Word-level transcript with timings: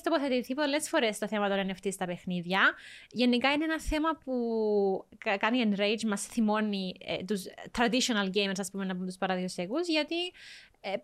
έχεις 0.00 0.20
τοποθετηθεί 0.20 0.54
πολλές 0.54 0.88
φορές 0.88 1.18
το 1.18 1.28
θέμα 1.28 1.48
των 1.48 1.70
NFT 1.70 1.92
στα 1.92 2.06
παιχνίδια. 2.06 2.74
Γενικά 3.10 3.52
είναι 3.52 3.64
ένα 3.64 3.80
θέμα 3.80 4.16
που 4.24 4.34
κάνει 5.38 5.70
enrage, 5.70 6.02
μας 6.06 6.26
θυμώνει 6.26 6.94
ε, 7.04 7.24
τους 7.24 7.42
traditional 7.78 8.30
gamers, 8.34 8.58
ας 8.58 8.70
πούμε, 8.70 8.86
από 8.90 9.04
τους 9.04 9.16
παραδοσιακού, 9.16 9.78
γιατί 9.78 10.32
ε, 10.80 10.94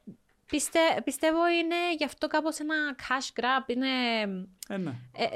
πιστε, 0.46 0.80
πιστεύω 1.04 1.48
είναι 1.48 1.94
γι' 1.96 2.04
αυτό 2.04 2.26
κάπως 2.26 2.58
ένα 2.58 2.96
cash 2.98 3.40
grab. 3.40 3.68
Είναι, 3.68 3.88
Ε, 4.68 4.76
ναι. 4.76 4.90
ε, 5.12 5.26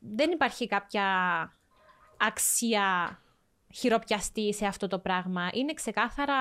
δεν 0.00 0.30
υπάρχει 0.30 0.66
κάποια 0.66 1.06
αξία 2.16 3.18
χειροπιαστή 3.74 4.54
σε 4.54 4.66
αυτό 4.66 4.86
το 4.86 4.98
πράγμα. 4.98 5.50
Είναι 5.52 5.72
ξεκάθαρα 5.72 6.36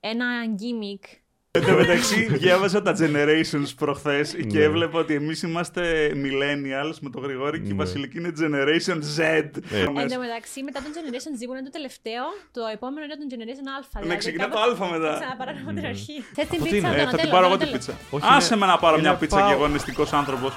ένα 0.00 0.26
gimmick. 0.44 1.18
Εν 1.50 1.64
τω 1.66 1.72
μεταξύ, 1.72 2.26
διάβαζα 2.32 2.82
τα 2.82 2.96
generations 2.98 3.68
προχθές 3.76 4.34
και 4.48 4.58
Ναι. 4.58 4.64
έβλεπα 4.64 4.98
ότι 4.98 5.14
εμείς 5.14 5.42
είμαστε 5.42 6.10
millennials 6.14 6.94
με 7.00 7.10
το 7.10 7.20
Γρηγόρη 7.20 7.60
και 7.60 7.66
η 7.68 7.70
Ναι. 7.70 7.76
Βασιλική 7.76 8.18
είναι 8.18 8.32
generation 8.40 8.98
Z. 9.16 9.18
Ε. 9.20 9.38
Εν 9.78 10.08
τω 10.08 10.18
μεταξύ, 10.18 10.62
μετά 10.62 10.80
τον 10.82 10.92
Generation 10.94 11.32
Z 11.38 11.42
που 11.46 11.52
είναι 11.52 11.62
το 11.62 11.70
τελευταίο, 11.70 12.22
το 12.52 12.60
επόμενο 12.72 13.04
είναι 13.04 13.16
τον 13.16 13.28
Generation 13.32 13.68
Alpha. 14.00 14.06
Ναι, 14.06 14.16
ξεκινά 14.16 14.48
το 14.48 14.58
Α 14.58 14.90
μετά. 14.90 15.18
Ξαναπαράγω 15.20 15.58
από 15.64 15.72
την 15.74 15.86
αρχή. 15.86 16.12
Θες 16.34 16.46
την 16.46 16.62
τι 16.62 16.68
πίτσα, 16.70 16.76
είναι; 16.76 16.88
Ε, 16.88 17.00
τον 17.00 17.10
θα 17.10 17.16
την 17.16 17.26
Donatello, 17.28 17.30
πάρω 17.30 17.46
εγώ 17.46 17.56
τον 17.56 17.66
την 17.66 17.68
Donatello. 17.68 17.72
πίτσα. 17.72 17.92
Όχι, 18.10 18.24
Άσε 18.28 18.54
είναι- 18.54 18.64
με 18.66 18.72
να 18.72 18.78
πάρω 18.78 18.96
είναι 18.98 19.08
μια 19.08 19.16
πίτσα 19.16 19.36
πάω- 19.36 19.48
και 19.48 19.54
εγώ 19.54 19.68
νηστικός 19.68 20.12
άνθρωπος. 20.12 20.52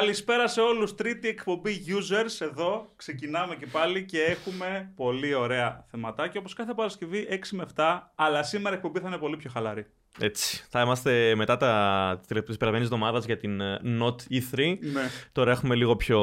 Καλησπέρα 0.00 0.48
σε 0.48 0.60
όλους. 0.60 0.94
Τρίτη 0.94 1.28
εκπομπή 1.28 1.84
users 1.88 2.46
εδώ. 2.46 2.92
Ξεκινάμε 2.96 3.54
και 3.54 3.66
πάλι 3.66 4.04
και 4.04 4.20
έχουμε 4.20 4.92
πολύ 4.96 5.34
ωραία 5.34 5.84
θεματάκια. 5.90 6.40
Όπως 6.40 6.54
κάθε 6.54 6.74
Παρασκευή 6.74 7.26
6 7.30 7.34
με 7.50 7.66
7. 7.76 8.00
Αλλά 8.14 8.42
σήμερα 8.42 8.74
η 8.74 8.76
εκπομπή 8.76 9.00
θα 9.00 9.08
είναι 9.08 9.18
πολύ 9.18 9.36
πιο 9.36 9.50
χαλαρή. 9.50 9.86
Έτσι. 10.18 10.64
Θα 10.70 10.80
είμαστε 10.80 11.34
μετά 11.34 11.56
τα 11.56 12.20
τη 12.28 12.56
περασμένη 12.56 12.84
εβδομάδα 12.84 13.18
για 13.18 13.36
την 13.36 13.60
ε, 13.60 13.80
Not 14.00 14.14
E3. 14.14 14.76
Ναι. 14.80 15.02
Τώρα 15.32 15.50
έχουμε 15.50 15.74
λίγο 15.74 15.96
πιο 15.96 16.20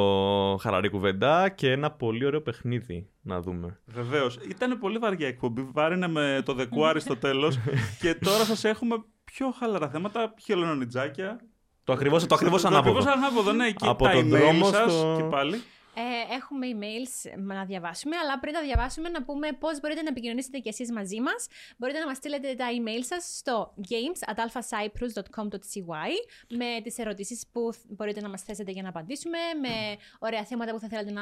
χαλαρή 0.62 0.90
κουβέντα 0.90 1.50
και 1.50 1.72
ένα 1.72 1.92
πολύ 1.92 2.26
ωραίο 2.26 2.42
παιχνίδι 2.42 3.10
να 3.22 3.42
δούμε. 3.42 3.80
Βεβαίως. 3.86 4.40
Ήταν 4.50 4.80
πολύ 4.80 4.98
βαριά 4.98 5.28
η 5.28 5.30
εκπομπή. 5.30 5.70
Βάρινε 5.72 6.08
με 6.08 6.42
το 6.46 6.54
δεκουάρι 6.54 7.00
στο 7.00 7.18
τέλος. 7.18 7.60
και 8.02 8.16
τώρα 8.16 8.46
σας 8.46 8.64
έχουμε 8.64 8.96
πιο 9.24 9.52
χαλαρά 9.52 9.90
θέματα. 9.90 10.34
Χελονονιτζάκια. 10.42 11.40
Το 11.92 11.98
ακριβώς, 11.98 12.26
το 12.28 12.36
ακριβώς 12.36 12.62
Το 12.62 12.68
ανάποδο. 12.68 12.98
ακριβώς 12.98 13.16
ανάποδο, 13.18 13.52
ναι. 13.52 13.72
Και 13.72 13.86
Από 13.88 14.04
τα 14.04 14.12
τον 14.12 14.26
email 14.26 14.30
δρόμο 14.30 14.66
σας 14.66 14.92
στο- 14.94 15.14
και 15.18 15.24
πάλι. 15.24 15.62
Ε, 15.96 16.02
έχουμε 16.36 16.68
emails 16.74 17.32
να 17.38 17.66
διαβάσουμε, 17.66 18.16
αλλά 18.18 18.40
πριν 18.40 18.54
τα 18.54 18.62
διαβάσουμε 18.62 19.10
να 19.10 19.24
πούμε 19.24 19.48
πώς 19.60 19.80
μπορείτε 19.80 20.02
να 20.02 20.10
επικοινωνήσετε 20.10 20.58
κι 20.58 20.68
εσείς 20.70 20.92
μαζί 20.92 21.22
μας. 21.22 21.48
Μπορείτε 21.78 22.00
να 22.00 22.06
μας 22.08 22.18
στείλετε 22.18 22.56
τα 22.56 22.66
email 22.78 23.04
σας 23.04 23.36
στο 23.38 23.74
games.alphacyprus.com.cy 23.90 26.12
με 26.50 26.82
τις 26.84 26.98
ερωτήσεις 26.98 27.48
που 27.52 27.70
μπορείτε 27.88 28.22
να 28.22 28.30
μας 28.30 28.42
θέσετε 28.42 28.72
για 28.72 28.82
να 28.82 28.90
απαντήσουμε, 28.90 29.38
με 29.62 29.70
ωραία 30.20 30.44
θέματα 30.46 30.72
που 30.72 30.80
θα 30.80 30.88
θέλετε 30.88 31.12
να 31.12 31.22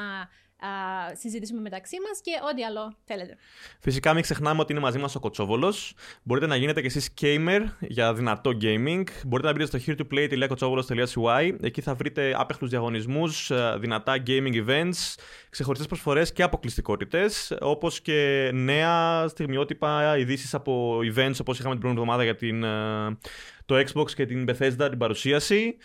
α, 0.60 1.14
συζητήσουμε 1.16 1.60
μεταξύ 1.60 1.96
μας 2.08 2.20
και 2.20 2.30
ό,τι 2.50 2.64
άλλο 2.64 2.94
θέλετε. 3.04 3.36
Φυσικά 3.80 4.12
μην 4.14 4.22
ξεχνάμε 4.22 4.60
ότι 4.60 4.72
είναι 4.72 4.80
μαζί 4.80 4.98
μας 4.98 5.14
ο 5.14 5.20
Κοτσόβολος. 5.20 5.94
Μπορείτε 6.22 6.46
να 6.46 6.56
γίνετε 6.56 6.80
κι 6.80 6.86
εσείς 6.86 7.10
gamer 7.20 7.60
για 7.80 8.14
δυνατό 8.14 8.50
gaming. 8.60 9.04
Μπορείτε 9.26 9.48
να 9.48 9.52
μπείτε 9.52 9.78
στο 9.78 9.78
heretoplay.kotsovolos.cy 9.86 11.54
Εκεί 11.60 11.80
θα 11.80 11.94
βρείτε 11.94 12.34
άπεχτους 12.36 12.68
διαγωνισμούς, 12.68 13.50
ε, 13.50 13.76
δυνατά 13.78 14.22
gaming 14.26 14.66
events, 14.66 15.14
ξεχωριστές 15.50 15.88
προσφορές 15.88 16.32
και 16.32 16.42
αποκλειστικότητες, 16.42 17.56
όπως 17.60 18.00
και 18.00 18.50
νέα 18.54 19.28
στιγμιότυπα 19.28 20.18
ειδήσεις 20.18 20.54
από 20.54 20.98
events 20.98 21.36
όπως 21.40 21.58
είχαμε 21.58 21.74
την 21.74 21.80
προηγούμενη 21.80 22.00
εβδομάδα 22.00 22.24
για 22.24 22.36
την, 22.36 22.62
ε, 22.62 23.18
το 23.66 23.76
Xbox 23.76 24.10
και 24.10 24.26
την 24.26 24.44
Bethesda 24.48 24.86
την 24.88 24.98
παρουσίαση. 24.98 25.76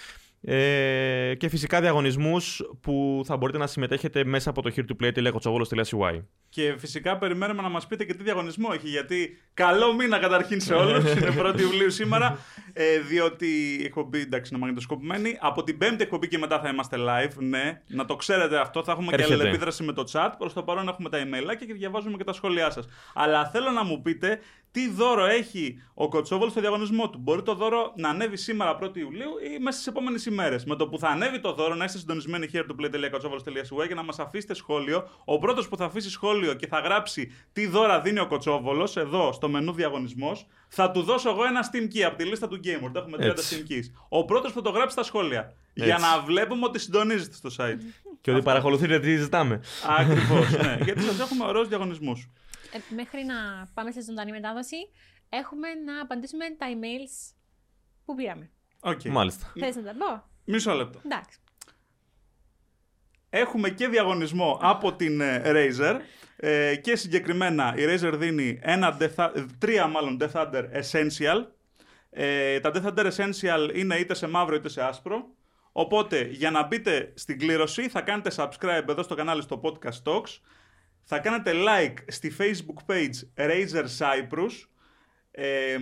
Ε, 0.48 1.36
και 1.38 1.50
φυσικά 1.50 1.82
διαγωνισμούς 1.82 2.62
που 2.82 3.22
θα 3.26 3.38
μπορείτε 3.38 3.58
να 3.58 3.68
συμμετέχετε 3.68 4.26
μέσα 4.26 4.50
από 4.50 4.62
το 4.62 4.72
heretoplay.kotsovolos.cy 4.76 6.22
Και 6.50 6.76
φυσικά 6.78 7.18
περιμένουμε 7.18 7.62
να 7.62 7.70
μας 7.70 7.88
πείτε 7.88 8.04
και 8.04 8.14
τι 8.14 8.24
διαγωνισμό 8.24 8.70
έχει. 8.74 8.88
Γιατί 8.88 9.38
καλό 9.54 9.94
μήνα 9.94 10.20
καταρχήν 10.20 10.62
σε 10.62 10.74
όλους. 10.74 11.12
είναι 11.12 11.34
1η 11.40 11.60
Ιουλίου 11.60 11.92
σήμερα. 11.92 12.38
Ε, 12.74 13.00
διότι 13.00 13.78
η 13.80 13.84
εκπομπή 13.84 14.20
εντάξει 14.20 14.50
είναι 14.52 14.62
μαγνητοσκοπημένη. 14.62 15.38
Από 15.40 15.64
την 15.64 15.78
πέμπτη 15.78 16.04
εκπομπή 16.04 16.28
και 16.28 16.38
μετά 16.38 16.60
θα 16.60 16.70
είμαστε 16.70 16.98
live. 17.00 17.34
Ναι, 17.38 17.82
να 17.88 18.06
το 18.06 18.16
ξέρετε 18.16 18.58
αυτό. 18.58 18.84
Θα 18.84 18.92
έχουμε 18.92 19.08
Έρχεται. 19.12 19.28
και 19.28 19.34
αλληλεπίδραση 19.34 19.84
με 19.84 19.94
το 19.94 20.04
chat. 20.12 20.30
Προς 20.38 20.54
το 20.54 20.64
παρόν 20.64 20.88
έχουμε 20.88 21.10
τα 21.10 21.18
email 21.18 21.56
και 21.60 21.74
διαβάζουμε 21.74 22.18
και 22.18 22.24
τα 22.24 22.34
σχόλιά 22.34 22.70
σας. 22.70 22.88
Αλλά 23.14 23.50
θέλω 23.50 23.70
να 23.70 23.84
μου 23.84 24.02
πείτε 24.02 24.40
τι 24.76 24.90
δώρο 24.90 25.26
έχει 25.26 25.82
ο 25.94 26.08
Κοτσόβολος 26.10 26.52
στο 26.52 26.62
διαγωνισμό 26.62 27.10
του. 27.10 27.20
Μπορεί 27.22 27.42
το 27.42 27.54
δώρο 27.54 27.94
να 27.96 28.10
ανέβει 28.10 28.38
σήμερα 28.38 28.78
1η 28.82 28.98
Ιουλίου 28.98 29.30
ή 29.56 29.60
μέσα 29.60 29.78
στις 29.78 29.88
επόμενες 29.88 30.26
ημέρες. 30.26 30.66
Με 30.66 30.76
το 30.76 30.88
που 30.88 31.00
θα 31.00 31.08
ανέβει 31.08 31.40
το 31.40 31.54
δώρο, 31.54 31.76
να 31.76 31.84
είστε 31.84 31.98
συντονισμένοι 31.98 32.50
here 32.54 32.64
του 32.68 32.76
play.kotsovolos.cy 32.80 33.88
και 33.88 33.94
να 33.94 34.04
μας 34.04 34.20
αφήσετε 34.20 34.54
σχόλιο. 34.54 35.10
Ο 35.26 35.40
πρώτος 35.40 35.68
που 35.68 35.78
θα 35.78 35.86
αφήσει 35.86 36.10
σχόλιο 36.10 36.54
και 36.54 36.68
θα 36.68 36.80
γράψει 36.80 37.32
τι 37.54 37.68
δώρα 37.68 38.02
δίνει 38.02 38.20
ο 38.20 38.28
Κοτσόβολος 38.28 38.98
εδώ 38.98 39.32
στο 39.32 39.50
μενού 39.50 39.74
διαγωνισμός, 39.74 40.48
θα 40.68 40.92
του 40.92 41.02
δώσω 41.02 41.30
εγώ 41.30 41.46
ένα 41.46 41.70
Steam 41.72 41.96
Key 41.96 42.02
από 42.02 42.18
τη 42.18 42.24
λίστα 42.24 42.48
του 42.48 42.60
Gamer. 42.64 42.90
Το 42.94 43.00
έχουμε 43.00 43.18
30 43.18 43.22
Έτσι. 43.22 43.66
Steam 43.68 43.72
Keys. 43.72 44.00
Ο 44.10 44.26
πρώτος 44.26 44.54
που 44.54 44.62
το 44.62 44.70
γράψει 44.70 44.92
στα 44.92 45.04
σχόλια. 45.04 45.54
Για 45.74 45.86
Έτσι. 45.86 46.02
να 46.02 46.22
βλέπουμε 46.22 46.66
ότι 46.66 46.80
συντονίζετε 46.80 47.36
στο 47.36 47.50
site. 47.58 47.80
Και 48.22 48.32
ότι 48.32 48.42
παρακολουθείτε 48.42 49.00
τι 49.00 49.18
ζητάμε. 49.18 49.62
Ακριβώς, 50.00 50.52
ναι. 50.52 50.78
Γιατί 50.86 51.02
σας 51.02 51.20
έχουμε 51.20 51.46
ωραίους 51.46 51.68
διαγωνισμούς. 51.68 52.30
Ε, 52.76 52.96
μέχρι 52.96 53.24
να 53.24 53.36
πάμε 53.74 53.92
σε 53.92 54.02
ζωντανή 54.02 54.32
μετάδοση, 54.32 54.76
έχουμε 55.30 55.74
να 55.74 56.02
απαντήσουμε 56.02 56.46
τα 56.58 56.68
emails 56.70 57.36
που 58.06 58.16
πήραμε. 58.16 58.50
Okay. 58.80 59.10
Μάλιστα. 59.10 59.52
Θες 59.60 59.76
να 59.76 59.84
τα 59.84 59.96
πω; 59.98 60.24
Μισό 60.46 60.74
λεπτό. 60.74 61.00
Εντάξει. 61.06 61.40
Έχουμε 63.30 63.70
και 63.70 63.88
διαγωνισμό 63.88 64.60
από 64.62 64.94
την 64.94 65.22
ε, 65.22 65.42
Razer 65.46 66.00
ε, 66.36 66.76
και 66.76 66.96
συγκεκριμένα 66.96 67.74
η 67.78 67.82
Razer 67.88 68.14
δίνει 68.16 68.60
ένα 68.62 68.98
Death, 69.00 69.32
ε, 69.34 69.46
τρία 69.58 69.88
μάλλον 69.88 70.18
Death 70.22 70.32
Thunder 70.32 70.64
Essential. 70.64 71.46
Ε, 72.10 72.60
τα 72.60 72.72
Death 72.74 72.86
Thunder 72.86 73.12
Essential 73.12 73.72
είναι 73.74 73.96
είτε 73.96 74.14
σε 74.14 74.28
μαύρο 74.28 74.56
είτε 74.56 74.70
σε 74.70 74.82
άσπρο. 74.82 75.28
Οπότε 75.72 76.22
για 76.22 76.52
να 76.52 76.68
μπείτε 76.68 77.12
στην 77.16 77.40
κλήρωση 77.40 77.90
θα 77.90 78.02
κάνετε 78.02 78.32
subscribe 78.36 78.88
εδώ 78.90 79.04
στο 79.04 79.16
κανάλι 79.16 79.42
στο 79.42 79.62
Podcast 79.64 80.12
Talks. 80.12 80.40
Θα 81.08 81.20
κάνετε 81.20 81.52
like 81.56 81.94
στη 82.08 82.36
Facebook 82.38 82.92
page 82.94 83.46
Razer 83.48 83.86
Cyprus. 83.98 84.52
Ε, 85.32 85.78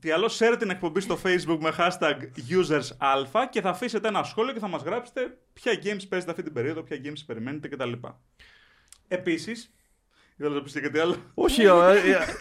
τι 0.00 0.10
άλλο, 0.10 0.30
share 0.38 0.56
την 0.58 0.70
εκπομπή 0.70 1.00
στο 1.00 1.18
facebook 1.24 1.58
με 1.60 1.72
hashtag 1.78 2.16
usersαλφα 2.50 3.48
και 3.50 3.60
θα 3.60 3.68
αφήσετε 3.68 4.08
ένα 4.08 4.22
σχόλιο 4.22 4.52
και 4.52 4.58
θα 4.58 4.68
μας 4.68 4.82
γράψετε 4.82 5.38
ποια 5.52 5.72
games 5.72 6.02
παίζετε 6.08 6.30
αυτή 6.30 6.42
την 6.42 6.52
περίοδο, 6.52 6.82
ποια 6.82 7.00
games 7.04 7.22
περιμένετε 7.26 7.68
κτλ. 7.68 7.92
Επίσης, 9.08 9.74
ήθελα 10.36 10.54
να 10.54 10.62
πεις 10.62 10.72
και 10.72 10.80
κάτι 10.80 10.98
άλλο. 10.98 11.16
Όχι, 11.34 11.62
ε, 11.62 11.68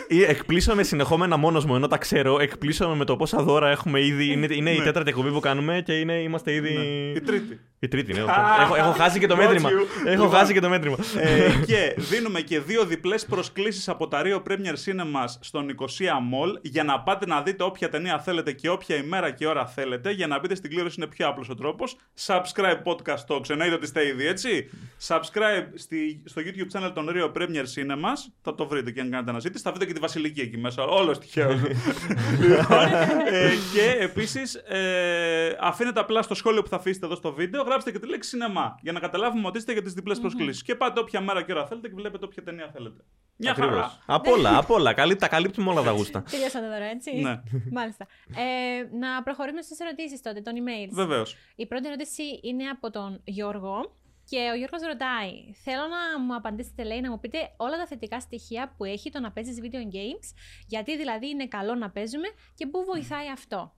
ε, 0.10 0.24
ε, 0.24 0.26
εκπλήσωμαι 0.26 0.84
συνεχόμενα 0.84 1.38
μόνος 1.38 1.66
μου, 1.66 1.76
ενώ 1.76 1.88
τα 1.88 1.98
ξέρω. 1.98 2.40
Εκπλήσωμαι 2.40 2.96
με 2.96 3.06
το 3.06 3.16
πόσα 3.16 3.44
δώρα 3.44 3.70
έχουμε 3.70 4.06
ήδη. 4.06 4.26
Είναι, 4.32 4.48
είναι 4.50 4.72
η 4.72 4.78
Ναι. 4.78 4.84
τέταρτη 4.84 5.10
εκπομπή 5.10 5.32
που 5.32 5.40
κάνουμε 5.40 5.82
και 5.86 6.00
είναι, 6.00 6.14
είμαστε 6.22 6.54
ήδη. 6.54 6.74
Η 7.16 7.22
τρίτη. 7.22 7.60
Η 7.80 7.88
τρίτη, 7.88 8.14
ναι. 8.14 8.20
Α, 8.20 8.26
έχω, 8.62 8.76
έχω 8.76 8.92
χάσει 9.02 9.20
και 9.20 9.28
το 9.28 9.36
got 9.36 9.38
μέτρημα. 9.38 9.70
you. 9.70 10.08
Έχω 10.08 10.24
Λοιπόν. 10.24 10.30
χάσει 10.40 10.54
και 10.54 10.60
το 10.60 10.70
μέτρημα. 10.70 10.98
ε, 11.20 11.50
και 11.66 11.94
δίνουμε 11.98 12.42
και 12.42 12.60
δύο 12.60 12.86
διπλές 12.86 13.26
προσκλήσεις 13.26 13.90
από 13.90 14.08
τα 14.08 14.22
Rio 14.26 14.36
Premier 14.52 14.74
Cinemas 14.86 15.28
στον 15.40 15.68
Nicosia 15.70 16.10
Mall 16.12 16.54
για 16.62 16.84
να 16.84 17.00
πάτε 17.00 17.26
να 17.26 17.42
δείτε 17.42 17.64
όποια 17.64 17.90
ταινία 17.90 18.20
θέλετε 18.20 18.52
και 18.52 18.70
όποια 18.70 18.96
ημέρα 18.96 19.32
και 19.32 19.48
ώρα 19.48 19.66
θέλετε. 19.66 20.12
Για 20.12 20.28
να 20.28 20.40
μπείτε 20.40 20.56
στην 20.56 20.70
κλήρωση 20.70 20.96
είναι 20.98 21.08
πιο 21.08 21.28
απλός 21.28 21.50
ο 21.50 21.56
τρόπος. 21.56 21.96
Subscribe 22.26 22.82
Podcast 22.86 23.26
Talks, 23.36 23.50
εννοείται 23.50 23.74
ότι 23.76 23.84
είστε 23.86 24.08
ήδη 24.08 24.28
έτσι. 24.28 24.70
Subscribe 25.08 25.66
στη, 25.76 26.22
στο 26.26 26.42
YouTube 26.46 26.78
channel 26.80 26.92
των 26.94 27.10
Rio 27.16 27.38
Premier 27.42 27.64
Cinemas. 27.76 28.18
Θα 28.42 28.56
το 28.56 28.68
βρείτε 28.68 28.92
και 28.92 29.02
αν 29.02 29.10
κάνετε 29.12 29.30
αναζήτηση. 29.30 29.64
Θα 29.64 29.70
βρείτε 29.70 29.86
και 29.86 29.94
τη 29.94 30.00
Βασιλική 30.00 30.42
εκεί 30.42 30.58
μέσα. 30.58 30.84
Όλος 30.84 31.20
τυχαίο. 31.20 31.52
λοιπόν, 32.42 32.88
ε, 33.32 33.50
και 33.74 33.96
επίσης 34.00 34.56
ε, 34.56 35.58
αφήνετε 35.60 36.00
απλά 36.00 36.22
στο 36.22 36.34
σχόλιο 36.36 36.62
που 36.62 36.70
θα 36.70 36.76
αφήσετε 36.76 37.06
εδώ 37.06 37.16
στο 37.16 37.34
βίντεο, 37.34 37.64
γράψτε 37.66 37.92
και 37.92 38.00
τη 38.00 38.08
λέξη 38.08 38.30
σινεμά 38.30 38.78
για 38.82 38.92
να 38.92 39.00
καταλάβουμε 39.00 39.48
ότι 39.48 39.58
είστε 39.58 39.72
για 39.74 39.82
τις 39.82 39.94
διπλές 39.94 40.20
προσκλήσεις. 40.20 40.64
Και 40.64 40.76
πάτε 40.76 41.00
όποια 41.00 41.22
μέρα 41.22 41.44
και 41.44 41.52
ώρα 41.52 41.68
θέλετε 41.68 41.88
και 41.88 41.94
βλέπετε 41.96 42.26
όποια 42.26 42.44
ταινία 42.44 42.70
θέλετε. 42.74 43.04
Μια 43.38 43.54
χαρά. 43.54 43.68
Ακριβώς. 43.68 44.00
Απ' 44.06 44.28
όλα, 44.28 44.58
απ' 44.58 44.70
όλα. 44.72 44.94
Καλύ- 44.94 45.20
Τα 45.20 45.28
καλύπτουμε 45.28 45.70
όλα 45.72 45.82
τα 45.82 45.92
γούστα. 45.92 46.24
Τελειώσατε 46.32 46.66
τώρα, 46.66 46.86
έτσι. 46.86 47.16
Ναι. 47.16 47.42
Μάλιστα. 47.72 48.08
Ε, 48.36 48.98
να 48.98 49.24
προχωρήσουμε 49.24 49.62
στις 49.62 49.80
ερωτήσεις 49.80 50.22
τότε, 50.22 50.42
των 50.42 50.54
emails. 50.56 50.90
Βεβαίως. 50.92 51.36
Η 51.56 51.66
πρώτη 51.68 51.88
ερώτηση 51.88 52.24
είναι 52.44 52.64
από 52.70 52.92
τον 52.92 53.22
Γιώργο. 53.24 53.96
Και 54.30 54.38
ο 54.54 54.56
Γιώργος 54.56 54.82
ρωτάει, 54.82 55.32
θέλω 55.64 55.82
να 55.88 56.20
μου 56.24 56.36
απαντήσετε, 56.36 56.84
λέει, 56.84 57.02
να 57.02 57.10
μου 57.12 57.20
πείτε 57.20 57.38
όλα 57.58 57.78
τα 57.78 57.86
θετικά 57.86 58.20
στοιχεία 58.20 58.74
που 58.78 58.84
έχει 58.86 59.12
το 59.12 59.20
να 59.20 59.32
παίζεις 59.32 59.58
video 59.62 59.94
games, 59.96 60.28
γιατί 60.68 60.98
δηλαδή 60.98 61.30
είναι 61.30 61.48
καλό 61.48 61.76
να 61.76 61.90
παίζουμε 61.90 62.28
και 62.56 62.68
πού 62.68 62.84
βοηθάει 62.84 63.30
αυτό. 63.32 63.74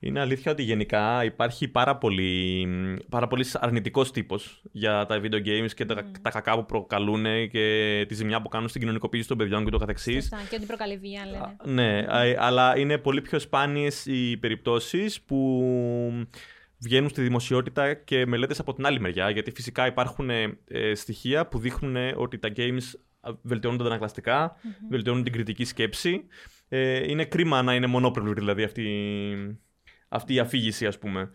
Είναι 0.00 0.20
αλήθεια 0.20 0.52
ότι 0.52 0.62
γενικά 0.62 1.24
υπάρχει 1.24 1.68
πάρα 1.68 1.96
πολύ, 1.96 2.66
πάρα 3.08 3.26
πολύς 3.26 3.54
αρνητικός 3.54 4.12
τύπος 4.12 4.62
για 4.72 5.06
τα 5.06 5.20
video 5.22 5.46
games 5.46 5.70
και 5.74 5.84
τα, 5.84 6.10
τα 6.22 6.30
κακά 6.30 6.54
που 6.54 6.66
προκαλούν 6.66 7.24
και 7.50 8.04
τη 8.08 8.14
ζημιά 8.14 8.42
που 8.42 8.48
κάνουν 8.48 8.68
στην 8.68 8.80
κοινωνικοποίηση 8.80 9.28
των 9.28 9.36
παιδιών 9.36 9.64
και 9.64 9.70
το 9.70 9.78
καθεξής. 9.78 10.14
Σωστά, 10.14 10.46
και 10.50 10.56
ότι 10.56 10.66
προκαλεί 10.66 10.96
βία, 10.96 11.26
λένε. 11.26 11.56
Ναι, 11.64 11.98
α- 12.08 12.36
αλλά 12.38 12.78
είναι 12.78 12.98
πολύ 12.98 13.20
πιο 13.20 13.38
σπάνιες 13.38 14.06
οι 14.06 14.36
περιπτώσεις 14.36 15.20
που 15.20 15.62
βγαίνουν 16.78 17.08
στη 17.08 17.22
δημοσιότητα 17.22 17.94
και 17.94 18.26
μελέτες 18.26 18.58
από 18.58 18.74
την 18.74 18.86
άλλη 18.86 19.00
μεριά, 19.00 19.30
γιατί 19.30 19.50
φυσικά 19.50 19.86
υπάρχουν 19.86 20.30
ε, 20.30 20.94
στοιχεία 20.94 21.46
που 21.46 21.58
δείχνουν 21.58 21.96
ότι 22.16 22.38
τα 22.38 22.52
games 22.56 23.00
βελτιώνουν 23.42 23.78
τα 23.78 23.84
αντανακλαστικά, 23.84 24.56
βελτιώνουν 24.90 25.22
την 25.22 25.32
κριτική 25.32 25.64
σκέψη. 25.64 26.24
Ε, 26.68 27.10
είναι 27.10 27.24
κρίμα 27.24 27.62
να 27.62 27.74
είναι 27.74 27.86
μονόπλευρη 27.86 28.32
δηλαδή 28.32 28.62
αυτή, 28.62 28.86
αυτή 30.08 30.34
η 30.34 30.38
αφήγηση, 30.38 30.86
ας 30.86 30.98
πούμε. 30.98 31.30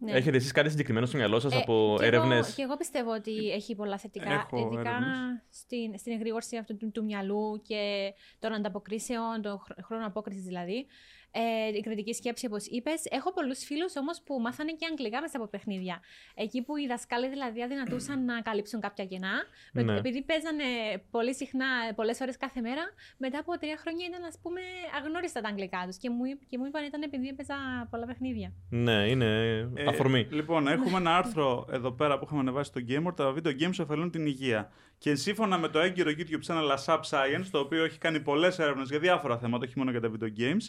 Ναι. 0.00 0.12
Έχετε 0.12 0.36
εσείς 0.36 0.52
κάτι 0.52 0.70
συγκεκριμένο 0.70 1.06
στο 1.06 1.16
μυαλό 1.16 1.40
σας 1.40 1.52
Ε, 1.54 1.56
από 1.56 1.96
και 1.98 2.06
έρευνες; 2.06 2.46
Εγώ, 2.46 2.54
και 2.56 2.62
εγώ 2.62 2.76
πιστεύω 2.76 3.10
ότι 3.14 3.50
έχει 3.50 3.74
πολλά 3.74 3.98
θετικά. 3.98 4.32
Έχω 4.32 4.58
ειδικά 4.58 4.80
έρευνες. 4.90 5.42
στην, 5.50 5.98
στην 5.98 6.12
εγρήγορση 6.12 6.56
αυτού 6.56 6.76
του, 6.76 6.90
του 6.90 7.04
μυαλού 7.04 7.60
και 7.62 8.12
των 8.38 8.52
ανταποκρίσεων, 8.52 9.42
των 9.42 9.58
χρ- 9.58 9.84
χρόνων 9.84 10.06
απόκρισης 10.06 10.42
δηλαδή. 10.44 10.86
Ε, 11.32 11.76
η 11.76 11.80
κριτική 11.80 12.12
σκέψη, 12.14 12.46
όπως 12.46 12.66
είπες. 12.66 13.04
Έχω 13.10 13.32
πολλούς 13.32 13.58
φίλους 13.64 13.96
όμως 13.96 14.22
που 14.24 14.40
μάθανε 14.40 14.72
και 14.72 14.86
αγγλικά 14.90 15.20
μέσα 15.20 15.36
από 15.36 15.46
παιχνίδια. 15.46 16.00
Εκεί 16.34 16.62
που 16.62 16.76
οι 16.76 16.86
δασκάλοι 16.86 17.28
δηλαδή 17.28 17.62
αδυνατούσαν 17.62 18.24
να 18.24 18.40
καλύψουν 18.40 18.80
κάποια 18.80 19.04
κενά. 19.06 19.32
με- 19.72 19.82
Ναι. 19.82 19.96
Επειδή 19.96 20.22
παίζανε 20.22 20.64
πολύ 21.10 21.34
συχνά, 21.34 21.66
πολλές 21.94 22.20
ώρες 22.20 22.36
κάθε 22.36 22.60
μέρα, 22.60 22.82
μετά 23.16 23.38
από 23.38 23.58
τρία 23.58 23.76
χρόνια 23.76 24.06
ήταν 24.06 24.24
ας 24.24 24.38
πούμε 24.42 24.60
αγνώριστα 24.98 25.40
τα 25.40 25.48
αγγλικά 25.48 25.82
τους. 25.86 25.96
Και 25.96 26.10
μου, 26.10 26.24
είπ- 26.24 26.46
και 26.48 26.58
μου 26.58 26.66
είπαν 26.66 26.84
ήταν 26.84 27.02
επειδή 27.02 27.28
έπαιζα 27.28 27.54
πολλά 27.90 28.06
παιχνίδια. 28.06 28.52
Ναι, 28.70 29.06
είναι 29.08 29.26
Ε, 29.74 29.84
αφορμή. 29.88 30.26
Λοιπόν, 30.30 30.68
έχουμε 30.68 30.96
ένα 30.96 31.16
άρθρο 31.16 31.66
εδώ 31.72 31.92
πέρα 31.92 32.18
που 32.18 32.24
έχουμε 32.24 32.40
ανεβάσει 32.40 32.70
στο 32.70 32.80
Gamer. 32.88 33.14
Τα 33.16 33.34
video 33.36 33.62
games 33.62 33.78
ωφελούν 33.80 34.10
την 34.10 34.26
υγεία. 34.26 34.70
Και 34.98 35.14
σύμφωνα 35.14 35.58
με 35.58 35.68
το 35.68 35.78
έγκυρο 35.78 36.10
YouTube 36.10 36.46
channel 36.52 36.76
Asap 36.76 37.00
Science, 37.10 37.46
το 37.50 37.58
οποίο 37.58 37.84
έχει 37.84 37.98
κάνει 37.98 38.20
πολλές 38.20 38.58
έρευνες 38.58 38.88
για 38.88 38.98
διάφορα 38.98 39.38
θέματα, 39.38 39.64
όχι 39.66 39.78
μόνο 39.78 39.90
για 39.90 40.00
τα 40.00 40.10
video 40.18 40.40
games, 40.40 40.66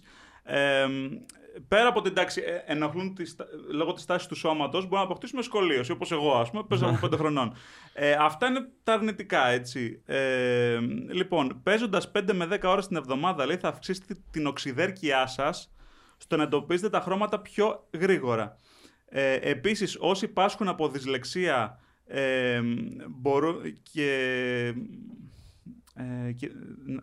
ε, 0.55 0.87
πέρα 1.67 1.87
από 1.87 2.01
την 2.01 2.13
τάξη, 2.13 2.41
ε, 2.45 2.71
ενοχλούν 2.71 3.15
τη, 3.15 3.25
στα- 3.25 3.45
λόγω 3.71 3.93
της 3.93 4.05
τάσης 4.05 4.27
του 4.27 4.35
σώματος, 4.35 4.81
μπορούμε 4.81 4.97
να 4.99 5.03
αποκτήσουμε 5.05 5.41
σκολίωση, 5.41 5.91
όπως 5.91 6.11
εγώ, 6.11 6.31
ας 6.33 6.49
πούμε, 6.49 6.63
παίζω 6.67 6.85
από 6.87 6.97
5 7.07 7.17
χρονών. 7.17 7.53
Ε, 7.93 8.11
αυτά 8.19 8.47
είναι 8.47 8.67
τα 8.83 8.93
αρνητικά, 8.93 9.47
έτσι. 9.47 10.01
Ε, 10.05 10.79
λοιπόν, 11.11 11.59
παίζοντας 11.63 12.11
5 12.11 12.33
με 12.33 12.45
10 12.45 12.69
ώρες 12.69 12.87
την 12.87 12.97
εβδομάδα, 12.97 13.45
λέει, 13.45 13.57
θα 13.57 13.67
αυξήσετε 13.67 14.15
την 14.31 14.47
οξυδέρκειά 14.47 15.27
σας 15.27 15.71
στο 16.17 16.35
να 16.37 16.43
εντοπίζετε 16.43 16.89
τα 16.89 16.99
χρώματα 16.99 17.39
πιο 17.39 17.87
γρήγορα. 17.99 18.55
Ε, 19.09 19.33
επίσης, 19.33 19.97
όσοι 19.99 20.27
πάσχουν 20.27 20.67
από 20.67 20.87
δυσλεξία 20.89 21.79
ε, 22.07 22.61
μπορούν 23.09 23.61
και, 23.91 24.73
ε, 26.27 26.31
και, 26.31 26.45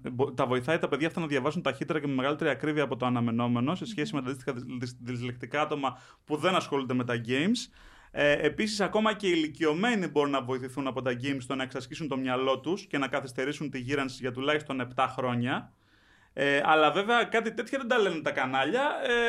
ε, 0.05 0.11
μπο- 0.11 0.33
τα 0.33 0.47
βοηθάει 0.47 0.79
τα 0.79 0.89
παιδιά 0.89 1.07
αυτά 1.07 1.21
να 1.21 1.27
διαβάσουν 1.27 1.63
ταχύτερα 1.63 2.01
και 2.01 2.07
με 2.07 2.15
μεγαλύτερη 2.15 2.51
ακρίβεια 2.51 2.83
από 2.83 2.97
το 2.97 3.07
αναμενόμενο 3.07 3.75
σε 3.75 3.85
σχέση 3.87 4.15
με 4.15 4.23
τα 4.23 4.27
αντίστοιχα 4.29 4.53
δυσ- 4.53 4.67
δυσ- 4.79 4.97
δυσλεκτικά 5.03 5.61
άτομα 5.61 5.99
που 6.25 6.37
δεν 6.37 6.55
ασχολούνται 6.55 6.95
με 6.95 7.05
τα 7.05 7.21
games. 7.27 7.73
Ε, 8.11 8.33
επίσης, 8.47 8.81
ακόμα 8.81 9.15
και 9.15 9.27
οι 9.27 9.33
ηλικιωμένοι 9.35 10.07
μπορούν 10.07 10.31
να 10.31 10.43
βοηθηθούν 10.43 10.87
από 10.87 11.03
τα 11.03 11.13
games 11.23 11.37
στο 11.39 11.55
να 11.55 11.63
εξασκήσουν 11.63 12.09
το 12.09 12.17
μυαλό 12.17 12.61
τους 12.61 12.87
και 12.87 12.99
να 12.99 13.09
καθυστερήσουν 13.09 13.71
τη 13.71 13.79
γύρανση 13.79 14.17
για 14.21 14.33
τουλάχιστον 14.33 14.81
7 14.81 15.07
χρόνια. 15.09 15.73
Ε, 16.39 16.61
αλλά 16.65 16.91
βέβαια 16.91 17.25
κάτι 17.25 17.53
τέτοια 17.55 17.79
δεν 17.79 17.89
τα 17.89 17.99
λένε 17.99 18.21
τα 18.23 18.31
κανάλια. 18.31 18.83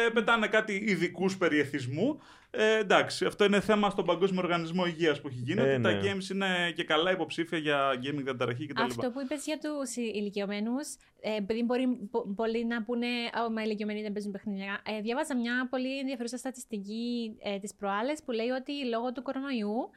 Ε, 0.05 0.09
πετάνε 0.09 0.47
κάτι 0.47 0.73
ειδικούς 0.87 1.37
περιεθισμού. 1.37 2.21
Ε, 2.51 2.77
εντάξει, 2.77 3.25
αυτό 3.25 3.43
είναι 3.45 3.59
θέμα 3.59 3.89
στον 3.89 4.05
Παγκόσμιο 4.05 4.41
Οργανισμό 4.41 4.85
Υγείας 4.85 5.21
που 5.21 5.27
έχει 5.27 5.39
γίνει. 5.43 5.61
Ε, 5.61 5.73
ότι 5.73 5.81
τα 5.81 5.91
ναι. 5.91 5.99
games 6.03 6.29
είναι 6.33 6.71
και 6.75 6.83
καλά 6.83 7.11
υποψήφια 7.11 7.57
για 7.57 7.93
gaming 7.93 8.23
διαταραχή 8.23 8.65
κτλ. 8.65 8.81
Αυτό 8.81 9.11
που 9.11 9.21
είπες 9.21 9.45
για 9.45 9.57
τους 9.59 9.95
ηλικιωμένους, 9.95 10.95
ε, 11.21 11.35
επειδή 11.35 11.63
μπορεί 11.63 11.87
πο- 12.11 12.33
πολλοί 12.35 12.65
να 12.65 12.83
πούνε 12.83 13.07
Ω, 13.45 13.51
μα 13.51 13.61
οι 13.61 13.63
ηλικιωμένοι 13.65 14.01
δεν 14.01 14.11
παίζουν 14.13 14.31
παιχνίδια. 14.31 14.81
Ε, 14.85 15.01
διάβαζα 15.01 15.35
μια 15.37 15.67
πολύ 15.69 15.99
ενδιαφέρουσα 15.99 16.37
στατιστική 16.37 17.35
ε, 17.43 17.59
της 17.59 17.75
προάλλες 17.75 18.23
που 18.25 18.31
λέει 18.31 18.49
ότι 18.49 18.85
λόγω 18.85 19.11
του 19.11 19.21
κορονοϊού 19.21 19.89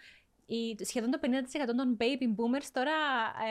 η, 0.54 0.84
σχεδόν 0.84 1.10
το 1.10 1.18
50% 1.22 1.26
των 1.76 1.96
baby 2.00 2.24
boomers 2.36 2.68
τώρα 2.72 2.92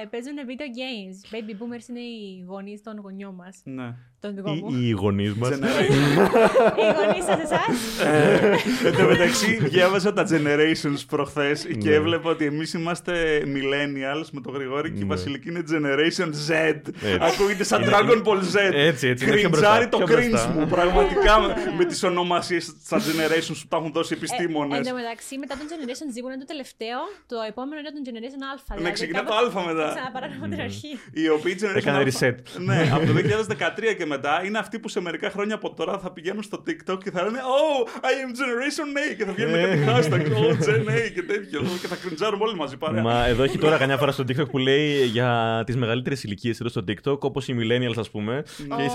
ε, 0.02 0.06
παίζουν 0.06 0.36
video 0.48 0.68
games. 0.80 1.36
Baby 1.36 1.52
boomers 1.52 1.90
είναι 1.90 2.00
οι 2.00 2.44
γονείς 2.48 2.84
των 2.84 3.00
γονιών 3.00 3.36
μας. 3.36 3.62
Ναι. 3.64 3.96
Τον 4.22 4.36
δικό 4.36 4.52
μου. 4.52 4.68
Οι, 4.70 4.88
οι 4.88 4.92
γονείς 4.92 5.34
μας. 5.34 5.50
Generation. 5.50 5.60
οι 6.80 6.86
γονείς 6.98 7.24
σας, 7.26 7.40
εσάς. 7.44 8.06
Ε, 8.08 8.88
Εν 8.88 8.96
τω 8.98 9.04
μεταξύ, 9.04 9.58
διάβασα 9.64 10.14
τα 10.14 10.28
Generations 10.30 11.00
προχθές 11.08 11.66
και 11.80 11.90
Ναι. 11.90 11.96
έβλεπα 11.96 12.30
ότι 12.30 12.46
εμείς 12.46 12.74
είμαστε 12.74 13.42
Millennials 13.46 14.26
με 14.32 14.42
το 14.42 14.52
Γρηγόρη 14.52 14.92
και 14.92 14.98
η 14.98 15.02
Ναι. 15.02 15.08
Βασιλική 15.08 15.50
είναι 15.50 15.64
Generation 15.72 16.30
Z. 16.48 16.52
Έτσι. 16.52 17.18
Ακούγεται 17.22 17.64
σαν 17.64 17.82
Είναι- 17.82 17.92
Dragon 17.96 18.22
Ball 18.28 18.38
Z. 18.54 18.56
Έτσι, 18.74 19.08
έτσι, 19.08 19.26
είναι 19.26 19.36
πιο 19.36 19.50
Κριντζάρει 19.50 19.88
μπροστά, 19.88 19.90
το 19.90 19.98
πιο 19.98 20.16
cringe 20.18 20.30
μπροστά. 20.30 20.50
μου. 20.50 20.68
Πραγματικά 20.68 21.40
με, 21.40 21.46
Ωραία. 21.46 21.74
με 21.78 21.86
τις 21.86 22.04
ονομασίες 22.04 22.64
στα 22.86 22.98
Generations 23.00 23.58
που 23.62 23.68
τα 23.68 23.78
έχουν 23.78 23.92
δώσει 23.92 24.14
οι 24.14 24.18
επιστήμονες. 24.18 24.76
Ε, 24.78 24.80
εν 24.82 24.88
τω 24.88 24.94
μεταξύ, 25.02 25.38
μετά 25.38 25.54
τον 25.60 25.68
Generation 25.72 26.08
Z 26.14 26.16
που 26.22 26.28
είναι 26.30 26.38
το 26.44 26.46
τελευταίο, 26.54 27.00
το 27.32 27.36
επόμενο 27.52 27.80
είναι 27.82 27.92
τον 27.98 28.04
Generation 28.08 28.42
Alpha. 28.52 28.68
Ναι, 28.70 28.76
δηλαδή 28.78 28.94
ξεκινά 29.00 29.24
το 29.24 29.30
κάπως 29.34 29.56
Α 29.64 29.66
μετά. 29.72 29.88
Ξαναπάραμε 29.96 30.36
από 30.40 30.48
την 30.54 30.62
αρχή. 30.68 30.92
Οι 31.22 31.26
οποίοι 31.38 31.54
Generation 31.62 31.82
Έκανε 31.82 31.98
Alpha- 32.02 32.08
reset. 32.12 32.38
Ναι, 32.70 32.80
από 32.96 33.04
το 33.10 33.14
2013 33.14 33.94
και 33.98 34.06
μετά 34.10 34.44
είναι 34.46 34.58
αυτοί 34.58 34.80
που 34.80 34.90
σε 34.90 35.02
μερικά 35.02 35.30
χρόνια 35.30 35.56
από 35.56 35.74
τώρα 35.74 36.00
θα 36.00 36.12
πηγαίνουν 36.12 36.44
στο 36.44 36.64
TikTok 36.68 36.98
και 37.04 37.12
θα 37.12 37.24
λένε 37.24 37.40
Oh, 37.40 37.88
I 37.88 38.08
am 38.08 38.32
Generation 38.40 39.12
A 39.12 39.16
και 39.18 39.26
θα 39.26 39.32
βγαίνουν 39.34 39.52
με 39.52 39.84
κάτι 39.86 40.08
hashtag 40.08 40.26
Oh, 40.28 40.70
Gen 40.70 40.90
A 40.90 41.12
και 41.14 41.22
τέτοιο 41.22 41.62
και 41.82 41.88
θα 41.88 41.96
κριντζάρουμε 41.96 42.44
όλοι 42.44 42.56
μαζί 42.56 42.78
παρέα. 42.78 43.02
Μα 43.02 43.26
εδώ 43.26 43.44
έχει 43.44 43.58
τώρα 43.58 43.78
καμιά 43.78 43.98
φορά 43.98 44.12
στο 44.12 44.24
TikTok 44.28 44.50
που 44.50 44.58
λέει 44.58 45.04
για 45.06 45.64
τις 45.66 45.76
μεγαλύτερες 45.78 46.24
ηλικίες 46.24 46.60
εδώ 46.60 46.70
στο 46.70 46.84
TikTok, 46.88 47.20
όπως 47.20 47.48
οι 47.48 47.56
millennials, 47.60 47.98
ας 47.98 48.10
πούμε. 48.10 48.44
Ω, 48.70 48.76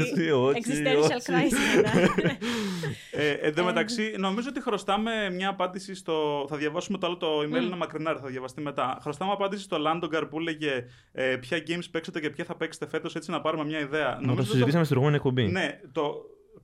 Εσύ, 0.00 0.30
όχι, 0.30 0.60
Existential 0.64 1.16
όχι. 1.16 1.26
crisis. 1.26 1.76
μετά. 1.76 1.90
Ε, 3.16 3.30
εν 3.30 3.54
τω 3.54 3.64
μεταξύ, 3.64 4.14
νομίζω 4.18 4.48
ότι 4.50 4.62
χρωστάμε 4.62 5.30
μια 5.30 5.48
απάντηση 5.48 5.94
στο. 5.94 6.46
Θα 6.48 6.56
διαβάσουμε 6.56 6.98
το 6.98 7.06
άλλο 7.06 7.16
το 7.16 7.38
email, 7.38 7.62
είναι 7.62 7.76
μακρινάρι, 7.76 8.18
θα 8.22 8.28
διαβαστεί 8.28 8.60
μετά. 8.60 8.98
Χρωστάμε 9.02 9.32
απάντηση 9.32 9.62
στο 9.62 9.76
Landogar 9.86 10.22
που 10.30 10.38
έλεγε 10.38 10.84
ε, 11.12 11.36
ποια 11.36 11.58
games 11.66 11.84
παίξετε 11.90 12.20
και 12.20 12.30
ποια 12.30 12.44
θα 12.44 12.54
παίξετε 12.56 12.88
φέτος, 12.88 13.14
έτσι 13.14 13.30
να 13.30 13.40
πάρουμε 13.40 13.64
μια 13.64 13.78
ιδέα. 13.84 14.08
Να 14.08 14.20
το 14.20 14.26
Νομίζω 14.26 14.50
συζητήσαμε 14.50 14.84
στην 14.84 14.96
προηγούμενη 14.96 15.16
εκπομπή. 15.16 15.50
Ναι, 15.50 15.80
το. 15.92 16.14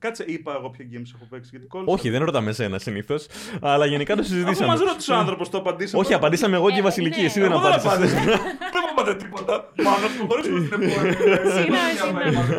Κάτσε, 0.01 0.23
είπα 0.27 0.55
εγώ 0.59 0.69
ποια 0.69 0.85
games 0.91 1.11
έχω 1.15 1.25
παίξει. 1.29 1.49
Γιατί 1.51 1.65
κόλλησα. 1.67 1.91
Όχι, 1.93 2.09
δεν 2.09 2.23
ρωτάμε 2.25 2.49
εσένα 2.49 2.79
συνήθως. 2.79 3.27
Αλλά 3.61 3.85
γενικά 3.85 4.13
το 4.15 4.21
Αφού 4.21 4.29
συζητήσαμε. 4.29 4.67
μας 4.67 4.79
ρώτησε 4.79 5.11
ο 5.11 5.15
άνθρωπος, 5.15 5.49
το 5.49 5.57
απαντήσαμε. 5.57 6.03
Όχι, 6.03 6.13
απαντήσαμε 6.13 6.55
εγώ 6.55 6.67
και 6.69 6.75
η 6.75 6.79
Ε, 6.79 6.81
Βασιλική. 6.81 7.19
ναι. 7.19 7.25
Εσύ 7.25 7.39
δεν 7.39 7.51
Εγώ 7.51 7.59
δεν 7.61 7.71
απάντησες. 7.73 7.93
απάντησα. 8.17 8.37
Δεν 8.73 8.81
μου 8.83 8.89
είπατε 8.91 9.15
τίποτα. 9.15 9.53
Μάνα, 9.83 10.07
του 10.17 10.25
χωρίσουμε 10.29 10.59
την 10.59 10.73
επόμενη. 10.81 11.15
Συγγνώμη, 11.55 11.93
συγγνώμη. 12.01 12.55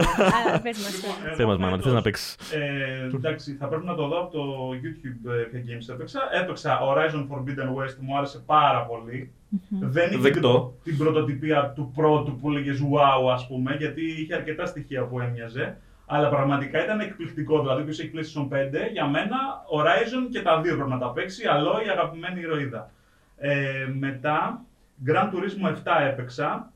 Α, 0.54 0.60
Πες 0.64 0.76
μας 0.78 1.00
τώρα. 1.02 1.34
Θες 1.36 1.46
μας, 1.46 1.58
μάνα, 1.58 1.76
τι 1.76 1.82
θες 1.82 1.92
να 1.92 2.02
παίξεις. 2.02 2.34
Ε, 2.52 3.16
εντάξει, 3.16 3.56
θα 3.60 3.66
πρέπει 3.66 3.84
να 3.84 3.94
το 3.94 4.06
δω 4.08 4.18
από 4.20 4.30
το 4.36 4.42
YouTube 4.82 5.30
ε, 5.32 5.42
ποια 5.50 5.60
games 5.68 5.94
έπαιξα. 5.94 6.20
Έπαιξα 6.42 6.78
Horizon 6.86 7.22
Forbidden 7.30 7.68
West, 7.78 7.96
μου 8.00 8.16
άρεσε 8.16 8.42
πάρα 8.46 8.80
πολύ. 8.90 9.32
Δεν 9.80 10.08
είχε 10.10 10.18
Δεκτό. 10.20 10.74
την, 10.82 10.92
την 10.96 11.04
πρωτοτυπία 11.04 11.72
του 11.76 11.92
πρώτου 11.94 12.38
που 12.38 12.50
έλεγες 12.50 12.78
wow, 12.92 13.30
ας 13.32 13.46
πούμε, 13.46 13.74
γιατί 13.78 14.02
είχε 14.20 14.34
αρκετά 14.34 14.66
στοιχεία 14.66 15.02
που 15.04 15.20
έμοιαζε. 15.20 15.76
Αλλά 16.14 16.28
πραγματικά 16.28 16.84
ήταν 16.84 17.00
εκπληκτικό. 17.00 17.60
Δηλαδή, 17.60 17.82
ποιος 17.82 17.98
έχει 17.98 18.10
PlayStation 18.14 18.48
5, 18.48 18.90
για 18.92 19.06
μένα 19.06 19.36
Horizon 19.76 20.28
και 20.30 20.42
τα 20.42 20.60
δύο 20.60 20.74
πρέπει 20.74 20.90
να 20.90 20.98
τα 20.98 21.10
παίξει. 21.10 21.46
Αλό, 21.46 21.80
η 21.86 21.88
αγαπημένη 21.88 22.40
ηρωίδα. 22.40 22.90
Ε, 23.36 23.86
μετά, 23.98 24.64
Gran 25.06 25.24
Turismo 25.24 25.68
7 25.68 25.74
έπαιξα. 26.08 26.72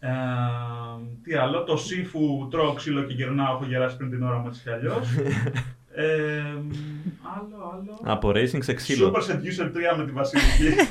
Ε, 0.00 0.08
τι 1.22 1.34
άλλο, 1.34 1.64
το 1.64 1.72
Sifu 1.72 2.50
τρώω 2.50 2.72
ξύλο 2.72 3.02
και 3.02 3.12
γυρνάω, 3.12 3.54
έχω 3.54 3.64
γεράσει 3.64 3.96
πριν 3.96 4.10
την 4.10 4.22
ώρα 4.22 4.36
μου 4.36 4.48
έτσι 4.48 4.62
κι 4.62 4.70
αλλιώς. 4.70 5.08
ε, 5.94 6.06
άλλο, 7.36 7.72
άλλο. 7.72 7.98
Από 8.02 8.28
racing 8.28 8.62
σε 8.62 8.74
ξύλο. 8.74 9.12
Super 9.14 9.20
Seducer 9.20 9.66
3 9.94 9.96
με 9.96 10.04
τη 10.04 10.12
Βασιλική. 10.12 10.76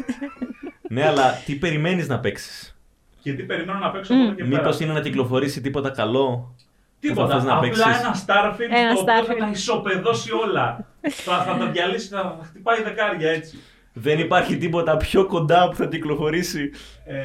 Ναι, 0.89 1.05
αλλά 1.07 1.33
τι 1.45 1.55
περιμένεις 1.55 2.07
να 2.07 2.19
παίξεις; 2.19 2.79
και 3.21 3.33
τι 3.33 3.43
περιμένω 3.43 3.79
να 3.79 3.91
παίξω 3.91 4.13
από 4.13 4.23
εδώ 4.23 4.33
και 4.33 4.43
πέρα. 4.43 4.63
Μήπω 4.63 4.83
είναι 4.83 4.93
να 4.93 5.01
κυκλοφορήσει 5.01 5.61
τίποτα 5.61 5.89
καλό; 5.89 6.55
Τίποτα. 6.99 7.33
θες 7.35 7.43
να 7.43 7.51
Απλά 7.55 7.61
παίξεις. 7.61 7.85
ένα 7.85 8.15
Starfield 8.25 8.71
Ένα 8.75 8.93
το 8.93 8.99
οποίο 8.99 9.13
θα 9.13 9.33
Starfield. 9.33 9.39
τα 9.39 9.49
ισοπεδώσει 9.49 10.31
όλα. 10.31 10.85
θα, 11.01 11.43
θα 11.43 11.57
τα 11.57 11.65
διαλύσει, 11.65 12.07
θα 12.07 12.39
χτυπάει 12.43 12.83
δεκάρια 12.83 13.29
έτσι. 13.31 13.57
Δεν 13.93 14.19
υπάρχει 14.19 14.57
τίποτα 14.57 14.97
πιο 14.97 15.25
κοντά 15.25 15.69
που 15.69 15.75
θα 15.75 15.85
κυκλοφορήσει. 15.85 16.71
Ε, 17.05 17.15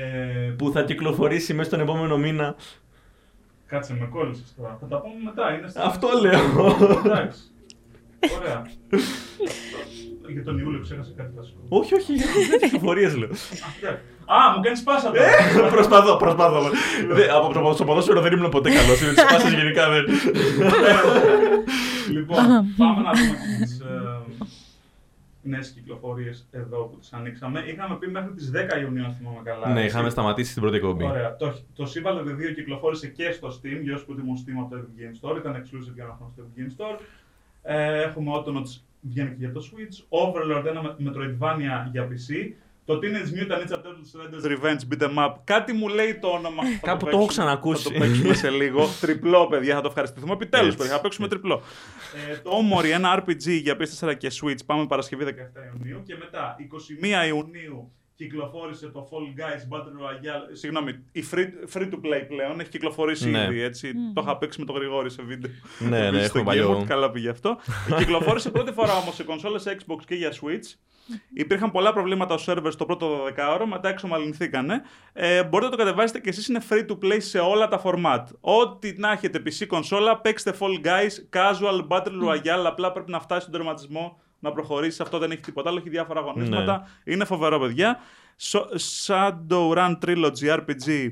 Που 0.59 0.71
θα 0.73 0.83
κυκλοφορήσει 0.83 1.55
μέσα 1.55 1.69
στον 1.69 1.81
επόμενο 1.81 2.17
μήνα. 2.17 2.55
Κάτσε 3.67 3.97
με 4.01 4.07
κόλλησες 4.07 4.55
τώρα. 4.57 4.77
Θα 4.81 4.87
τα 4.87 5.01
πούμε 5.01 5.15
μετά. 5.25 5.55
Είναι 5.55 5.69
στα- 5.69 5.85
Αυτό 5.85 6.09
λέω. 6.21 6.77
Εντάξει. 7.05 7.41
Ωραία. 8.39 8.63
για 10.29 10.45
τον 10.45 10.59
Ιούλιο 10.59 10.81
ξέχασα 10.81 11.11
κάτι 11.17 11.33
βασικό. 11.37 11.59
Όχι, 11.69 11.95
όχι, 11.95 12.13
για 12.15 12.59
τι 12.59 12.69
κυκλοφορίε 12.69 13.09
λέω. 13.09 13.29
Α, 14.27 14.37
μου 14.57 14.63
κάνεις 14.63 14.83
πάσα 14.83 15.11
τώρα. 15.11 15.23
Ε, 15.25 15.71
προσπαθώ, 15.71 16.17
προσπαθώ. 16.17 16.61
Δεν- 17.13 17.31
Από 17.31 17.53
το- 17.53 17.73
στο 17.75 17.85
ποδόσφαιρο 17.85 18.21
δεν 18.21 18.33
ήμουν 18.33 18.51
ποτέ 18.51 18.71
καλός. 18.71 19.01
Είναι 19.03 19.13
τι 19.13 19.23
πάσει 19.33 19.55
γενικά 19.55 19.89
δεν. 19.91 20.05
λοιπόν, 22.11 22.37
πάμε 22.77 23.03
να 23.03 23.13
δούμε 23.13 23.37
τις 23.61 23.83
νέες 25.45 25.69
κυκλοφορίες 25.71 26.49
εδώ 26.51 26.77
που 26.85 26.99
τις 26.99 27.13
ανοίξαμε. 27.13 27.61
Είχαμε 27.67 27.97
πει 27.97 28.09
μέχρι 28.11 28.31
τις 28.33 28.51
10 28.51 28.81
Ιουνίου, 28.81 29.05
αν 29.05 29.13
θυμάμαι 29.13 29.41
καλά. 29.45 29.69
Ναι, 29.69 29.75
έτσι. 29.81 29.87
είχαμε 29.87 30.11
σταματήσει 30.11 30.53
την 30.53 30.63
πρώτη 30.63 30.77
εκπομπή. 30.77 31.05
Ωραία. 31.05 31.37
Το, 31.37 31.55
το 31.75 31.93
Sea 31.95 32.07
Battle 32.09 32.25
2 32.27 32.55
κυκλοφόρησε 32.55 33.07
και 33.09 33.31
στο 33.33 33.49
Steam, 33.49 33.79
για 33.83 33.95
όσου 33.95 34.07
που 34.07 34.15
τιμούν 34.15 34.37
Steam 34.37 34.53
από 34.61 34.71
το 34.77 34.77
Epic 34.83 35.01
Game 35.01 35.31
Store. 35.31 35.37
Ήταν 35.37 35.53
exclusive 35.55 35.95
για 35.95 36.05
ένα 36.05 36.15
χρόνο 36.17 36.33
στο 36.35 36.43
Epic 36.45 36.61
Game 36.61 36.71
Store. 36.81 37.01
Ε, 37.63 38.03
έχουμε 38.03 38.31
Autonauts 38.35 38.81
βγαίνει 39.03 39.29
και 39.29 39.35
για 39.39 39.53
το 39.53 39.61
Switch. 39.71 40.19
Overlord, 40.21 40.65
ένα 40.67 40.83
με- 40.83 40.97
Metroidvania 41.01 41.89
για 41.93 42.09
PC. 42.09 42.55
Το 42.85 42.99
Teenage 43.03 43.39
Mutant 43.39 43.53
Ninja 43.55 43.77
Turtles 43.77 44.09
Shredder's 44.13 44.51
Revenge 44.53 44.81
Beat 44.95 45.03
'em 45.09 45.27
Up. 45.29 45.35
Κάτι 45.45 45.73
μου 45.73 45.89
λέει 45.89 46.19
το 46.21 46.29
όνομα. 46.29 46.63
Θα 46.63 46.69
Κάπου 46.71 46.81
το 46.87 46.91
παίξουμε- 47.05 47.13
έχω 47.15 47.27
ξανακούσει. 47.27 47.83
Θα 47.83 47.93
το 47.93 47.99
παίξουμε 47.99 48.35
σε 48.35 48.51
λίγο. 48.51 48.87
τριπλό, 49.01 49.47
παιδιά, 49.47 49.75
θα 49.75 49.81
το 49.81 49.89
ευχαριστηθούμε. 49.89 50.33
Επιτέλους, 50.33 50.67
Έτσι. 50.67 50.79
παιδιά, 50.79 50.95
θα 50.95 51.01
παίξουμε 51.01 51.29
τριπλό. 51.29 51.63
ε, 52.31 52.37
το 52.37 52.51
Omori, 52.51 52.89
ένα 52.91 53.25
RPG 53.27 53.47
για 53.63 53.77
PS4 53.77 54.15
και 54.15 54.31
Switch. 54.41 54.59
Πάμε 54.67 54.87
Παρασκευή 54.87 55.25
17 55.25 55.31
Ιουνίου. 55.77 56.03
Και 56.07 56.17
μετά, 56.19 56.57
21 56.59 57.27
Ιουνίου, 57.27 57.93
κυκλοφόρησε 58.15 58.89
το 58.89 59.09
Fall 59.11 59.41
Guys 59.41 59.77
Battle 59.77 59.83
Royale. 59.83 60.49
Συγγνώμη, 60.53 61.05
η 61.13 61.25
free, 61.31 61.47
free 61.77 61.83
to 61.91 61.95
play 61.95 62.25
πλέον 62.29 62.61
έχει 62.61 62.69
κυκλοφορήσει 62.69 63.31
Ναι. 63.31 63.43
ήδη. 63.45 63.61
Έτσι. 63.61 63.93
Το 64.15 64.21
είχα 64.25 64.37
παίξει 64.39 64.61
με 64.61 64.67
τον 64.67 64.75
Γρηγόρη 64.75 65.11
σε 65.11 65.23
βίντεο. 65.23 65.51
Ναι, 65.79 65.89
ναι, 65.89 66.07
Επίσης, 66.07 66.27
έχουμε 66.27 66.29
στο 66.29 66.41
Game 66.41 66.45
παλιό. 66.45 66.81
Mode, 66.81 66.85
Καλά 66.87 67.11
πήγε 67.11 67.29
αυτό. 67.29 67.59
κυκλοφόρησε 67.97 68.51
πρώτη 68.51 68.73
φορά 68.73 68.97
όμως 68.97 69.15
σε 69.15 69.25
κονσόλες 69.25 69.65
Xbox 69.69 69.99
και 70.07 70.15
για 70.15 70.31
Switch. 70.33 70.77
Υπήρχαν 71.35 71.71
πολλά 71.71 71.93
προβλήματα 71.93 72.39
στο 72.39 72.53
server 72.53 72.69
στο 72.73 72.85
πρώτο 72.87 73.25
12ωρο, 73.27 73.65
μετά 73.67 73.89
εξομαλυνθήκανε. 73.89 74.83
Ε, 75.13 75.45
μπορείτε 75.45 75.71
να 75.71 75.77
το 75.77 75.83
κατεβάσετε 75.85 76.19
και 76.21 76.29
εσείς 76.29 76.49
είναι 76.49 76.61
free 76.71 76.87
to 76.91 76.99
play 77.05 77.17
σε 77.19 77.39
όλα 77.39 77.69
τα 77.69 77.83
format. 77.85 78.25
Ό,τι 78.41 78.93
να 78.99 79.13
έχετε 79.13 79.43
PC 79.47 79.67
κονσόλα, 79.67 80.21
παίξτε 80.21 80.55
Fall 80.59 80.87
Guys, 80.87 81.39
casual, 81.39 81.87
battle 81.89 82.29
royale, 82.29 82.65
απλά 82.67 82.93
πρέπει 82.93 83.11
να 83.11 83.21
φτάσει 83.21 83.41
στον 83.41 83.53
τερματισμό 83.53 84.21
να 84.43 84.53
προχωρήσεις. 84.53 85.01
Αυτό 85.01 85.19
δεν 85.19 85.31
έχει 85.31 85.41
τίποτα 85.41 85.69
άλλο, 85.69 85.79
έχει 85.79 85.89
διάφορα 85.89 86.21
αγωνίσματα. 86.21 86.89
Είναι 87.05 87.25
φοβερό, 87.25 87.59
παιδιά. 87.61 87.99
So- 88.41 88.67
Shadowrun 89.07 89.99
Trilogy 90.07 90.57
RPG 90.57 91.09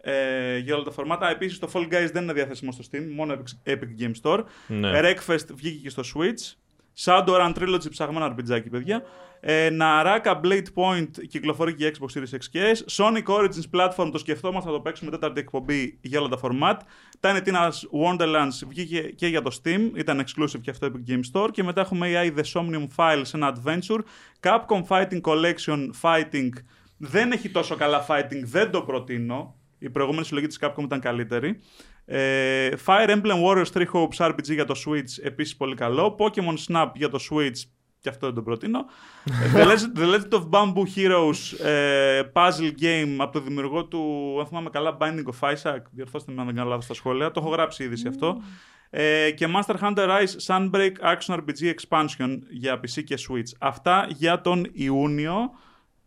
ε, 0.00 0.58
για 0.58 0.74
όλα 0.74 0.84
τα 0.84 0.90
φορμάτα. 0.90 1.30
Επίσης 1.30 1.58
το 1.58 1.70
Fall 1.72 1.82
Guys 1.82 2.08
δεν 2.12 2.22
είναι 2.22 2.32
διαθέσιμο 2.32 2.72
στο 2.72 2.84
Steam, 2.90 3.06
μόνο 3.14 3.34
Epic- 3.34 3.70
Epic 3.72 4.02
Game 4.02 4.12
Store. 4.22 4.42
Ναι. 4.66 4.90
Wreckfest 4.94 5.46
βγήκε 5.54 5.78
και 5.82 5.90
στο 5.90 6.02
Switch. 6.14 6.52
Shadowrun 6.96 7.52
Trilogy 7.58 7.90
ψαγμένο 7.90 8.24
αρπιτζάκι, 8.24 8.68
παιδιά. 8.68 9.02
Ε, 9.46 9.68
Naraka 9.80 10.40
Blade 10.40 10.66
Point 10.74 11.10
κυκλοφορεί 11.28 11.74
και 11.74 11.88
για 11.88 11.94
Xbox 11.98 12.18
Series 12.18 12.36
X 12.36 12.44
και 12.50 12.76
S. 12.76 12.96
Sonic 12.96 13.24
Origins 13.24 13.70
Platform 13.72 14.08
το 14.12 14.18
σκεφτόμαστε, 14.18 14.68
θα 14.68 14.74
το 14.74 14.80
παίξουμε 14.80 15.10
τέταρτη 15.10 15.40
εκπομπή 15.40 15.98
για 16.00 16.20
όλα 16.20 16.28
τα 16.28 16.38
format. 16.42 16.76
Tiny 17.20 17.42
Tina's 17.44 17.70
Wonderlands 18.02 18.66
βγήκε 18.68 19.00
και 19.00 19.26
για 19.26 19.42
το 19.42 19.58
Steam, 19.62 19.90
ήταν 19.96 20.24
exclusive 20.24 20.60
και 20.60 20.70
αυτό 20.70 20.86
Epic 20.86 21.10
Game 21.10 21.20
Store. 21.32 21.48
Και 21.50 21.62
μετά 21.62 21.80
έχουμε 21.80 22.10
AI 22.12 22.38
The 22.38 22.44
Somnium 22.52 22.86
Files, 22.96 23.34
ένα 23.34 23.56
adventure. 23.56 24.00
Capcom 24.40 24.86
Fighting 24.88 25.20
Collection 25.20 25.90
Fighting 26.02 26.50
δεν 26.96 27.32
έχει 27.32 27.48
τόσο 27.48 27.74
καλά 27.76 28.06
fighting, 28.08 28.42
δεν 28.44 28.70
το 28.70 28.82
προτείνω. 28.82 29.54
Η 29.78 29.90
προηγούμενη 29.90 30.24
συλλογή 30.24 30.46
της 30.46 30.58
Capcom 30.60 30.82
ήταν 30.82 31.00
καλύτερη. 31.00 31.60
Ε, 32.04 32.70
Fire 32.86 33.08
Emblem 33.08 33.44
Warriors 33.46 33.72
3 33.72 33.84
Hopes 33.92 34.28
RPG 34.28 34.52
για 34.52 34.64
το 34.64 34.74
Switch, 34.86 35.22
επίσης 35.22 35.56
πολύ 35.56 35.74
καλό. 35.74 36.16
Pokemon 36.18 36.56
Snap 36.68 36.90
για 36.94 37.08
το 37.08 37.18
Switch, 37.30 37.62
και 38.04 38.08
αυτό 38.08 38.26
δεν 38.26 38.34
το 38.34 38.42
προτείνω. 38.42 38.84
Ε, 39.24 39.52
The, 39.54 39.66
Legend, 39.66 39.98
The 39.98 40.14
Legend 40.14 40.40
of 40.40 40.48
Bamboo 40.50 40.84
Heroes 40.96 41.66
ε, 41.66 42.22
puzzle 42.32 42.72
game 42.80 43.16
από 43.18 43.32
το 43.32 43.40
δημιουργό 43.40 43.84
του, 43.84 44.36
αν 44.40 44.46
θυμάμαι 44.46 44.70
καλά, 44.70 44.96
Binding 45.00 45.24
of 45.24 45.52
Isaac. 45.52 45.80
Διορθώστε 45.90 46.32
με 46.32 46.40
αν 46.40 46.46
δεν 46.46 46.56
κάνω 46.56 46.68
λάθος 46.68 46.84
στα 46.84 46.94
σχόλια. 46.94 47.30
Το 47.30 47.40
έχω 47.40 47.50
γράψει 47.50 47.84
ήδη 47.84 47.96
σε 47.96 48.08
αυτό. 48.08 48.42
Ε, 48.90 49.30
και 49.30 49.48
Monster 49.54 49.74
Hunter 49.80 50.08
Rise 50.08 50.46
Sunbreak 50.46 50.92
Action 51.00 51.34
RPG 51.36 51.74
Expansion 51.74 52.38
για 52.50 52.80
PC 52.80 53.04
και 53.04 53.18
Switch. 53.28 53.52
Αυτά 53.58 54.06
για 54.08 54.40
τον 54.40 54.66
Ιούνιο. 54.72 55.36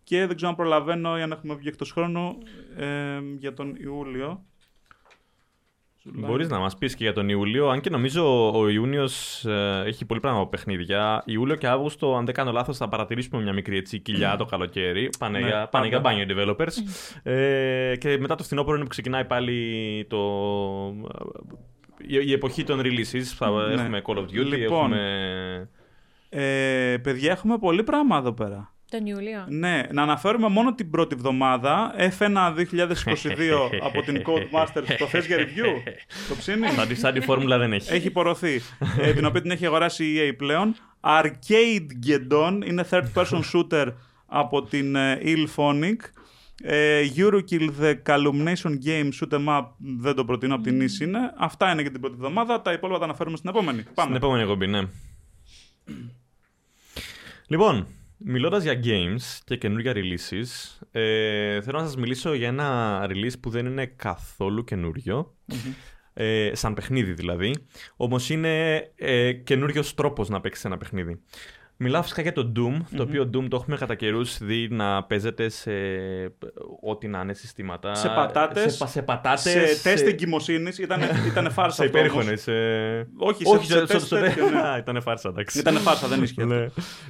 Και 0.04 0.26
δεν 0.26 0.36
ξέρω 0.36 0.50
αν 0.50 0.56
προλαβαίνω 0.56 1.18
ή 1.18 1.22
αν 1.22 1.32
έχουμε 1.32 1.54
βγει 1.54 1.68
εκτός 1.68 1.92
χρόνου 1.92 2.38
ε, 2.78 3.20
για 3.38 3.54
τον 3.54 3.76
Ιούλιο. 3.76 4.46
Μπορείς 6.14 6.50
να 6.50 6.60
μας 6.60 6.78
πεις 6.78 6.96
και 6.96 7.04
για 7.04 7.14
τον 7.14 7.30
Ιούλιο, 7.30 7.70
αν 7.70 7.82
και 7.82 7.90
νομίζω 7.90 8.52
ο 8.60 8.70
Ιούνιος 8.70 9.46
έχει 9.86 10.06
πολύ 10.06 10.20
πράγμα 10.20 10.40
από 10.40 10.50
παιχνίδια. 10.50 11.24
Ιούλιο 11.26 11.56
και 11.56 11.68
Αύγουστο, 11.68 12.16
αν 12.16 12.26
δεν 12.26 12.34
κάνω 12.34 12.52
λάθος, 12.52 12.78
θα 12.78 12.90
παρατηρήσουμε 12.90 13.42
μια 13.42 13.54
μικρή 13.54 13.78
έτσι, 13.78 14.00
κοιλιά 14.00 14.36
το 14.38 14.46
καλοκαίρι. 14.46 15.10
Πάνε, 15.20 15.40
Ναι, 15.40 15.48
για, 15.48 15.68
πάνε 15.72 15.88
για 15.88 16.02
πάντα. 16.02 16.16
μπάνιο 16.16 16.42
οι 16.42 16.46
developers. 16.56 16.74
ε, 17.24 17.96
και 18.00 18.18
μετά 18.20 18.36
το 18.36 18.44
φθινόπωρο 18.44 18.76
είναι 18.76 18.84
που 18.84 18.90
ξεκινάει 18.90 19.26
πάλι 19.26 20.06
το. 20.10 20.18
Η, 21.98 22.18
η 22.26 22.32
εποχή 22.34 22.64
των 22.64 22.82
releases. 22.84 23.22
Θα 23.36 23.50
Ναι. 23.50 23.74
έχουμε 23.74 24.02
Call 24.06 24.16
of 24.18 24.22
Duty, 24.22 24.46
Λοιπόν. 24.46 24.94
έχουμε. 24.94 25.70
Ε, 26.30 26.98
παιδιά, 26.98 27.32
έχουμε 27.32 27.58
πολύ 27.58 27.84
πράγμα 27.84 28.18
εδώ 28.18 28.34
πέρα. 28.34 28.74
Τον 28.90 29.06
Ιούλιο. 29.06 29.46
Ναι, 29.50 29.84
να 29.92 30.02
αναφέρουμε 30.02 30.48
μόνο 30.50 30.74
την 30.76 30.90
πρώτη 30.90 31.16
εβδομάδα 31.16 31.94
F1 31.98 32.56
2022 32.56 33.70
από 33.82 34.02
την 34.02 34.24
Codemasters. 34.26 34.96
Το 35.00 35.06
θες 35.08 35.26
για 35.26 35.38
review, 35.38 35.92
το 36.30 36.36
ψήνεις; 36.38 36.72
Σαν 36.74 36.88
τη, 36.88 36.96
σαν 36.96 37.14
τη 37.14 37.20
φόρμουλα 37.22 37.58
δεν 37.58 37.74
έχει. 37.74 37.94
Έχει 37.94 38.08
υπορωθεί. 38.08 38.62
ε, 39.00 39.14
την 39.14 39.26
οποία 39.26 39.42
την 39.42 39.52
έχει 39.52 39.66
αγοράσει 39.66 40.06
η 40.06 40.18
EA 40.30 40.34
πλέον. 40.38 40.76
Arcade 41.02 41.88
Geddon 42.08 42.60
είναι 42.66 42.86
third 42.90 43.06
person 43.16 43.42
shooter 43.54 43.94
από 44.26 44.64
την 44.64 44.96
ε, 44.96 45.20
Illphonic. 45.24 45.96
Ε, 46.64 47.02
Eurokill 47.16 47.70
The 47.82 47.94
Calumnation 48.06 48.74
Game 48.86 49.10
Shoot 49.20 49.30
'em 49.38 49.48
Up 49.48 49.66
δεν 49.98 50.16
το 50.16 50.26
προτείνω 50.26 50.56
από 50.56 50.64
την 50.64 50.82
Nis 50.82 51.02
είναι. 51.02 51.20
Αυτά 51.38 51.72
είναι 51.72 51.82
για 51.82 51.92
την 51.92 52.00
πρώτη 52.00 52.16
εβδομάδα. 52.18 52.62
Τα 52.62 52.72
υπόλοιπα 52.72 53.00
τα 53.00 53.06
αναφέρουμε 53.06 53.38
στην 53.38 53.50
επόμενη. 53.50 53.82
Πάμε. 53.82 53.94
Στην 54.02 54.16
επόμενη 54.16 54.42
εκπομπή, 54.42 54.68
ναι. 54.68 54.82
Λοιπόν, 57.48 57.88
μιλώντας 58.18 58.64
για 58.64 58.80
games 58.84 59.40
και 59.44 59.58
καινούργια 59.58 59.94
releases, 59.96 60.80
ε, 60.92 61.62
θέλω 61.62 61.80
να 61.80 61.86
σας 61.86 61.96
μιλήσω 61.96 62.34
για 62.34 62.48
ένα 62.48 63.00
release 63.10 63.40
που 63.42 63.50
δεν 63.50 63.66
είναι 63.66 63.86
καθόλου 63.86 64.64
καινούριο. 64.64 65.36
Ε, 66.20 66.52
σαν 66.54 66.74
παιχνίδι 66.74 67.14
δηλαδή. 67.14 67.56
Όμως 67.96 68.30
είναι 68.30 68.76
ε, 68.96 69.32
καινούριος 69.32 69.94
τρόπος 69.94 70.30
να 70.30 70.42
παίξεις 70.42 70.66
ένα 70.66 70.78
παιχνίδι. 70.78 71.22
Μιλάω 71.80 72.02
φυσικά 72.02 72.22
για 72.22 72.32
το 72.34 72.52
Doom, 72.56 72.82
το 72.96 73.04
οποίο 73.04 73.24
Doom 73.24 73.48
το 73.50 73.56
έχουμε 73.56 73.78
κατά 73.78 73.96
καιρούς 73.96 74.38
δει 74.38 74.68
να 74.72 75.04
παίζεται 75.04 75.50
σε 75.50 75.72
ό,τι 76.82 77.08
να 77.08 77.20
είναι 77.22 77.34
συστήματα. 77.34 77.96
Σε 77.96 78.08
πατάτες, 78.08 78.76
Σε, 78.76 78.88
σε 78.88 79.02
πατάτες. 79.02 79.42
σε 79.52 79.82
τεστ 79.90 80.08
εγκυμοσύνης 80.08 80.78
ήταν, 80.78 81.02
ήταν 81.28 81.52
φάρσα 81.52 81.76
σε 81.76 81.84
αυτό. 81.84 82.00
όμως. 82.00 82.12
υπέρηχονες, 82.12 82.48
ε, 82.48 83.08
Όχι, 83.18 83.46
σε, 83.46 83.56
Όχι, 83.56 83.66
σε 83.66 83.78
στο- 83.78 83.86
τεστ 83.86 84.06
στο- 84.06 84.20
τέτοιο, 84.20 84.50
ναι. 84.50 84.60
Α, 84.60 84.78
Ήταν 84.78 85.02
φάρσα, 85.02 85.30
εντάξει. 85.30 85.60
Ήταν 85.60 85.76
φάρσα, 85.78 86.08
δεν 86.08 86.24
ίσχυε. 86.24 86.44
αυτό. 86.44 86.56
Ναι. 86.56 86.68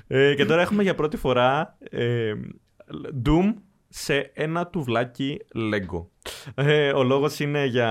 Ε, 0.08 0.36
και 0.36 0.46
τώρα 0.46 0.62
έχουμε 0.62 0.84
για 0.84 0.96
πρώτη 0.96 1.18
φορά 1.18 1.78
ε, 1.90 2.34
Doom 3.26 3.54
σε 3.90 4.32
ένα 4.34 4.68
τουβλάκι 4.68 5.38
Lego. 5.56 6.06
Ε, 6.56 6.90
ο 6.94 7.04
λόγος 7.04 7.40
είναι 7.40 7.66
για 7.66 7.90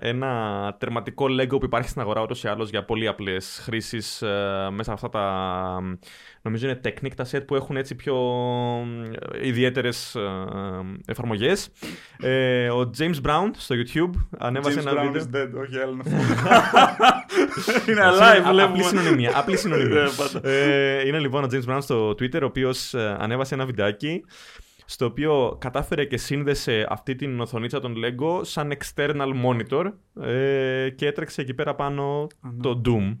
ένα 0.00 0.74
τερματικό 0.78 1.26
Lego 1.40 1.48
που 1.58 1.64
υπάρχει 1.64 1.88
στην 1.88 2.00
αγορά 2.00 2.22
ούτως 2.22 2.42
ή 2.42 2.48
άλλως 2.48 2.70
για 2.70 2.84
πολύ 2.84 3.08
απλές 3.08 3.60
χρήσεις 3.62 4.22
ε, 4.22 4.68
μέσα 4.70 4.92
από 4.92 5.06
αυτά 5.06 5.08
τα 5.08 5.98
νομίζω 6.42 6.68
είναι 6.68 6.80
Technic 6.84 7.10
τα 7.16 7.26
set 7.30 7.42
που 7.46 7.54
έχουν 7.54 7.76
έτσι 7.76 7.94
πιο 7.94 8.16
ε, 9.32 9.46
ιδιαίτερες 9.48 10.14
ε, 10.14 10.20
εφαρμογές. 11.06 11.68
Ε, 12.20 12.70
ο 12.70 12.90
James 12.98 13.26
Brown 13.26 13.50
στο 13.56 13.74
YouTube 13.78 14.10
ανέβασε 14.38 14.80
James 14.80 14.86
ένα 14.86 15.02
Brown 15.02 15.12
βίντεο. 15.12 15.22
is 15.22 15.36
dead, 15.36 15.60
όχι 15.62 15.78
άλλο. 15.78 16.02
Είναι 17.88 18.00
Α, 18.00 18.10
alive, 18.12 18.40
Απλή 18.44 18.52
βλέπουμε. 18.52 18.82
συνωνυμία. 18.82 19.32
Απλή 19.34 19.56
συνωνυμία. 19.56 20.02
Ναι, 20.02 20.08
πάντα. 20.16 20.48
Ε, 20.48 21.06
είναι 21.06 21.18
λοιπόν 21.18 21.44
ο 21.44 21.48
James 21.52 21.64
Brown 21.74 21.78
στο 21.80 22.08
Twitter, 22.10 22.40
ο 22.42 22.44
οποίος 22.44 22.94
ανέβασε 22.94 23.54
ένα 23.54 23.66
βιντεάκι 23.66 24.24
στο 24.90 25.04
οποίο 25.06 25.56
κατάφερε 25.60 26.04
και 26.04 26.16
σύνδεσε 26.16 26.86
αυτή 26.88 27.14
την 27.14 27.40
οθονίτσα 27.40 27.80
των 27.80 27.94
Lego 27.96 28.40
σαν 28.44 28.72
external 28.78 29.32
monitor 29.44 29.92
ε, 30.24 30.90
και 30.90 31.06
έτρεξε 31.06 31.40
εκεί 31.40 31.54
πέρα 31.54 31.74
πάνω 31.74 32.26
ναι. 32.40 32.62
το 32.62 32.80
Doom. 32.84 33.16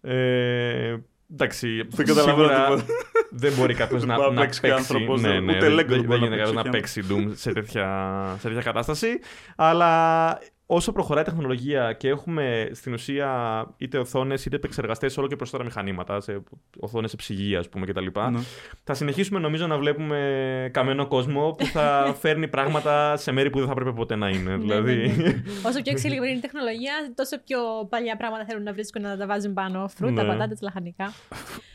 Ε, 0.00 0.96
εντάξει, 1.32 1.82
Δεν 1.88 2.06
καταλαβαίνω 2.06 2.48
σίγουρα 2.48 2.64
τίποτα. 2.64 2.84
δεν 3.30 3.52
μπορεί 3.52 3.74
κάποιος 3.74 4.00
Δεν 4.04 4.08
να, 4.08 4.16
μπορεί 4.16 4.28
να 4.28 4.34
να 4.34 4.40
παίξει 4.40 4.60
και 4.60 4.68
παίξει. 4.68 4.82
άνθρωπος, 4.82 5.20
ναι, 5.22 5.28
δεν- 5.28 5.44
ναι, 5.44 5.56
ούτε 5.56 5.68
δεν- 5.68 5.78
Lego 5.78 5.86
δεν, 5.88 5.96
δεν 5.98 6.04
μπορεί 6.04 6.20
να 6.20 6.26
γίνεται 6.26 6.42
κάποιος 6.42 6.64
να 6.64 6.70
παίξει 6.70 7.00
παίξει 7.00 7.14
Doom 7.28 7.32
σε 7.34 7.52
τέτοια, 7.52 8.36
σε 8.40 8.48
τέτοια 8.48 8.62
κατάσταση. 8.62 9.08
Αλλά 9.56 10.38
όσο 10.72 10.92
προχωράει 10.92 11.22
η 11.22 11.26
τεχνολογία 11.26 11.92
και 11.92 12.08
έχουμε 12.08 12.70
στην 12.72 12.92
ουσία 12.92 13.30
είτε 13.76 13.98
οθόνες 13.98 14.44
είτε 14.44 14.56
επεξεργαστές 14.56 15.16
όλο 15.16 15.26
και 15.26 15.36
περισσότερα 15.36 15.64
μηχανήματα, 15.68 16.20
σε 16.20 16.42
οθόνες 16.80 17.10
σε 17.10 17.16
ψυγεία, 17.16 17.58
ας 17.58 17.68
πούμε 17.68 17.86
κτλ. 17.86 18.04
Ναι. 18.30 18.38
Θα 18.84 18.94
συνεχίσουμε 18.94 19.40
νομίζω 19.40 19.66
να 19.66 19.78
βλέπουμε 19.78 20.70
καμένο 20.72 21.06
κόσμο 21.06 21.52
που 21.58 21.64
θα 21.64 21.86
φέρνει 22.22 22.48
πράγματα 22.48 23.16
σε 23.16 23.32
μέρη 23.32 23.50
που 23.50 23.58
δεν 23.58 23.68
θα 23.68 23.74
πρέπει 23.74 23.92
ποτέ 23.92 24.16
να 24.16 24.28
είναι. 24.28 24.56
δηλαδή. 24.56 24.94
Ναι, 24.96 25.06
ναι, 25.14 25.22
ναι. 25.28 25.42
Όσο 25.66 25.82
πιο 25.82 25.92
εξελιγμένη 25.92 26.30
είναι 26.30 26.38
η 26.38 26.42
τεχνολογία, 26.42 26.92
τόσο 27.14 27.40
πιο 27.44 27.58
παλιά 27.88 28.16
πράγματα 28.16 28.44
θέλουν 28.44 28.62
να 28.62 28.72
βρίσκουν 28.72 29.02
να 29.02 29.16
τα 29.16 29.26
βάζουν 29.26 29.52
πάνω. 29.54 29.88
Φρούτα, 29.88 30.22
Ναι. 30.22 30.28
πατάτες, 30.28 30.60
λαχανικά. 30.60 31.12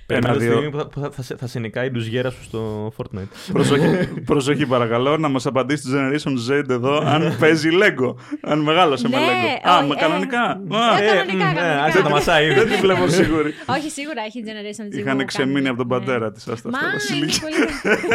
Περιμένω 0.08 0.38
τη 0.38 0.44
Ένα-δύο. 0.46 0.62
στιγμή 0.62 0.72
που 0.72 0.78
θα, 0.78 0.88
που 0.88 1.00
θα, 1.00 1.10
θα, 1.12 1.22
σε- 1.22 1.36
θα 1.36 1.48
σε 1.48 1.60
νικάει 1.60 1.92
του 1.92 2.00
γέρα 2.00 2.30
σου 2.30 2.44
στο 2.44 2.92
Fortnite. 2.98 3.28
προσοχή, 3.54 4.08
προσοχή 4.32 4.66
παρακαλώ 4.66 5.18
να 5.18 5.28
μας 5.28 5.46
απαντήσει 5.46 5.84
το 5.84 5.90
Generation 5.98 6.52
Z 6.52 6.70
εδώ 6.70 6.98
αν 7.06 7.36
παίζει 7.40 7.70
Lego. 7.72 8.14
Αν 8.42 8.60
μεγάλωσε 8.60 9.08
με 9.10 9.18
Ναι, 9.18 9.24
Lego. 9.26 9.70
Α, 9.70 9.78
όχι, 9.78 9.88
με 9.88 9.96
ε, 9.98 10.00
κανονικά. 10.00 10.42
Α, 10.42 11.02
ε, 11.04 11.06
κανονικά, 11.08 11.36
μ, 11.36 11.40
κανονικά. 11.40 11.82
άρχισε 11.84 11.98
να 11.98 12.04
τα 12.04 12.10
μασάει. 12.10 12.54
Δεν 12.54 12.68
τη 12.70 12.76
βλέπω 12.76 13.08
σίγουρη. 13.08 13.54
Όχι, 13.78 13.90
σίγουρα 13.90 14.22
έχει 14.26 14.44
Generation 14.46 14.96
Z. 14.96 14.98
Είχαν 14.98 15.18
που 15.18 15.26
ξεμείνει 15.26 15.56
κάνει. 15.56 15.68
από 15.68 15.78
τον 15.78 15.88
Ναι. 16.00 16.06
πατέρα 16.06 16.32
της. 16.32 16.48
Άστα 16.48 16.70
Μα 16.70 16.78
αυτά, 16.78 16.90
είναι 16.90 17.26
Βασιλική. 17.26 17.40
πολύ. 17.42 17.56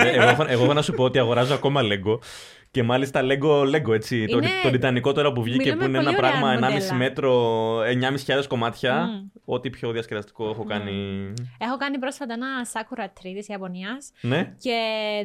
Ε, 0.09 0.11
εγώ, 0.21 0.29
έχω- 0.29 0.45
εγώ 0.49 0.63
έχω 0.65 0.73
να 0.73 0.83
σου 0.83 0.93
πω 0.93 1.05
ότι 1.05 1.19
αγοράζω 1.19 1.55
ακόμα 1.55 1.81
Lego. 1.83 2.19
Και 2.73 2.83
μάλιστα 2.83 3.21
Lego, 3.23 3.75
Lego 3.75 3.93
έτσι. 3.95 4.27
Το, 4.27 4.37
Είναι- 4.37 4.49
το 4.63 4.71
τιτανικό 4.71 5.13
τώρα 5.13 5.33
που 5.33 5.43
βγήκε 5.43 5.59
Μιλούμε 5.65 5.83
που 5.85 5.89
είναι 5.89 5.99
ένα 5.99 6.07
πολύ 6.13 6.17
ωραία 6.17 6.31
πράγμα 6.31 6.69
1,5 6.69 6.73
μοντέλα. 6.73 6.95
μέτρο, 6.95 7.33
9.500 8.37 8.47
κομμάτια. 8.49 8.95
Μμ. 9.07 9.29
Ό,τι 9.45 9.71
πιο 9.71 9.93
διασκεδαστικό 9.93 10.49
έχω 10.49 10.65
κάνει. 10.65 10.93
Έχω 11.59 11.77
κάνει 11.77 11.99
πρόσφατα 11.99 12.33
ένα 12.35 12.47
Sakura 12.73 13.05
Tree 13.05 13.35
τη 13.41 13.53
Ιαπωνίας 13.53 14.13
Ναι. 14.21 14.55
και 14.59 14.77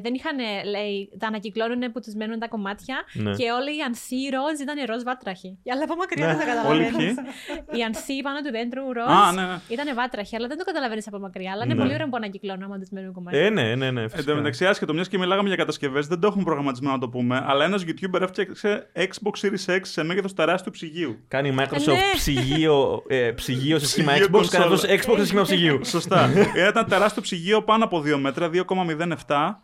δεν 0.01 0.13
είχαν, 0.13 0.37
λέει, 0.69 1.09
τα 1.19 1.27
ανακυκλώνουν 1.27 1.91
που 1.91 1.99
τους 1.99 2.13
μένουν 2.13 2.39
τα 2.39 2.47
κομμάτια 2.47 2.95
Ναι. 3.13 3.31
και 3.31 3.51
όλοι 3.51 3.77
οι 3.77 3.81
ανθοί 3.87 4.15
ροζ 4.35 4.59
ήταν 4.61 4.77
ροζ 4.85 5.03
βάτραχοι. 5.03 5.57
Αλλά 5.71 5.83
από 5.83 5.95
μακριά 5.95 6.25
Ναι. 6.27 6.35
δεν 6.35 6.45
τα 6.45 6.69
Όλοι 6.69 6.83
καταλαβαίνει. 6.83 7.13
ποιοι; 7.13 7.79
Οι 7.79 7.83
ανθοί 7.83 8.21
πάνω 8.21 8.39
του 8.41 8.51
δέντρου 8.51 8.93
ροζ 8.93 9.05
Α, 9.17 9.31
ναι, 9.33 9.41
ναι. 9.41 9.57
ήταν 9.75 9.95
βάτραχοι, 9.95 10.35
αλλά 10.35 10.47
δεν 10.47 10.57
το 10.57 10.63
καταλαβαίνεις 10.63 11.07
από 11.07 11.19
μακριά. 11.19 11.51
Αλλά 11.53 11.63
είναι 11.65 11.73
Ναι. 11.73 11.81
πολύ 11.81 11.93
ωραίο 11.93 12.07
που 12.09 12.15
ανακυκλώνουν 12.15 12.63
άμα 12.63 12.77
τους 12.79 12.89
μένουν 12.89 13.13
κομμάτια. 13.13 13.39
Ε, 13.45 13.49
ναι, 13.49 13.75
ναι, 13.75 13.91
ναι. 13.91 14.01
Εν 14.01 14.09
φυσικά. 14.09 14.31
τω 14.31 14.37
μεταξύ, 14.37 14.65
άσχετο, 14.65 14.93
μιας 14.93 15.07
και 15.07 15.17
μιλάγαμε 15.17 15.47
για 15.47 15.57
κατασκευές, 15.57 16.07
δεν 16.07 16.19
το 16.19 16.27
έχουμε 16.27 16.43
προγραμματισμένο 16.43 16.93
να 16.93 16.99
το 16.99 17.09
πούμε. 17.39 17.51
Αλλά 17.51 17.63
ένας 17.65 17.83
YouTuber 17.87 18.21
έφτιαξε 18.21 18.87
Xbox 18.95 19.45
Series 19.45 19.75
X 19.75 19.79
σε 19.81 20.03
μέγεθος 20.03 20.33
τεράστιου 20.33 20.71
ψυγείου. 20.71 21.17
Κάνει 21.27 21.55
Microsoft 21.59 21.85
Ναι. 21.85 21.99
ψυγείο, 22.13 23.03
ε, 23.07 23.31
ψυγείο 23.31 23.79
σε 23.79 23.87
σχήμα 23.87 24.11
Ψυγείο 24.11 24.27
Xbox, 24.27 24.45
κάνει 24.49 24.65
κονσόλα. 24.67 24.95
αυτός 24.95 25.05
Xbox 25.13 25.17
σε 25.19 25.25
σχήμα 25.25 25.41
ψυγείου. 25.41 25.85
Σωστά. 25.85 26.29
Ήταν 26.31 26.51
ένα 26.55 26.85
τεράστιο 26.85 27.21
ψυγείο 27.21 27.61
πάνω 27.63 27.83
από 27.83 27.99
2 28.01 28.17
μέτρα, 28.17 28.49
2,07. 28.49 29.61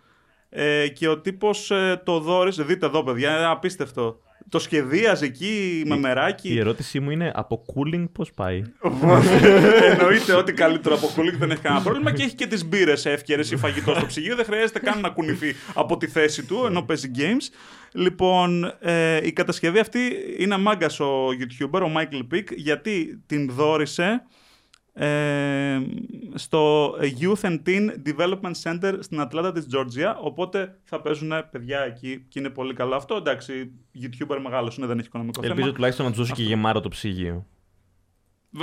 Ε, 0.50 0.88
και 0.88 1.08
ο 1.08 1.20
τύπος 1.20 1.72
ε, 1.72 2.02
το 2.06 2.20
δόρισε. 2.20 2.64
Δείτε 2.64 2.86
εδώ, 2.86 3.04
παιδιά, 3.04 3.38
είναι 3.38 3.46
απίστευτο. 3.46 4.20
Το 4.50 4.60
σχεδίαζε 4.60 5.26
εκεί 5.26 5.84
με 5.86 5.96
Η 5.96 6.00
μεράκι. 6.00 6.58
ερώτησή 6.58 7.00
μου 7.00 7.10
είναι 7.12 7.32
από 7.36 7.66
cooling 7.74 8.06
πώς 8.12 8.32
πάει; 8.32 8.62
Εννοείται 9.92 10.34
ότι 10.34 10.54
καλύτερο 10.54 10.96
από 10.96 11.12
κουλίκ 11.16 11.36
δεν 11.36 11.52
έχει 11.52 11.62
κανένα 11.62 11.82
πρόβλημα 11.84 12.12
και 12.14 12.24
έχει 12.24 12.36
και 12.36 12.48
τις 12.48 12.66
μπύρες 12.66 13.06
εύκαιρες 13.06 13.52
ή 13.52 13.56
φαγητός 13.56 13.98
στο 13.98 14.06
ψυγείο. 14.06 14.36
Δεν 14.36 14.46
χρειάζεται 14.46 14.80
καν 14.80 15.00
να 15.00 15.10
κουνηθεί 15.10 15.56
από 15.74 15.98
τη 15.98 16.08
θέση 16.08 16.46
του 16.46 16.64
ενώ 16.66 16.82
παίζει 16.82 17.12
games. 17.16 17.54
Λοιπόν, 17.94 18.74
ε, 18.80 19.20
η 19.28 19.32
κατασκευή 19.32 19.80
αυτή 19.80 20.00
είναι 20.38 20.58
μάγκας 20.58 21.00
ο 21.00 21.28
YouTuber, 21.28 21.82
ο 21.82 21.92
Michael 21.98 22.36
Pick, 22.36 22.44
γιατί 22.56 23.24
την 23.26 23.52
δόρισε 23.52 24.04
ε, 24.04 24.24
στο 26.34 26.92
Youth 27.20 27.42
and 27.42 27.60
Teen 27.66 27.90
Development 28.06 28.54
Center 28.64 28.98
στην 29.00 29.20
Ατλάντα 29.22 29.52
της 29.52 29.68
Georgia, 29.74 30.16
οπότε 30.22 30.80
θα 30.84 31.02
παίζουν 31.02 31.32
παιδιά 31.52 31.80
εκεί 31.80 32.26
και 32.30 32.40
είναι 32.40 32.50
πολύ 32.50 32.74
καλό 32.74 32.96
αυτό. 32.96 33.16
Εντάξει, 33.16 33.72
YouTuber 34.02 34.38
μεγάλος 34.42 34.78
είναι, 34.78 34.86
δεν 34.88 34.98
έχει 34.98 35.08
οικονομικό 35.08 35.40
Ελπίζω 35.44 35.62
θέμα. 35.62 35.74
τουλάχιστον 35.76 36.06
να 36.06 36.12
τους 36.12 36.20
δώσει 36.20 36.34
και 36.34 36.44
γεμάτο 36.44 36.80
το 36.80 36.90
ψυγείο. 36.90 37.46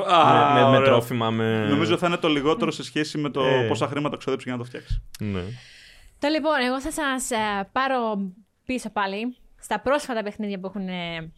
Α, 0.07 0.53
με, 0.55 0.61
με, 0.61 0.69
με 0.71 0.77
ωραίο. 0.77 0.83
τρόφιμα, 0.91 1.31
με. 1.31 1.69
Νομίζω 1.69 1.97
θα 1.97 2.07
είναι 2.07 2.17
το 2.17 2.29
λιγότερο 2.29 2.71
σε 2.71 2.83
σχέση 2.83 3.19
με 3.19 3.31
το 3.31 3.45
Ε. 3.45 3.67
πόσα 3.69 3.87
χρήματα 3.87 4.17
ξοδέψει 4.17 4.49
για 4.49 4.57
να 4.57 4.63
το 4.63 4.69
φτιάξεις. 4.69 5.03
Ναι. 5.21 5.41
Το 6.19 6.29
λοιπόν, 6.29 6.61
εγώ 6.67 6.81
θα 6.81 6.91
σας 6.93 7.31
ε, 7.31 7.69
πάρω 7.73 8.31
πίσω 8.65 8.91
πάλι 8.91 9.37
στα 9.61 9.81
πρόσφατα 9.81 10.23
παιχνίδια 10.23 10.59
που 10.61 10.67
έχουν 10.67 10.89
ε, 10.89 11.33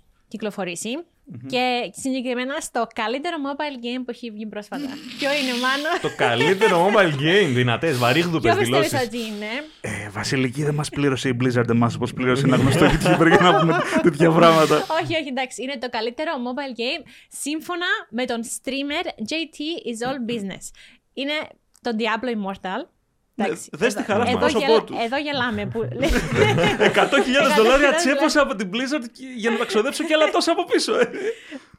κυκλοφορήσει 1.33 1.91
και 1.93 2.01
συγκεκριμένα 2.01 2.55
στο 2.61 2.87
καλύτερο 2.95 3.37
mobile 3.49 3.77
game 3.85 4.03
που 4.05 4.11
έχει 4.11 4.31
βγει 4.31 4.47
πρόσφατα. 4.47 4.89
Ποιο 5.19 5.31
είναι, 5.33 5.53
Μάνο; 5.63 5.89
το 6.03 6.11
καλύτερο 6.17 6.87
mobile 6.89 7.15
game, 7.25 7.49
δυνατές, 7.55 7.99
βαρύγδουπες 7.99 8.51
Ποιο 8.53 8.61
πιστεύεις 8.61 8.89
δηλώσεις. 8.91 9.07
ότι 9.09 9.19
είναι; 9.19 9.51
Ε, 9.81 10.09
Βασιλική 10.11 10.63
δεν 10.63 10.75
μας 10.75 10.89
πλήρωσε 10.89 11.29
η 11.29 11.37
Blizzard 11.41 11.69
εμά 11.69 11.91
όπως 11.95 12.13
πλήρωσε 12.13 12.47
ένα 12.47 12.57
γνωστό 12.57 12.87
YouTuber 12.87 13.27
για 13.29 13.41
να 13.41 13.61
πούμε 13.61 13.81
τέτοια 14.03 14.31
πράγματα. 14.31 14.77
όχι, 15.03 15.15
όχι, 15.21 15.29
εντάξει. 15.29 15.63
Είναι 15.63 15.79
το 15.79 15.89
καλύτερο 15.91 16.33
mobile 16.47 16.75
game 16.81 17.03
σύμφωνα 17.29 17.87
με 18.11 18.25
τον 18.25 18.41
streamer 18.45 19.05
JT 19.31 19.59
is 19.91 20.09
all 20.09 20.19
business. 20.33 20.65
Είναι 21.15 21.33
το 21.83 21.91
Diablo 21.99 22.29
Immortal. 22.29 22.81
Εντάξει, 23.45 23.69
Ε, 23.73 23.77
δες 23.77 23.95
τη 23.95 24.01
εδώ- 24.01 24.13
χαρά 24.13 24.25
στο 24.27 24.31
εδώ 24.37 24.39
πρόσωπό 24.39 24.67
γελα- 24.67 24.85
τους. 24.85 24.97
Εδώ 25.05 25.17
γελάμε. 25.19 25.67
Που... 25.67 25.81
100.000 25.89 27.57
δολάρια 27.57 27.91
100.000 27.91 27.97
τσέπωσα 27.97 28.41
από 28.43 28.55
την 28.55 28.71
Blizzard 28.73 29.05
και- 29.13 29.25
για 29.37 29.51
να 29.51 29.57
τα 29.57 29.65
ξοδέψω 29.65 30.05
και 30.05 30.15
άλλα 30.15 30.31
τόσα 30.31 30.53
από 30.53 30.65
πίσω. 30.65 30.95
ε. 30.99 31.11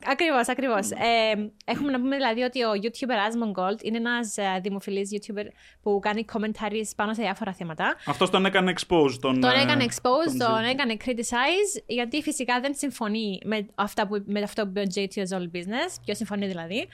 Ακριβώς, 0.06 0.47
ακριβώς. 0.50 0.89
Ε, 0.91 1.52
έχουμε 1.65 1.91
να 1.91 2.00
πούμε 2.00 2.15
δηλαδή 2.15 2.41
ότι 2.41 2.63
ο 2.63 2.71
YouTuber 2.84 3.12
Asmongold 3.28 3.84
είναι 3.84 3.97
ένας 3.97 4.38
ε, 4.38 4.60
δημοφιλής 4.63 5.10
YouTuber 5.13 5.45
που 5.82 6.00
κάνει 6.02 6.26
commentaries 6.34 6.89
πάνω 6.95 7.13
σε 7.13 7.21
διάφορα 7.21 7.54
θέματα. 7.54 7.95
Αυτός 8.06 8.30
τον 8.30 8.45
έκανε 8.45 8.74
expose. 8.78 9.13
Τον, 9.21 9.39
Τον 9.41 9.50
ε, 9.52 9.62
έκανε 9.62 9.86
expose, 9.89 10.26
τον 10.28 10.38
τον 10.38 10.58
Jay. 10.65 10.69
έκανε 10.71 10.97
criticize, 11.06 11.84
γιατί 11.86 12.21
φυσικά 12.21 12.60
δεν 12.60 12.74
συμφωνεί 12.76 13.39
με, 13.45 13.65
αυτά 13.76 14.08
που, 14.08 14.24
με 14.26 14.41
αυτό 14.41 14.63
που 14.63 14.69
είπε 14.76 14.80
ο 14.80 14.84
JT 14.95 15.21
ως 15.24 15.30
all 15.34 15.58
business. 15.58 15.95
Ποιο 16.06 16.15
συμφωνεί 16.15 16.47
δηλαδή. 16.47 16.88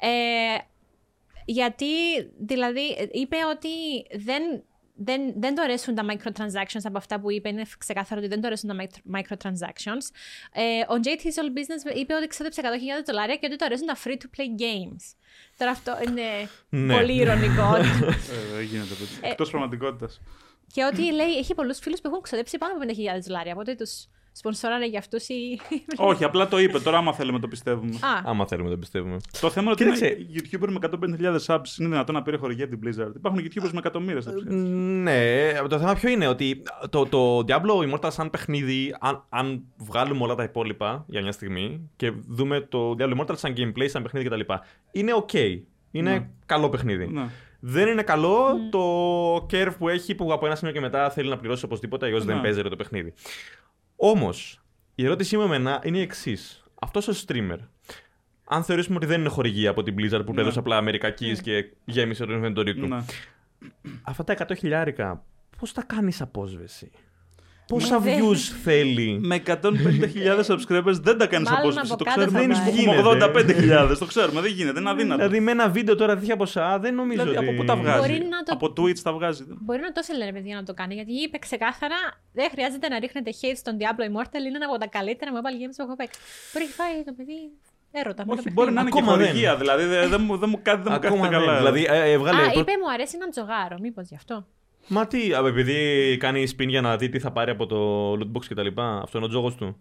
Ε, 0.00 0.08
γιατί 1.44 1.86
δηλαδή 2.38 3.08
είπε 3.12 3.36
ότι 3.50 3.68
δεν, 4.24 4.42
δεν, 4.94 5.32
δεν 5.36 5.54
του 5.54 5.62
αρέσουν 5.62 5.94
τα 5.94 6.04
microtransactions 6.10 6.80
από 6.84 6.98
αυτά 6.98 7.20
που 7.20 7.30
είπε. 7.30 7.48
Είναι 7.48 7.62
ξεκάθαρο 7.78 8.20
ότι 8.20 8.28
δεν 8.28 8.40
του 8.40 8.46
αρέσουν 8.46 8.68
τα 8.68 8.76
micro- 8.84 9.18
microtransactions. 9.18 10.04
Ε, 10.52 10.80
ο 10.80 11.00
JT 11.04 11.20
is 11.26 11.40
all 11.42 11.48
business 11.58 11.96
είπε 11.96 12.14
ότι 12.14 12.26
ξόδεψε 12.26 12.60
100.000 12.64 12.68
δολάρια 13.06 13.36
και 13.36 13.46
ότι 13.46 13.56
του 13.56 13.64
αρέσουν 13.64 13.86
τα 13.86 13.96
free 14.04 14.10
to 14.16 14.26
play 14.38 14.60
games. 14.60 15.02
Τώρα 15.58 15.70
αυτό 15.70 15.96
είναι 16.06 16.22
Ναι. 16.68 16.94
πολύ 16.96 17.14
ηρωνικό. 17.16 17.74
Ε, 17.76 17.82
Δεν 18.54 18.62
γίνεται. 18.62 18.94
Εκτός 19.20 19.50
πραγματικότητας. 19.50 20.20
Και 20.72 20.84
ότι 20.84 21.12
λέει 21.12 21.36
έχει 21.38 21.54
πολλούς 21.54 21.78
φίλους 21.78 22.00
που 22.00 22.08
έχουν 22.08 22.20
ξοδέψει 22.20 22.58
πάνω 22.58 22.72
από 22.74 22.92
50.000 23.16 23.20
δολάρια. 23.26 23.52
Οπότε 23.52 23.74
τους 23.74 24.06
σπονσόραρε 24.36 24.86
για 24.86 24.98
αυτούς 24.98 25.28
οι. 25.28 25.60
Όχι, 25.96 26.24
απλά 26.24 26.48
το 26.48 26.58
είπε. 26.58 26.78
Τώρα, 26.80 26.98
άμα 26.98 27.12
θέλουμε, 27.12 27.38
το 27.38 27.48
πιστεύουμε. 27.48 27.94
Α, 27.94 28.20
Άμα 28.24 28.46
θέλουμε 28.46 28.70
το 28.70 28.76
πιστεύουμε. 28.76 29.16
Το 29.40 29.50
θέμα 29.50 29.62
είναι 29.62 29.72
ότι 29.72 29.82
είναι 29.82 30.16
Κοίταξε. 30.26 30.58
YouTuber 30.58 30.68
με 30.68 30.78
150.000 31.20 31.54
subs 31.54 31.78
είναι 31.78 31.88
δυνατόν 31.88 32.14
να 32.14 32.22
πήρε 32.22 32.36
χορηγία 32.36 32.64
από 32.64 32.76
την 32.76 32.88
Blizzard. 32.90 33.12
Υπάρχουν 33.16 33.40
YouTubers 33.40 33.70
με 33.72 33.78
εκατομμύρια. 33.78 34.20
στα 34.20 34.32
ψυχα. 34.34 34.50
Ναι, 34.54 35.52
το 35.68 35.78
θέμα 35.78 35.94
ποιο 35.94 36.08
είναι 36.10 36.26
ότι 36.26 36.62
το, 36.90 37.06
το 37.06 37.38
Diablo 37.48 37.92
Immortal 37.94 38.08
σαν 38.10 38.30
παιχνίδι, 38.30 38.96
αν, 39.00 39.24
αν 39.28 39.62
βγάλουμε 39.76 40.22
όλα 40.22 40.34
τα 40.34 40.42
υπόλοιπα 40.42 41.04
για 41.08 41.22
μια 41.22 41.32
στιγμή 41.32 41.90
και 41.96 42.12
δούμε 42.28 42.60
το 42.60 42.94
Diablo 42.98 43.18
Immortal 43.18 43.36
σαν 43.36 43.54
gameplay, 43.56 43.86
σαν 43.88 44.02
παιχνίδι 44.02 44.28
κτλ. 44.28 44.40
Είναι 44.92 45.12
ok. 45.26 45.58
Είναι 45.90 46.10
Ναι. 46.10 46.26
καλό 46.46 46.68
παιχνίδι. 46.68 47.06
Ναι. 47.06 47.26
Δεν 47.66 47.88
είναι 47.88 48.02
καλό 48.02 48.56
το 48.70 48.80
curve 49.50 49.72
που 49.78 49.88
έχει 49.88 50.14
που 50.14 50.32
από 50.32 50.46
ένα 50.46 50.54
σημείο 50.54 50.72
και 50.74 50.80
μετά 50.80 51.10
θέλει 51.10 51.28
να 51.28 51.36
πληρώσει 51.36 51.64
οπωσδήποτε, 51.64 52.06
αλλιώς 52.06 52.24
δεν 52.24 52.36
Ναι. 52.36 52.42
παίζει 52.42 52.62
το 52.62 52.76
παιχνίδι. 52.76 53.12
Όμως, 54.06 54.60
η 54.94 55.04
ερώτησή 55.04 55.36
μου 55.36 55.42
εμένα 55.42 55.80
είναι 55.84 55.98
η 55.98 56.00
εξής. 56.00 56.64
Αυτός 56.80 57.08
ο 57.08 57.12
streamer, 57.26 57.58
αν 58.44 58.64
θεωρήσουμε 58.64 58.96
ότι 58.96 59.06
δεν 59.06 59.20
είναι 59.20 59.28
χορηγία 59.28 59.70
από 59.70 59.82
την 59.82 59.94
Blizzard 59.98 60.22
που 60.26 60.32
Ναι. 60.32 60.40
έδωσε 60.40 60.58
απλά 60.58 60.76
Αμερικά 60.76 61.08
keys 61.08 61.38
και 61.42 61.72
γέμισε 61.84 62.24
το 62.26 62.32
inventory 62.42 62.74
του, 62.74 62.86
Ναι. 62.86 63.04
αυτά 64.02 64.24
τα 64.24 64.32
100 64.32 64.54
χιλιάρικα, 64.56 65.24
πώς 65.58 65.72
τα 65.72 65.82
κάνεις 65.82 66.20
απόσβεση; 66.20 66.90
Πόσα 67.66 67.98
δεν- 67.98 68.18
views 68.20 68.36
θέλει; 68.62 69.18
Με 69.22 69.42
150.000 69.46 70.44
subscribers 70.46 70.98
δεν 71.02 71.18
τα 71.18 71.26
κάνεις 71.26 71.48
Μάλλον 71.50 71.62
απόσβεση. 71.62 71.92
από 71.92 71.96
Το 71.96 72.04
κάτω 72.04 72.16
ξέρουμε. 72.26 72.38
θα 72.38 72.44
Εμείς 72.44 72.58
πάει. 72.58 72.70
που 72.70 72.76
έχουμε 72.80 72.94
Γίνεται. 72.94 73.84
85.000. 73.90 73.98
Το 73.98 74.04
ξέρουμε. 74.06 74.40
Δεν 74.40 74.50
γίνεται. 74.52 74.80
Είναι 74.80 74.90
αδύνατο. 74.90 75.16
Δηλαδή 75.22 75.40
με 75.40 75.50
ένα 75.50 75.68
βίντεο 75.68 75.94
τώρα 75.96 76.14
τέτοια 76.18 76.36
ποσά 76.36 76.78
δεν 76.78 76.94
νομίζω 76.94 77.22
Δηλαδή, 77.22 77.36
ότι... 77.38 77.48
από 77.48 77.56
πού 77.56 77.64
τα 77.64 77.76
βγάζει; 77.76 77.98
Μπορεί 77.98 78.18
να 78.30 78.42
το- 78.42 78.52
Από 78.52 78.66
Twitch 78.76 78.98
τα 78.98 79.12
βγάζει. 79.12 79.44
μπορεί 79.60 79.80
να 79.80 79.92
το 79.92 80.00
ήθελε 80.02 80.24
ρε 80.24 80.32
παιδιά 80.32 80.54
να 80.56 80.62
το 80.62 80.74
κάνει. 80.74 80.94
Γιατί 80.94 81.12
είπε 81.12 81.38
ξεκάθαρα 81.38 81.96
δεν 82.32 82.48
χρειάζεται 82.50 82.88
να 82.88 82.98
ρίχνετε 82.98 83.30
hate 83.40 83.56
στον 83.56 83.76
Diablo 83.80 84.02
Immortal. 84.10 84.40
Είναι 84.48 84.56
ένα 84.60 84.66
από 84.70 84.78
τα 84.78 84.86
καλύτερα 84.86 85.30
mobile 85.36 85.56
games 85.62 85.74
που 85.76 85.82
έχω 85.86 85.96
παίξει. 85.96 86.20
Μπορεί 86.52 86.64
να 86.66 86.70
έχει 86.70 86.72
φάει 86.80 87.04
το 87.04 87.12
παιδί 87.16 87.38
έρωτα. 88.00 88.22
με 88.22 88.28
το 88.28 88.32
Όχι, 88.32 88.42
παιχνίδι. 88.42 88.54
μπορεί 88.56 88.72
να 88.72 88.80
είναι 88.80 88.90
και 88.90 88.98
Ακόμα 88.98 89.16
δεν. 89.16 89.26
χορηγία. 89.26 89.56
Δηλαδή 89.56 89.84
δεν 89.84 90.08
δεν 90.12 90.20
μου, 90.26 90.36
δεν 90.42 90.48
μου, 90.52 90.58
κάτι 90.62 90.82
δεν 90.82 90.92
μου 90.92 90.98
Ακόμα 91.06 91.20
κάθεται 91.28 91.38
δεν. 91.38 91.46
καλά. 91.46 91.58
Δηλαδή 91.58 91.82
ε, 91.90 92.10
έβγαλε... 92.16 92.40
Α, 92.42 92.50
προ- 92.50 92.60
είπε 92.60 92.72
μου 92.82 92.90
αρέσει 92.94 93.16
να 93.22 93.28
τζογάρω. 93.28 93.76
Μήπως 93.80 94.06
γι' 94.08 94.14
αυτό. 94.22 94.36
Μα 94.88 95.06
τι, 95.06 95.32
α, 95.34 95.46
επειδή 95.46 96.16
κάνει 96.20 96.46
spin 96.56 96.66
για 96.68 96.80
να 96.80 96.96
δει 96.96 97.08
τι 97.08 97.18
θα 97.18 97.30
πάρει 97.32 97.50
από 97.50 97.66
το 97.66 98.12
lootbox 98.12 98.44
κτλ. 98.48 98.66
Αυτό 98.80 99.16
είναι 99.18 99.26
ο 99.26 99.28
τζόγος 99.28 99.54
του. 99.54 99.76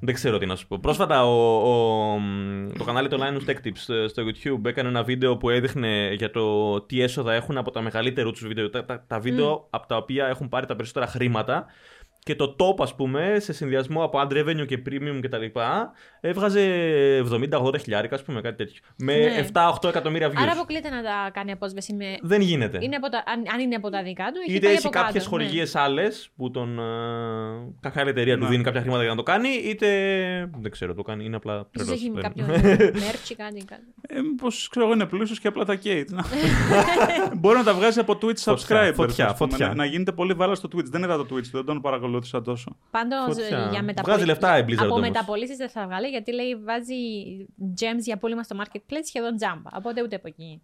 Δεν 0.00 0.14
ξέρω 0.14 0.38
τι 0.38 0.46
να 0.46 0.56
σου 0.56 0.66
πω. 0.66 0.78
Πρόσφατα 0.78 1.24
ο, 1.26 1.56
ο- 2.12 2.18
μ, 2.18 2.68
το 2.78 2.84
κανάλι 2.84 3.08
του 3.08 3.18
Linus 3.20 3.50
Tech 3.50 3.56
Tips 3.66 3.94
ε, 3.94 4.06
στο 4.08 4.22
YouTube 4.26 4.64
έκανε 4.64 4.88
ένα 4.88 5.02
βίντεο 5.02 5.36
που 5.36 5.50
έδειχνε 5.50 6.12
για 6.16 6.30
το 6.30 6.80
τι 6.80 7.00
έσοδα 7.02 7.32
έχουν 7.34 7.56
από 7.56 7.70
τα 7.70 7.80
μεγαλύτερα 7.80 8.30
τους 8.30 8.46
βίντεο. 8.46 8.70
Τα, 8.70 8.84
τα, 8.84 9.04
τα 9.06 9.20
βίντεο 9.20 9.66
από 9.70 9.86
τα 9.86 9.96
οποία 9.96 10.26
έχουν 10.26 10.48
πάρει 10.48 10.66
τα 10.66 10.76
περισσότερα 10.76 11.06
χρήματα 11.06 11.66
Και 12.26 12.34
το 12.34 12.56
top, 12.58 12.82
ας 12.82 12.94
πούμε, 12.94 13.36
σε 13.40 13.52
συνδυασμό 13.52 14.04
από 14.04 14.20
ad 14.22 14.32
revenue 14.32 14.66
και 14.66 14.82
premium 14.88 15.18
κτλ. 15.22 15.44
έβγαζε 16.20 16.60
70-80 17.60 17.80
χιλιάρικα, 17.80 18.14
ας 18.14 18.22
πούμε, 18.22 18.40
κάτι 18.40 18.56
τέτοιο. 18.56 18.80
Με 18.96 19.14
Ναι. 19.16 19.46
7-8 19.52 19.88
εκατομμύρια 19.88 20.28
views. 20.30 20.34
Άρα 20.42 20.52
αποκλείεται 20.52 20.88
να 20.90 21.02
τα 21.02 21.30
κάνει 21.32 21.52
απόσβεση 21.52 21.94
με. 21.94 22.04
Δεν 22.22 22.40
γίνεται. 22.40 22.78
Είναι 22.82 22.96
από 22.96 23.08
τα... 23.08 23.22
αν, 23.26 23.42
αν 23.54 23.60
είναι 23.60 23.74
από 23.74 23.90
τα 23.90 24.02
δικά 24.02 24.24
του, 24.24 24.40
έχει 24.46 24.56
Είτε 24.56 24.66
πάει 24.66 24.74
έχει 24.74 24.86
από 24.86 24.94
κάτω, 24.94 25.06
κάποιες 25.06 25.22
ναι. 25.24 25.28
χορηγίες 25.30 25.74
άλλες 25.74 26.30
που 26.36 26.50
τον. 26.50 26.78
ε, 26.78 26.82
κάποια 27.80 28.00
άλλη 28.00 28.10
εταιρεία 28.10 28.36
του 28.38 28.42
Ναι. 28.44 28.48
δίνει 28.50 28.62
κάποια 28.62 28.80
χρήματα 28.80 29.00
για 29.02 29.10
να 29.10 29.16
το 29.16 29.22
κάνει, 29.22 29.48
είτε. 29.48 29.86
Δεν 30.60 30.70
ξέρω, 30.70 30.94
το 30.94 31.02
κάνει. 31.02 31.24
Είναι 31.24 31.36
απλά 31.36 31.68
Ίσως 31.74 31.86
τρελός. 31.86 32.02
έχει 32.02 32.12
κάποιο 32.20 32.46
merch 33.04 33.30
ή 33.30 33.34
κάτι. 33.34 33.64
κάτι. 33.64 33.82
Ε, 34.08 34.20
Μήπως 34.20 34.68
ξέρω 34.70 34.84
εγώ 34.86 34.94
είναι 34.94 35.06
πλούσιος 35.06 35.40
και 35.40 35.48
απλά 35.48 35.64
τα 35.64 35.74
καίει. 35.74 36.06
Να- 36.10 36.24
Μπορεί 37.40 37.56
να 37.58 37.64
τα 37.64 37.74
βγάζει 37.74 38.00
από 38.00 38.12
Twitch 38.22 38.36
Φωτιά, 38.36 38.54
subscribers. 38.88 38.94
φωτιά, 38.94 39.26
ας 39.28 39.36
πούμε, 39.36 39.50
φωτιά. 39.50 39.66
Να, 39.68 39.74
να 39.74 39.84
γίνεται 39.84 40.12
πολύ 40.12 40.32
βάλα 40.32 40.54
στο 40.54 40.68
Twitch. 40.76 40.84
Δεν 40.84 41.02
είδα 41.02 41.16
το 41.16 41.26
Twitch, 41.34 41.44
δεν 41.52 41.64
τον 41.64 41.80
παρακολούθησα 42.20 42.42
τόσο. 42.42 42.76
Πάντως 42.90 43.24
Φωτιά. 43.26 43.48
για 43.48 43.66
Βγάζει 43.68 43.84
μεταπολίτες. 43.84 44.26
λεφτά 44.26 44.58
η 44.58 44.62
Blizzard 44.68 44.74
Από 44.84 44.94
όμως. 44.94 45.00
μεταπολίσεις 45.08 45.56
δεν 45.56 45.68
θα 45.68 45.86
βγάλει 45.86 46.06
γιατί 46.08 46.32
λέει 46.34 46.54
βάζει 46.56 46.94
gems 47.80 47.98
για 48.00 48.16
πούλημα 48.18 48.42
στο 48.42 48.56
marketplace 48.60 49.04
σχεδόν 49.04 49.36
τζάμπα. 49.36 49.70
Οπότε 49.76 50.02
ούτε 50.02 50.16
από 50.16 50.28
εκεί. 50.28 50.62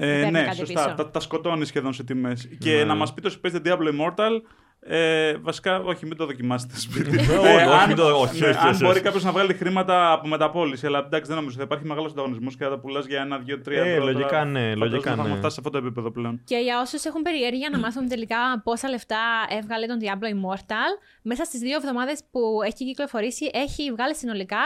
Ε, 0.00 0.06
παίρνει 0.06 0.30
ναι, 0.30 0.44
κάτι 0.44 0.56
σωστά. 0.56 0.82
πίσω. 0.84 0.94
Τα, 0.94 1.10
τα 1.10 1.20
σκοτώνεις 1.20 1.68
σχεδόν 1.68 1.92
σε 1.92 2.04
τιμές. 2.04 2.48
Και 2.58 2.76
Ναι. 2.76 2.84
να 2.84 2.94
μας 2.94 3.14
πείτε 3.14 3.26
όσοι 3.26 3.40
παίζετε 3.40 3.70
Diablo 3.76 3.88
Immortal. 3.88 4.40
Ε, 4.80 5.36
βασικά, 5.36 5.80
όχι, 5.80 6.06
μην 6.06 6.16
το 6.16 6.26
δοκιμάσετε 6.26 6.76
σπίτι. 6.78 7.16
όχι, 7.16 7.30
Ε, 7.32 7.36
όχι, 7.38 7.48
αν- 7.62 7.86
μην 7.86 7.96
το- 7.96 8.20
όχι, 8.20 8.40
ναι, 8.40 8.48
όχι, 8.48 8.58
αν 8.58 8.68
όχι, 8.68 8.78
μπορεί 8.84 8.90
όχι. 8.94 9.00
κάποιος 9.00 9.24
να 9.24 9.32
βγάλει 9.32 9.54
χρήματα 9.54 10.12
από 10.12 10.28
μεταπόληση. 10.28 10.86
Αλλά 10.86 10.98
εντάξει, 10.98 11.26
δεν 11.28 11.36
νομίζω. 11.36 11.56
Θα 11.56 11.62
υπάρχει 11.62 11.84
μεγάλος 11.84 12.10
ανταγωνισμός 12.12 12.56
και 12.56 12.64
θα 12.64 12.70
τα 12.70 12.78
πουλάς 12.78 13.06
για 13.06 13.20
ένα, 13.20 13.38
δύο, 13.38 13.60
τρία 13.60 13.82
Ε, 13.82 13.90
ευρώ. 13.92 14.04
λογικά 14.04 14.28
Τώρα 14.28 14.44
ναι, 14.44 14.58
φαντάζομαι 14.60 14.84
λογικά 14.84 15.10
Θα 15.10 15.16
ναι. 15.16 15.22
έχουμε 15.22 15.36
φτάσει 15.38 15.54
σε 15.54 15.60
αυτό 15.66 15.78
το 15.80 15.86
επίπεδο 15.86 16.10
πλέον. 16.10 16.40
Και 16.44 16.56
για 16.56 16.80
όσους 16.80 17.04
έχουν 17.04 17.22
περιέργεια 17.22 17.68
να 17.70 17.78
μάθουν 17.78 18.08
τελικά 18.08 18.36
πόσα 18.64 18.88
λεφτά 18.88 19.20
έβγαλε 19.48 19.86
τον 19.86 19.98
Diablo 20.00 20.26
Immortal, 20.26 20.90
μέσα 21.22 21.44
στις 21.44 21.60
δύο 21.60 21.76
εβδομάδες 21.76 22.20
που 22.30 22.40
έχει 22.64 22.84
κυκλοφορήσει, 22.84 23.50
έχει 23.52 23.90
βγάλει 23.92 24.14
συνολικά 24.14 24.58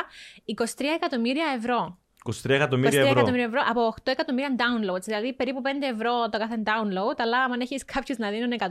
23 0.45 0.93
εκατομμύρια 0.95 1.45
ευρώ. 1.57 1.99
23 2.25 2.51
εκατομμύρια 2.51 3.01
23 3.01 3.03
ευρώ. 3.07 3.11
εκατομμύρια 3.19 3.45
ευρώ 3.45 3.61
από 3.71 3.95
8 3.97 3.99
εκατομμύρια 4.05 4.51
downloads. 4.57 5.03
Δηλαδή 5.05 5.33
περίπου 5.33 5.61
5 5.65 5.67
ευρώ 5.95 6.11
το 6.31 6.39
κάθε 6.39 6.63
download. 6.65 7.15
Αλλά 7.17 7.43
αν 7.45 7.61
έχεις 7.61 7.85
κάποιους 7.85 8.19
να 8.19 8.31
δίνουν 8.31 8.53
100.000 8.59 8.67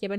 και 0.00 0.08
50.000, 0.10 0.14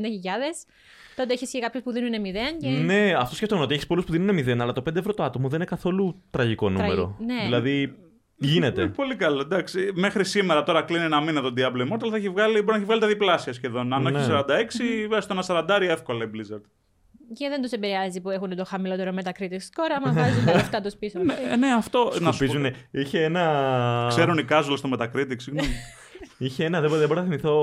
τότε 1.15 1.33
έχεις 1.33 1.49
και 1.51 1.59
κάποιους 1.59 1.83
που 1.83 1.91
δίνουν 1.91 2.11
0. 2.11 2.57
Και... 2.61 2.67
Ναι, 2.69 3.13
αυτό 3.17 3.35
σκέφτομαι 3.35 3.61
ότι 3.61 3.73
έχεις 3.73 3.87
πολλούς 3.87 4.05
που 4.05 4.11
δίνουν 4.11 4.37
0, 4.39 4.57
αλλά 4.61 4.73
το 4.73 4.83
5 4.89 4.95
ευρώ 4.95 5.13
το 5.13 5.23
άτομο 5.23 5.47
δεν 5.47 5.55
είναι 5.55 5.69
καθόλου 5.69 6.21
τραγικό 6.29 6.69
νούμερο. 6.69 7.15
ναι. 7.25 7.41
Δηλαδή 7.43 7.81
Είναι 7.81 7.95
γίνεται. 8.37 8.87
πολύ 8.87 9.15
καλό, 9.15 9.41
εντάξει. 9.41 9.91
Μέχρι 9.93 10.25
σήμερα, 10.25 10.63
τώρα 10.63 10.81
κλείνει 10.81 11.03
ένα 11.03 11.21
μήνα 11.21 11.41
το 11.41 11.53
Diablo 11.57 11.87
Immortal, 11.93 12.09
θα 12.09 12.15
έχει 12.15 12.29
βγάλει, 12.29 12.53
μπορεί 12.53 12.65
να 12.67 12.75
έχει 12.75 12.85
βγάλει 12.85 13.01
τα 13.01 13.07
διπλάσια 13.07 13.53
σχεδόν. 13.53 13.93
Αν 13.93 14.01
Ναι. 14.03 14.09
όχι 14.19 14.31
46, 14.31 15.07
βάζει 15.09 15.27
το 15.27 15.33
ένα 15.33 15.65
40 15.67 15.81
εύκολα 15.81 16.23
η 16.23 16.29
Blizzard. 16.33 16.61
Και 17.33 17.49
δεν 17.49 17.61
τους 17.61 17.71
επηρεάζει 17.71 18.21
που 18.21 18.29
έχουν 18.29 18.55
το 18.55 18.65
χαμηλότερο 18.65 19.13
Metacritic 19.15 19.51
score, 19.51 19.91
άμα 19.97 20.11
βγάζουν 20.11 20.45
τα 20.45 20.53
λεφτά 20.59 20.81
τους 20.81 20.95
πίσω. 20.95 21.19
Ε, 21.51 21.55
ναι, 21.55 21.67
αυτό. 21.73 22.03
να 22.03 22.11
σου 22.13 22.19
πω. 22.23 22.31
Σκουπίζουνε. 22.31 22.73
Είχε 22.91 23.23
ένα. 23.23 24.05
Ξέρουν 24.09 24.37
οι 24.37 24.45
casuals 24.49 24.73
στο 24.77 24.89
Metacritic, 24.93 25.35
συγγνώμη. 25.37 25.69
Είχε 26.37 26.65
ένα. 26.65 26.79
Δεν, 26.79 26.89
μπορώ- 26.89 26.99
δεν 26.99 27.07
μπορώ 27.07 27.19
να 27.21 27.27
θυμηθώ. 27.27 27.55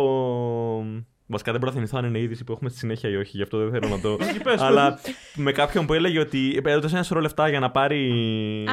Βασικά 1.26 1.50
δεν 1.52 1.60
μπορώ 1.60 1.72
να 1.72 1.78
θυμηθώ 1.78 1.98
αν 1.98 2.04
είναι 2.04 2.18
είδηση 2.18 2.44
που 2.44 2.52
έχουμε 2.52 2.70
στη 2.70 2.78
συνέχεια 2.78 3.10
ή 3.10 3.16
όχι, 3.16 3.37
γι' 3.37 3.42
αυτό 3.42 3.58
δεν 3.58 3.70
θέλω 3.70 3.88
να 3.88 4.00
το. 4.00 4.12
Όχι, 4.22 4.40
πες, 4.42 4.60
Αλλά 4.60 4.98
με 5.34 5.52
κάποιον 5.52 5.87
που 5.87 5.94
έλεγε 5.94 6.18
ότι 6.18 6.60
έδωσε 6.64 6.94
ένα 6.94 7.04
σωρό 7.04 7.20
λεφτά 7.20 7.48
για 7.48 7.60
να 7.60 7.70
πάρει. 7.70 8.10
Α, 8.68 8.72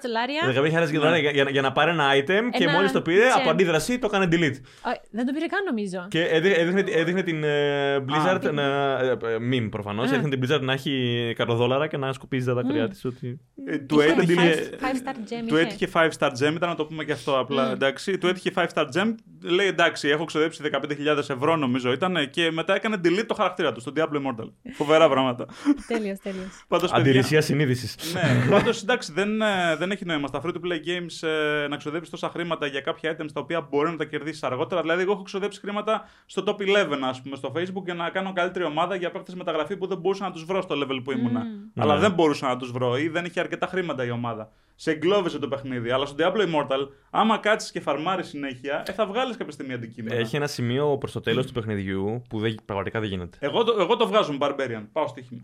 δολάρια. 0.02 0.82
15.000 0.86 0.92
δολάρια 0.92 1.18
για, 1.18 1.30
για, 1.30 1.50
για 1.50 1.62
να 1.62 1.72
πάρει 1.72 1.90
ένα 1.90 2.10
item 2.14 2.42
και 2.58 2.64
Ένα 2.64 2.72
μόλις 2.72 2.92
το 2.92 3.02
πήρε, 3.02 3.24
gem. 3.28 3.38
από 3.40 3.50
αντίδραση 3.50 3.98
το 3.98 4.08
έκανε 4.12 4.28
delete. 4.32 4.56
Ω, 4.60 4.90
Δεν 5.10 5.26
το 5.26 5.32
πήρε 5.32 5.46
καν 5.46 5.64
νομίζω. 5.68 6.06
Και 6.08 6.22
έδει- 6.22 6.54
έδειχνε, 6.58 6.84
έδειχνε 6.90 7.22
την 7.22 7.44
ε, 7.44 7.96
Blizzard 8.08 8.46
Α. 8.46 8.52
να. 8.52 8.62
Ε, 9.00 9.16
meme 9.52 9.68
προφανώς. 9.70 10.10
Έδειχνε 10.12 10.28
την 10.36 10.40
Blizzard 10.46 10.60
να 10.60 10.72
έχει 10.72 11.34
100 11.38 11.44
δολάρια 11.48 11.86
και 11.86 11.96
να 11.96 12.12
σκουπίζει 12.12 12.46
τα 12.46 12.54
δάκρυά 12.54 12.88
της. 12.88 13.04
Ότι... 13.04 13.40
Ε, 13.66 13.78
Του 13.78 14.00
Είχε 14.00 14.08
έτυχε. 14.10 14.70
five- 14.80 14.84
five 14.84 15.08
star 15.08 15.14
gem 15.14 15.44
Του 15.48 15.54
είχε. 15.56 15.64
έτυχε 15.66 15.88
5 15.94 16.08
star 16.18 16.28
gem, 16.28 16.52
ήταν 16.54 16.68
να 16.68 16.74
το 16.74 16.84
πούμε 16.84 17.04
και 17.04 17.12
αυτό 17.12 17.38
απλά. 17.38 17.70
Εντάξει. 17.72 18.18
Του 18.18 18.26
έτυχε 18.26 18.50
5 18.54 18.66
star 18.74 18.84
gem, 18.84 19.14
λέει 19.42 19.66
εντάξει, 19.66 20.08
έχω 20.08 20.24
ξοδέψει 20.24 20.62
15.000 20.72 21.16
ευρώ 21.18 21.56
νομίζω 21.62 21.92
ήταν 21.92 22.30
και 22.30 22.50
μετά 22.50 22.74
έκανε 22.74 22.96
delete 23.04 23.24
το 23.26 23.34
χαρακτήρα 23.34 23.72
του 23.72 23.80
στο 23.80 23.92
Diablo 23.96 24.14
Immortal. 24.16 24.48
Φοβερά 24.72 25.08
πράγματα. 25.08 25.46
Τέλειος, 25.86 26.18
τέλειος. 26.18 26.64
Πάντως, 26.68 26.90
παιδιά, 26.90 27.04
Αντιρρησία 27.04 27.40
συνείδησης. 27.40 28.14
ναι, 28.14 28.46
πάντως 28.50 28.82
εντάξει, 28.82 29.12
δεν, 29.12 29.42
ε, 29.42 29.76
δεν 29.78 29.90
έχει 29.90 30.04
νόημα 30.04 30.26
στα 30.26 30.40
free 30.44 30.48
to 30.48 30.60
play 30.66 30.76
games 30.88 31.28
ε, 31.28 31.68
να 31.68 31.76
ξοδέψεις 31.76 32.10
τόσα 32.10 32.28
χρήματα 32.28 32.66
για 32.66 32.80
κάποια 32.80 33.16
items 33.16 33.28
τα 33.32 33.40
οποία 33.40 33.60
μπορεί 33.70 33.90
να 33.90 33.96
τα 33.96 34.04
κερδίσεις 34.04 34.42
αργότερα. 34.42 34.80
Δηλαδή, 34.80 35.02
εγώ 35.02 35.12
έχω 35.12 35.22
ξοδέψει 35.22 35.60
χρήματα 35.60 36.08
στο 36.26 36.42
top 36.46 36.56
11, 36.62 36.98
ας 37.08 37.22
πούμε, 37.22 37.36
στο 37.36 37.52
Facebook 37.56 37.84
για 37.84 37.94
να 37.94 38.10
κάνω 38.10 38.32
καλύτερη 38.32 38.64
ομάδα 38.64 38.94
για 38.94 39.10
παίχτε 39.10 39.32
μεταγραφή 39.36 39.76
που 39.76 39.86
δεν 39.86 39.98
μπορούσα 39.98 40.24
να 40.24 40.30
τους 40.32 40.44
βρω 40.44 40.62
στο 40.62 40.74
level 40.82 41.00
που 41.04 41.12
ήμουνα. 41.12 41.42
Αλλά 41.76 41.94
Ναι. 41.94 42.00
δεν 42.00 42.12
μπορούσα 42.12 42.46
να 42.46 42.56
τους 42.56 42.70
βρω 42.72 42.96
ή 42.96 43.08
δεν 43.08 43.24
είχε 43.24 43.40
αρκετά 43.40 43.66
χρήματα 43.66 44.04
η 44.04 44.10
ομάδα. 44.10 44.50
Σε 44.74 44.90
εγκλώβησε 44.90 45.38
το 45.38 45.48
παιχνίδι. 45.48 45.90
Αλλά 45.90 46.06
στο 46.06 46.16
Diablo 46.18 46.40
Immortal, 46.40 46.88
άμα 47.10 47.38
κάτσεις 47.38 47.70
και 47.70 47.80
φαρμάρεις 47.80 48.28
συνέχεια, 48.28 48.82
ε, 48.86 48.92
θα 48.92 49.06
βγάλεις 49.06 49.36
κάποια 49.36 49.52
στιγμή 49.52 49.72
αντικείμενα. 49.72 50.16
Έχει 50.16 50.36
ένα 50.36 50.46
σημείο 50.46 50.96
προς 50.98 51.12
το 51.12 51.20
τέλος 51.20 51.46
του 51.46 51.52
παιχνιδιού 51.52 52.22
που 52.28 52.38
δεν, 52.38 52.54
πραγματικά 52.64 53.00
δεν 53.00 53.08
γίνεται. 53.08 53.36
Εγώ, 53.40 53.64
το, 53.64 53.76
εγώ 53.78 53.96
το 53.96 54.06
βγάζω 54.06 54.32
με 54.32 54.38
Barbarian. 54.40 54.86
Πάω 54.92 55.06
στοίχημα. 55.06 55.40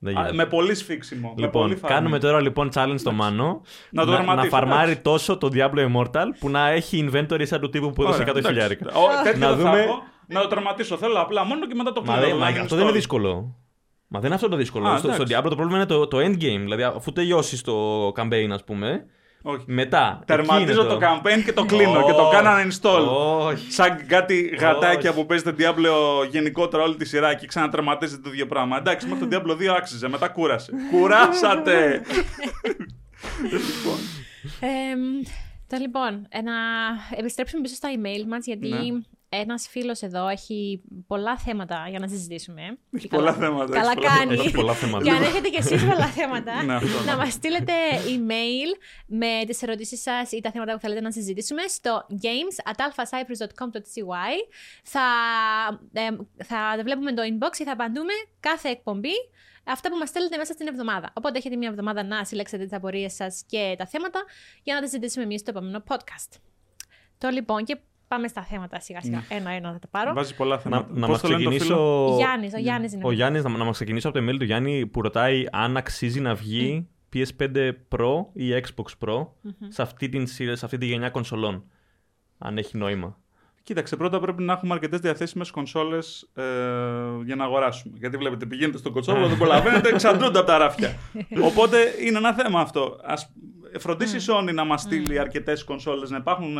Δεν 0.00 0.16
Α, 0.16 0.20
γίνεται. 0.20 0.36
με 0.36 0.46
πολύ 0.46 0.74
σφίξιμο. 0.74 1.34
με 1.36 1.48
πολύ 1.48 1.68
Λοιπόν, 1.68 1.88
farming. 1.88 1.92
κάνουμε 1.92 2.18
τώρα 2.18 2.40
λοιπόν 2.40 2.70
challenge 2.74 2.94
στο 2.98 3.12
Μάνο 3.12 3.62
Να 3.90 4.04
το 4.04 4.10
να, 4.10 4.16
δραματίσει, 4.16 4.48
φαρμάρει 4.48 4.82
εντάξει. 4.90 5.00
τόσο 5.02 5.36
το 5.38 5.48
Diablo 5.52 5.88
Immortal 5.92 6.26
που 6.38 6.50
να 6.50 6.68
έχει 6.68 7.08
inventory 7.12 7.42
σαν 7.46 7.60
του 7.60 7.68
τύπου 7.68 7.90
που 7.92 8.02
έδωσε 8.02 8.22
100 8.22 8.28
Ωραία, 8.28 8.30
εντάξει. 8.38 8.48
χιλιάρικα. 8.52 8.90
Ο- 8.92 9.22
τέτοιο 9.22 9.38
Να 9.40 9.54
δεν 9.54 9.64
θα 9.64 9.70
δούμε- 9.70 9.84
έχω. 9.84 10.02
Να 10.26 10.40
το 10.40 10.48
τερματίσω. 10.48 10.96
Θέλω 10.96 11.20
απλά 11.20 11.44
μόνο 11.44 11.66
και 11.66 11.74
μετά 11.74 11.92
το 11.92 12.02
Μα, 12.04 12.06
κλείνω. 12.12 12.20
δεν- 12.20 12.30
το 12.30 12.38
μα 12.38 12.44
να 12.44 12.50
γίνει 12.50 12.62
αυτό 12.62 12.74
δεν 12.74 12.84
είναι 12.84 12.92
story. 12.92 12.96
δύσκολο. 12.98 13.54
Μα 14.08 14.18
δεν 14.18 14.26
είναι 14.26 14.34
αυτό 14.34 14.48
το 14.48 14.56
δύσκολο. 14.56 14.88
Α, 14.88 14.98
στο, 14.98 15.12
στο 15.12 15.22
εντάξει. 15.22 15.34
Diablo 15.38 15.48
το 15.48 15.56
πρόβλημα 15.56 15.76
είναι 15.76 15.86
το, 15.86 16.06
το 16.06 16.18
endgame. 16.18 16.60
Δηλαδή, 16.60 16.82
αφού 16.82 17.12
τελειώσει 17.12 17.64
το 17.64 18.08
campaign, 18.16 18.48
ας 18.52 18.64
πούμε, 18.64 19.06
Όχι. 19.42 19.64
μετά. 19.66 20.22
Τερματίζω 20.26 20.80
εκεί 20.80 20.88
το 20.88 20.94
είναι 20.94 21.06
campaign 21.22 21.42
και 21.44 21.52
το 21.52 21.64
κλείνω 21.64 22.04
και 22.04 22.12
το 22.12 22.22
Όχι. 22.22 22.34
κάνω 22.34 22.50
uninstall. 22.50 23.06
Όχι. 23.46 23.72
Σαν 23.72 24.06
κάτι 24.06 24.56
γατάκια 24.60 25.10
Όχι. 25.10 25.18
που 25.18 25.26
παίζετε 25.26 25.54
Diablo 25.58 26.26
γενικότερα 26.30 26.82
όλη 26.82 26.96
τη 26.96 27.04
σειρά 27.04 27.34
και 27.34 27.46
ξανατερματίζετε 27.46 28.20
το 28.22 28.30
ίδιο 28.30 28.46
πράγμα. 28.46 28.76
Εντάξει, 28.76 29.08
μέχρι 29.08 29.26
το 29.28 29.42
Diablo 29.46 29.50
2 29.62 29.66
άξιζε, 29.76 30.08
μετά 30.08 30.28
κούρασε. 30.28 30.72
Κουράσατε! 30.92 32.02
λοιπόν, 33.42 33.98
Ε, 34.60 34.94
τα 35.66 35.78
λοιπόν, 35.78 36.26
ε, 36.28 36.40
να 36.42 36.52
επιστρέψουμε 37.16 37.62
πίσω 37.62 37.74
στα 37.74 37.88
email 37.88 38.24
μας, 38.28 38.46
γιατί 38.46 38.68
Ναι. 38.68 38.78
Ένας 39.28 39.68
φίλος 39.68 40.00
εδώ 40.02 40.28
έχει 40.28 40.82
πολλά 41.06 41.36
θέματα 41.38 41.86
για 41.90 41.98
να 41.98 42.08
συζητήσουμε. 42.08 42.62
Έχει 42.92 43.08
Και 43.08 43.16
πολλά 43.16 43.32
καλά- 43.32 43.46
θέματα, 43.46 43.72
Καλά 43.72 43.90
έχει 43.90 43.94
πολλά 44.00 44.16
κάνει. 44.16 44.34
Έχει 44.34 44.50
πολλά 44.50 44.72
θέματα. 44.74 45.04
Και 45.04 45.10
αν 45.10 45.22
έχετε 45.22 45.48
κι 45.48 45.56
εσείς 45.56 45.84
πολλά 45.84 46.06
θέματα, 46.06 46.62
Ναι, 46.62 46.74
αυτό, 46.74 46.98
ναι. 46.98 47.04
να 47.10 47.16
μας 47.16 47.32
στείλετε 47.32 47.72
email 48.06 48.80
με 49.06 49.44
τις 49.46 49.62
ερωτήσεις 49.62 50.02
σας 50.02 50.32
ή 50.32 50.40
τα 50.40 50.50
θέματα 50.50 50.72
που 50.72 50.78
θέλετε 50.80 51.00
να 51.00 51.12
συζητήσουμε 51.12 51.62
στο 51.66 52.06
games 52.10 52.70
at 52.72 52.76
alphacyprus.com.cy 52.76 54.12
θα, 54.82 55.00
ε, 55.92 56.08
θα 56.44 56.82
βλέπουμε 56.82 57.12
το 57.14 57.22
inbox 57.22 57.50
και 57.56 57.64
θα 57.64 57.72
απαντούμε 57.72 58.12
κάθε 58.40 58.68
εκπομπή 58.68 59.12
αυτά 59.64 59.90
που 59.90 59.96
μας 59.96 60.08
στέλνετε 60.08 60.36
μέσα 60.36 60.52
στην 60.52 60.66
εβδομάδα. 60.66 61.10
Οπότε 61.14 61.38
έχετε 61.38 61.56
μια 61.56 61.68
εβδομάδα 61.68 62.02
να 62.04 62.24
συλλέξετε 62.24 62.64
τις 62.64 62.72
απορίες 62.76 63.12
σας 63.14 63.42
και 63.46 63.74
τα 63.78 63.86
θέματα 63.86 64.24
για 64.62 64.74
να 64.74 64.80
τα 64.80 64.86
συζητήσουμε 64.86 65.24
εμείς 65.24 65.40
στο 65.40 65.50
επόμενο 65.50 65.82
podcast. 65.88 66.36
Το 67.18 67.28
λοιπόν 67.28 67.64
και 67.64 67.78
πάμε 68.08 68.28
στα 68.28 68.42
θέματα 68.42 68.80
σιγά 68.80 69.00
σιγά. 69.00 69.22
Ένα-ένα 69.28 69.72
θα 69.72 69.78
τα 69.78 69.88
πάρω. 69.90 70.12
βάζει 70.14 70.34
πολλά 70.34 70.54
Να, 70.54 70.60
θέματα. 70.60 70.86
να 70.92 71.00
Πώς 71.06 71.08
μας 71.08 71.20
το 71.20 71.28
λένε 71.28 71.42
το 71.44 71.50
φίλο; 71.50 71.58
ξεκινήσω. 71.58 72.14
Γιάννης, 72.16 72.54
ο 72.54 72.58
Γιάννης 72.58 72.92
είναι. 72.92 73.02
Ο 73.06 73.12
Γιάννης, 73.12 73.42
να, 73.44 73.50
να 73.50 73.64
μας 73.64 73.74
ξεκινήσω 73.74 74.08
από 74.08 74.18
το 74.18 74.24
email 74.24 74.36
του 74.38 74.44
Γιάννη 74.44 74.86
που 74.86 75.02
ρωτάει 75.02 75.44
αν 75.52 75.76
αξίζει 75.76 76.20
να 76.20 76.34
βγει 76.34 76.88
PS5 77.14 77.70
Pro 77.88 78.24
ή 78.32 78.48
Xbox 78.54 79.06
Pro 79.06 79.26
σε, 79.68 79.82
αυτή 79.82 80.08
την, 80.08 80.26
σειρά- 80.26 80.56
σε 80.56 80.64
αυτή 80.64 80.78
τη 80.78 80.86
γενιά 80.86 81.10
κονσολών. 81.10 81.64
Αν 82.38 82.58
έχει 82.58 82.76
νόημα. 82.76 83.18
Κοίταξε, 83.62 83.96
πρώτα 83.96 84.20
πρέπει 84.20 84.42
να 84.42 84.52
έχουμε 84.52 84.74
αρκετές 84.74 85.00
διαθέσιμες 85.00 85.50
κονσόλες 85.50 86.30
ε, 86.34 86.42
για 87.24 87.36
να 87.36 87.44
αγοράσουμε. 87.44 87.94
Γιατί 87.98 88.16
βλέπετε, 88.16 88.46
πηγαίνετε 88.46 88.78
στον 88.78 88.92
κοτσόβολο, 88.92 89.28
δεν 89.28 89.36
προλαβαίνετε, 89.38 89.88
εξαντλούνται 89.88 90.38
από 90.38 90.46
τα 90.46 90.58
ράφια. 90.58 90.94
Οπότε 91.48 91.78
είναι 92.06 92.18
ένα 92.18 92.32
θέμα 92.34 92.60
αυτό. 92.60 93.00
Ας 93.04 93.32
φροντίσει 93.78 94.16
η 94.16 94.20
Sony 94.28 94.54
να 94.54 94.64
μας 94.64 94.80
στείλει 94.80 95.18
αρκετές 95.18 95.64
κονσόλες, 95.64 96.10
να 96.10 96.16
υπάρχουν 96.16 96.56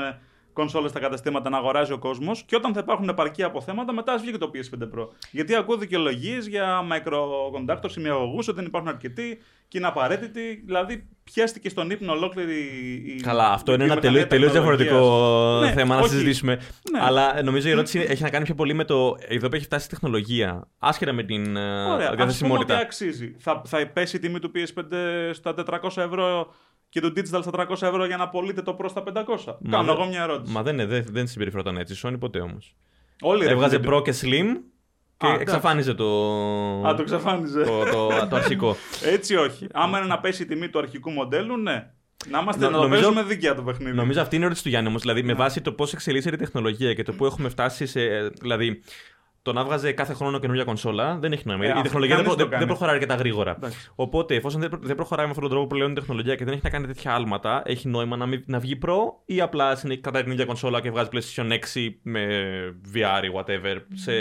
κονσόλες 0.59 0.90
στα 0.90 1.01
καταστήματα 1.01 1.51
να 1.51 1.57
αγοράζει 1.57 1.92
ο 1.92 1.99
κόσμος 1.99 2.42
και 2.47 2.57
όταν 2.57 2.73
θα 2.73 2.81
υπάρχουν 2.81 3.09
επαρκή 3.09 3.42
αποθέματα, 3.42 3.92
μετά 3.92 4.12
ας 4.12 4.21
βγει 4.23 4.31
και 4.31 4.38
το 4.38 4.51
PS5 4.55 4.83
Pro. 4.83 5.09
Γιατί 5.31 5.55
ακούω 5.55 5.77
δικαιολογίες 5.77 6.47
για 6.47 6.81
microconductors 6.92 7.97
ημιαγωγού 7.97 8.37
ότι 8.38 8.53
δεν 8.53 8.64
υπάρχουν 8.64 8.90
αρκετοί 8.90 9.38
και 9.68 9.79
είναι 9.79 9.87
απαραίτητοι. 9.87 10.62
Δηλαδή, 10.66 11.09
πιάστηκε 11.25 11.68
στον 11.68 11.90
ύπνο 11.90 12.12
ολόκληρη 12.12 12.55
η. 13.07 13.21
Καλά, 13.23 13.53
αυτό 13.53 13.73
η 13.73 13.75
είναι 13.79 13.85
ένα 13.85 14.01
βιομηχανία 14.01 14.27
τελείω 14.27 14.51
τεχνολογίας. 14.51 14.88
διαφορετικό 14.88 15.61
Ναι, 15.64 15.73
θέμα 15.73 15.94
να 15.94 16.01
όχι. 16.01 16.11
συζητήσουμε. 16.11 16.55
Ναι. 16.92 16.99
Αλλά 17.03 17.42
νομίζω 17.42 17.68
η 17.68 17.71
ερώτηση 17.71 18.07
έχει 18.09 18.23
να 18.23 18.31
κάνει 18.31 18.44
πιο 18.44 18.55
πολύ 18.55 18.75
με 18.75 18.85
το. 18.85 19.16
Εδώ 19.29 19.49
που 19.49 19.55
έχει 19.57 19.64
φτάσει 19.64 19.87
η 19.87 19.88
τεχνολογία, 19.88 20.68
άσχετα 20.79 21.12
με 21.12 21.23
την 21.23 21.57
ε, 21.57 21.61
Ωραία, 21.61 21.87
ας 21.87 21.94
πούμε 21.97 22.05
ότι 22.07 22.16
διαθεσιμότητα. 22.16 22.77
αξίζει. 22.79 23.35
Θα, 23.38 23.62
θα 23.66 23.87
πέσει 23.92 24.16
η 24.16 24.18
τιμή 24.18 24.38
του 24.38 24.51
PS5 24.55 24.83
στα 25.33 25.55
400 25.83 25.97
ευρώ 25.97 26.55
και 26.88 27.01
του 27.01 27.12
Digital 27.16 27.38
στα 27.42 27.51
300 27.53 27.70
ευρώ 27.70 28.05
για 28.07 28.16
να 28.16 28.29
πωλείτε 28.29 28.62
το 28.62 28.77
Pro 28.81 28.87
στα 28.88 29.03
500. 29.03 29.09
Μα 29.61 29.70
Κάνω 29.70 29.85
δεν- 29.85 29.94
εγώ 30.01 30.07
μια 30.09 30.22
ερώτηση. 30.22 30.53
Μα 30.53 30.62
δεν, 30.62 30.74
είναι, 30.74 30.87
δεν, 30.87 31.05
δεν 31.11 31.27
συμπεριφερόταν 31.27 31.77
έτσι 31.77 31.92
η 31.94 31.96
Sony 32.03 32.16
ποτέ 32.20 32.40
όμως. 32.40 32.77
Όλοι 33.20 33.44
ρε 33.44 33.51
Έβγαζε 33.53 33.79
φίλε, 33.79 33.96
Pro 33.96 34.03
και 34.03 34.14
Slim 34.22 34.46
Και 35.16 35.27
Α, 35.27 35.37
εξαφάνιζε 35.40 35.94
το. 35.94 36.05
Α, 36.87 36.94
το 36.94 37.03
εξαφάνιζε. 37.03 37.62
το, 37.62 37.85
το, 37.85 38.09
το 38.31 38.37
αρχικό. 38.40 38.77
Έτσι 39.05 39.37
όχι. 39.37 39.66
Άμα 39.72 39.98
είναι 39.98 40.07
να 40.07 40.18
πέσει 40.20 40.42
η 40.42 40.46
τιμή 40.46 40.68
του 40.68 40.79
αρχικού 40.79 41.11
μοντέλου, 41.11 41.57
ναι. 41.57 41.90
Να 42.31 42.38
είμαστε 42.40 42.64
Νο- 42.64 42.70
να 42.70 42.77
το 42.77 42.83
νομίζω- 42.83 43.03
παίζουμε 43.03 43.22
δίκαια 43.29 43.55
το 43.55 43.62
παιχνίδι. 43.62 43.96
Νομίζω 43.96 44.20
αυτή 44.20 44.35
είναι 44.35 44.42
η 44.42 44.46
ερώτηση 44.46 44.62
του 44.64 44.70
Γιάννη 44.70 44.88
όμως. 44.88 45.01
Δηλαδή, 45.03 45.22
με 45.22 45.35
βάση 45.35 45.61
το 45.61 45.72
πώς 45.72 45.92
εξελίσσεται 45.92 46.35
η 46.35 46.38
τεχνολογία 46.38 46.94
και 46.94 47.03
το 47.03 47.12
που 47.12 47.24
έχουμε 47.27 47.48
φτάσει 47.48 47.87
σε. 47.87 48.01
Δηλαδή, 48.29 48.83
το 49.48 49.54
να 49.54 49.64
βγάζει 49.64 49.92
κάθε 49.94 50.12
χρόνο 50.14 50.38
καινούργια 50.38 50.64
κονσόλα 50.64 51.18
δεν 51.20 51.32
έχει 51.32 51.42
νόημα. 51.46 51.64
Ε, 51.64 51.66
η 51.66 51.70
αυτό 51.70 51.82
τεχνολογία 51.82 52.16
δεν, 52.16 52.24
κανείς 52.24 52.37
προ- 52.37 52.46
το 52.46 52.50
δεν, 52.50 52.58
κάνει. 52.58 52.58
δεν 52.64 52.66
προχωράει 52.76 52.94
αρκετά 52.94 53.14
γρήγορα. 53.14 53.50
Εντάξει. 53.56 53.90
Οπότε, 53.94 54.34
εφόσον 54.34 54.61
δεν, 54.61 54.68
προ- 54.70 54.82
δεν 54.84 54.96
προχωράει 54.96 55.24
με 55.24 55.30
αυτόν 55.30 55.48
τον 55.48 55.56
τρόπο 55.58 55.74
πλέον 55.74 55.90
η 55.90 55.94
τεχνολογία 55.94 56.34
και 56.34 56.44
δεν 56.44 56.52
έχει 56.52 56.62
να 56.64 56.70
κάνει 56.70 56.87
τέτοια 56.87 57.14
άλματα, 57.14 57.62
έχει 57.64 57.88
νόημα 57.88 58.16
να, 58.16 58.26
μην- 58.26 58.42
να 58.46 58.58
βγει 58.58 58.78
Pro 58.87 58.96
ή 59.24 59.40
απλά 59.40 59.74
συνεχίζει 59.74 60.00
κατά 60.00 60.22
την 60.22 60.32
ίδια 60.32 60.44
κονσόλα 60.44 60.80
και 60.80 60.90
βγάζει 60.90 61.08
PlayStation 61.12 61.52
6 61.52 61.88
με 62.02 62.24
VR 62.94 63.22
ή 63.24 63.30
whatever 63.37 63.76
σε, 63.94 64.12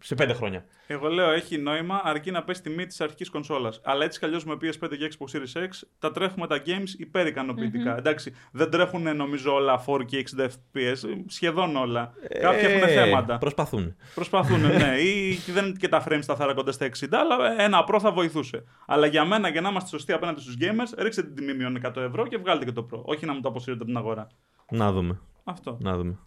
σε 0.00 0.14
5 0.22 0.30
χρόνια. 0.34 0.64
Εγώ 0.86 1.08
λέω 1.08 1.30
έχει 1.30 1.58
νόημα 1.58 2.00
αρκεί 2.04 2.30
να 2.30 2.42
πέσει 2.42 2.62
τιμή 2.62 2.86
της 2.86 3.00
αρχικής 3.00 3.30
κονσόλας. 3.30 3.80
Αλλά 3.84 4.04
έτσι 4.04 4.18
κι 4.18 4.24
αλλιώς 4.24 4.44
με 4.44 4.54
PS5 4.60 4.88
και 4.98 5.10
Xbox 5.18 5.36
Series 5.36 5.62
X 5.62 5.68
τα 5.98 6.10
τρέχουμε 6.10 6.46
τα 6.46 6.62
games 6.66 6.88
υπέρ 6.98 7.26
ικανοποιητικά. 7.26 7.96
Εντάξει, 7.98 8.34
δεν 8.52 8.70
τρέχουν 8.70 9.16
νομίζω 9.16 9.54
όλα 9.54 9.84
4K 9.86 10.14
60 10.14 10.44
FPS, 10.44 10.96
σχεδόν 11.26 11.76
όλα. 11.76 12.12
Κάποια 12.40 12.68
έχουν 12.68 12.82
Ε, 12.88 12.92
θέματα. 12.92 13.38
Προσπαθούν. 13.38 13.96
Προσπαθούν, 14.32 14.60
ναι. 14.60 15.00
Ή 15.00 15.34
δεν 15.52 15.64
είναι 15.64 15.74
και 15.78 15.88
τα 15.88 16.04
frames 16.08 16.22
σταθερά 16.22 16.54
κοντά 16.54 16.72
στα 16.72 16.86
60, 16.86 17.06
αλλά 17.10 17.60
ένα 17.62 17.84
Pro 17.88 17.98
θα 18.00 18.12
βοηθούσε. 18.12 18.64
Αλλά 18.86 19.06
για 19.06 19.24
μένα, 19.24 19.48
για 19.48 19.60
να 19.60 19.68
είμαστε 19.68 19.88
σωστοί 19.88 20.12
απέναντι 20.12 20.40
στους 20.40 20.56
gamers, 20.60 20.98
ρίξτε 20.98 21.22
την 21.22 21.34
τιμή 21.34 21.54
μείον 21.54 21.80
100 21.84 21.96
ευρώ 21.96 22.26
και 22.26 22.36
βγάλτε 22.36 22.64
και 22.64 22.72
το 22.72 22.86
Pro. 22.92 23.02
Όχι 23.02 23.26
να 23.26 23.34
μου 23.34 23.40
το 23.40 23.48
αποσύρετε 23.48 23.82
από 23.82 23.90
την 23.90 23.96
αγορά. 24.00 24.26
Να 24.70 24.92
δούμε. 24.92 25.20
Αυτό. 25.44 25.78
Να 25.80 25.96
δούμε. 25.96 26.18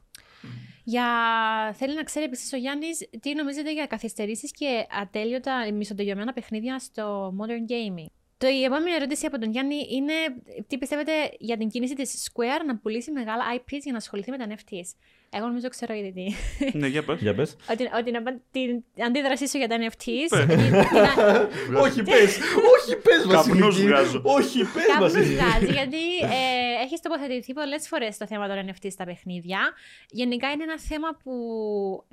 Για... 0.83 1.05
Θέλει 1.73 1.95
να 1.95 2.03
ξέρει 2.03 2.25
επίσης 2.25 2.53
ο 2.53 2.57
Γιάννης 2.57 3.09
τι 3.19 3.35
νομίζετε 3.35 3.73
για 3.73 3.85
καθυστερήσεις 3.85 4.51
και 4.51 4.85
ατέλειωτα 5.01 5.73
μισοτελειωμένα 5.73 6.33
παιχνίδια 6.33 6.79
στο 6.79 7.33
modern 7.39 7.71
gaming; 7.71 8.11
Το, 8.37 8.47
η 8.47 8.63
επόμενη 8.63 8.91
ερώτηση 8.91 9.25
από 9.25 9.39
τον 9.39 9.51
Γιάννη 9.51 9.75
είναι 9.89 10.13
τι 10.67 10.77
πιστεύετε 10.77 11.11
για 11.39 11.57
την 11.57 11.69
κίνηση 11.69 11.95
της 11.95 12.29
Square 12.31 12.65
να 12.65 12.77
πουλήσει 12.77 13.11
μεγάλα 13.11 13.43
IPs 13.57 13.79
για 13.83 13.91
να 13.91 13.97
ασχοληθεί 13.97 14.31
με 14.31 14.37
τα 14.37 14.47
NFTs. 14.49 14.89
Εγώ 15.29 15.45
νομίζω 15.47 15.69
ξέρω 15.69 15.93
ήδη 15.93 16.11
τι. 16.11 16.25
ναι, 16.77 16.87
για 16.87 17.03
πες. 17.03 17.19
Για 17.21 17.35
πες. 17.35 17.55
ότι, 17.71 17.89
ότι 17.99 18.11
να, 18.11 18.21
πά- 18.23 18.41
την 18.51 18.83
αντίδρασή 19.05 19.47
σου 19.49 19.57
για 19.57 19.67
τα 19.67 19.77
NFTs. 19.79 20.29
Πες. 20.29 20.43
είναι- 20.43 20.53
είναι- 20.53 21.79
όχι, 21.79 22.03
πες! 22.03 22.37
όχι, 22.77 22.95
πες, 23.03 23.25
Καπνούς 23.29 23.81
βγάζω. 23.81 24.21
Όχι, 24.25 24.59
πες, 24.59 24.85
Κάπου 24.85 24.99
Βασιλική. 25.01 25.33
βγάζει, 25.33 25.65
γιατί 25.71 25.97
ε, 26.21 26.83
έχεις 26.83 26.99
τοποθετηθεί 27.01 27.53
πολλές 27.53 27.87
φορές 27.87 28.17
το 28.17 28.27
θέμα 28.27 28.47
των 28.47 28.69
NFT 28.69 28.87
στα 28.91 29.03
παιχνίδια. 29.05 29.59
Γενικά 30.09 30.51
είναι 30.51 30.63
ένα 30.63 30.79
θέμα 30.79 31.17
που 31.23 31.33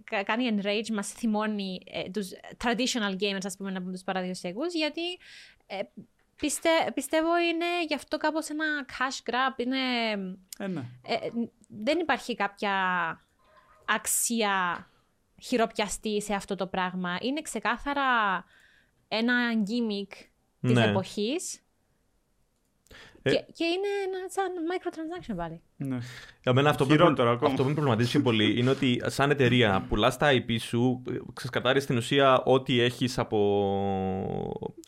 κα- 0.05 0.23
κάνει 0.23 0.55
enrage, 0.57 0.89
μας 0.93 1.09
θυμώνει 1.13 1.81
ε, 1.93 2.11
τους 2.11 2.29
traditional 2.65 3.13
gamers, 3.23 3.45
ας 3.45 3.57
πούμε, 3.57 3.73
από 3.77 3.91
τους 3.91 4.03
παραδοσιακούς, 4.03 4.75
γιατί 4.75 5.03
ε, 5.67 5.79
πιστε, 6.43 6.71
πιστεύω 6.95 7.39
είναι 7.39 7.85
γι' 7.87 7.95
αυτό 7.95 8.17
κάπως 8.17 8.49
ένα 8.49 8.65
cash 8.89 9.31
grab. 9.31 9.59
Είναι, 9.59 10.11
Ε, 10.59 10.67
ναι. 10.67 10.81
ε, 11.03 11.15
ε, 11.15 11.31
δεν 11.69 11.99
υπάρχει 11.99 12.35
κάποια 12.35 12.81
αξία 13.85 14.87
χειροπιαστή 15.43 16.23
σε 16.23 16.35
αυτό 16.35 16.55
το 16.55 16.67
πράγμα. 16.67 17.19
Είναι 17.21 17.41
ξεκάθαρα 17.43 18.05
ένα 19.09 19.35
gimmick 19.67 20.13
της 20.61 20.73
Ναι. 20.73 20.85
εποχής 20.85 21.63
Ε. 23.23 23.31
και, 23.31 23.45
και 23.53 23.65
είναι 23.65 23.89
ένα 24.07 24.29
σαν 24.29 24.53
microtransaction 24.73 25.37
πάλι. 25.37 25.63
Ναι. 25.89 25.99
Εμένα 26.45 26.71
αυτό 26.71 26.85
που, 26.85 26.91
Χειρότερο 26.91 27.29
με, 27.29 27.35
ακόμα. 27.35 27.51
αυτό 27.51 27.63
που 27.63 27.69
με 27.69 27.75
προβληματίζει 27.75 28.11
πιο 28.11 28.21
πολύ 28.21 28.59
είναι 28.59 28.71
ότι 28.71 29.03
σαν 29.07 29.31
εταιρεία 29.31 29.85
πουλάς 29.89 30.17
τα 30.17 30.29
IP 30.33 30.57
σου, 30.61 31.03
ξεσκατάρεις 31.33 31.83
στην 31.83 31.97
ουσία 31.97 32.43
ό,τι 32.45 32.81
έχεις 32.81 33.19
από 33.19 33.39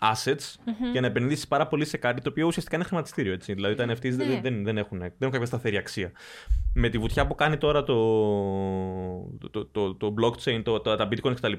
assets 0.01 0.55
για 0.93 1.01
να 1.01 1.07
επενδύσεις 1.07 1.49
πάρα 1.49 1.67
πολύ 1.67 1.85
σε 1.85 1.97
κάτι 1.97 2.21
το 2.23 2.29
οποίο 2.31 2.47
ουσιαστικά 2.47 2.77
είναι 2.77 2.85
χρηματιστήριο. 2.85 3.33
Έτσι. 3.33 3.53
Δηλαδή 3.55 3.75
τα 3.75 3.85
NFTs 3.85 3.99
δεν, 4.01 4.29
Ναι. 4.29 4.41
δεν, 4.43 4.65
δεν, 4.65 4.79
έχουν, 4.79 4.99
δεν 4.99 5.13
έχουν 5.19 5.33
κάποια 5.33 5.47
σταθερή 5.47 5.77
αξία. 5.77 6.13
Με 6.75 6.89
τη 6.89 6.99
βουτιά 6.99 7.27
που 7.27 7.35
κάνει 7.35 7.57
τώρα 7.57 7.83
το, 7.83 7.95
το, 9.51 9.67
το, 9.67 9.95
το 9.95 10.15
blockchain, 10.21 10.61
το, 10.65 10.81
το, 10.81 10.97
τα 10.97 11.09
bitcoin 11.11 11.35
κτλ. 11.35 11.53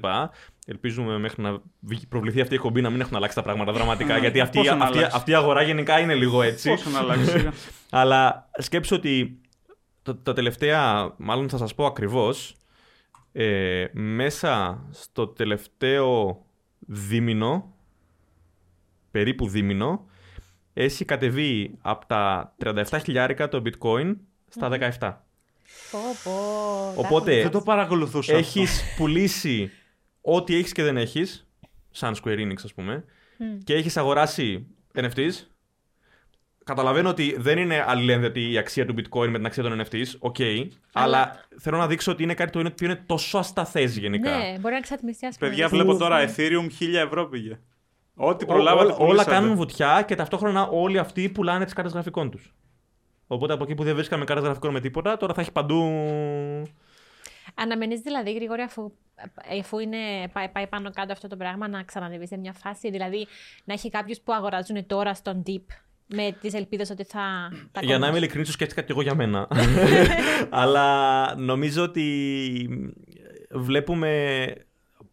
Ελπίζουμε 0.66 1.18
μέχρι 1.18 1.42
να 1.42 1.58
βγει- 1.80 2.06
προβληθεί 2.08 2.40
αυτή 2.40 2.52
η 2.52 2.56
εκπομπή 2.56 2.80
να 2.80 2.90
μην 2.90 3.00
έχουν 3.00 3.16
αλλάξει 3.16 3.36
τα 3.36 3.42
πράγματα 3.42 3.72
δραματικά. 3.72 4.18
γιατί 4.24 4.40
αυτή, 4.40 4.58
Πόσο 4.58 4.74
να 4.74 4.84
αυτή, 4.84 4.96
αλλάξεις; 4.98 5.18
αυτή 5.18 5.30
η 5.30 5.34
αγορά 5.34 5.62
γενικά 5.62 5.98
είναι 6.00 6.14
λίγο 6.14 6.42
έτσι. 6.42 6.68
Πόσο 6.68 6.90
να 6.90 6.98
αλλάξεις. 6.98 7.34
Αλλά 7.98 8.48
σκέψου 8.58 8.96
ότι 8.96 9.40
τα, 10.02 10.16
τα 10.18 10.32
τελευταία, 10.32 11.14
μάλλον 11.16 11.48
θα 11.48 11.56
σας 11.56 11.74
πω 11.74 11.86
ακριβώς, 11.86 12.56
ε, 13.32 13.86
μέσα 13.92 14.84
στο 14.90 15.26
τελευταίο 15.26 16.40
δίμηνο, 16.78 17.74
περίπου 19.10 19.48
δίμηνο, 19.48 20.06
έχει 20.72 21.04
κατεβεί 21.04 21.78
από 21.80 22.06
τα 22.06 22.54
37 22.64 22.98
χιλιάρικα 23.04 23.48
το 23.48 23.62
bitcoin 23.64 24.16
στα 24.48 24.68
17. 24.98 25.24
Πω, 25.90 25.98
πω, 26.24 26.32
Οπότε- 26.96 27.36
τα 27.36 27.42
Δεν 27.42 27.50
το 27.50 27.56
έχω 27.56 27.66
παρακολουθούσα. 27.66 28.36
αυτό. 28.36 28.58
Έχεις 28.60 28.82
πουλήσει 28.96 29.70
ό,τι 30.20 30.54
έχεις 30.56 30.72
και 30.72 30.82
δεν 30.82 30.96
έχεις, 30.96 31.48
σαν 31.90 32.14
Square 32.22 32.38
Enix 32.38 32.56
ας 32.64 32.74
πούμε, 32.74 33.04
Μμ. 33.38 33.58
και 33.64 33.74
έχεις 33.74 33.96
αγοράσει 33.96 34.66
NFTs. 34.94 35.30
Καταλαβαίνω 36.66 37.08
ότι 37.08 37.34
δεν 37.38 37.58
είναι 37.58 37.84
αλληλένδετη 37.86 38.50
η 38.52 38.58
αξία 38.58 38.86
του 38.86 38.94
bitcoin 38.98 39.26
με 39.28 39.36
την 39.36 39.46
αξία 39.46 39.62
των 39.62 39.80
NFTs, 39.82 40.06
οκ, 40.18 40.36
αλλά 40.92 41.44
θέλω 41.60 41.76
να 41.76 41.86
δείξω 41.86 42.12
ότι 42.12 42.22
είναι 42.22 42.34
κάτι 42.34 42.50
το 42.52 42.58
είναι- 42.60 42.68
οποίο 42.72 42.86
είναι 42.90 43.02
τόσο 43.06 43.38
ασταθές 43.38 43.96
γενικά. 43.96 44.36
Ναι, 44.36 44.58
μπορεί 44.58 44.72
να 44.72 44.78
εξατμιστεί 44.78 45.26
ας 45.26 45.36
πούμε. 45.38 45.50
Παιδιά, 45.50 45.66
Ου, 45.66 45.68
βλέπω 45.68 45.96
τώρα 45.96 46.18
ναι. 46.24 46.34
Ethereum 46.36 46.68
1000 46.80 46.94
ευρώ 47.04 47.26
πήγε. 47.26 47.58
Ό,τι 48.14 48.44
Ό- 48.44 48.46
προλάβατε. 48.46 48.84
όλα, 48.84 48.94
όλα 48.96 49.06
πουλήσατε. 49.06 49.30
κάνουν 49.30 49.56
βουτιά 49.56 50.02
και 50.06 50.14
ταυτόχρονα 50.14 50.66
όλοι 50.68 50.98
αυτοί 50.98 51.28
πουλάνε 51.28 51.64
τις 51.64 51.72
κάρτες 51.74 51.92
γραφικών 51.92 52.30
τους. 52.30 52.54
Οπότε 53.26 53.52
από 53.52 53.64
εκεί 53.64 53.74
που 53.74 53.84
δεν 53.84 53.94
βρίσκαμε 53.94 54.24
κάρτες 54.24 54.44
γραφικών 54.44 54.72
με 54.72 54.80
τίποτα, 54.80 55.16
τώρα 55.16 55.34
θα 55.34 55.40
έχει 55.40 55.52
παντού. 55.52 55.82
Αναμένεις 57.54 58.00
δηλαδή, 58.00 58.32
Γρηγόρη, 58.32 58.62
αφού, 58.62 58.92
αφού 59.60 59.78
είναι, 59.78 60.28
πάει, 60.32 60.48
πάει 60.48 60.66
πάνω 60.66 60.90
κάτω 60.90 61.12
αυτό 61.12 61.28
το 61.28 61.36
πράγμα, 61.36 61.68
να 61.68 61.82
ξανανεβεί 61.82 62.26
σε 62.26 62.36
μια 62.36 62.52
φάση. 62.52 62.90
Δηλαδή, 62.90 63.26
να 63.64 63.72
έχει 63.72 63.90
κάποιους 63.90 64.20
που 64.20 64.32
αγοράζουν 64.32 64.86
τώρα 64.86 65.14
στον 65.14 65.42
Deep 65.46 65.64
με 66.06 66.36
τις 66.40 66.54
ελπίδες 66.54 66.90
ότι 66.90 67.04
θα. 67.04 67.52
τα 67.72 67.80
Για 67.80 67.88
να 67.88 67.94
είμαι 67.94 67.96
κομμάτια. 67.96 68.18
ειλικρινής, 68.18 68.46
το 68.46 68.52
σκέφτηκα 68.52 68.82
και 68.82 68.92
εγώ 68.92 69.02
για 69.02 69.14
μένα. 69.14 69.48
Αλλά 70.50 71.34
νομίζω 71.36 71.82
ότι 71.82 72.88
βλέπουμε 73.50 74.52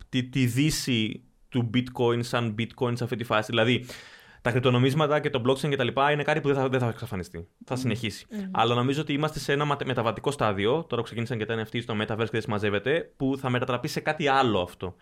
τη, 0.10 0.23
τη 0.23 0.45
δύση 0.45 1.23
του 1.49 1.69
bitcoin 1.73 2.19
σαν 2.19 2.56
bitcoin 2.60 2.97
σε 2.97 3.03
αυτή 3.03 3.15
τη 3.15 3.23
φάση. 3.23 3.47
Δηλαδή, 3.49 3.86
τα 4.43 4.51
κρυπτονομίσματα 4.51 5.19
και 5.19 5.29
το 5.29 5.41
blockchain 5.47 5.69
και 5.69 5.75
τα 5.75 5.84
λοιπά 5.84 6.12
είναι 6.12 6.23
κάτι 6.23 6.41
που 6.41 6.47
δεν 6.47 6.58
θα, 6.58 6.69
δεν 6.69 6.79
θα 6.79 6.88
εξαφανιστεί. 6.88 7.47
Θα 7.65 7.75
συνεχίσει. 7.75 8.25
Αλλά 8.51 8.75
νομίζω 8.75 9.01
ότι 9.01 9.13
είμαστε 9.13 9.39
σε 9.39 9.53
ένα 9.53 9.65
ματε- 9.65 9.86
μεταβατικό 9.88 10.32
στάδιο. 10.32 10.71
Τώρα 10.71 10.95
που 10.95 11.01
ξεκίνησαν 11.03 11.38
και 11.38 11.45
τα 11.45 11.63
NFT 11.63 11.82
στο 11.82 11.93
Metaverse 12.01 12.17
και 12.17 12.29
δεν 12.32 12.41
συμμαζεύεται, 12.41 13.12
που 13.17 13.38
θα 13.38 13.49
μετατραπεί 13.49 13.88
σε 13.88 13.99
κάτι 13.99 14.27
άλλο 14.27 14.60
αυτό. 14.60 14.95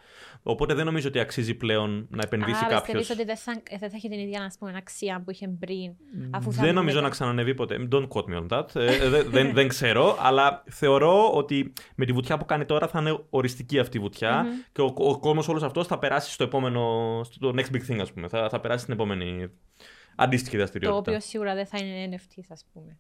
Οπότε 0.44 0.74
δεν 0.74 0.86
νομίζω 0.86 1.08
ότι 1.08 1.20
αξίζει 1.20 1.54
πλέον 1.56 2.08
να 2.10 2.22
επενδύσει 2.24 2.64
Άρα, 2.66 2.74
κάποιος. 2.76 2.98
πιστεύεις 2.98 3.10
ότι 3.10 3.24
δεν 3.24 3.38
θα, 3.38 3.78
δεν 3.80 3.90
θα 3.90 3.96
έχει 3.96 4.10
την 4.10 4.20
ίδια 4.20 4.44
ας 4.44 4.56
πούμε, 4.60 4.74
αξία 4.78 5.22
που 5.26 5.32
είχε 5.32 5.48
πριν, 5.60 5.92
αφού 6.32 6.54
θα 6.54 6.64
Δεν 6.64 6.74
νομίζω 6.74 6.96
δούμε- 6.96 7.08
να 7.08 7.14
ξανανεβεί 7.14 7.54
ποτέ. 7.54 7.88
Don't 7.92 8.08
quote 8.08 8.26
me 8.36 8.42
on 8.44 8.58
that. 8.58 8.76
Ε, 8.76 9.10
δεν, 9.10 9.26
δεν, 9.30 9.54
δεν 9.54 9.68
ξέρω, 9.68 10.18
αλλά 10.20 10.64
θεωρώ 10.70 11.32
ότι 11.34 11.74
με 11.96 12.06
τη 12.06 12.12
βουτιά 12.12 12.38
που 12.38 12.46
κάνει 12.46 12.66
τώρα 12.66 12.88
θα 12.88 13.00
είναι 13.00 13.20
οριστική 13.30 13.80
αυτή 13.80 13.98
η 13.98 14.00
βουτια 14.00 14.46
και 14.72 14.82
ο, 14.82 14.94
ο 14.98 15.20
κόσμος 15.20 15.48
όλος 15.48 15.64
αυτός 15.64 15.88
θα 15.88 16.00
περάσει 16.00 16.32
στο 16.32 16.44
επόμενο. 16.44 16.82
στο 17.24 17.54
next 17.56 17.76
big 17.76 17.92
thing, 17.92 18.00
ας 18.02 18.12
πούμε. 18.14 18.28
Θα, 18.28 18.50
θα 18.50 18.60
περάσει 18.60 18.82
στην 18.82 18.94
επόμενη 18.94 19.31
αντίστοιχη 20.16 20.52
Το 20.52 20.58
δραστηριότητα. 20.58 21.00
οποίο 21.00 21.20
σίγουρα 21.20 21.54
δεν 21.56 21.66
θα 21.66 21.78
είναι 21.78 22.18
NFT, 22.18 22.42
ας 22.50 22.66
πούμε. 22.74 22.98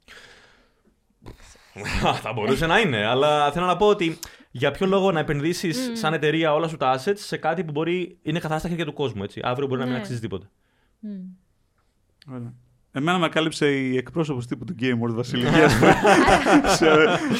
θα 2.21 2.33
μπορούσε 2.33 2.65
να 2.65 2.79
είναι, 2.79 3.05
αλλά 3.05 3.51
θέλω 3.51 3.65
να 3.65 3.77
πω 3.77 3.87
ότι 3.87 4.19
για 4.51 4.71
ποιο 4.71 4.85
λόγο 4.87 5.11
να 5.11 5.19
επενδύσεις 5.19 5.91
σαν 5.99 6.13
εταιρεία 6.13 6.53
όλα 6.53 6.67
σου 6.67 6.77
τα 6.77 6.99
assets 6.99 7.17
σε 7.17 7.37
κάτι 7.37 7.63
που 7.63 7.71
μπορεί 7.71 8.17
είναι 8.21 8.39
καθαρά 8.39 8.59
στα 8.59 8.69
χέρια 8.69 8.85
του 8.85 8.93
κόσμου. 8.93 9.23
Έτσι. 9.23 9.39
Αύριο 9.43 9.67
μπορεί 9.67 9.79
να 9.79 9.85
μην 9.85 9.95
Ναι. 9.95 9.99
αξίζει 10.01 10.19
τίποτα. 10.19 10.49
Μμ. 10.99 11.09
Ωραία. 12.33 12.53
Εμένα 12.93 13.17
με 13.17 13.29
κάλυψε 13.29 13.71
η 13.71 13.97
εκπρόσωπος 13.97 14.47
τύπου 14.47 14.65
του 14.65 14.75
Game 14.81 14.93
World 15.07 15.13
Βασιλική 15.13 15.55
σε, 16.77 16.87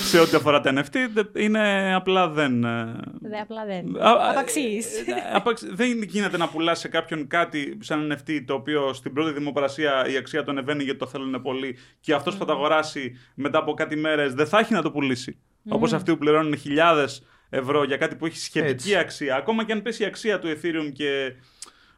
σε 0.07 0.19
ό,τι 0.19 0.35
αφορά 0.35 0.61
τα 0.61 0.73
NFT. 0.75 0.95
Δε- 1.13 1.43
Είναι 1.43 1.93
απλά 1.95 2.29
δεν... 2.29 2.63
ε, 2.63 2.95
Δεν, 3.21 3.41
απλά 3.41 3.65
δεν. 3.65 4.01
Α, 4.01 4.09
α, 4.09 4.29
Απαξίς. 4.31 4.85
ε, 4.97 5.11
ε, 5.11 5.13
απαξ- 5.33 5.67
Δεν 5.75 6.01
γίνεται 6.03 6.37
να 6.37 6.47
πουλάς 6.47 6.79
σε 6.79 6.87
κάποιον 6.87 7.27
κάτι 7.27 7.77
σαν 7.81 8.13
NFT 8.13 8.43
το 8.45 8.53
οποίο 8.53 8.93
στην 8.93 9.13
πρώτη 9.13 9.31
δημοπρασία 9.33 10.07
η 10.07 10.17
αξία 10.17 10.43
του 10.43 10.51
ανεβαίνει 10.51 10.83
γιατί 10.83 10.99
το 10.99 11.07
θέλουν 11.07 11.41
πολύ 11.41 11.77
και 11.99 12.13
αυτός 12.13 12.33
που 12.33 12.39
θα 12.39 12.45
το 12.45 12.51
αγοράσει 12.51 13.17
μετά 13.35 13.57
από 13.57 13.73
κάτι 13.73 13.95
μέρες 13.95 14.33
δεν 14.33 14.47
θα 14.47 14.59
έχει 14.59 14.73
να 14.73 14.81
το 14.81 14.91
πουλήσει. 14.91 15.37
Όπως 15.69 15.93
αυτοί 15.93 16.11
που 16.11 16.17
πληρώνουν 16.17 16.57
χιλιάδες 16.57 17.25
ευρώ 17.49 17.83
για 17.83 17.97
κάτι 17.97 18.15
που 18.15 18.25
έχει 18.25 18.37
σχετική 18.37 18.71
Έτσι. 18.71 18.95
αξία. 18.95 19.35
Ακόμα 19.35 19.65
και 19.65 19.71
αν 19.71 19.81
πέσει 19.81 20.03
η 20.03 20.05
αξία 20.05 20.39
του 20.39 20.47
Ethereum 20.47 20.91
και 20.93 21.33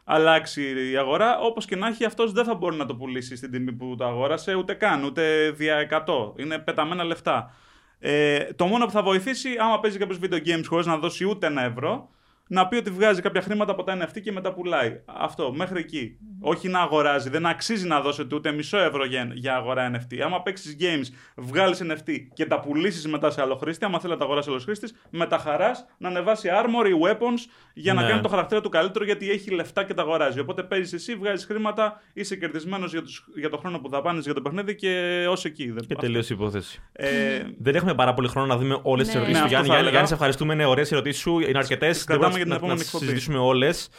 αλλάξει 0.03 0.91
η 0.91 0.97
αγορά, 0.97 1.39
όπως 1.39 1.65
και 1.65 1.75
να 1.75 1.87
έχει, 1.87 2.05
αυτός 2.05 2.31
δεν 2.31 2.45
θα 2.45 2.55
μπορεί 2.55 2.75
να 2.75 2.85
το 2.85 2.95
πουλήσει 2.95 3.35
στην 3.35 3.51
τιμή 3.51 3.73
που 3.73 3.95
το 3.97 4.05
αγόρασε, 4.05 4.55
ούτε 4.55 4.73
καν, 4.73 5.03
ούτε 5.03 5.51
δια 5.51 6.03
100. 6.05 6.33
Είναι 6.35 6.57
πεταμένα 6.59 7.03
λεφτά. 7.03 7.53
Ε, 7.99 8.53
το 8.53 8.65
μόνο 8.65 8.85
που 8.85 8.91
θα 8.91 9.03
βοηθήσει, 9.03 9.49
άμα 9.59 9.79
παίζει 9.79 9.97
κάποιος 9.97 10.19
video 10.21 10.47
games 10.47 10.63
χωρίς 10.67 10.85
να 10.85 10.97
δώσει 10.97 11.25
ούτε 11.25 11.47
ένα 11.47 11.63
ευρώ, 11.63 12.09
να 12.49 12.67
πει 12.67 12.75
ότι 12.75 12.89
βγάζει 12.89 13.21
κάποια 13.21 13.41
χρήματα 13.41 13.71
από 13.71 13.83
τα 13.83 13.97
NFT 14.03 14.21
και 14.23 14.31
μετά 14.31 14.53
πουλάει. 14.53 15.01
Αυτό, 15.05 15.53
μέχρι 15.53 15.79
εκεί. 15.79 16.17
Όχι 16.41 16.67
να 16.67 16.79
αγοράζει. 16.79 17.29
Δεν 17.29 17.45
αξίζει 17.45 17.87
να 17.87 18.01
δώσετε 18.01 18.35
ούτε 18.35 18.51
μισό 18.51 18.77
ευρώ 18.77 19.05
για, 19.05 19.29
για 19.33 19.55
αγορά 19.55 19.91
NFT. 19.95 20.17
Άμα 20.25 20.41
παίξεις 20.41 20.77
games, 20.79 21.13
βγάλεις 21.35 21.81
NFT 21.83 22.09
και 22.33 22.45
τα 22.45 22.59
πουλήσεις 22.59 23.07
μετά 23.07 23.29
σε 23.31 23.41
άλλο 23.41 23.55
χρήστη, 23.55 23.85
άμα 23.85 23.99
θέλει 23.99 24.13
να 24.13 24.19
τα 24.19 24.25
αγοράσει 24.25 24.49
άλλος 24.49 24.63
χρήστης, 24.63 24.93
με 25.09 25.25
τα 25.27 25.37
χαράς 25.37 25.85
να 25.97 26.07
ανεβάσει 26.07 26.49
armor 26.51 26.87
ή 26.89 26.91
weapons 27.05 27.39
για 27.73 27.93
να 27.93 28.01
Ναι. 28.01 28.07
κάνει 28.07 28.21
το 28.21 28.29
χαρακτήρα 28.29 28.61
του 28.61 28.69
καλύτερο 28.69 29.05
γιατί 29.05 29.29
έχει 29.29 29.51
λεφτά 29.51 29.83
και 29.83 29.93
τα 29.93 30.01
αγοράζει. 30.01 30.39
Οπότε 30.39 30.63
παίζεις 30.63 30.93
εσύ, 30.93 31.15
βγάζεις 31.15 31.45
χρήματα, 31.45 32.01
είσαι 32.13 32.35
κερδισμένος 32.35 32.91
για, 32.91 33.01
τους- 33.01 33.25
για 33.35 33.49
το 33.49 33.57
χρόνο 33.57 33.79
που 33.79 33.89
δαπάνεις 33.89 34.23
για 34.25 34.33
το 34.33 34.41
παιχνίδι 34.41 34.75
και 34.75 35.25
ως 35.29 35.45
εκεί. 35.45 35.65
Δεν- 35.65 35.75
Και 35.75 35.93
αυτό. 35.93 36.05
τελείωσε 36.05 36.33
η 36.33 36.35
υπόθεση. 36.39 36.81
Ε, 36.91 37.41
Δεν 37.59 37.75
έχουμε 37.75 37.93
πάρα 37.95 38.13
πολύ 38.13 38.27
χρόνο 38.27 38.47
να 38.47 38.57
δούμε 38.57 38.79
όλες 38.81 39.05
τις 39.05 39.15
Ναι, 39.15 39.21
ερωτήσεις 39.21 39.41
ναι, 39.43 39.47
του 39.49 39.55
αυτό 39.55 39.65
Γιάννη. 39.65 39.67
θα 39.67 39.73
Γιάννη, 39.73 39.73
έλεγα. 39.73 39.89
Γιάννη, 39.89 40.07
σε 40.07 40.13
ευχαριστούμε. 40.13 40.53
Είναι 40.53 40.65
ωραίες 40.65 40.91
ερωτήσεις 40.91 41.21
σου. 41.21 41.39
Είναι 41.39 41.57
αρκετές. 41.57 42.03
Δεν 42.37 42.37
κρατάμε 42.37 42.37
μπορούμε 42.37 42.37
για 42.37 42.43
την 42.43 42.49
να, 42.49 42.55
επόμενη 42.55 42.77
να 42.77 42.83
τις 42.83 42.87
εκπομπή. 42.93 43.05
συζητήσουμε 43.05 43.37
όλες. 43.37 43.89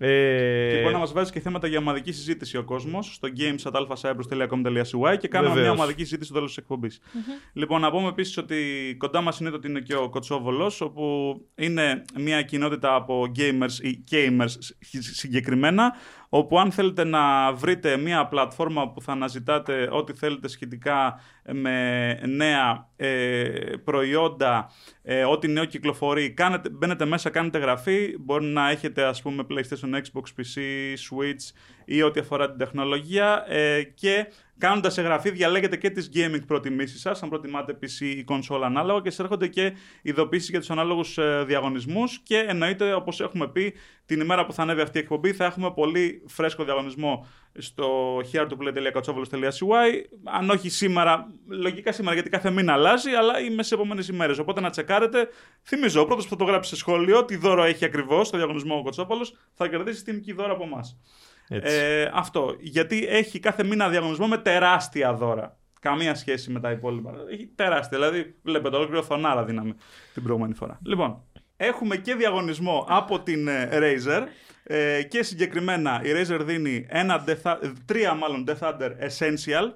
Ε, 0.00 0.68
Και 0.70 0.80
μπορεί 0.82 0.92
να 0.92 0.98
μας 0.98 1.12
βάζεις 1.12 1.32
και 1.32 1.40
θέματα 1.40 1.66
για 1.66 1.78
ομαδική 1.78 2.12
συζήτηση 2.12 2.56
ο 2.56 2.64
κόσμος 2.64 3.14
στο 3.14 3.28
games.alphacyprus.com.cy 3.38 5.16
και 5.18 5.28
κάνουμε 5.28 5.52
μια 5.52 5.62
Βεβαίως. 5.62 5.78
ομαδική 5.78 6.00
συζήτηση 6.02 6.24
στο 6.24 6.34
τέλος 6.34 6.48
της 6.48 6.56
εκπομπής. 6.58 7.00
Λοιπόν, 7.52 7.80
να 7.80 7.90
πούμε 7.90 8.08
επίσης 8.08 8.36
ότι 8.36 8.56
κοντά 8.98 9.20
μας 9.20 9.40
είναι 9.40 9.50
το 9.50 9.56
ότι 9.56 9.68
είναι 9.68 9.80
και 9.80 9.94
ο 9.94 10.08
Κοτσόβολος, 10.08 10.80
όπου 10.80 11.34
είναι 11.54 12.04
μια 12.18 12.42
κοινότητα 12.42 12.94
από 12.94 13.32
gamers 13.36 13.82
ή 13.82 14.04
gamers 14.10 14.54
συγκεκριμένα, 15.00 15.94
όπου 16.28 16.58
αν 16.58 16.72
θέλετε 16.72 17.04
να 17.04 17.52
βρείτε 17.52 17.96
μια 17.96 18.26
πλατφόρμα 18.26 18.90
που 18.90 19.02
θα 19.02 19.12
αναζητάτε 19.12 19.88
ό,τι 19.92 20.12
θέλετε 20.12 20.48
σχετικά 20.48 21.20
με 21.52 22.12
νέα 22.26 22.88
ε, 22.96 23.08
προϊόντα, 23.84 24.70
ε, 25.02 25.24
ό,τι 25.24 25.48
νέο 25.48 25.64
κυκλοφορεί, 25.64 26.30
κάνετε, 26.30 26.68
μπαίνετε 26.70 27.04
μέσα, 27.04 27.30
κάνετε 27.30 27.58
γραφή, 27.58 28.16
μπορεί 28.20 28.44
να 28.44 28.70
έχετε 28.70 29.04
ας 29.04 29.22
πούμε 29.22 29.46
PlayStation, 29.50 29.94
Xbox, 29.94 30.22
PC, 30.36 30.60
Switch 31.10 31.52
ή 31.90 32.02
ό,τι 32.02 32.20
αφορά 32.20 32.48
την 32.48 32.58
τεχνολογία 32.58 33.44
ε, 33.48 33.82
και 33.82 34.26
κάνοντας 34.58 34.98
εγγραφή 34.98 35.30
διαλέγετε 35.30 35.76
και 35.76 35.90
τις 35.90 36.10
gaming 36.14 36.46
προτιμήσεις 36.46 37.00
σας, 37.00 37.22
αν 37.22 37.28
προτιμάτε 37.28 37.78
PC 37.82 38.00
ή 38.00 38.24
console 38.28 38.60
ανάλογα 38.64 39.00
και 39.00 39.10
σας 39.10 39.18
έρχονται 39.18 39.46
και 39.46 39.72
ειδοποίησεις 40.02 40.48
για 40.48 40.58
τους 40.58 40.70
ανάλογους 40.70 41.18
ε, 41.18 41.44
διαγωνισμούς 41.46 42.20
και 42.22 42.38
εννοείται 42.48 42.92
όπως 42.92 43.20
έχουμε 43.20 43.48
πει 43.48 43.74
την 44.06 44.20
ημέρα 44.20 44.46
που 44.46 44.52
θα 44.52 44.62
ανέβει 44.62 44.80
αυτή 44.80 44.98
η 44.98 45.00
εκπομπή 45.00 45.32
θα 45.32 45.44
έχουμε 45.44 45.70
πολύ 45.70 46.22
φρέσκο 46.26 46.64
διαγωνισμό 46.64 47.26
στο 47.58 48.18
heartoplay.katsovolos.cy 48.32 50.02
αν 50.24 50.50
όχι 50.50 50.68
σήμερα, 50.68 51.32
λογικά 51.48 51.92
σήμερα 51.92 52.14
γιατί 52.14 52.30
κάθε 52.30 52.50
μήνα 52.50 52.72
αλλάζει 52.72 53.10
αλλά 53.10 53.40
είμαι 53.40 53.62
σε 53.62 53.74
επόμενε 53.74 54.04
ημέρες. 54.10 54.38
Οπότε 54.38 54.60
να 54.60 54.70
τσεκάρετε. 54.70 55.28
Θυμίζω, 55.62 56.00
ο 56.00 56.04
πρώτος 56.04 56.24
που 56.24 56.30
θα 56.30 56.36
το 56.36 56.44
γράψει 56.44 56.70
σε 56.70 56.76
σχόλιο 56.76 57.24
τι 57.24 57.36
δώρο 57.36 57.64
έχει 57.64 57.84
ακριβώς 57.84 58.26
στο 58.26 58.36
διαγωνισμό 58.36 58.76
ο 58.78 58.82
Κοτσόπολος 58.82 59.36
θα 59.52 59.68
κερδίσει 59.68 60.04
τιμική 60.04 60.32
δώρα 60.32 60.52
από 60.52 60.64
εμάς. 60.64 60.98
Έτσι. 61.48 61.76
Ε, 61.76 62.10
αυτό. 62.14 62.56
Γιατί 62.60 63.06
έχει 63.08 63.38
κάθε 63.38 63.64
μήνα 63.64 63.88
διαγωνισμό 63.88 64.26
με 64.26 64.38
τεράστια 64.38 65.14
δώρα. 65.14 65.58
Καμία 65.80 66.14
σχέση 66.14 66.50
με 66.50 66.60
τα 66.60 66.70
υπόλοιπα. 66.70 67.14
Έχει 67.30 67.46
τεράστια. 67.54 67.98
Δηλαδή, 67.98 68.34
βλέπετε, 68.42 68.76
ολόκληρο 68.76 69.02
θονάρα 69.02 69.44
δίναμε 69.44 69.74
την 70.14 70.22
προηγούμενη 70.22 70.54
φορά. 70.54 70.78
Λοιπόν, 70.84 71.22
έχουμε 71.56 71.96
και 71.96 72.14
διαγωνισμό 72.14 72.86
από 72.88 73.20
την 73.20 73.48
ε, 73.48 73.68
Razer. 73.72 74.22
Ε, 74.62 75.02
και 75.02 75.22
συγκεκριμένα 75.22 76.00
η 76.04 76.08
Razer 76.14 76.40
δίνει 76.44 76.86
ένα 76.88 77.24
Death, 77.26 77.60
τρία 77.84 78.14
μάλλον 78.14 78.44
Death 78.48 78.58
Thunder 78.58 78.90
Essential. 78.90 79.72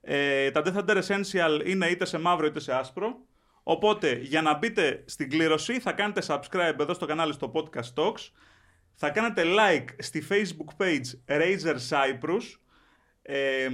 Ε, 0.00 0.50
τα 0.50 0.62
Death 0.64 0.78
Thunder 0.78 0.96
Essential 0.96 1.60
είναι 1.64 1.86
είτε 1.86 2.04
σε 2.04 2.18
μαύρο 2.18 2.46
είτε 2.46 2.60
σε 2.60 2.72
άσπρο. 2.72 3.18
Οπότε 3.62 4.12
για 4.12 4.42
να 4.42 4.58
μπείτε 4.58 5.04
στην 5.06 5.30
κλήρωση 5.30 5.80
θα 5.80 5.92
κάνετε 5.92 6.22
subscribe 6.26 6.78
εδώ 6.80 6.94
στο 6.94 7.06
κανάλι 7.06 7.32
στο 7.32 7.52
Podcast 7.54 8.02
Talks. 8.02 8.30
Θα 8.94 9.10
κάνετε 9.10 9.42
like 9.46 9.88
στη 9.98 10.26
Facebook 10.28 10.84
page 10.84 11.36
Razer 11.38 11.76
Cyprus. 11.88 12.42
Ε, 13.22 13.68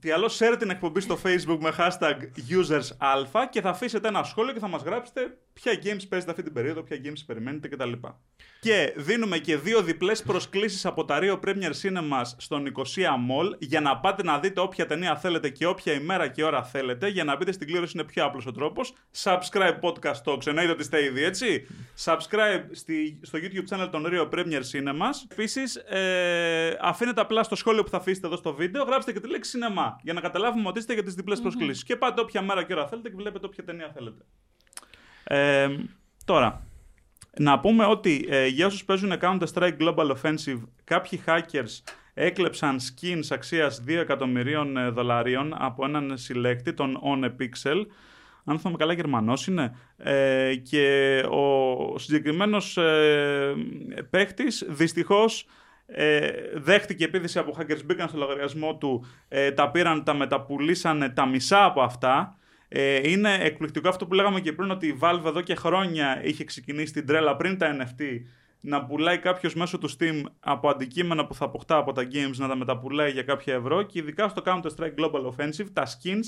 τι 0.00 0.10
άλλο, 0.10 0.30
share 0.38 0.56
την 0.58 0.70
εκπομπή 0.70 1.00
στο 1.00 1.18
Facebook 1.24 1.58
με 1.60 1.72
hashtag 1.78 2.16
usersαλφα 2.50 3.48
και 3.50 3.60
θα 3.60 3.70
αφήσετε 3.70 4.08
ένα 4.08 4.22
σχόλιο 4.22 4.52
και 4.52 4.58
θα 4.58 4.68
μας 4.68 4.82
γράψετε 4.82 5.38
ποια 5.52 5.72
games 5.72 6.08
παίζετε 6.08 6.30
αυτή 6.30 6.42
την 6.42 6.52
περίοδο, 6.52 6.82
ποια 6.82 7.00
games 7.04 7.22
περιμένετε 7.26 7.68
κτλ. 7.68 7.92
Και 8.60 8.92
δίνουμε 8.96 9.38
και 9.38 9.56
δύο 9.56 9.82
διπλές 9.82 10.22
προσκλήσεις 10.22 10.86
από 10.86 11.04
τα 11.04 11.18
Rio 11.22 11.40
Premier 11.40 11.72
Cinemas 11.82 12.24
στον 12.36 12.66
Nicosia 12.66 13.08
Mall 13.08 13.52
για 13.58 13.80
να 13.80 13.98
πάτε 13.98 14.22
να 14.22 14.38
δείτε 14.38 14.60
όποια 14.60 14.86
ταινία 14.86 15.16
θέλετε 15.16 15.48
και 15.48 15.66
όποια 15.66 15.92
ημέρα 15.92 16.28
και 16.28 16.44
ώρα 16.44 16.62
θέλετε. 16.64 17.08
Για 17.08 17.24
να 17.24 17.36
μπείτε 17.36 17.52
στην 17.52 17.66
κλήρωση 17.66 17.92
είναι 17.94 18.04
πιο 18.04 18.24
απλός 18.24 18.46
ο 18.46 18.52
τρόπος. 18.52 18.94
Subscribe 19.22 19.80
Podcast 19.80 20.22
Talks, 20.24 20.46
εννοείται 20.46 20.70
ότι 20.70 20.80
είστε 20.80 21.04
ήδη 21.04 21.22
έτσι. 21.22 21.66
Subscribe 22.04 22.64
στη, 22.70 23.18
στο 23.22 23.38
YouTube 23.42 23.76
channel 23.76 23.88
των 23.90 24.06
Rio 24.06 24.28
Premier 24.30 24.62
Cinemas. 24.72 25.14
Επίσης, 25.28 25.76
ε, 25.76 26.78
αφήνετε 26.80 27.20
απλά 27.20 27.42
στο 27.42 27.54
σχόλιο 27.54 27.82
που 27.82 27.90
θα 27.90 27.96
αφήσετε 27.96 28.26
εδώ 28.26 28.36
στο 28.36 28.54
βίντεο, 28.54 28.84
γράψτε 28.84 29.12
και 29.12 29.20
τη 29.20 29.28
λέξη 29.28 29.50
σινεμά 29.50 29.96
για 30.02 30.12
να 30.12 30.20
καταλάβουμε 30.20 30.68
ότι 30.68 30.78
είστε 30.78 30.92
για 30.92 31.02
τις 31.02 31.14
διπλές 31.14 31.40
προσκλήσεις. 31.40 31.84
Και 31.84 31.96
πάτε 31.96 32.20
όποια 32.20 32.42
μέρα 32.42 32.64
και 32.64 32.72
ώρα 32.72 32.88
θέλετε 32.88 33.08
και 33.08 33.16
βλέπετε 33.16 33.46
όποια 33.46 33.64
ταινία 33.64 33.90
θέλετε. 33.94 34.24
Ε, 35.24 35.68
τώρα, 36.24 36.66
να 37.38 37.60
πούμε 37.60 37.84
ότι 37.84 38.26
ε, 38.28 38.46
για 38.46 38.66
όσους 38.66 38.84
παίζουν 38.84 39.12
Counter-Strike 39.20 39.76
Global 39.80 40.12
Offensive, 40.16 40.60
κάποιοι 40.84 41.22
hackers 41.26 41.82
έκλεψαν 42.14 42.78
skins 42.80 43.26
αξίας 43.30 43.82
2 43.86 43.90
εκατομμυρίων 43.90 44.76
ε, 44.76 44.88
δολαρίων 44.88 45.54
από 45.58 45.84
έναν 45.84 46.16
συλλέκτη, 46.16 46.72
τον 46.72 47.00
OnePixel. 47.02 47.86
Αν 48.44 48.58
θυμάμαι 48.58 48.76
καλά, 48.76 48.92
Γερμανός 48.92 49.46
είναι. 49.46 49.76
Ε, 49.96 50.54
και 50.54 51.18
ο 51.30 51.98
συγκεκριμένος 51.98 52.76
ε, 52.76 53.54
παίχτης, 54.10 54.64
δυστυχώς, 54.68 55.46
ε, 55.86 56.30
δέχτηκε 56.54 57.04
επίθεση 57.04 57.38
από 57.38 57.56
hackers, 57.58 57.84
μπήκαν 57.84 58.08
στο 58.08 58.18
λογαριασμό 58.18 58.76
του, 58.76 59.06
ε, 59.28 59.50
τα 59.50 59.70
πήραν, 59.70 60.04
τα 60.04 60.14
μεταπουλήσανε 60.14 61.08
τα 61.08 61.26
μισά 61.26 61.64
από 61.64 61.82
αυτά. 61.82 62.36
Ε, 62.74 63.10
είναι 63.10 63.34
εκπληκτικό 63.34 63.88
αυτό 63.88 64.06
που 64.06 64.14
λέγαμε 64.14 64.40
και 64.40 64.52
πριν 64.52 64.70
ότι 64.70 64.86
η 64.86 64.98
Valve 65.00 65.24
εδώ 65.26 65.40
και 65.40 65.54
χρόνια 65.54 66.24
είχε 66.24 66.44
ξεκινήσει 66.44 66.92
την 66.92 67.06
τρέλα 67.06 67.36
πριν 67.36 67.58
τα 67.58 67.76
NFT 67.76 68.02
να 68.60 68.84
πουλάει 68.84 69.18
κάποιος 69.18 69.54
μέσω 69.54 69.78
του 69.78 69.90
Steam 69.90 70.22
από 70.40 70.68
αντικείμενα 70.68 71.26
που 71.26 71.34
θα 71.34 71.44
αποκτά 71.44 71.76
από 71.76 71.92
τα 71.92 72.02
games 72.12 72.36
να 72.36 72.48
τα 72.48 72.56
μεταπουλάει 72.56 73.10
για 73.10 73.22
κάποια 73.22 73.54
ευρώ 73.54 73.82
και 73.82 73.98
ειδικά 73.98 74.28
στο 74.28 74.42
Counter-Strike 74.44 74.94
Global 74.98 75.32
Offensive 75.34 75.66
τα 75.72 75.86
skins 75.86 76.24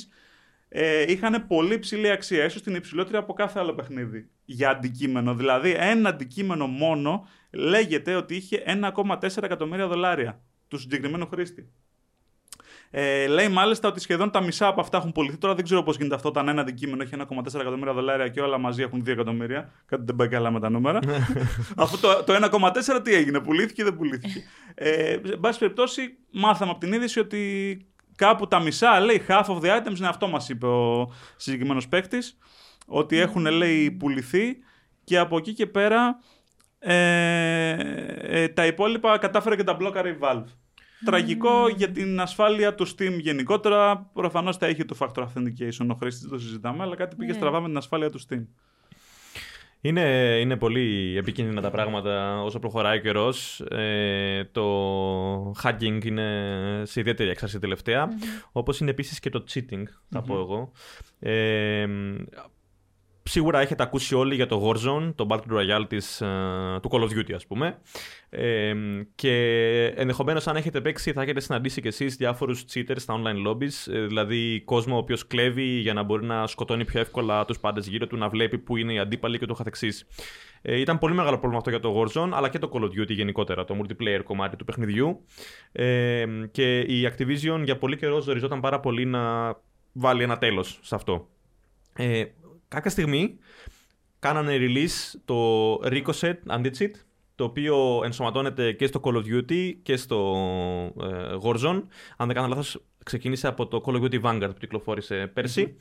ε, 0.68 1.12
είχαν 1.12 1.46
πολύ 1.46 1.78
ψηλή 1.78 2.11
αξία, 2.11 2.44
ίσως 2.44 2.62
την 2.62 2.74
υψηλότερη 2.74 3.16
από 3.16 3.33
κάθε 3.33 3.59
άλλο 3.59 3.74
παιχνίδι 3.74 4.28
για 4.44 4.70
αντικείμενο. 4.70 5.35
Δηλαδή 5.35 5.74
ένα 5.78 6.09
αντικείμενο 6.09 6.66
μόνο 6.66 7.28
λέγεται 7.50 8.14
ότι 8.14 8.37
είχε 8.37 8.62
1,4 8.96 9.42
εκατομμύρια 9.42 9.87
δολάρια 9.87 10.40
του 10.68 10.78
συγκεκριμένου 10.78 11.26
χρήστη. 11.26 11.72
Ε, 12.90 13.27
λέει 13.27 13.49
μάλιστα 13.49 13.88
ότι 13.88 14.01
σχεδόν 14.01 14.31
τα 14.31 14.40
μισά 14.40 14.66
από 14.66 14.81
αυτά 14.81 14.97
έχουν 14.97 15.12
πουληθεί. 15.12 15.37
Τώρα 15.37 15.55
δεν 15.55 15.64
ξέρω 15.64 15.83
πώς 15.83 15.97
γίνεται 15.97 16.14
αυτό 16.14 16.29
όταν 16.29 16.49
ένα 16.49 16.61
αντικείμενο 16.61 17.03
έχει 17.03 17.14
1,4 17.18 17.61
εκατομμύρια 17.61 17.92
δολάρια 17.92 18.29
και 18.29 18.40
όλα 18.40 18.59
μαζί 18.59 18.83
έχουν 18.83 19.01
2 19.01 19.09
εκατομμύρια. 19.09 19.73
Κάτι 19.87 20.03
δεν 20.07 20.16
πάει 20.16 20.29
καλά 20.29 20.51
με 20.51 20.61
τα 20.61 20.70
νούμερα. 20.70 20.99
Αφού 21.77 21.99
το, 21.99 22.25
το 22.25 22.35
1,4 22.94 23.01
τι 23.05 23.14
έγινε, 23.14 23.40
πουλήθηκε 23.40 23.83
ή 23.83 23.85
δεν 23.85 23.97
πουλήθηκε. 23.97 24.42
ε, 24.75 25.12
εν 25.12 25.40
πάση 25.40 25.59
περιπτώσει, 25.59 26.16
μάθαμε 26.31 26.70
από 26.70 26.81
την 26.81 26.92
είδηση 26.92 27.18
ότι 27.18 27.79
κάπου 28.16 28.49
τα 28.49 28.61
μισά, 28.61 29.01
λέει 29.01 29.23
half 29.29 29.44
of 29.44 29.61
the 29.61 29.81
items, 29.81 29.97
είναι 29.99 30.09
αυτό 30.09 30.29
μας 30.29 30.49
είπε 30.49 30.66
ο 30.66 31.12
συγκεκριμένος 31.37 31.88
παίκτης. 31.88 32.38
Ότι 32.87 33.18
έχουν, 33.18 33.47
λέει, 33.47 33.90
πουληθεί 33.90 34.57
και 35.05 35.18
από 35.18 35.37
εκεί 35.37 35.53
και 35.53 35.66
πέρα 35.66 36.18
ε, 36.79 37.77
ε, 38.20 38.49
τα 38.49 38.66
υπόλοιπα 38.66 39.18
κατάφερε 39.18 39.57
και 39.57 39.64
τα 39.64 39.75
μπλόκαρε 39.75 40.09
η 40.09 40.18
Valve. 40.20 40.44
Τραγικό 41.05 41.69
για 41.77 41.90
την 41.90 42.21
ασφάλεια 42.21 42.75
του 42.75 42.88
Steam 42.88 43.19
γενικότερα. 43.21 44.11
Προφανώς 44.12 44.57
θα 44.57 44.67
έχει 44.67 44.85
το 44.85 44.97
factor 44.99 45.23
authentication 45.23 45.87
ο 45.90 45.95
χρήστης, 45.95 46.23
δεν 46.23 46.31
το 46.31 46.38
συζητάμε, 46.38 46.83
αλλά 46.83 46.97
κάτι 46.97 47.17
πήγε 47.17 47.31
Ναι. 47.31 47.37
στραβά 47.37 47.61
με 47.61 47.67
την 47.69 47.77
ασφάλεια 47.77 48.11
του 48.11 48.21
Steam. 48.29 48.45
Είναι, 49.81 50.01
είναι 50.40 50.57
πολύ 50.57 51.17
επικίνδυνα 51.17 51.61
τα 51.61 51.71
πράγματα 51.71 52.43
όσο 52.43 52.59
προχωράει 52.59 52.99
ο 52.99 53.01
καιρός. 53.01 53.61
Ε, 53.61 54.45
το 54.53 55.51
hacking 55.62 56.05
είναι 56.05 56.83
σε 56.85 57.01
ιδιαίτερη 57.01 57.31
έξαρση 57.31 57.59
τελευταία. 57.59 58.09
Όπως 58.53 58.81
είναι 58.81 58.90
επίσης 58.90 59.21
και 59.21 59.31
το 59.31 59.45
cheating, 59.55 59.83
θα 60.11 60.23
πω 60.23 60.35
εγώ. 60.38 60.71
Ε, 61.19 61.87
σίγουρα 63.25 63.61
έχετε 63.61 63.83
ακούσει 63.83 64.15
όλοι 64.15 64.35
για 64.35 64.47
το 64.47 64.71
Warzone, 64.71 65.13
το 65.15 65.27
Battle 65.31 65.53
Royale 65.53 65.85
της, 65.89 66.21
ε, 66.21 66.27
του 66.83 66.89
Call 66.93 67.01
of 67.01 67.19
Duty 67.19 67.33
ας 67.35 67.47
πούμε. 67.47 67.79
Ε, 68.29 68.75
και 69.15 69.35
ενδεχομένως 69.97 70.47
αν 70.47 70.57
έχετε 70.57 70.81
παίξει 70.81 71.13
θα 71.13 71.23
έχετε 71.23 71.41
συναντήσει 71.41 71.81
και 71.81 71.89
εσείς 71.89 72.17
διάφορους 72.17 72.65
cheaters 72.75 72.97
στα 72.97 73.15
online 73.15 73.49
lobbies, 73.49 73.93
ε, 73.93 74.07
δηλαδή 74.07 74.63
κόσμο 74.65 74.95
ο 74.95 74.99
οποίος 74.99 75.27
κλέβει 75.27 75.65
για 75.65 75.93
να 75.95 76.03
μπορεί 76.03 76.27
να 76.27 76.47
σκοτώνει 76.47 76.85
πιο 76.85 77.01
εύκολα 77.01 77.45
τους 77.45 77.59
πάντες 77.59 77.87
γύρω 77.87 78.07
του, 78.07 78.17
να 78.17 78.29
βλέπει 78.29 78.59
που 78.59 78.77
είναι 78.77 78.93
οι 78.93 78.99
αντίπαλοι 78.99 79.39
και 79.39 79.47
το 79.47 79.55
καθεξής. 79.55 80.07
Ε, 80.63 80.81
ήταν 80.81 80.99
πολύ 80.99 81.15
μεγάλο 81.15 81.39
πρόβλημα 81.39 81.57
αυτό 81.57 81.71
για 81.71 81.81
το 81.81 82.01
Warzone, 82.01 82.31
αλλά 82.33 82.49
και 82.49 82.59
το 82.59 82.71
Call 82.73 82.81
of 82.81 83.01
Duty 83.01 83.11
γενικότερα, 83.11 83.65
το 83.65 83.77
multiplayer 83.81 84.21
κομμάτι 84.25 84.57
του 84.57 84.65
παιχνιδιού. 84.65 85.25
Ε, 85.73 86.27
και 86.51 86.81
η 86.81 87.12
Activision 87.12 87.61
για 87.64 87.79
πολύ 87.79 87.97
καιρό 87.97 88.20
ζοριζόταν 88.20 88.61
πάρα 88.61 88.81
πολύ 88.81 89.05
να 89.05 89.55
βάλει 89.93 90.22
ένα 90.22 90.39
τέλος 90.39 90.79
σε 90.83 90.95
αυτό. 90.95 91.29
Ε, 91.97 92.25
κάποια 92.75 92.91
στιγμή 92.91 93.39
κάνανε 94.18 94.57
release 94.61 95.18
το 95.25 95.75
Ricochet 95.75 96.37
Undead 96.49 96.91
το 97.35 97.45
οποίο 97.45 98.01
ενσωματώνεται 98.05 98.72
και 98.72 98.87
στο 98.87 99.01
Call 99.05 99.14
of 99.14 99.22
Duty 99.25 99.72
και 99.83 99.97
στο 99.97 100.37
ε, 101.03 101.37
Warzone. 101.43 101.83
Αν 102.16 102.27
δεν 102.27 102.35
κάνω 102.35 102.49
λάθος, 102.49 102.83
ξεκίνησε 103.05 103.47
από 103.49 103.66
το 103.66 103.83
Call 103.87 103.95
of 103.95 104.03
Duty 104.03 104.20
Vanguard 104.22 104.51
που 104.51 104.59
κυκλοφόρησε 104.59 105.31
πέρσι. 105.35 105.77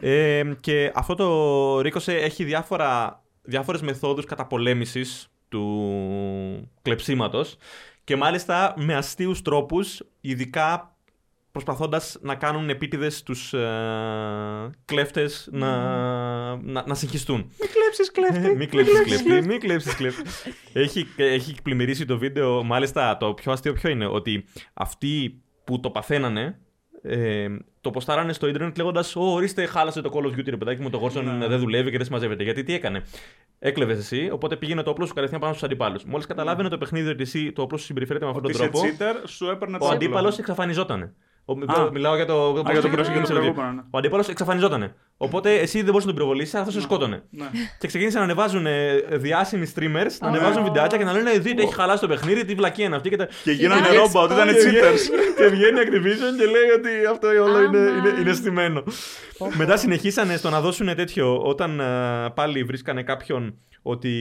Ε, 0.00 0.42
και 0.60 0.92
αυτό 0.94 1.14
το 1.14 1.78
Ricochet 1.78 2.12
έχει 2.12 2.44
διάφορα, 2.44 3.22
διάφορες 3.42 3.80
μεθόδους 3.80 4.24
καταπολέμησης 4.24 5.28
του 5.48 6.70
κλεψίματος 6.82 7.56
και 8.04 8.16
μάλιστα 8.16 8.74
με 8.76 8.94
αστείους 8.94 9.42
τρόπους, 9.42 10.02
ειδικά 10.20 10.91
προσπαθώντας 11.52 12.18
να 12.20 12.34
κάνουν 12.34 12.68
επίτηδες 12.68 13.22
τους 13.22 13.52
ε, 13.52 14.70
κλέφτες 14.84 15.48
να, 15.52 15.76
να, 16.56 16.84
να 16.86 16.94
συγχυστούν. 16.94 17.36
Μην 17.60 17.70
κλέψεις, 17.72 18.10
κλέφτη. 18.10 18.56
Μην 18.56 18.68
κλέψεις 18.68 19.02
κλέφτη, 19.02 19.46
μην 19.48 19.60
κλέψεις 19.60 19.94
κλέφτη. 19.94 20.22
έχει, 20.72 21.06
έχει 21.16 21.54
πλημμυρίσει 21.62 22.04
το 22.04 22.18
βίντεο, 22.18 22.62
μάλιστα 22.62 23.16
το 23.16 23.34
πιο 23.34 23.52
αστείο 23.52 23.72
ποιο 23.72 23.90
είναι, 23.90 24.06
ότι 24.06 24.44
αυτοί 24.74 25.42
που 25.64 25.80
το 25.80 25.90
παθαίνανε, 25.90 26.58
ε, 27.02 27.46
το 27.80 27.90
ποστάρανε 27.90 28.32
στο 28.32 28.46
ίντερνετ 28.46 28.76
λέγοντας: 28.76 29.16
Ω, 29.16 29.32
ορίστε, 29.32 29.66
χάλασε 29.66 30.00
το 30.00 30.10
Call 30.14 30.26
of 30.26 30.38
Duty, 30.38 30.44
ρε 30.48 30.56
παιδάκι 30.56 30.82
μου, 30.82 30.90
το 30.90 31.00
Warzone 31.04 31.22
Ναι. 31.38 31.46
δεν 31.46 31.58
δουλεύει 31.58 31.90
και 31.90 31.96
δεν 31.96 32.06
συμμαζεύεται. 32.06 32.42
Γιατί 32.42 32.62
τι 32.62 32.74
έκανε; 32.74 33.02
Έκλεβες 33.58 33.98
εσύ, 33.98 34.28
οπότε 34.32 34.56
πήγαινε 34.56 34.82
το 34.82 34.90
όπλο 34.90 35.06
σου 35.06 35.14
κατευθείαν 35.14 35.40
πάνω 35.40 35.52
στους 35.52 35.64
αντιπάλους. 35.66 36.04
Μόλις 36.04 36.26
καταλάβαινε 36.26 36.68
το 36.68 36.78
παιχνίδι 36.78 37.08
ότι 37.08 37.22
εσύ 37.22 37.52
το 37.52 37.62
όπλο 37.62 37.78
σου 37.78 37.84
συμπεριφέρεται 37.84 38.24
με 38.24 38.30
αυτόν 38.30 38.44
Ότι 38.46 38.56
τον 38.58 38.66
είσαι 38.66 38.96
τρόπο, 38.98 39.18
cheater, 39.24 39.28
σου 39.28 39.46
έπαιρνε 39.50 39.78
το 39.78 39.84
ο 39.84 39.86
όπλο. 39.86 39.98
αντίπαλος 39.98 40.38
εξαφανιζόταν. 40.38 41.14
Ο, 41.44 41.52
Α. 41.52 41.90
μιλάω 41.92 42.16
για 42.16 42.26
το, 42.26 42.48
Α, 42.48 42.52
για 42.52 42.80
το 42.80 42.88
πώς- 42.88 42.90
προηγούμενο, 42.90 43.26
προηγούμενο, 43.26 43.72
ναι. 43.72 43.80
Ο 43.90 43.98
αντίπαλος 43.98 44.28
εξαφανιζόταν. 44.28 44.94
Οπότε 45.16 45.54
εσύ 45.54 45.76
δεν 45.76 45.84
μπορούσες 45.84 46.04
να 46.04 46.10
τον 46.10 46.14
πυροβολήσεις, 46.14 46.54
αλλά 46.54 46.64
θα 46.64 46.70
σε 46.70 46.80
σκότωνε. 46.80 47.22
Ναι. 47.30 47.44
Και 47.78 47.86
ξεκίνησαν 47.86 48.18
να 48.20 48.24
ανεβάζουν 48.26 48.66
ε, 48.66 48.96
διάσημοι 49.10 49.72
streamers, 49.74 50.10
να 50.20 50.26
Α. 50.26 50.30
ανεβάζουν 50.30 50.64
βιντεάκια 50.64 50.98
και 50.98 51.04
να 51.04 51.12
λένε 51.12 51.30
Δείτε, 51.38 51.62
έχει 51.62 51.74
χαλάσει 51.74 52.00
το 52.00 52.08
παιχνίδι, 52.08 52.44
τι 52.44 52.54
βλακία 52.54 52.84
είναι 52.84 52.96
αυτή. 52.96 53.08
Και, 53.08 53.16
τα... 53.16 53.28
Και 53.44 53.50
γίνανε 53.52 53.86
Alex 53.90 53.96
ρόμπα 53.96 54.20
ότι 54.20 54.32
ήταν 54.34 54.48
Paul. 54.48 54.52
cheaters. 54.52 55.00
και 55.38 55.46
βγαίνει 55.46 55.78
Activision 55.84 56.36
και 56.38 56.44
λέει 56.44 56.70
ότι 56.76 56.88
αυτό 57.10 57.28
όλο 57.28 57.62
είναι, 57.62 57.78
Άμα. 57.78 58.08
είναι, 58.08 58.20
είναι 58.20 58.32
στημένο. 58.32 58.82
Μετά 59.56 59.76
συνεχίσανε 59.76 60.36
στο 60.36 60.50
να 60.50 60.60
δώσουν 60.60 60.94
τέτοιο 60.94 61.38
όταν 61.42 61.80
ε, 61.80 61.84
πάλι 62.34 62.64
βρίσκανε 62.64 63.02
κάποιον 63.02 63.58
ότι. 63.82 64.12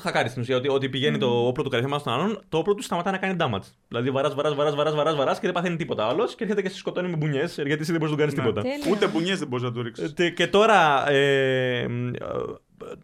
Χακάρι 0.00 0.28
στην 0.28 0.42
ουσία, 0.42 0.56
ότι, 0.56 0.68
ότι 0.68 0.88
πηγαίνει 0.88 1.18
το 1.18 1.46
όπλο 1.46 1.62
του 1.64 1.70
κατευθείαν 1.70 2.00
στον 2.00 2.12
άλλον, 2.12 2.40
το 2.48 2.58
όπλο 2.58 2.74
του 2.74 2.82
σταματά 2.82 3.10
να 3.10 3.16
κάνει 3.18 3.36
damage. 3.40 3.66
Δηλαδή 3.88 4.10
βαράς, 4.10 4.34
βαράς, 4.34 4.54
βαράς, 4.54 4.74
βαράς, 4.74 4.94
βαράς, 4.94 5.16
βαράς 5.16 5.34
και 5.38 5.46
δεν 5.46 5.54
παθαίνει 5.54 5.76
τίποτα 5.76 6.06
άλλος 6.06 6.34
και 6.34 6.42
έρχεται 6.44 6.62
και 6.62 6.68
σε 6.68 6.76
σκοτώνει 6.76 7.08
με 7.08 7.16
μπουνιές, 7.16 7.54
γιατί 7.54 7.80
εσύ 7.82 7.92
δεν 7.92 8.00
μπορείς 8.00 8.10
να 8.10 8.10
του 8.10 8.16
κάνεις 8.16 8.34
Ναι. 8.34 8.42
τίποτα. 8.42 8.60
Τέλεια. 8.62 8.90
Ούτε 8.90 9.06
μπουνιές 9.06 9.38
δεν 9.38 9.48
μπορείς 9.48 9.64
να 9.64 9.72
του 9.72 9.80
Ε, 9.80 9.82
ρίξει. 9.82 10.12
τε- 10.14 10.34
Και 10.34 10.46
τώρα 10.46 11.08
ε, 11.10 11.86
μ, 11.88 12.06
ε, 12.08 12.12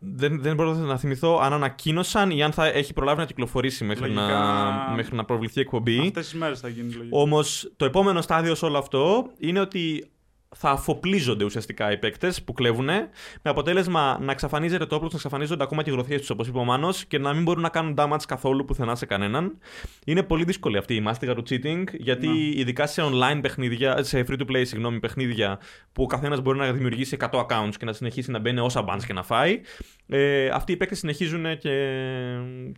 δεν, 0.00 0.40
δεν 0.42 0.54
μπορώ 0.54 0.72
να 0.74 0.96
θυμηθώ 0.96 1.38
αν 1.42 1.52
ανακοίνωσαν 1.52 2.30
ή 2.30 2.42
αν 2.42 2.52
θα 2.52 2.66
έχει 2.66 2.92
προλάβει 2.92 3.18
να 3.18 3.26
κυκλοφορήσει 3.26 3.84
μέχρι, 3.84 4.10
να, 4.10 4.20
Λογικά- 4.20 4.92
μέχρι 4.96 5.16
να 5.16 5.24
προβληθεί 5.24 5.58
η 5.58 5.62
εκπομπή. 5.62 5.98
Αυτές 5.98 6.24
τις 6.28 6.34
μέρες 6.34 6.60
θα 6.60 6.68
γίνει 6.68 6.92
λογικά. 6.92 7.16
Όμως 7.16 7.72
το 7.76 7.84
επόμενο 7.84 8.20
στάδιο 8.20 8.54
σε 8.54 8.64
όλο 8.64 8.78
αυτό 8.78 9.26
είναι 9.38 9.60
ότι 9.60 10.08
θα 10.56 10.70
αφοπλίζονται 10.70 11.44
ουσιαστικά 11.44 11.92
οι 11.92 11.98
παίκτες 11.98 12.42
που 12.42 12.52
κλέβουν, 12.52 12.84
με 12.84 13.10
αποτέλεσμα 13.42 14.18
να 14.20 14.32
εξαφανίζεται 14.32 14.86
το 14.86 14.94
όπλο, 14.94 15.08
να 15.08 15.16
εξαφανίζονται 15.16 15.62
ακόμα 15.62 15.82
και 15.82 15.90
οι 15.90 15.92
γροθιές 15.92 16.20
τους, 16.20 16.30
όπως 16.30 16.46
είπε 16.48 16.58
ο 16.58 16.64
Μάνος, 16.64 17.04
και 17.04 17.18
να 17.18 17.32
μην 17.34 17.42
μπορούν 17.42 17.62
να 17.62 17.68
κάνουν 17.68 17.94
damage 17.98 18.22
καθόλου 18.28 18.64
πουθενά 18.64 18.94
σε 18.94 19.06
κανέναν. 19.06 19.58
Είναι 20.06 20.22
πολύ 20.22 20.44
δύσκολη 20.44 20.76
αυτή 20.76 20.94
η 20.94 21.00
μάστιγα 21.00 21.34
του 21.34 21.42
cheating, 21.50 21.84
γιατί 21.92 22.26
Ναι. 22.28 22.34
ειδικά 22.34 22.86
σε 22.86 23.02
online 23.04 23.38
παιχνίδια, 23.42 24.02
σε 24.02 24.24
free 24.28 24.40
to 24.40 24.50
play, 24.50 24.62
συγγνώμη, 24.66 25.00
παιχνίδια, 25.00 25.58
που 25.92 26.02
ο 26.02 26.06
καθένας 26.06 26.40
μπορεί 26.40 26.58
να 26.58 26.72
δημιουργήσει 26.72 27.16
100 27.20 27.46
accounts 27.46 27.74
και 27.78 27.84
να 27.84 27.92
συνεχίσει 27.92 28.30
να 28.30 28.38
μπαίνει 28.38 28.60
όσα 28.60 28.84
bans 28.88 29.02
και 29.06 29.12
να 29.12 29.22
φάει. 29.22 29.60
Ε, 30.08 30.48
αυτοί 30.48 30.72
οι 30.72 30.76
παίκτες 30.76 30.98
συνεχίζουν 30.98 31.42
και, 31.58 31.98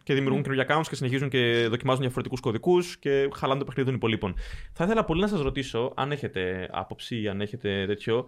και 0.03 0.15
δημιουργούν 0.15 0.43
καινούργια 0.43 0.67
accounts 0.69 0.87
και 0.89 0.95
συνεχίζουν 0.95 1.29
και 1.29 1.67
δοκιμάζουν 1.71 2.01
διαφορετικούς 2.01 2.41
κωδικούς 2.41 2.97
και 2.99 3.29
χαλάνε 3.37 3.59
το 3.59 3.65
παιχνίδι 3.65 3.89
των 3.89 3.97
υπολείπων. 3.99 4.35
Θα 4.73 4.85
ήθελα 4.85 5.05
πολύ 5.05 5.21
να 5.21 5.27
σας 5.27 5.41
ρωτήσω, 5.41 5.93
αν 5.97 6.13
έχετε 6.13 6.69
άποψη 6.73 7.21
ή 7.21 7.29
αν 7.29 7.41
έχετε 7.41 7.66
τέτοιο, 7.87 8.27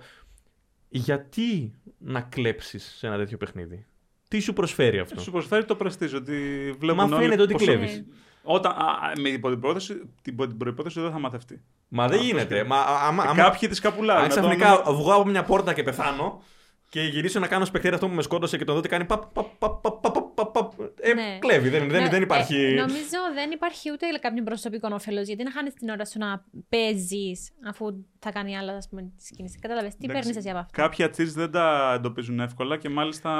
γιατί 0.89 1.75
να 1.99 2.21
κλέψεις 2.21 2.95
σε 2.97 3.07
ένα 3.07 3.17
τέτοιο 3.17 3.37
παιχνίδι; 3.37 3.87
Τι 4.29 4.41
σου 4.41 4.53
προσφέρει 4.53 4.99
αυτό; 4.99 5.21
Σου 5.21 5.31
προσφέρει 5.31 5.65
το 5.65 5.75
πρεστίζ 5.75 6.15
ότι 6.15 6.35
βλέπουν 6.79 7.09
Μα 7.09 7.17
όλοι 7.17 7.25
φαίνεται 7.25 7.43
ότι 7.43 7.53
πόσο- 7.53 7.65
κλέβεις. 7.65 8.05
Όταν, 8.43 8.73
α, 8.73 8.75
α, 8.77 9.13
με 9.21 9.29
υπό 9.29 9.49
την 9.51 9.61
προπόθεση, 9.61 9.95
την, 10.23 10.33
υπό 10.33 10.47
την 10.47 10.57
προϋπόθεση 10.57 11.01
δεν 11.01 11.11
θα 11.11 11.19
μαθευτεί. 11.19 11.63
Μα 11.89 12.07
δεν 12.07 12.13
Αυτό 12.15 12.27
γίνεται. 12.27 12.45
σκέφτομαι. 12.45 12.69
Μα, 12.75 12.81
α- 12.81 13.07
άμα, 13.07 13.23
άμα, 13.23 13.43
Κάποιοι 13.43 13.69
της 13.69 13.81
καπουλάρουν. 13.81 14.23
αν 14.23 14.29
ξαφνικά 14.29 14.83
βγω 14.87 15.15
από 15.15 15.25
μια 15.25 15.43
πόρτα 15.45 15.73
και 15.73 15.83
πεθάνω 15.83 16.43
και 16.89 17.01
γυρίσω 17.01 17.41
να 17.41 17.47
κάνω 17.47 17.65
σπεκτέρ 17.65 17.95
αυτό 17.95 18.09
που 18.09 18.15
με 18.15 18.23
σκότωσε 18.23 18.57
και 18.59 18.65
τον 18.65 18.75
δω 18.75 18.81
τι 18.81 18.89
κάνει. 18.89 19.05
Παπ, 19.05 19.25
παπ, 19.33 19.47
παπ, 19.59 19.81
παπ, 19.81 20.01
παπ, 20.13 20.25
παπ, 20.45 20.53
παπ. 20.53 20.73
Ε, 21.01 21.13
Ναι. 21.15 21.39
κλέβει. 21.41 21.69
Δεν, 21.69 21.89
δεν, 21.89 22.03
Ναι, 22.03 22.09
δεν 22.09 22.23
υπάρχει. 22.23 22.55
ε, 22.57 22.71
νομίζω 22.75 23.19
δεν 23.35 23.51
υπάρχει 23.51 23.91
ούτε 23.93 24.07
κάποιο 24.21 24.43
προσωπικό 24.43 24.89
όφελος. 24.93 25.27
Γιατί 25.27 25.43
να 25.43 25.51
χάνεις 25.53 25.75
την 25.75 25.89
ώρα 25.89 26.05
σου 26.07 26.19
να 26.19 26.45
παίζεις 26.69 27.51
αφού 27.69 28.05
θα 28.19 28.31
κάνει 28.31 28.57
άλλα 28.59 28.73
ας 28.73 28.89
πούμε, 28.89 29.03
τη 29.03 29.35
κίνηση. 29.37 29.59
Κατάλαβε. 29.59 29.93
Τι 29.99 30.07
παίρνεις 30.07 30.37
εσύ 30.37 30.49
από 30.51 30.59
αυτό. 30.59 30.83
Κάποια 30.83 31.07
cheats 31.07 31.33
δεν 31.35 31.51
τα 31.51 31.93
εντοπίζουν 31.97 32.41
εύκολα 32.41 32.77
και 32.77 32.89
μάλιστα. 32.89 33.31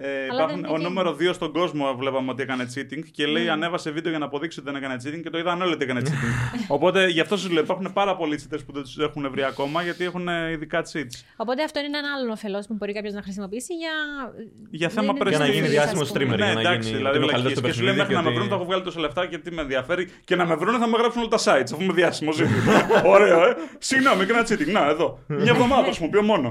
Ε, 0.00 0.24
υπάρχουν, 0.34 0.60
δεν 0.60 0.70
ο 0.70 0.74
είναι 0.74 0.82
νούμερο 0.88 1.16
2 1.20 1.30
στον 1.34 1.52
κόσμο 1.52 1.94
βλέπαμε 1.98 2.30
ότι 2.30 2.42
έκανε 2.42 2.66
cheating 2.74 3.02
και 3.12 3.26
λέει 3.26 3.44
Ναι. 3.44 3.50
ανέβασε 3.50 3.90
βίντεο 3.90 4.10
για 4.10 4.18
να 4.18 4.24
αποδείξει 4.24 4.60
ότι 4.60 4.70
δεν 4.70 4.82
έκανε 4.82 4.96
cheating 5.04 5.20
και 5.22 5.30
το 5.30 5.38
είδαν 5.38 5.62
όλοι 5.62 5.72
ότι 5.72 5.84
έκανε 5.84 6.00
cheating. 6.04 6.64
Οπότε 6.76 7.06
γι' 7.08 7.20
αυτό 7.20 7.36
σου 7.36 7.50
λέω 7.52 7.62
υπάρχουν 7.62 7.92
πάρα 7.92 8.16
πολλοί 8.16 8.40
cheaters 8.42 8.60
που 8.66 8.72
δεν 8.72 8.82
τους 8.82 8.98
έχουν 8.98 9.30
βρει 9.30 9.42
ακόμα 9.44 9.82
γιατί 9.82 10.04
έχουν 10.04 10.28
ειδικά 10.52 10.82
cheats. 10.92 11.14
Οπότε 11.36 11.62
αυτό 11.62 11.78
είναι 11.80 11.98
ένα 11.98 12.08
άλλο 12.16 12.32
όφελο 12.32 12.64
που 12.68 12.74
μπορεί 12.74 12.92
κάποιος 12.92 13.12
να 13.14 13.22
χρησιμοποιήσει 13.22 13.74
για. 13.74 13.90
Για 14.70 14.88
δεν 14.88 14.96
θέμα 14.96 15.12
είναι 15.18 15.28
Για 15.30 15.38
να 15.38 15.44
prestige, 15.46 15.52
γίνει 15.52 15.66
ας 15.66 15.70
διάσημο 15.72 16.02
πούμε. 16.04 16.24
streamer. 16.24 16.38
Ναι, 16.38 16.44
για 16.44 16.54
να 16.54 16.60
εντάξει, 16.60 16.88
γίνει- 16.88 16.96
δηλαδή 16.96 17.16
ότι 17.16 17.24
είμαι 17.24 17.26
ο 17.26 17.30
καλύτερος 17.34 17.42
βλακίες. 17.42 17.58
στο 17.58 17.66
Και 17.66 17.72
σου 17.72 17.82
λέει 17.82 17.94
παιχνίδι 17.94 17.98
μέχρι 17.98 18.14
να 18.14 18.20
και 18.20 18.24
με 18.24 18.28
ότι- 18.28 18.36
βρουν 18.38 18.48
θα 18.48 18.54
έχω 18.54 18.64
βγάλει 18.64 18.82
τόσα 18.88 19.00
λεφτά 19.00 19.26
και 19.26 19.38
τι 19.38 19.50
με 19.56 19.60
ενδιαφέρει 19.66 20.04
και 20.28 20.36
να 20.40 20.44
με 20.46 20.54
βρουν 20.54 20.74
θα 20.82 20.86
με 20.92 20.96
γράψουν 21.00 21.20
όλα 21.22 21.30
τα 21.34 21.40
sites 21.44 21.70
αφού 21.72 21.82
είμαι 21.82 21.92
διάσημος. 22.00 22.36
Ωραίο, 23.14 23.38
ε. 23.48 23.56
Συγγνώμη, 23.78 24.22
έκανα 24.22 24.42
cheating. 24.48 24.70
Να, 24.78 24.82
εδώ. 24.94 25.18
Μια 25.26 25.52
εβδομάδα 25.56 25.80
το 25.86 25.90
χρησιμοποιώ 25.92 26.22
μόνο. 26.22 26.48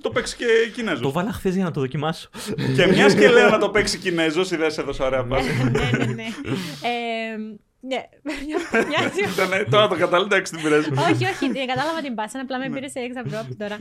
το 0.00 0.10
παίξει 0.10 0.36
και 0.36 0.44
Το 0.66 0.72
Κινέζο. 0.74 1.10
βάλα 1.12 1.32
χθες 1.32 1.54
για 1.54 1.64
να 1.64 1.70
το 1.70 1.80
δοκιμάσω. 1.80 2.28
Και 2.76 2.86
μιας 2.86 3.14
και 3.14 3.28
λέω 3.28 3.48
να 3.50 3.58
το 3.58 3.70
παίξει 3.70 3.98
Κινέζος, 3.98 4.50
η 4.50 4.56
δεν 4.56 4.70
σε 4.70 4.80
έδωσε 4.80 5.02
ωραία 5.02 5.24
πάση. 5.24 5.48
ναι, 5.70 6.04
ναι, 6.04 6.12
ναι. 6.12 6.22
Ε, 6.82 7.36
ναι, 7.80 7.96
μια- 8.22 8.86
μοιάζει. 8.88 9.32
Ήτανε- 9.32 9.70
Τώρα 9.70 9.88
το 9.88 9.96
κατάλαβα, 9.96 10.34
εντάξει, 10.34 10.52
την 10.52 10.62
πειράζει. 10.62 10.88
όχι, 10.92 11.24
όχι, 11.24 11.44
ε, 11.58 11.64
κατάλαβα 11.66 12.00
την 12.02 12.14
πάσα. 12.14 12.40
Απλά 12.40 12.58
με 12.58 12.68
πήρε 12.70 12.88
σε 12.88 12.98
έξω 12.98 13.20
από 13.40 13.54
τώρα. 13.58 13.76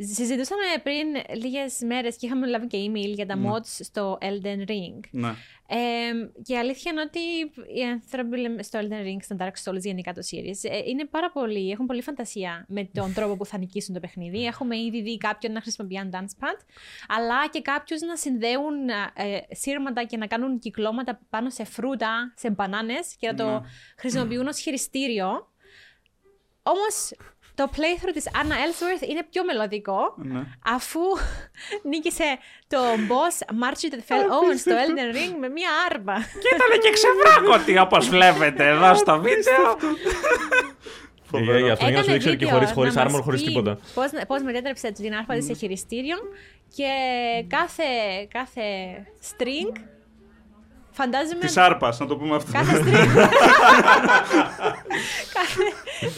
Ναι. 0.00 0.10
Ε, 0.10 0.14
συζητούσαμε 0.14 0.62
πριν 0.82 1.36
λίγες 1.42 1.80
μέρες 1.86 2.16
και 2.16 2.26
είχαμε 2.26 2.46
λάβει 2.46 2.66
και 2.66 2.78
email 2.90 3.12
για 3.14 3.26
τα 3.26 3.36
Ναι. 3.36 3.50
mods 3.50 3.64
στο 3.64 4.18
Elden 4.20 4.68
Ring. 4.70 5.00
Ναι. 5.10 5.34
Ε, 5.72 5.76
και 6.42 6.52
η 6.52 6.58
αλήθεια 6.58 6.92
είναι 6.92 7.00
ότι 7.00 7.18
οι 7.78 7.82
άνθρωποι 7.92 8.38
λέμε, 8.38 8.62
στο 8.62 8.78
Elden 8.82 9.06
Ring, 9.06 9.16
στο 9.20 9.36
Dark 9.38 9.52
Souls, 9.64 9.80
γενικά 9.80 10.12
το 10.12 10.20
series, 10.30 10.70
ε, 10.70 10.78
είναι 10.86 11.04
πάρα 11.04 11.30
πολύ, 11.30 11.70
έχουν 11.70 11.86
πολύ 11.86 12.02
φαντασία 12.02 12.64
με 12.68 12.84
τον 12.84 13.14
τρόπο 13.14 13.36
που 13.36 13.46
θα 13.46 13.58
νικήσουν 13.58 13.94
το 13.94 14.00
παιχνίδι. 14.00 14.44
Έχουμε 14.44 14.76
ήδη 14.78 15.02
δει 15.02 15.18
κάποιον 15.18 15.52
να 15.52 15.60
χρησιμοποιεί 15.60 15.94
ένα 15.96 16.10
dance 16.12 16.44
pad, 16.44 16.58
αλλά 17.08 17.48
και 17.48 17.60
κάποιους 17.62 18.00
να 18.00 18.16
συνδέουν 18.16 18.88
ε, 18.88 19.38
σύρματα 19.50 20.04
και 20.04 20.16
να 20.16 20.26
κάνουν 20.26 20.58
κυκλώματα 20.58 21.20
πάνω 21.30 21.50
σε 21.50 21.64
φρούτα, 21.64 22.32
σε 22.36 22.50
μπανάνες 22.50 23.16
και 23.18 23.26
να 23.26 23.34
το 23.34 23.50
Ναι. 23.50 23.60
χρησιμοποιούν 23.96 24.46
ως 24.46 24.58
χειριστήριο. 24.58 25.28
Όμως 26.62 27.10
το 27.60 27.70
playthrough 27.76 28.12
της 28.14 28.26
Anna 28.40 28.56
Ellsworth 28.64 29.08
είναι 29.10 29.22
πιο 29.30 29.44
μελωδικό 29.44 30.14
Ναι. 30.16 30.42
αφού 30.76 31.00
νίκησε 31.90 32.38
το 32.68 32.78
boss 33.10 33.36
Marchie 33.62 33.92
the 33.94 34.00
Fell 34.08 34.26
Owen 34.36 34.58
στο 34.58 34.72
Elden 34.82 35.14
Ring 35.16 35.34
με 35.40 35.48
μία 35.48 35.70
άρμα. 35.90 36.14
Και 36.42 36.50
ήταν 36.54 36.80
και 36.80 36.90
ξεβράκωτη 36.90 37.78
όπως 37.78 38.08
βλέπετε 38.08 38.66
εδώ 38.68 38.94
στο 38.94 39.20
βίντεο. 39.20 39.76
Για, 41.32 41.58
για 41.58 41.72
αυτό 41.72 41.88
για 41.88 41.96
να 41.96 42.02
σου 42.02 42.10
δείξω 42.12 42.34
και 42.34 42.46
χωρί 42.46 42.66
χωρίς 42.72 42.94
να 42.94 43.04
μας 43.04 43.12
armor, 43.14 43.20
χωρίς 43.22 43.40
πει 43.40 43.46
τίποτα. 43.46 43.78
Πώς, 43.94 44.10
πώς 44.26 44.42
μετέτρεψε 44.42 44.92
την 44.92 45.14
άρπα 45.14 45.34
της 45.34 45.44
σε 45.44 45.52
χειριστήριο 45.52 46.16
και 46.76 46.90
κάθε, 47.48 47.84
κάθε 48.32 48.62
string 49.30 49.72
φαντάζομαι... 51.00 51.40
Της 51.40 51.56
άρπας, 51.56 51.98
να 51.98 52.06
το 52.06 52.16
πούμε 52.16 52.34
αυτό. 52.36 52.52
Κάθε 52.52 52.76
string... 52.84 53.06
κάθε... 55.36 55.62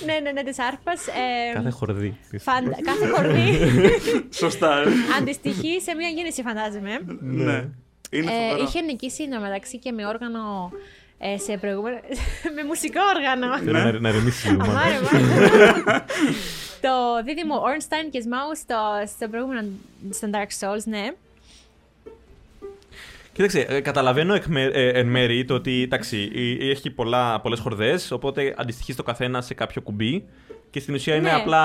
Ναι, 0.06 0.18
ναι, 0.22 0.30
ναι, 0.32 0.42
της 0.42 0.58
άρπας. 0.58 1.06
ε, 1.06 1.52
Κάθε 1.54 1.70
χορδί. 1.70 2.16
της. 2.30 2.42
φαντα- 2.42 2.78
κάθε 2.82 3.06
χορδί 3.06 3.58
Σωστά. 4.42 4.78
ε. 4.78 4.84
αντιστοιχεί 5.18 5.80
σε 5.80 5.94
μία 5.94 6.08
γέννηση, 6.08 6.42
φαντάζομαι. 6.42 6.98
Ναι. 7.20 7.64
Είναι 8.10 8.30
Ε, 8.30 8.48
φοβερό. 8.48 8.62
είχε 8.68 8.80
νικήσει 8.80 9.28
μεταξύ 9.40 9.78
και 9.78 9.92
με 9.92 10.06
όργανο 10.06 10.70
ε, 11.18 11.38
σε 11.38 11.56
προηγούμενο. 11.56 11.96
με 12.56 12.64
μουσικό 12.64 13.00
όργανο. 13.16 13.58
Θέλω 13.58 13.78
να, 13.78 14.00
να 14.00 14.10
ρεμίσει 14.10 14.48
λίγο. 14.48 14.58
μάλλον. 14.66 14.76
Αμάρε, 14.76 15.68
αμάρε. 15.68 16.04
το 16.80 17.22
δίδυμο 17.24 17.62
Ornstein 17.62 18.08
και 18.10 18.22
Smaug 18.24 18.56
στο, 18.56 18.76
στο 19.16 19.28
προηγούμενο 19.28 19.68
στο 20.10 20.28
Dark 20.32 20.50
Souls, 20.66 20.82
ναι. 20.84 21.06
Κοίταξε, 23.32 23.60
ε, 23.60 23.80
καταλαβαίνω 23.80 24.34
εκ 24.34 24.46
με- 24.46 24.70
ε, 24.72 24.88
εν 24.88 25.06
μέρη 25.06 25.44
το 25.44 25.54
ότι 25.54 25.82
εντάξει, 25.82 26.30
ε, 26.60 26.70
έχει 26.70 26.90
πολλά, 26.90 27.40
πολλές 27.40 27.60
χορδές, 27.60 28.10
οπότε 28.10 28.54
αντιστοιχείς 28.56 28.94
στο 28.94 29.02
καθένα 29.02 29.40
σε 29.40 29.54
κάποιο 29.54 29.82
κουμπί 29.82 30.24
Και 30.74 30.80
στην 30.80 30.94
ουσία 30.94 31.14
είναι 31.14 31.30
Ναι. 31.30 31.36
απλά 31.40 31.64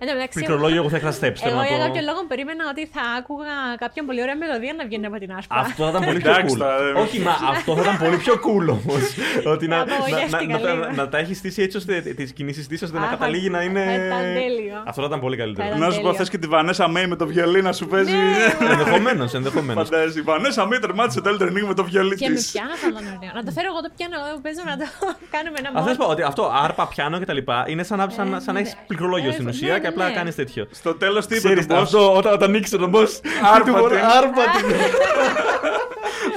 Εν 0.00 0.06
τω 0.08 0.12
μεταξύ, 0.16 0.28
πληκτρολόγιο 0.38 0.82
που 0.82 0.90
θα 0.90 0.96
έχανα 0.96 1.12
steps. 1.20 1.38
θέλω 1.44 1.54
Εγώ 1.54 1.60
να 1.60 1.66
για 1.66 1.76
το- 1.78 1.84
κάποιο 1.86 2.02
λόγο 2.08 2.20
περίμενα 2.32 2.62
ότι 2.72 2.82
θα 2.94 3.02
άκουγα 3.18 3.54
κάποια 3.82 4.02
πολύ 4.08 4.20
ωραία 4.24 4.36
μελωδία 4.42 4.72
να 4.78 4.84
βγαίνει 4.88 5.06
από 5.10 5.18
την 5.22 5.30
άσπρα. 5.38 5.58
Αυτό 5.66 5.80
θα 5.84 5.90
ήταν 5.92 6.02
πολύ 6.08 6.18
πιο 6.20 6.30
Εντάξει 6.30 6.54
cool. 6.54 6.58
τώρα, 6.62 6.76
δεν- 6.84 6.96
Όχι, 7.04 7.18
μα 7.26 7.32
αυτό 7.54 7.70
θα 7.76 7.82
ήταν 7.86 7.96
πολύ 8.04 8.16
πιο 8.24 8.34
cool 8.46 8.66
όμως. 8.78 9.02
Ότι 9.54 9.64
να, 9.72 9.76
να, 9.76 9.84
να, 9.84 9.94
Απογοητεύτηκα 9.94 10.52
να, 10.56 10.60
τα- 10.66 10.72
λίγο. 10.74 10.90
να 11.00 11.04
τα 11.12 11.18
έχεις 11.22 11.36
στήσει 11.38 11.60
έτσι 11.62 11.76
ώστε 11.76 11.94
τις 12.00 12.32
κινήσεις 12.32 12.66
της 12.70 12.82
ώστε 12.82 12.98
να 12.98 13.04
Α, 13.04 13.08
θα- 13.08 13.14
καταλήγει 13.16 13.50
να 13.56 13.60
είναι. 13.66 13.82
θα 13.84 13.94
ήταν 14.06 14.22
τέλειο. 14.42 14.76
Αυτό 14.90 15.00
θα 15.02 15.06
ήταν 15.10 15.20
πολύ 15.24 15.36
Θα 15.36 15.42
καλύτερο. 15.42 15.66
ήταν- 15.68 15.80
Να 15.80 15.86
σου 15.90 15.96
πω, 15.96 16.02
τέλειο. 16.02 16.18
θες 16.18 16.28
και 16.30 16.38
τη 16.38 16.46
Βανέσα 16.46 16.88
Μέη 16.88 17.06
με 17.06 17.16
το 17.16 17.26
βιολί 17.26 17.60
να 17.62 17.72
σου 17.72 17.86
παίζει; 17.86 18.16
Ναι. 18.16 18.66
Ενδεχομένως, 18.72 19.34
ενδεχομένως. 19.34 19.88
Φαντάζει. 19.88 20.18
Η 20.18 20.22
Βανέσα 20.22 20.66
Μέη 20.66 20.78
τερμάτισε 20.78 21.20
το 21.20 21.30
Elden 21.30 21.48
Ring 21.56 21.66
με 21.70 21.74
το 21.74 21.84
βιολί 21.84 22.16
Και 22.16 22.28
με 22.28 22.34
της. 22.34 22.50
πιάνο 22.52 22.74
θα 22.82 22.88
ήταν 22.88 23.04
ωραίο. 23.18 23.30
Να 23.34 23.42
το 23.46 23.50
φέρω 23.56 23.66
εγώ 23.72 23.80
το 23.86 23.90
πιάνο 23.96 24.14
εδώ 24.26 24.34
που 24.36 24.40
παίζω 24.46 24.62
να 24.70 24.76
το 24.80 24.86
κάνουμε 25.34 25.56
ένα 25.58 25.68
Α, 25.68 25.72
θέλω 25.72 25.84
να 25.84 25.90
σου 25.92 25.96
μόνο. 25.98 26.04
πω 26.04 26.12
ότι 26.14 26.22
αυτό, 26.22 26.52
άρπα, 26.64 26.84
πιάνο 26.88 27.16
κτλ. 27.20 27.38
είναι 27.66 27.82
σαν 27.82 27.98
να, 27.98 28.08
σαν, 28.10 28.28
να- 28.28 28.40
σαν 28.44 28.54
να 28.54 28.60
έχεις 28.60 28.74
ναι. 28.74 28.80
πληκτρολόγιο 28.86 29.32
στην 29.32 29.46
Ε, 29.46 29.50
ουσία 29.50 29.72
ναι, 29.72 29.80
και 29.80 29.86
απλά 29.86 30.08
ναι. 30.08 30.14
κάνεις 30.14 30.34
τέτοιο. 30.34 30.66
Στο 30.70 30.94
τέλος 30.94 31.26
τι 31.26 31.34
είπε 31.36 31.42
Ξέρεις, 31.48 31.66
το 31.66 31.74
boss; 31.76 31.78
αυτό 31.82 32.16
όταν, 32.16 32.32
όταν 32.32 32.48
ανοίξει 32.48 32.70
τον 32.78 32.92
boss. 32.94 33.08
Άρπα 33.54 33.88
την. 33.88 33.96
Άρπα 33.98 34.42
την. 34.56 34.76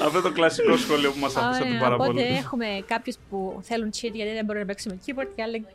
Αυτό 0.06 0.22
το 0.22 0.32
κλασικό 0.32 0.78
σχόλιο 0.78 1.12
που 1.12 1.20
μας 1.20 1.36
άφησε 1.36 1.62
από 1.62 1.64
την 1.64 1.68
Ωραία, 1.70 1.80
πάρα 1.80 1.96
οπότε 1.96 2.12
πολύ. 2.12 2.24
έχουμε 2.38 2.66
κάποιους 2.88 3.16
που 3.30 3.60
θέλουν 3.64 3.90
cheat 3.90 4.12
γιατί 4.14 4.32
δεν 4.34 4.46
μπορούν 4.46 4.62
να 4.62 4.68
παίξουν 4.68 4.92
με 4.94 5.00
keyboard 5.06 5.28
και 5.36 5.42
άλλοι. 5.42 5.66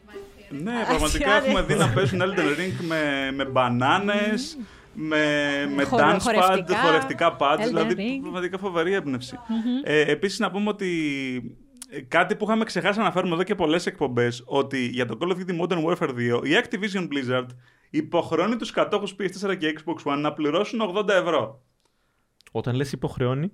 Ναι, 0.49 0.73
πραγματικά 0.89 1.25
Άσια, 1.35 1.37
έχουμε 1.47 1.61
ναι. 1.61 1.67
δει 1.67 1.75
να 1.75 1.89
παίζουν 1.89 2.21
Elden 2.23 2.59
Ring 2.61 2.85
με, 2.89 3.31
με 3.35 3.45
μπανάνες, 3.45 4.59
με, 4.93 5.17
με 5.75 5.85
Χορο- 5.85 6.05
dance 6.05 6.15
pad, 6.15 6.21
χορευτικά. 6.21 6.79
χορευτικά 6.79 7.37
pads, 7.41 7.59
Elden 7.61 7.67
δηλαδή 7.67 7.95
Ring. 7.99 8.21
πραγματικά 8.23 8.59
φοβερή 8.59 8.93
έμπνευση. 8.95 9.39
Ε, 9.85 10.01
Επίσης 10.01 10.39
να 10.39 10.51
πούμε 10.51 10.69
ότι 10.69 10.91
ε, 11.72 11.72
κάτι 12.09 12.37
που 12.37 12.45
είχαμε 12.45 12.65
ξεχάσει 12.65 12.99
να 12.99 13.05
αναφέρουμε 13.05 13.35
εδώ 13.35 13.43
και 13.43 13.55
πολλές 13.55 13.87
εκπομπές, 13.87 14.43
ότι 14.47 14.87
για 14.87 15.07
το 15.07 15.19
Call 15.21 15.29
of 15.33 15.37
Duty 15.37 15.61
Modern 15.61 15.85
Warfare 15.85 16.11
2 16.41 16.41
η 16.47 16.51
Activision 16.63 17.09
Blizzard 17.09 17.47
υποχρεώνει 17.91 18.57
τους 18.57 18.71
κατόχους 18.71 19.15
PS4 19.19 19.57
και 19.59 19.75
Xbox 19.79 20.13
One 20.13 20.19
να 20.19 20.33
πληρώσουν 20.33 20.81
80 20.97 21.09
ευρώ. 21.09 21.63
Όταν 22.53 22.75
λες 22.75 22.93
υποχρεώνει. 22.93 23.53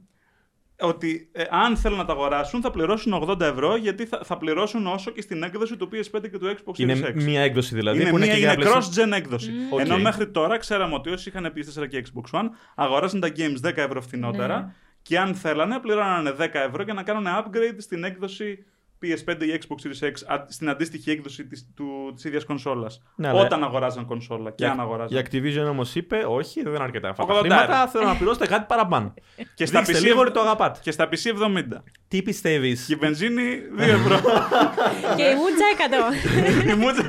Ότι 0.81 1.29
ε, 1.33 1.45
αν 1.51 1.77
θέλουν 1.77 1.99
να 1.99 2.05
τα 2.05 2.13
αγοράσουν 2.13 2.61
θα 2.61 2.71
πληρώσουν 2.71 3.25
80 3.29 3.41
ευρώ 3.41 3.77
γιατί 3.77 4.07
θα, 4.07 4.21
θα 4.25 4.37
πληρώσουν 4.37 4.87
όσο 4.87 5.11
και 5.11 5.21
στην 5.23 5.43
έκδοση 5.43 5.77
του 5.77 5.89
PS5 5.93 6.21
και 6.31 6.39
του 6.39 6.47
Xbox 6.57 6.71
Series 6.71 6.79
Είναι 6.79 7.13
X. 7.17 7.23
μία 7.23 7.41
έκδοση 7.41 7.75
δηλαδή. 7.75 8.01
είναι 8.01 8.11
που 8.11 8.17
μια, 8.17 8.27
και 8.27 8.33
είναι 8.33 8.55
για 8.55 8.55
PlayStation. 8.59 9.07
cross-gen 9.09 9.13
έκδοση. 9.17 9.51
Οκ. 9.71 9.81
Ενώ 9.81 9.99
μέχρι 9.99 10.29
τώρα 10.31 10.57
ξέραμε 10.59 10.95
ότι 10.95 11.11
όσοι 11.11 11.29
είχαν 11.29 11.53
PS4 11.57 11.89
και 11.89 12.05
Xbox 12.07 12.39
One 12.41 12.47
αγοράζαν 12.75 13.21
τα 13.21 13.29
games 13.37 13.69
10 13.69 13.77
ευρώ 13.77 14.01
φθηνότερα 14.01 14.59
Ναι. 14.61 14.73
Και 15.09 15.19
αν 15.19 15.35
θέλανε 15.35 15.79
πληρώνανε 15.79 16.35
10 16.39 16.49
ευρώ 16.53 16.83
για 16.83 16.95
να 16.95 17.03
κάνουν 17.03 17.27
upgrade 17.27 17.77
στην 17.79 18.05
έκδοση 18.05 18.65
PS5 19.03 19.43
ή 19.43 19.59
Xbox 19.61 19.87
Series 19.87 20.07
X 20.09 20.13
α- 20.39 20.45
στην 20.49 20.69
αντίστοιχη 20.69 21.11
έκδοση 21.11 21.45
της, 21.47 21.67
του, 21.77 22.13
της 22.15 22.25
ίδιας 22.25 22.45
κονσόλας. 22.45 23.03
Ναι, 23.17 23.29
αλλά- 23.29 23.41
Όταν 23.41 23.63
αγοράζαν 23.65 24.07
κονσόλα 24.07 24.51
και 24.51 24.65
Η- 24.65 24.67
αν 24.67 24.77
Η 24.77 24.81
αγοράζαν. 24.81 25.25
Activision 25.25 25.67
όμως 25.71 25.95
είπε: 25.95 26.25
Όχι, 26.29 26.63
δεν 26.63 26.75
είναι 26.75 26.83
αρκετά 26.83 27.09
αυτά 27.09 27.25
τα 27.25 27.33
80 27.35 27.39
χρήματα. 27.41 27.63
ευρώ. 27.83 27.89
Θέλω 27.89 28.05
να 28.07 28.17
πληρώσετε 28.17 28.47
κάτι 28.47 28.65
παραπάνω. 28.69 29.15
Και 29.55 29.67
στα, 29.67 29.83
Δείξτε 29.83 29.99
PC, 29.99 30.09
λίγο 30.09 30.21
ότι 30.21 30.31
το 30.31 30.41
αγαπάτε. 30.41 30.79
και 30.83 30.91
στα 30.91 31.09
PC 31.09 31.31
70. 31.31 31.83
Τι 32.09 32.23
πιστεύεις; 32.23 32.85
Και 32.87 32.93
η 32.93 32.97
βενζίνη 32.97 33.43
2 33.77 33.83
ευρώ. 33.83 34.17
Και 35.17 35.23
η 35.23 35.35
Μούτσα 35.35 35.67
100. 35.77 36.71
Η 36.73 36.75
μούτσα- 36.75 37.07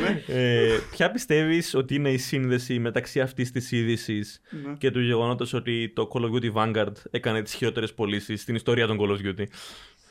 ναι. 0.00 0.22
ε, 0.34 0.78
ποια 0.90 1.10
πιστεύεις 1.10 1.74
ότι 1.74 1.94
είναι 1.94 2.10
η 2.10 2.18
σύνδεση 2.18 2.78
μεταξύ 2.78 3.20
αυτής 3.20 3.50
της 3.52 3.72
είδησης 3.72 4.40
Ναι. 4.50 4.72
και 4.78 4.90
του 4.90 5.00
γεγονότος 5.00 5.52
ότι 5.52 5.92
το 5.94 6.08
Call 6.12 6.20
of 6.20 6.30
Duty 6.42 6.52
Vanguard 6.52 6.92
έκανε 7.10 7.42
τις 7.42 7.54
χειρότερες 7.54 7.94
πωλήσεις 7.94 8.42
στην 8.42 8.54
ιστορία 8.54 8.86
των 8.86 8.98
Call 9.00 9.10
of 9.10 9.26
Duty; 9.26 9.44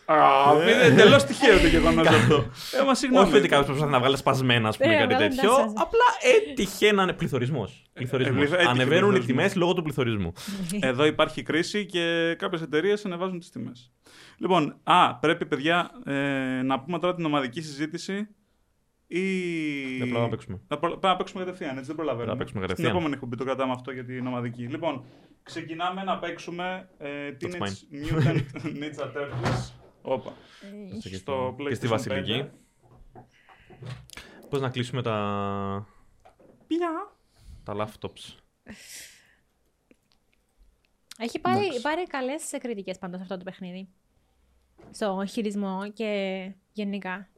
Α, 0.09 0.15
είναι 0.61 0.71
εντελώς 0.83 1.23
τυχαίο 1.23 1.59
το 1.59 1.67
γεγονός 1.67 2.07
αυτό. 2.07 2.35
Ε, 2.81 2.83
μα 2.85 2.95
συγγνώμη. 2.95 3.27
Όχι 3.27 3.37
ότι 3.37 3.47
κάποιος 3.47 3.65
προσπαθεί 3.67 3.91
να 3.91 3.99
βγάλει 3.99 4.17
σπασμένα, 4.17 4.67
ας 4.67 4.77
πούμε, 4.77 4.93
Ε, 4.95 4.97
κάτι 4.97 5.13
βάλε 5.13 5.27
τέτοιο. 5.27 5.49
τα 5.49 5.55
σας. 5.55 5.73
Απλά 5.75 6.05
έτυχε 6.49 6.91
να 6.91 7.03
είναι 7.03 7.13
πληθωρισμός. 7.13 7.83
Πληθωρισμός. 7.93 8.43
ε, 8.43 8.53
έτυχε 8.53 8.61
Ανεβαίνουν 8.69 8.85
οι 8.87 8.89
πληθωρισμός. 8.89 9.25
τιμές 9.25 9.55
λόγω 9.55 9.73
του 9.73 9.81
πληθωρισμού. 9.81 10.33
Εδώ 10.89 11.05
υπάρχει 11.05 11.43
κρίση 11.43 11.85
και 11.85 12.35
κάποιες 12.37 12.61
εταιρείες 12.61 13.05
ανεβάζουν 13.05 13.39
τις 13.39 13.49
τιμές. 13.49 13.91
Λοιπόν, 14.37 14.75
α, 14.83 15.15
πρέπει 15.15 15.45
παιδιά 15.45 15.91
ε, 16.05 16.13
να 16.63 16.79
πούμε 16.79 16.99
τώρα 16.99 17.15
την 17.15 17.25
ομαδική 17.25 17.61
συζήτηση 17.61 18.27
ή. 19.07 19.21
Δεν 19.97 20.07
πρέπει 20.09 20.11
να 20.23 20.29
παίξουμε. 20.29 20.61
Να 20.67 20.77
προ- 20.77 20.91
Πρέπει 20.91 21.07
να 21.07 21.15
παίξουμε 21.15 21.43
κατευθείαν, 21.43 21.71
έτσι 21.75 21.85
δεν 21.87 21.95
προλαβαίνουμε. 21.95 22.35
Πρέπει 22.35 22.37
να 22.37 22.43
παίξουμε 22.43 22.59
Στην 22.63 22.67
κατευθείαν. 22.75 22.95
επόμενη 22.95 23.13
εκπομπή 23.13 23.35
το 23.35 23.43
κρατάμε 23.43 23.71
αυτό 23.71 23.91
για 23.91 24.05
την 24.05 24.27
ομαδική. 24.27 24.61
Λοιπόν, 24.63 25.03
ξεκινάμε 25.43 26.03
να 26.03 26.17
παίξουμε 26.17 26.89
ε, 26.97 27.07
That's 27.41 27.45
Teenage 27.45 27.79
Mutant 28.03 28.35
Ninja 28.63 29.05
Turtles. 29.05 29.71
Όπα. 30.01 30.33
Στο 30.99 31.09
Και 31.09 31.15
στη 31.15 31.87
PlayStation 31.87 31.89
Βασιλική. 31.89 32.49
5. 33.13 33.19
Πώς 34.49 34.61
να 34.61 34.69
κλείσουμε 34.69 35.01
τα, 35.01 35.87
Ποια; 36.67 37.15
τα 37.63 37.75
laptops. 37.75 38.35
Έχει 41.17 41.39
πάρει, 41.39 41.79
πάρει 41.81 42.03
καλές 42.03 42.53
κριτικές 42.59 42.97
πάντως 42.97 43.21
αυτό 43.21 43.37
το 43.37 43.43
παιχνίδι. 43.43 43.89
Στο 44.91 45.23
χειρισμό 45.27 45.91
και 45.91 46.51
γενικά. 46.71 47.29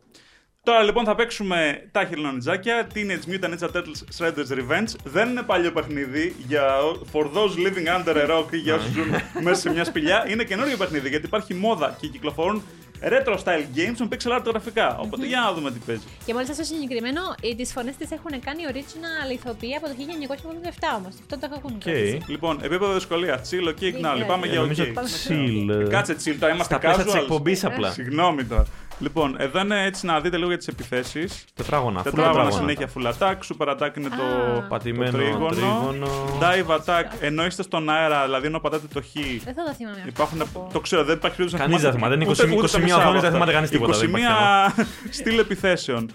Τώρα 0.63 0.83
λοιπόν 0.83 1.05
θα 1.05 1.15
παίξουμε 1.15 1.87
τα 1.91 2.05
χελονιτζάκια 2.05 2.87
Teenage 2.93 3.29
Mutant 3.31 3.49
Ninja 3.49 3.69
Turtles 3.75 4.01
Shredder's 4.17 4.51
Revenge. 4.57 4.87
Δεν 5.03 5.29
είναι 5.29 5.41
παλιό 5.41 5.71
παιχνίδι 5.71 6.35
για 6.47 6.67
for 7.13 7.23
those 7.23 7.53
living 7.65 7.87
under 8.05 8.15
a 8.15 8.29
rock 8.31 8.45
ή 8.53 8.57
για 8.57 8.75
όσους 8.75 8.91
ζουν 8.91 9.05
μέσα 9.43 9.61
σε 9.61 9.69
μια 9.69 9.83
σπηλιά. 9.83 10.25
Είναι 10.29 10.43
καινούριο 10.43 10.77
παιχνίδι 10.77 11.09
γιατί 11.09 11.25
υπάρχει 11.25 11.53
μόδα 11.53 11.97
και 12.01 12.07
κυκλοφορούν 12.07 12.63
retro 13.03 13.33
style 13.43 13.65
games 13.75 13.97
με 13.99 14.07
pixel 14.11 14.37
art 14.37 14.43
γραφικά. 14.45 14.97
Οπότε 14.97 15.25
για 15.25 15.39
να 15.39 15.53
δούμε 15.53 15.71
τι 15.71 15.79
παίζει. 15.85 16.03
Και 16.25 16.33
μάλιστα 16.33 16.53
στο 16.53 16.63
συγκεκριμένο, 16.63 17.21
τις 17.57 17.71
φωνές 17.71 17.95
τις 17.95 18.07
έχουν 18.11 18.39
κάνει 18.39 18.61
original 18.71 19.31
ηθοποιοί 19.33 19.75
από 19.75 19.85
το 19.85 19.93
1987 19.97 20.97
όμως. 20.97 21.13
Αυτό 21.21 21.39
το 21.39 21.47
έχουν 21.57 21.75
Οκ. 21.75 22.29
Λοιπόν, 22.29 22.57
επίπεδο 22.61 22.93
δυσκολίας. 22.93 23.41
Chill, 23.49 23.67
ok, 23.67 23.81
ignore. 23.83 24.23
Πάμε 24.27 24.45
Ε, 24.47 24.49
για 24.49 24.59
νομίζω 24.59 24.83
ok. 24.83 25.31
chill. 25.31 25.85
ε, 25.85 25.89
Κάτσε 25.89 26.15
chill, 26.25 26.35
τώρα 26.39 26.53
είμαστε 26.53 26.73
Στα 26.75 26.79
πλαίσια 26.79 27.03
της 27.03 27.13
casuals. 27.13 27.17
εκπομπής 27.21 27.65
απλά. 27.65 27.91
Συγγνώμη 27.91 28.43
τώρα. 28.43 28.65
Λοιπόν, 28.99 29.35
εδώ 29.39 29.59
είναι 29.59 29.83
έτσι 29.83 30.05
να 30.05 30.19
δείτε 30.19 30.37
λίγο 30.37 30.47
για 30.49 30.57
τις 30.57 30.67
επιθέσεις. 30.67 31.45
Τετράγωνα. 31.55 31.99
full 31.99 32.03
Τετράγωνα 32.03 32.33
τετράγωνα. 32.49 32.55
συνέχεια 32.75 32.89
full 32.95 33.13
attack. 33.13 33.35
Super 33.35 33.67
attack 33.69 33.97
είναι 33.97 34.09
το, 34.09 34.23
Α. 34.23 34.55
το 34.55 34.65
Πατημένο 34.69 35.17
τρίγωνο. 35.17 35.45
τρίγωνο. 35.49 36.07
Dive 36.39 36.75
attack 36.77 37.05
ενώ 37.19 37.45
είστε 37.45 37.63
στον 37.63 37.89
αέρα, 37.89 38.23
δηλαδή 38.25 38.47
ενώ 38.47 38.59
πατάτε 38.59 38.87
το 38.93 39.01
χ. 39.01 39.13
Δεν 39.43 39.53
θα 39.53 39.63
το 39.63 39.73
θυμάμαι. 39.73 39.95
αυτό. 39.97 40.07
Υπάρχουν, 40.09 40.41
Από- 40.41 40.69
το 40.73 40.79
ξέρω, 40.79 41.03
δεν 41.03 41.15
υπάρχει 41.15 41.37
περίπτωση 41.37 41.63
να 41.63 41.69
Κανείς 41.69 41.81
δεν 41.83 41.91
θυμάται, 41.93 42.13
είναι 42.13 42.23
20 42.25 42.29
Ούτε- 42.29 42.43
ούτε 42.43 42.67
21 42.67 42.81
μισά 42.83 42.95
οθόνες, 42.97 43.03
από 43.03 43.11
δεν 43.11 43.17
αυτά. 43.19 43.31
θυμάται 43.31 43.51
κανείς 43.51 43.69
τίποτα, 43.69 43.97
δεν 43.97 44.07
υπάρχει 44.09 44.25
21 44.27 44.85
στυλ 45.09 45.39
επιθέσεων. 45.39 46.09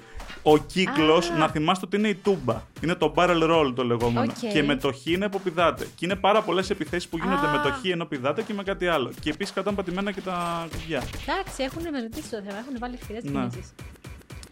Ο 0.47 0.59
κύκλος, 0.59 1.31
Α. 1.31 1.37
να 1.37 1.49
θυμάστε 1.49 1.87
ότι 1.87 1.97
είναι 1.97 2.09
η 2.09 2.15
τούμπα. 2.15 2.63
Είναι 2.83 2.95
το 2.95 3.13
barrel 3.17 3.43
roll 3.51 3.73
το 3.75 3.85
λεγόμενο. 3.85 4.33
Οκ. 4.45 4.53
Και 4.53 4.63
με 4.63 4.77
το 4.77 4.93
χ 4.93 5.07
είναι 5.07 5.29
που 5.29 5.41
πηδάτε. 5.41 5.85
Και 5.95 6.05
είναι 6.05 6.17
πάρα 6.17 6.43
πολλές 6.43 6.71
επιθέσεις 6.71 7.09
που 7.09 7.17
γίνονται 7.17 7.47
Α. 7.47 7.51
με 7.51 7.61
το 7.63 7.71
χ 7.73 7.85
ενώ 7.85 8.05
πηδάτε 8.05 8.43
και 8.43 8.55
με 8.55 8.63
κάτι 8.63 8.87
άλλο. 8.87 9.11
Και 9.21 9.31
επίσης 9.31 9.53
κρατάνε 9.55 9.77
πατημένα 9.77 10.13
και 10.13 10.21
τα 10.21 10.67
κουμπιά. 10.73 11.03
Εντάξει, 11.27 11.63
έχουν 11.63 11.83
μελετήσει 11.91 12.31
το 12.31 12.37
θέμα, 12.47 12.59
έχουν 12.59 12.77
βάλει 12.79 12.95
ευκαιρίες 13.01 13.31
Ναι. 13.31 13.49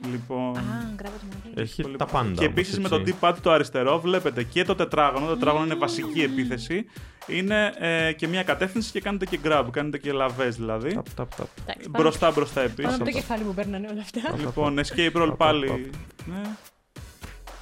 Κινήσεις. 0.02 0.20
Λοιπόν. 0.20 0.56
Α, 0.56 0.94
γράβος 0.98 1.18
το 1.20 1.26
μάτι. 1.44 1.60
Έχει 1.60 1.82
Πολύ 1.82 1.96
τα 1.96 2.04
πολύ. 2.04 2.24
πάντα. 2.24 2.34
Και 2.40 2.44
όπως 2.46 2.58
επίση 2.58 2.80
με 2.80 2.88
έτσι. 2.92 3.12
το 3.12 3.16
D-pad 3.28 3.34
το 3.42 3.50
αριστερό 3.52 4.00
βλέπετε 4.00 4.42
και 4.42 4.64
το 4.64 4.74
τετράγωνο. 4.74 5.26
Το 5.26 5.34
τετράγωνο 5.34 5.64
είναι 5.64 5.74
βασική 5.74 6.22
επίθεση. 6.22 6.84
Είναι 7.26 7.72
ε, 7.78 8.12
και 8.12 8.28
μια 8.28 8.42
κατεύθυνση 8.42 8.90
και 8.90 9.00
κάνετε 9.00 9.26
και 9.26 9.38
grab. 9.44 9.64
Κάνετε 9.70 9.98
και 9.98 10.12
λαβές 10.12 10.56
δηλαδή. 10.56 10.94
Ταπ, 10.94 11.08
ταπ, 11.14 11.34
ταπ. 11.34 11.46
Εντάξει, 11.62 11.88
πάνω- 11.90 12.02
Μπροστά 12.04 12.30
μπροστά 12.30 12.60
Πάνω 12.60 12.72
επίση. 12.72 12.94
από 12.94 13.04
το 13.04 13.10
κεφάλι 13.10 13.44
μου 13.44 13.54
παίρνανε 13.54 13.88
όλα 13.90 14.00
αυτά. 14.00 14.36
Λοιπόν, 14.38 14.78
escape 14.78 15.22
roll 15.22 15.34
πάλι. 15.36 15.90
Ναι. 16.24 16.42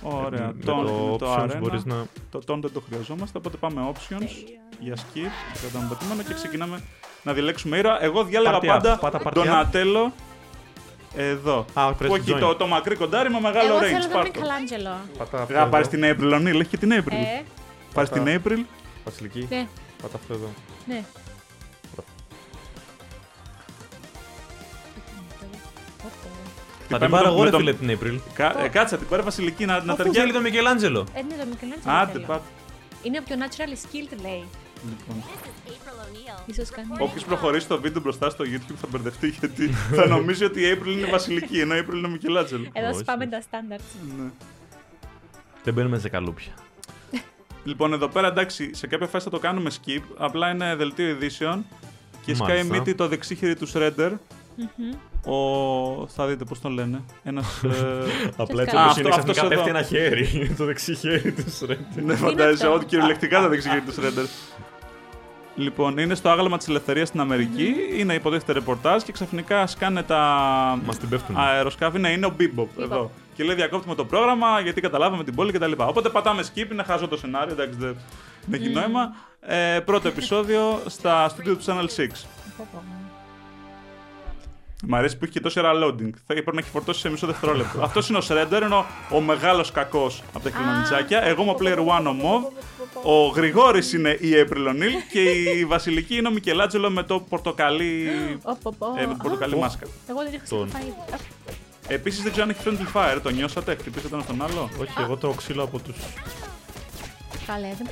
Ωραία. 0.02 0.46
Με 0.46 0.54
Taunt 0.60 0.64
το 0.64 0.72
είναι 0.72 1.16
το 1.18 1.34
options 1.34 1.50
arena. 1.50 1.56
μπορείς 1.60 1.84
να... 1.84 2.06
Το 2.30 2.38
taunt 2.46 2.58
δεν 2.60 2.72
το 2.72 2.80
χρειαζόμαστε, 2.88 3.38
οπότε 3.38 3.56
πάμε 3.56 3.92
options 3.94 4.28
για 4.80 4.94
skip. 4.96 5.30
Κρατάμε 5.60 5.88
πατημένο 5.88 6.22
και 6.22 6.34
ξεκινάμε 6.34 6.80
να 7.22 7.32
διαλέξουμε 7.32 7.76
ήρωα. 7.78 8.02
Εγώ 8.02 8.24
διάλεγα 8.24 8.58
Party 8.58 8.62
up. 8.62 8.66
πάντα 8.66 8.98
Πάτα 8.98 9.20
party 9.24 9.30
τον 9.34 9.46
up. 9.48 9.50
Ατέλο 9.50 10.12
εδώ. 11.16 11.64
Α, 11.74 11.92
Που 11.94 12.04
press 12.04 12.14
έχει 12.16 12.32
join. 12.34 12.38
το, 12.40 12.54
το 12.54 12.66
μακρύ 12.66 12.96
κοντάρι 12.96 13.30
με 13.30 13.40
μεγάλο 13.40 13.68
Εγώ 13.68 13.78
range. 13.78 13.82
θέλω 13.82 14.02
τον 14.02 14.10
Πάρ' 14.12 14.30
το. 14.30 14.40
Μικαλάντζελο. 14.40 14.96
Πατά 15.18 15.42
αυτό 15.42 15.54
Θα 15.54 15.66
πάρεις 15.68 15.88
εδώ. 15.88 15.96
την 16.16 16.16
April, 16.30 16.34
O'Neil, 16.34 16.54
έχει 16.60 16.64
και 16.66 16.76
την 16.76 16.92
April. 16.92 17.12
Ε, 17.12 17.42
Πάρεις 17.94 18.10
την 18.10 18.24
April. 18.26 18.58
Βασιλική. 19.04 19.46
ναι, 19.50 19.66
Πάτα 20.02 20.16
αυτό 20.16 20.34
εδώ. 20.34 20.48
ναι. 20.86 21.04
Θα 26.88 26.98
πάμε 26.98 27.06
την 27.06 27.10
πάρω 27.16 27.24
με 27.34 27.40
εγώ 27.42 27.50
το- 27.50 27.56
ρε 27.58 27.62
με 27.64 27.72
φίλε 27.76 27.94
το- 27.96 27.98
την 27.98 28.18
April. 28.18 28.20
Κα- 28.34 28.64
ε, 28.64 28.68
κάτσε, 28.68 28.96
την 28.96 29.06
πάρει 29.08 29.22
Βασιλική 29.22 29.64
να, 29.64 29.72
να 29.82 29.92
Αφού 29.92 30.02
θέλει 30.02 30.14
ταιριάζει. 30.14 30.32
το 30.32 30.40
Μικελάντζελο. 30.40 31.06
Ε, 31.14 31.22
ναι, 31.22 31.34
το 31.42 31.46
Μικαλάντζελο 31.50 31.94
Άντε, 31.94 32.12
θέλω. 32.12 32.24
πάτε. 32.26 32.42
Είναι 33.02 33.18
ο 33.18 33.22
πιο 33.26 33.36
naturally 33.38 33.76
skilled, 33.86 34.18
λέει. 34.22 34.44
Λοιπόν. 34.88 35.22
Ίσως 36.46 36.70
κάνει. 36.70 36.88
Όποιος 36.98 37.24
προχωρήσει 37.24 37.66
το 37.66 37.80
βίντεο 37.80 38.02
μπροστά 38.02 38.30
στο 38.30 38.44
YouTube 38.44 38.74
θα 38.80 38.86
μπερδευτεί 38.90 39.28
γιατί 39.28 39.68
θα 39.68 40.06
νομίζει 40.06 40.44
ότι 40.44 40.60
η 40.60 40.78
April 40.78 40.86
είναι 40.98 41.06
Βασιλική 41.06 41.60
ενώ 41.60 41.76
η 41.76 41.84
April 41.86 41.94
είναι 41.94 42.08
Μικελάτζελο. 42.08 42.68
Εδώ 42.72 42.88
Όχι. 42.88 42.98
σπάμε 42.98 43.26
τα 43.26 43.42
standards. 43.50 44.14
Ναι. 44.18 44.30
Δεν 45.64 45.74
μπαίνουμε 45.74 45.98
σε 45.98 46.08
καλούπια. 46.08 46.52
Λοιπόν, 47.64 47.92
εδώ 47.92 48.08
πέρα 48.08 48.26
εντάξει, 48.28 48.74
σε 48.74 48.86
κάποια 48.86 49.06
φάση 49.06 49.24
θα 49.24 49.30
το 49.30 49.38
κάνουμε 49.38 49.70
skip. 49.70 50.00
Απλά 50.18 50.50
είναι 50.50 50.74
δελτίο 50.74 51.08
ειδήσεων 51.08 51.64
και 52.24 52.34
σκάει 52.34 52.48
Μάλιστα. 52.56 52.74
μύτη 52.74 52.94
το 52.94 53.08
δεξί 53.08 53.34
χέρι 53.34 53.56
του 53.56 53.68
Shredder. 53.74 54.10
Ο... 55.24 56.06
Θα 56.06 56.26
δείτε 56.26 56.44
πώς 56.44 56.60
τον 56.60 56.72
λένε. 56.72 57.02
Ένας. 57.22 57.62
Ε... 57.62 57.70
Απλά 58.36 58.62
έτσι 58.62 58.76
Α, 58.76 58.80
όπως 58.80 58.90
αυτό- 58.96 59.00
είναι 59.00 59.14
αυτός 59.14 59.36
ξαφνικά 59.36 59.44
εδώ. 59.44 59.48
πέφτει 59.48 59.68
ένα 59.70 59.82
χέρι. 59.82 60.26
το 60.58 60.64
δεξί 60.64 60.94
χέρι 60.94 61.32
του 61.32 61.44
Shredder. 61.60 62.02
ναι, 62.04 62.14
φαντάζεσαι 62.14 62.64
αυτό; 62.64 62.74
ότι 62.74 62.84
κυριολεκτικά 62.84 63.40
δεν 63.40 63.52
εξηγεί 63.52 63.80
του 63.80 63.92
Shredder. 63.94 64.26
Λοιπόν, 65.56 65.98
είναι 65.98 66.14
στο 66.14 66.28
άγαλμα 66.28 66.56
της 66.56 66.68
ελευθερίας 66.68 67.08
στην 67.08 67.20
Αμερική. 67.20 67.74
Είναι 67.96 68.14
υποτίθεται 68.14 68.52
ρεπορτάζ 68.52 69.02
και 69.02 69.12
ξαφνικά 69.12 69.66
σκάνε 69.66 70.02
τα 70.02 70.18
Μας 70.84 70.98
την 70.98 71.08
πέφτουν. 71.08 71.36
αεροσκάφη. 71.38 71.98
Ναι, 71.98 72.10
είναι 72.10 72.26
ο 72.26 72.34
Bebop 72.38 72.66
εδώ. 72.82 73.10
Και 73.34 73.44
λέει 73.44 73.54
διακόπτουμε 73.54 73.94
το 73.94 74.04
πρόγραμμα 74.04 74.60
γιατί 74.60 74.80
καταλάβαμε 74.80 75.24
την 75.24 75.34
πόλη 75.34 75.52
κτλ. 75.52 75.72
Οπότε 75.76 76.08
πατάμε 76.08 76.42
skip, 76.54 76.70
είναι 76.72 76.82
χαζό 76.82 77.08
το 77.08 77.16
σενάριο, 77.16 77.52
εντάξει 77.52 77.78
δεν 77.78 77.96
δεν 78.46 78.60
έχει 78.60 78.70
νόημα. 78.72 79.14
Ε, 79.40 79.80
πρώτο 79.84 80.08
επεισόδιο 80.08 80.82
στα 80.86 81.28
στούντιο 81.28 81.56
του 81.56 81.64
Channel 81.66 81.86
6. 81.96 82.06
Πω, 84.80 84.86
πω. 84.86 84.88
Μ' 84.88 84.94
αρέσει 84.94 85.16
που 85.16 85.24
έχει 85.24 85.32
και 85.32 85.40
τόσο 85.40 85.60
ώρα 85.60 85.72
loading. 85.74 86.10
Θα 86.26 86.32
πρέπει 86.34 86.52
να 86.52 86.60
έχει 86.60 86.70
φορτώσει 86.70 87.00
σε 87.00 87.10
μισό 87.10 87.26
δευτερόλεπτο. 87.26 87.82
Αυτός 87.86 88.08
είναι 88.08 88.18
ο 88.18 88.22
Shredder, 88.28 88.62
είναι 88.64 88.74
ο, 88.74 88.86
ο 89.10 89.20
μεγάλος 89.20 89.70
κακός 89.70 90.22
από 90.34 90.50
τα 90.50 90.56
χελονιτσάκια. 90.58 91.22
Εγώ 91.24 91.42
είμαι 91.42 91.50
ο 91.50 91.56
Player 91.60 91.78
One 91.78 92.06
ο 92.06 92.16
Mov. 92.22 92.52
Ο 93.02 93.26
Γρηγόρης 93.26 93.92
είναι 93.92 94.10
η 94.10 94.28
April 94.48 94.68
O'Neil 94.68 94.92
και 95.12 95.20
η 95.30 95.64
Βασιλική 95.64 96.16
είναι 96.16 96.28
ο 96.28 96.30
Μικελάτζελο 96.30 96.90
με 96.90 97.02
το 97.02 97.20
πορτοκαλί. 97.20 98.08
Ω, 98.42 98.54
πω, 98.56 98.74
πω. 98.78 98.86
ε, 98.98 99.06
με 99.06 99.12
την 99.14 99.22
πορτοκαλί 99.22 99.54
Α, 99.54 99.58
μάσκα. 99.58 99.86
Εγώ 100.08 100.22
δεν 100.22 100.32
είχα 100.32 100.44
Τον. 100.48 100.68
ξαναφάει. 100.68 100.90
Α, 100.90 101.18
Επίσης 101.88 102.22
δεν 102.22 102.32
ξέρω 102.32 102.46
αν 102.46 102.50
έχει 102.58 102.62
friendly 102.64 102.96
fire, 102.96 103.18
το 103.22 103.30
νιώσατε, 103.30 103.74
χτυπήσατε 103.74 104.14
ένα 104.14 104.22
στον 104.24 104.42
άλλο; 104.42 104.70
Όχι, 104.80 104.92
εγώ 104.98 105.16
το 105.16 105.30
ξύλο 105.30 105.62
από 105.62 105.78
τους... 105.78 105.96
Καλέ, 107.46 107.68
δεν 107.78 107.86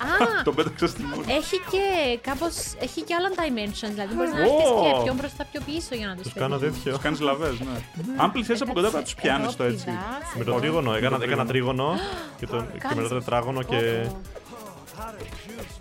μπορείς... 0.00 0.38
Α, 0.38 0.42
Τον 0.46 0.54
πέταξα 0.54 0.86
στη 0.86 1.02
μούρη. 1.02 1.24
έχει 1.40 1.56
και 1.72 1.82
κάπως... 2.28 2.54
Έχει 2.80 3.00
και 3.02 3.14
άλλα 3.14 3.28
dimensions, 3.40 3.90
δηλαδή 3.96 4.14
μπορείς 4.14 4.32
να 4.32 4.38
Ω. 4.38 4.42
έρθεις 4.42 4.70
και 4.96 5.02
πιο 5.04 5.14
μπροστά, 5.14 5.44
πιο 5.52 5.60
πίσω 5.68 5.94
για 6.00 6.06
να 6.06 6.14
τους 6.14 6.22
Τους 6.22 6.32
κάνω 6.32 6.56
πετύχεις. 6.58 6.76
τέτοιο. 6.76 6.92
Τους 6.92 7.02
κάνεις 7.02 7.20
λαβές, 7.20 7.58
ναι. 7.60 7.76
Αν 8.16 8.32
πλησιάσεις 8.32 8.62
από 8.62 8.72
κοντά 8.72 8.88
πρέπει 8.88 9.02
να 9.02 9.08
τους 9.08 9.14
πιάνεις 9.20 9.56
το 9.56 9.64
έτσι. 9.64 9.86
Εδώ 9.88 9.98
Με 10.38 10.44
το 10.44 10.50
πηδάς, 10.50 10.60
τρίγωνο. 10.60 10.94
Έκανα, 10.94 11.16
το 11.18 11.24
έκανα 11.24 11.44
τρίγωνο 11.46 11.88
και, 12.38 12.46
το, 12.46 12.56
και 12.72 12.78
κάνεις. 12.78 12.96
μετά 13.02 13.14
τετράγωνο 13.18 13.62
και... 13.62 13.76
Πω, 14.08 14.20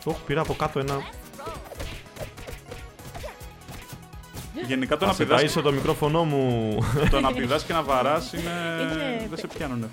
πω. 0.03 0.09
Ωχ, 0.11 0.17
πήρα 0.25 0.41
από 0.41 0.53
κάτω 0.53 0.79
ένα... 0.79 0.95
Γενικά 4.67 4.97
το 4.97 5.05
να 5.05 5.11
Θα 5.11 5.17
σε 5.17 5.23
πηδάς, 5.25 5.41
ταΐσω 5.57 5.61
το 5.63 5.71
μικρόφωνο 5.71 6.23
μου. 6.23 6.77
το 7.09 7.19
να 7.19 7.31
πηδάς 7.37 7.63
και 7.63 7.73
να 7.73 7.81
βαράς 7.83 8.33
είναι... 8.33 8.51
Είναι- 8.81 9.27
δεν 9.29 9.37
σε 9.37 9.47
πιάνουν 9.47 9.89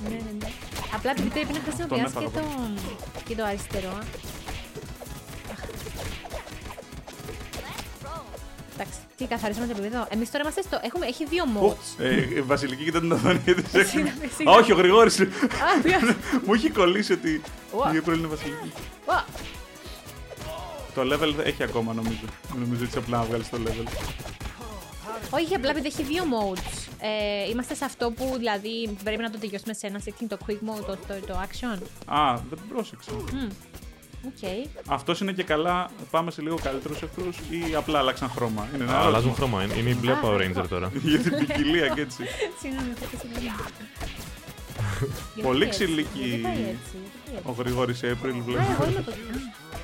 Ναι, 0.90 0.96
εύκολα. 0.96 0.96
ναι, 0.96 0.96
ναι. 0.96 0.96
Απλά 0.96 1.10
επειδή 1.10 1.28
πρέπει 1.28 1.52
να 1.52 1.60
χρησιμοποιάς 1.66 2.10
έφαγα 2.10 2.26
και 2.26 2.32
το, 2.38 2.44
και 3.24 3.34
το 3.34 3.44
αριστερό. 3.44 3.92
Αχ. 5.52 5.60
Εντάξει, 8.74 8.98
τι 9.16 9.24
καθαρίσαμε 9.26 9.66
το 9.66 9.72
επίπεδο. 9.78 10.06
Εμείς 10.10 10.30
τώρα 10.30 10.42
είμαστε 10.42 10.62
στο... 10.62 10.78
Έχουμε, 10.82 11.06
έχει 11.06 11.24
δύο 11.26 11.44
Ω, 11.44 11.48
modes. 11.76 12.02
ε, 12.04 12.34
η 12.36 12.40
Βασιλική 12.42 12.84
κοίτα 12.84 13.00
την 13.00 13.12
οθόνη 13.12 13.40
γιατί 13.44 13.62
σε 13.70 13.78
έχει- 13.80 13.88
Συγγνώμη, 13.90 14.24
Α, 14.24 14.28
συγγνώμη. 14.36 14.58
όχι, 14.60 14.72
ο 14.72 14.76
Γρηγόρης 14.76 15.20
Α, 15.20 15.26
ποιος; 15.82 16.02
μου 16.46 16.54
έχει 16.54 16.70
κολλήσει 16.70 17.12
ότι 17.12 17.40
Ουα. 17.72 17.92
η 17.94 18.00
April 18.04 18.16
είναι 18.18 18.26
Βασιλική. 18.26 18.72
Ω, 19.06 19.12
Το 20.94 21.02
level 21.14 21.34
έχει 21.44 21.62
ακόμα 21.62 21.92
νομίζω. 21.94 22.20
Δεν 22.52 22.60
νομίζω 22.60 22.84
έτσι 22.84 22.98
απλά 22.98 23.18
να 23.18 23.24
βγάλεις 23.24 23.48
το 23.50 23.58
level. 23.66 23.86
Όχι, 25.30 25.54
απλά 25.54 25.70
επειδή 25.70 25.86
έχει 25.86 26.02
δύο 26.02 26.24
modes. 26.24 26.88
Ε, 27.00 27.48
είμαστε 27.50 27.74
σε 27.74 27.84
αυτό 27.84 28.10
που 28.10 28.34
δηλαδή 28.36 28.96
πρέπει 29.04 29.22
να 29.22 29.30
το 29.30 29.38
τελειώσουμε 29.38 29.72
σε 29.74 29.86
ένα 29.86 30.00
setting, 30.04 30.26
το 30.28 30.38
quick 30.46 30.52
mode, 30.52 30.84
το, 30.86 30.96
το, 31.08 31.26
το 31.26 31.34
action. 31.48 31.78
Α, 32.06 32.34
δεν 32.50 32.58
πρόσεξα. 32.68 33.10
Οκ. 34.26 34.68
Αυτός 34.86 35.20
είναι 35.20 35.32
και 35.32 35.42
καλά. 35.42 35.90
Πάμε 36.10 36.30
σε 36.30 36.42
λίγο 36.42 36.56
καλύτερους 36.62 37.02
εχθρούς 37.02 37.36
ή 37.50 37.74
απλά 37.74 37.98
άλλαξαν 37.98 38.30
χρώμα; 38.30 38.68
Είναι 38.74 38.84
ένα 38.84 38.92
Α, 38.92 38.98
άλλο 38.98 39.06
Αλλάζουν 39.06 39.34
θέμα. 39.34 39.48
χρώμα. 39.48 39.62
Είναι 39.64 39.74
είναι 39.74 39.90
η 39.90 39.96
μπλε 40.00 40.12
Α, 40.12 40.20
Power 40.24 40.40
αυτό. 40.48 40.62
Ranger 40.62 40.68
τώρα. 40.68 40.90
Για 41.02 41.18
την 41.18 41.46
ποικιλία 41.46 41.88
και 41.88 42.00
έτσι. 42.00 42.22
Συγγνώμη, 42.60 42.92
θα 43.00 43.06
συγγνώμη. 43.18 43.44
Γιατί 45.34 45.48
Πολύ 45.48 45.64
έτσι, 45.64 45.78
ξυλική 45.84 46.18
γιατί 46.18 46.42
πάει 46.42 46.52
έτσι, 46.52 46.96
γιατί 47.30 47.46
Ο 47.46 47.50
έτσι; 47.50 47.62
Γρηγόρης 47.62 48.00
April 48.02 48.06
Α, 48.06 48.28
εγώ 48.28 48.42
βλέπω. 48.44 48.84
είμαι 48.90 49.02
το... 49.06 49.12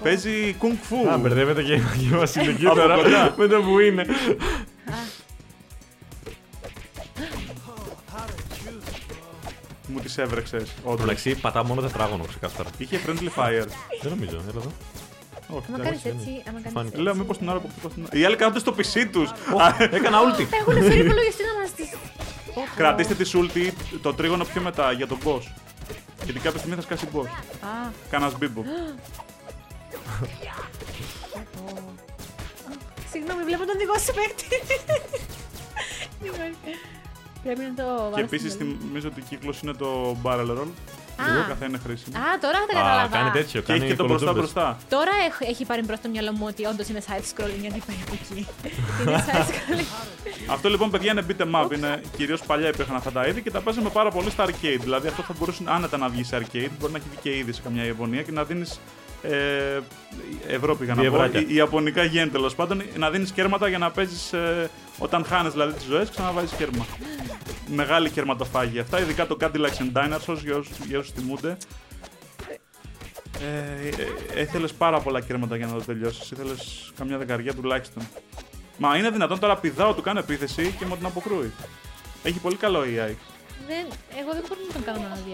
Παίζει 0.02 0.56
kung 0.60 0.64
fu. 1.08 1.12
Α, 1.12 1.18
μπερδεύεται 1.18 1.62
και 1.62 1.76
και 1.76 2.04
η 2.04 2.08
Βασιλική 2.08 2.66
Από 2.66 2.74
τώρα 2.74 2.94
κοντά. 2.96 3.34
με 3.38 3.46
το 3.46 3.62
που 3.62 3.78
είναι. 3.78 4.06
Μου 9.94 10.00
τις 10.00 10.18
έβρεξες. 10.18 10.68
Όντως. 10.84 11.02
Εντάξει, 11.04 11.34
πατά 11.34 11.64
μόνο 11.64 11.80
τετράγωνο 11.80 12.24
ξεκάθαρα. 12.24 12.68
Είχε 12.78 13.00
friendly 13.06 13.28
fire. 13.36 13.66
Δεν 14.02 14.10
νομίζω, 14.10 14.36
έλα 14.36 14.60
εδώ. 14.60 14.72
Όχι, 15.48 15.64
Άμα 15.68 15.78
εντάξει. 15.82 16.02
κάνεις 16.02 16.04
έτσι, 16.04 16.30
άμα 16.48 16.58
κάνεις 16.58 16.72
Φάνηκε. 16.72 16.92
έτσι. 16.94 17.00
Λέω 17.00 17.14
μήπως 17.14 17.38
την 17.38 17.48
ώρα 17.48 17.58
που 17.58 17.68
χτυπάς 17.70 17.92
την- 17.94 18.20
Οι 18.20 18.24
άλλοι 18.24 18.36
κάθονται 18.36 18.58
στο 18.58 18.74
PC 18.78 19.06
τους. 19.12 19.30
Έκανα 19.78 20.18
ulti. 20.24 20.46
Έχουν 20.60 20.82
φέρει 20.82 20.98
υπολογιστή 21.04 21.42
να 21.44 21.60
μας 21.60 21.72
τις... 21.76 21.88
Πω, 21.90 22.52
πω. 22.54 22.60
Κρατήστε 22.76 23.14
τη 23.14 23.24
σούλτη 23.24 23.74
το 24.02 24.14
τρίγωνο 24.14 24.44
πιο 24.44 24.60
μετά 24.62 24.92
για 24.92 25.06
τον 25.06 25.18
boss. 25.24 25.42
Γιατί 26.24 26.40
κάποια 26.40 26.58
στιγμή 26.58 26.74
θα 26.76 26.82
σκάσει 26.82 27.08
boss. 27.14 27.26
Α, 27.26 27.90
Κάνα 28.10 28.30
μπίμπο. 28.38 28.62
πω. 28.62 28.68
Συγγνώμη, 33.10 33.42
βλέπω 33.44 33.64
τον 33.66 33.78
δικό 33.78 33.98
σου 33.98 34.12
παίκτη. 34.14 34.46
Πρέπει 37.44 37.60
να 37.60 37.74
το 37.84 37.90
βάλω 38.02 38.14
Και 38.14 38.20
επίσης 38.20 38.52
στην 38.52 38.66
τελεία. 38.66 38.80
θυμίζω 38.86 39.08
ότι 39.08 39.20
κύκλος 39.20 39.60
είναι 39.60 39.72
το 39.72 40.16
barrel 40.22 40.50
roll. 40.58 40.68
Α. 41.16 41.24
Το 41.24 41.44
κάθε 41.48 41.64
είναι 41.66 41.78
χρήσιμο. 41.84 42.16
Α, 42.18 42.22
τώρα 42.40 42.58
τα 42.72 42.78
Α, 42.78 42.82
κατάλαβα. 42.82 43.16
κάνει 43.16 43.30
τέτοιο. 43.30 43.60
Και 43.60 43.72
έχει 43.72 43.80
Κάνει 43.80 43.90
και 43.90 43.96
το 43.96 44.04
μπροστά 44.06 44.26
κολοτούμπες. 44.26 44.52
μπροστά. 44.52 44.78
Τώρα 44.88 45.10
έχ- 45.26 45.50
έχει 45.50 45.64
πάρει 45.64 45.82
μπρος 45.84 45.96
το 45.96 46.08
μυαλό 46.08 46.32
μου 46.32 46.44
ότι 46.48 46.64
όντως 46.64 46.88
είναι 46.88 47.02
side 47.08 47.26
scrolling 47.32 47.60
γιατί 47.60 47.82
πάει 47.86 47.96
από 48.06 48.14
εκεί. 48.20 48.46
είναι 49.02 49.24
side 49.28 49.46
scrolling. 49.50 49.86
Αυτό 50.46 50.68
λοιπόν, 50.68 50.90
παιδιά, 50.90 51.12
είναι 51.12 51.24
beat 51.28 51.40
em 51.42 51.64
up. 51.64 51.72
Είναι 51.74 52.00
κυρίως 52.16 52.40
παλιά 52.42 52.68
υπήρχαν 52.68 52.96
αυτά 52.96 53.10
τα 53.12 53.26
είδη 53.26 53.42
και 53.42 53.50
τα 53.50 53.60
παίζουμε 53.60 53.88
πάρα 53.90 54.10
πολύ 54.10 54.30
στα 54.30 54.44
arcade. 54.46 54.78
Δηλαδή, 54.80 55.08
αυτό 55.08 55.22
θα 55.22 55.34
μπορούσε 55.38 55.62
άνετα 55.66 55.96
να 55.96 56.08
βγει 56.08 56.24
σε 56.24 56.36
arcade. 56.40 56.70
Μπορεί 56.80 56.92
να 56.92 56.98
έχει 56.98 57.06
βγει 57.10 57.18
και 57.22 57.36
ήδη 57.36 57.52
σε 57.52 57.60
καμιά 57.64 57.84
Ιαπωνία 57.84 58.22
και 58.22 58.32
να 58.32 58.44
δίνεις. 58.44 58.80
Ε, 59.30 59.80
Ευρώπη 60.48 60.84
για 60.84 60.94
να 60.94 61.00
Δύο 61.00 61.10
πω. 61.10 61.16
ευράκια. 61.16 61.40
Η, 61.48 61.54
Ιαπωνικά 61.54 62.04
γίνεται 62.04 62.30
τέλος 62.30 62.54
πάντων. 62.54 62.82
Να 62.96 63.10
δίνεις 63.10 63.30
κέρματα 63.30 63.68
για 63.68 63.78
να 63.78 63.90
παίζεις 63.90 64.32
ε, 64.32 64.70
όταν 64.98 65.24
χάνεις 65.24 65.52
δηλαδή 65.52 65.72
τις 65.72 65.84
ζωές, 65.84 66.10
ξαναβάζεις 66.10 66.52
κέρμα. 66.52 66.86
Μεγάλη 67.66 68.10
κερματοφάγη 68.10 68.78
αυτά, 68.78 69.00
ειδικά 69.00 69.26
το 69.26 69.36
Cadillacs 69.40 69.78
and 69.78 69.92
Dinosaurs 69.92 70.38
για 70.42 70.98
όσους 70.98 71.04
για 71.04 71.07
όσους 71.07 71.12
θυμούνται. 71.12 71.56
Ε, 73.40 73.88
ε, 73.88 74.40
Έθελες 74.40 74.72
πάρα 74.72 75.00
πολλά 75.00 75.20
κέρματα 75.20 75.56
για 75.56 75.66
να 75.66 75.72
το 75.72 75.80
τελειώσεις. 75.84 76.30
Ήθελε 76.30 76.52
καμιά 76.98 77.18
δεκαριά 77.18 77.54
τουλάχιστον. 77.54 78.02
Μα 78.78 78.96
είναι 78.96 79.10
δυνατόν 79.10 79.38
τώρα 79.38 79.56
πηδάω, 79.56 79.94
του 79.94 80.02
κάνω 80.02 80.18
επίθεση 80.18 80.74
και 80.78 80.86
μου 80.86 80.96
την 80.96 81.06
αποκρούει. 81.06 81.52
Έχει 82.22 82.38
πολύ 82.38 82.56
καλό 82.56 82.80
AI. 82.80 83.14
δεν, 83.66 83.86
εγώ 84.20 84.30
δεν 84.32 84.42
μπορώ 84.48 84.60
να 84.66 84.72
τον 84.72 84.84
κάνω 84.84 84.98
να 85.08 85.18
δει 85.26 85.32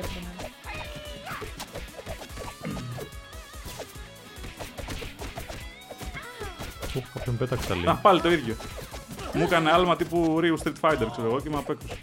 από 6.94 7.02
τον 7.02 7.04
άλλο. 7.04 7.08
Ου, 7.14 7.18
Κάποιον 7.18 7.36
πέταξε 7.36 7.68
τα 7.68 7.74
Α, 7.74 7.76
λίγο. 7.76 7.98
πάλι 8.02 8.20
το 8.20 8.32
ίδιο. 8.32 8.56
Μου 9.34 9.42
έκανε 9.42 9.70
άλμα 9.72 9.96
τύπου 9.96 10.40
Ρίου 10.40 10.58
Street 10.64 10.72
Fighter, 10.80 11.06
ξέρω 11.12 11.26
εγώ, 11.26 11.40
και 11.40 11.50
με 11.50 11.56
απέκρουσε. 11.56 11.98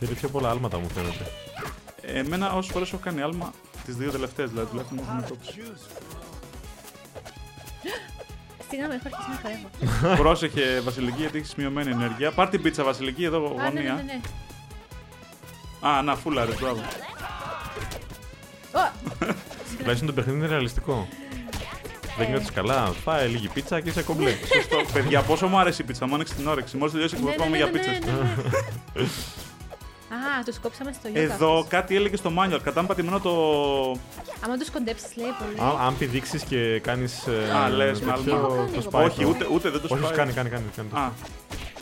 Θέλει 0.00 0.14
πιο 0.14 0.28
πολλά 0.28 0.50
άλματα 0.50 0.78
μου 0.78 0.88
φαίνεται. 0.88 1.26
Εμένα 2.02 2.52
όσες 2.52 2.72
φορές 2.72 2.88
έχω 2.92 3.00
κάνει 3.04 3.20
άλμα, 3.22 3.52
τις 3.84 3.96
δύο 3.96 4.10
τελευταίες 4.10 4.50
δηλαδή, 4.50 4.68
τουλάχιστον 4.68 4.98
μου 5.02 5.06
έχουν 5.10 5.28
κόψει. 5.28 5.52
Συγγνώμη, 8.70 8.94
έχω 8.94 9.08
αρχίσει 9.16 9.30
να 9.30 9.40
χορεύω. 9.42 10.22
Πρόσεχε 10.22 10.80
Βασιλική, 10.80 11.20
γιατί 11.20 11.38
έχεις 11.38 11.54
μειωμένη 11.54 11.90
ενέργεια. 11.90 12.32
Πάρ 12.32 12.48
την 12.48 12.62
πίτσα 12.62 12.84
Βασιλική 12.84 13.24
εδώ 13.24 13.46
Α, 13.46 13.62
ναι, 13.62 13.62
ναι, 13.62 13.68
γωνία. 13.68 13.94
ναι, 13.94 14.02
ναι. 14.02 14.20
Α, 15.88 16.02
να, 16.02 16.16
φούλαρες, 16.16 16.60
μπράβο. 16.60 16.80
Ω, 18.74 18.80
Τουλάχιστον 19.78 20.06
το 20.08 20.12
παιχνίδι 20.14 20.38
είναι 20.38 20.46
ρεαλιστικό. 20.46 21.08
Δεν 22.18 22.28
νιώθει 22.30 22.52
καλά. 22.52 22.92
Φάε 23.04 23.26
λίγη 23.26 23.48
πίτσα 23.48 23.80
και 23.80 23.88
είσαι 23.88 24.02
κομπλέ. 24.02 24.30
Σωστό. 24.54 24.76
Παιδιά, 24.92 25.22
πόσο 25.22 25.46
μου 25.46 25.58
αρέσει 25.58 25.82
η 25.82 25.84
πίτσα, 25.84 26.06
μου 26.06 26.14
άνοιξε 26.14 26.34
την 26.34 26.46
όρεξη. 26.46 26.76
Μόλις 26.76 26.92
τελειώσει 26.92 27.16
η 27.16 27.22
ναι, 27.22 27.30
εκπομπή, 27.30 27.38
ναι, 27.38 27.44
πάμε 27.44 27.56
ναι, 27.56 27.62
για 27.62 27.66
ναι, 27.66 27.72
πίτσες. 27.72 28.14
ναι, 28.94 29.02
ναι. 29.02 29.08
Α, 30.38 30.42
τους 30.44 30.58
κόψαμε 30.58 30.92
στο 30.92 31.08
yoga. 31.08 31.14
Εδώ 31.14 31.52
αυτούς. 31.54 31.68
κάτι 31.68 31.96
έλεγε 31.96 32.16
στο 32.16 32.32
manual. 32.38 32.60
Κατά 32.62 32.84
πατημένο 32.84 33.20
το. 33.20 33.30
Άμα 34.44 34.56
τους 34.58 34.70
κοντέψεις 34.70 35.16
λέει 35.16 35.34
πολύ. 35.38 35.68
Αν, 35.70 35.86
αν 35.86 35.96
πηδήξει 35.98 36.40
και 36.48 36.80
κάνεις. 36.80 37.26
Α, 37.62 37.68
λες, 37.68 38.00
μάλλον. 38.00 38.28
Έχω 38.28 38.46
κάνει 38.48 38.66
το 38.66 38.72
εγώ. 38.72 38.80
σπάει. 38.80 39.04
Όχι, 39.06 39.24
ούτε, 39.24 39.46
ούτε 39.52 39.70
δεν 39.70 39.80
το 39.80 39.86
Όχι, 39.90 40.02
σπάει. 40.02 40.16
κάνει, 40.16 40.32
κάνει, 40.32 40.48
κάνει. 40.48 40.64
κάνει. 40.76 40.88
Α, 40.92 41.12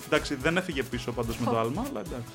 εντάξει, 0.06 0.34
δεν 0.34 0.56
έφυγε 0.56 0.82
πίσω 0.82 1.12
πάντως 1.12 1.38
με 1.38 1.46
το 1.50 1.58
άλμα, 1.58 1.84
αλλά 1.90 2.00
εντάξει. 2.00 2.32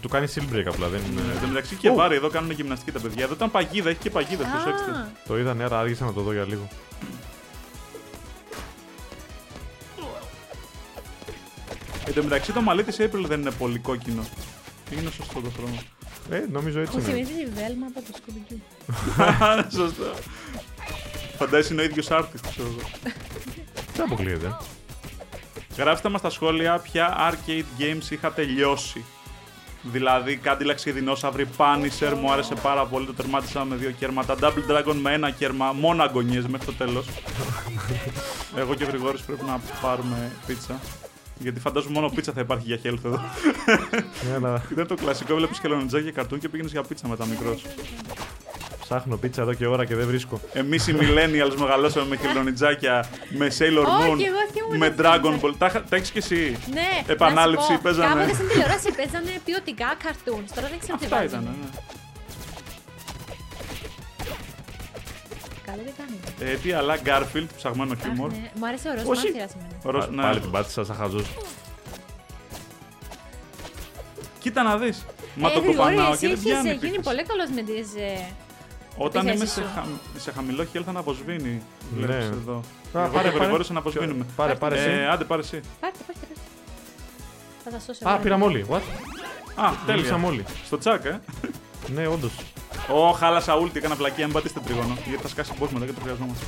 Του 0.00 0.08
κάνει 0.08 0.26
seal 0.34 0.54
break 0.54 0.64
απλά. 0.66 0.88
Δεν... 0.88 1.00
Εν 1.34 1.40
τω 1.40 1.46
μεταξύ 1.46 1.74
και 1.74 1.90
βάρη, 1.90 2.14
εδώ 2.16 2.28
κάνουν 2.28 2.50
γυμναστική 2.50 2.90
τα 2.92 3.00
παιδιά. 3.00 3.24
Εδώ 3.24 3.34
ήταν 3.34 3.50
παγίδα, 3.50 3.88
έχει 3.90 3.98
και 3.98 4.10
παγίδα, 4.10 4.44
προσέξτε. 4.44 4.90
Α, 4.90 5.08
Το 5.26 5.38
είδα, 5.38 5.54
ναι, 5.54 5.64
άρα 5.64 5.78
άργησα 5.78 6.04
να 6.04 6.12
το 6.12 6.20
δω 6.20 6.32
για 6.32 6.44
λίγο. 6.44 6.68
Εν 12.06 12.14
τω 12.14 12.22
μεταξύ 12.22 12.52
το 12.52 12.60
μαλλί 12.60 12.84
της 12.84 12.96
April 13.00 13.24
δεν 13.26 13.40
είναι 13.40 13.50
πολύ 13.50 13.78
κόκκινο. 13.78 14.24
Είναι 14.90 15.10
σωστό 15.10 15.40
το 15.40 15.50
χρώμα. 15.50 15.82
Ε, 16.30 16.44
νομίζω 16.50 16.80
έτσι 16.80 16.96
Μου 16.96 17.02
είναι. 17.02 17.12
θυμίζει 17.12 17.40
η 17.40 17.46
Βέλμα 17.46 17.86
από 17.86 18.00
το 18.00 18.18
Scooby-Doo. 18.18 19.64
Σωστό. 19.76 20.04
Φαντάζεσαι 21.38 21.72
είναι 21.72 21.82
ο 21.82 21.84
ίδιος 21.84 22.06
artist, 22.10 22.40
ξέρω 22.50 22.68
εγώ. 22.68 22.88
Δεν 23.94 24.04
αποκλείεται. 24.06 24.56
Γράψτε 25.76 26.08
μας 26.08 26.20
στα 26.20 26.30
σχόλια 26.30 26.78
ποια 26.78 27.16
arcade 27.30 27.80
games 27.80 28.10
είχα 28.10 28.32
τελειώσει. 28.32 29.04
Δηλαδή, 29.92 30.40
Cadillac 30.44 30.74
και 30.84 30.92
δεινόσαυροι, 30.92 31.48
Punisher, 31.56 32.14
μου 32.20 32.32
άρεσε 32.32 32.54
πάρα 32.54 32.86
πολύ, 32.86 33.06
το 33.06 33.14
τερμάτισα 33.14 33.64
με 33.64 33.76
δύο 33.76 33.90
κέρματα. 33.90 34.34
Double 34.40 34.70
Dragon 34.70 34.94
με 35.02 35.12
ένα 35.12 35.30
κέρμα, 35.30 35.72
μόνο 35.72 36.02
αγωνίες 36.02 36.46
μέχρι 36.46 36.66
το 36.66 36.72
τέλος. 36.72 37.06
Εγώ 38.56 38.74
και 38.74 38.84
ο 38.84 38.86
Γρηγόρης 38.86 39.20
πρέπει 39.20 39.44
να 39.44 39.60
πάρουμε 39.80 40.32
πίτσα. 40.46 40.80
Γιατί 41.38 41.60
φαντάζομαι 41.60 41.92
μόνο 41.94 42.08
πίτσα 42.08 42.32
θα 42.32 42.40
υπάρχει 42.40 42.66
για 42.66 42.78
health 42.84 43.04
εδώ. 43.04 43.20
Ναι, 44.28 44.34
αλλά 44.34 44.62
Ήταν 44.70 44.86
το 44.86 44.94
κλασικό, 44.94 45.34
βλέπεις 45.34 45.58
χελονιτζάκι 45.58 46.04
και 46.04 46.12
καρτούν 46.12 46.38
και 46.38 46.48
πήγαινες 46.48 46.72
για 46.72 46.82
πίτσα 46.82 47.08
μετά 47.08 47.26
μικρός. 47.26 47.62
Ψάχνω 48.84 49.16
πίτσα 49.16 49.42
εδώ 49.42 49.54
και 49.54 49.66
ώρα 49.66 49.84
και 49.84 49.94
δεν 49.94 50.06
βρίσκω. 50.06 50.40
Εμείς 50.52 50.86
οι 50.86 50.96
millennials 51.00 51.54
μεγαλώσαμε 51.58 52.06
με 52.06 52.16
χελονιτζάκια, 52.16 53.08
με 53.28 53.46
Sailor 53.58 53.84
Όχι, 53.84 54.10
Moon, 54.10 54.18
εγώ 54.26 54.40
θυμούμαι 54.52 54.76
με 54.78 54.90
τα 54.90 55.02
Dragon 55.16 55.30
πίτσα. 55.32 55.48
Ball. 55.48 55.54
Τα, 55.58 55.66
είχα- 55.66 55.82
τα 55.82 55.96
έχεις 55.96 56.10
και 56.10 56.18
εσύ. 56.18 56.56
Ναι, 56.72 56.88
Επανάληψη 57.06 57.66
να 57.70 57.76
σου 57.76 57.82
πω, 57.82 57.90
παίζανε. 57.90 58.08
Κάποτε 58.14 58.34
στην 58.34 58.48
τηλεόραση 58.48 58.92
παίζανε 58.96 59.30
ποιοτικά 59.44 59.86
cartoons. 60.02 60.48
Τώρα 60.54 60.68
δεν 60.68 60.78
ξέρω 60.78 60.96
τι 60.98 61.04
Αυτά 61.04 61.16
βάζουν. 61.16 61.28
ήταν, 61.28 61.42
ναι. 61.44 61.68
Καλά 65.66 65.82
δεν 65.84 65.94
κάνει. 65.98 66.50
Ε, 66.52 66.56
τι 66.56 66.72
άλλα, 66.72 66.96
Garfield, 67.04 67.46
ψαγμένο 67.56 67.94
χιούμορ. 68.02 68.30
Αχ, 68.30 68.36
ναι. 68.36 68.50
Μου 68.54 68.66
άρεσε 68.66 68.88
ο 68.88 68.92
ροζ 68.94 69.02
Όχι. 69.02 69.24
μάρτυρας 69.24 69.52
εμένα. 69.54 69.74
Ο 69.84 69.90
Ρος- 69.90 70.06
Πα- 70.06 70.12
ναι. 70.12 70.22
Πάλι 70.22 70.40
την 70.40 70.50
πάτησα 70.50 70.84
σαν 70.84 70.96
χαζός. 70.96 71.26
Κοίτα 74.38 74.62
να 74.62 74.76
δεις. 74.78 75.04
Μα 75.34 75.48
Ε, 75.50 75.52
το 75.52 75.60
Γρηγόρη, 75.60 75.76
κοπανάω 75.76 76.12
εσύ 76.12 76.20
και 76.20 76.26
δεν 76.26 76.36
έχεις 76.36 76.44
ε, 76.46 76.48
πιάνει. 76.52 76.68
γίνει 76.68 76.80
πίθεση. 76.80 77.00
πολύ 77.00 77.22
καλός 77.24 77.48
με 77.54 77.62
τις... 77.62 77.88
ε, 78.98 79.04
Όταν 79.04 79.22
είμαι 79.22 79.30
επιθέσεις 79.30 79.54
σε, 79.54 79.60
σου. 79.60 79.68
χα- 79.74 80.20
σε 80.20 80.32
χαμηλό 80.32 80.66
health 80.74 80.82
θα 80.92 80.98
αποσβήνει. 80.98 81.62
Ναι. 81.96 82.06
Βλέπεις 82.06 82.26
εδώ. 82.26 82.56
Α, 82.92 83.00
Εγώ 83.02 83.08
πάρε, 83.08 83.08
και 83.10 83.16
ο 83.18 83.20
πάρε. 83.32 83.38
Γρηγόρης 83.38 83.70
να 83.70 83.78
αποσβήνουμε. 83.78 84.26
Πάρε, 84.36 84.54
πάρε 84.54 84.76
εσύ. 84.78 84.88
Ε, 84.88 85.08
άντε 85.08 85.24
πάρε 85.24 85.40
εσύ. 85.42 85.60
Πάρτε, 85.80 85.98
πάρτε, 86.06 86.20
πάρτε. 86.20 86.40
Θα 87.64 87.70
τα 87.70 87.78
σώσω. 87.78 88.08
Α, 88.08 88.12
εγώ. 88.12 88.22
πήραμε 88.22 88.44
όλοι. 88.44 88.66
What? 88.70 88.80
Α, 89.54 89.70
τέλεια. 89.86 90.02
Λύσαμε 90.02 90.26
όλοι. 90.26 90.44
Στο 90.66 90.78
τσάκ, 90.78 91.04
ε. 91.04 91.20
Ναι, 91.94 92.06
όντως. 92.06 92.32
Ω, 92.92 93.12
χάλασα 93.12 93.56
ούλτι, 93.56 93.78
έκανα 93.78 93.96
πλακία, 93.96 94.24
μην 94.24 94.34
πατήσετε 94.34 94.60
τρίγωνο. 94.60 94.96
Γιατί 95.06 95.22
θα 95.22 95.28
σκάσει 95.28 95.52
boss 95.60 95.68
μετά 95.72 95.86
και 95.86 95.92
το 95.92 96.00
χρειαζόμαστε. 96.02 96.44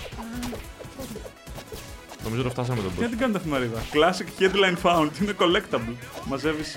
Νομίζω 2.26 2.42
το 2.42 2.50
φτάσαμε 2.50 2.82
τον 2.82 2.92
Τι 2.94 3.00
να 3.00 3.06
boss. 3.06 3.10
την 3.10 3.18
κάνετε 3.18 3.38
εφημερίδα. 3.38 3.78
Classic 3.92 4.42
headline 4.42 4.76
found. 4.82 5.08
Είναι 5.22 5.34
collectible. 5.40 5.94
Μαζεύεις. 6.24 6.76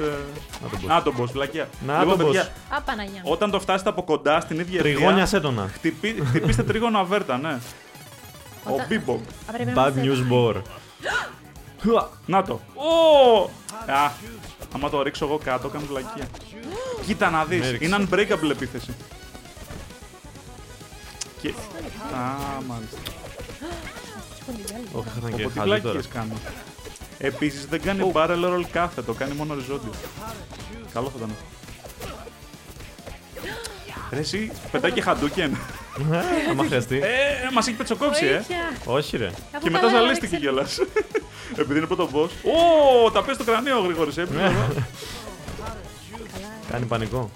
Να 0.61 0.69
τον 0.69 0.79
boss. 0.83 0.87
Να 0.87 1.01
τον 1.01 1.15
boss, 1.19 1.31
πλακία. 1.31 1.69
Να 1.85 1.99
Λοιπόν, 1.99 2.17
τον 2.17 2.25
παιδιά, 2.25 2.47
boss. 2.47 2.75
Α, 2.77 2.81
Παναγιά 2.81 3.21
μου. 3.23 3.31
Όταν 3.31 3.51
το 3.51 3.59
φτάσετε 3.59 3.89
από 3.89 4.03
κοντά 4.03 4.39
στην 4.39 4.59
ίδια 4.59 4.79
αιτία, 4.79 4.93
Τριγώνια 4.95 5.25
σέτονα. 5.25 5.69
χτυπή- 5.73 6.23
χτυπήστε 6.25 6.63
τρίγωνο 6.63 6.99
αβέρτα, 6.99 7.37
ναι. 7.37 7.57
Ο 8.63 8.73
Όταν- 8.73 8.87
Bebop. 8.89 9.19
Α, 9.49 9.51
πρέπει 9.51 9.71
να 9.71 9.85
Bad 9.87 9.91
είμαστε- 9.95 10.25
news 10.29 10.33
bore. 10.33 10.61
Να 12.25 12.43
το. 12.43 12.59
Ω! 12.73 13.43
Α, 13.91 14.11
άμα 14.75 14.89
το 14.89 15.01
ρίξω 15.01 15.25
εγώ 15.25 15.37
κάτω, 15.43 15.67
κάνω 15.67 15.85
βλακία. 15.85 16.27
Κοίτα 17.05 17.29
να 17.29 17.45
δεις, 17.45 17.59
Ναι, 17.59 17.69
ρίξε. 17.69 17.85
είναι 17.85 17.97
unbreakable 18.11 18.49
επίθεση. 18.51 18.93
Και... 21.41 21.49
Α, 22.15 22.61
μάλιστα. 22.67 22.97
Όχι, 24.91 25.07
θα 25.09 25.15
ήταν 25.19 25.35
και 25.35 25.43
Από 25.43 25.51
τι 25.51 25.59
χαζή 25.59 25.69
τώρα. 25.69 25.79
βλακίες 25.79 26.07
κάνω. 26.07 26.33
Επίσης 27.17 27.65
δεν 27.65 27.81
κάνει 27.81 28.11
barrel 28.13 28.45
roll 28.45 28.63
κάθετο, 28.71 29.13
κάνει 29.13 29.33
μόνο 29.33 29.53
οριζόντιο. 29.53 29.91
Καλό 30.93 31.07
θα 31.07 31.13
ήταν. 31.17 31.29
Ρε 34.11 34.19
εσύ, 34.19 34.51
πετάει 34.71 34.91
και 34.91 35.01
χαντούκεν. 35.01 35.57
Άμα 36.49 36.63
χρειαστεί. 36.63 36.97
Ε, 36.97 37.49
μας 37.53 37.67
έχει 37.67 37.75
πετσοκόψει, 37.75 38.25
ε. 38.25 38.31
Βοήθεια. 38.33 38.57
Όχι, 38.85 39.17
ρε. 39.17 39.27
Από 39.27 39.63
Και 39.63 39.69
μετά 39.69 39.87
καλά, 39.87 39.99
ζαλίστηκε 39.99 40.25
όρεξε. 40.35 40.37
κιόλας. 40.37 40.79
Επειδή 41.61 41.77
είναι 41.77 41.87
πρώτο 41.87 42.09
boss. 42.13 42.29
Ω, 43.05 43.11
τα 43.11 43.23
πες 43.23 43.35
στο 43.35 43.43
κρανίο 43.43 43.77
ο 43.77 43.81
Γρηγόρης, 43.83 44.17
ε. 44.17 44.21
έπρεπε 44.23 44.43
εδώ. 44.43 44.67
Κάνει 46.71 46.85
πανικό. 46.85 47.31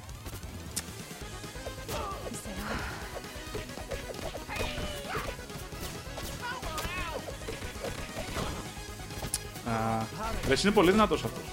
Ρε, 10.47 10.53
εσύ 10.53 10.67
είναι 10.67 10.75
πολύ 10.75 10.91
δυνατός 10.91 11.23
αυτός. 11.23 11.43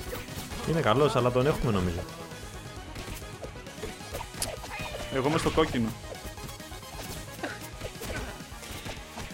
Είναι 0.70 0.80
καλός, 0.80 1.16
αλλά 1.16 1.30
τον 1.30 1.46
έχουμε 1.46 1.72
νομίζω. 1.72 1.98
Εγώ 5.14 5.28
είμαι 5.28 5.38
στο 5.38 5.50
κόκκινο. 5.50 5.88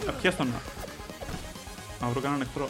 Α, 0.09 0.11
πιάσ' 0.11 0.35
τον. 0.35 0.53
Να 2.01 2.07
βρω 2.07 2.21
κανέναν 2.21 2.41
εχθρό. 2.47 2.69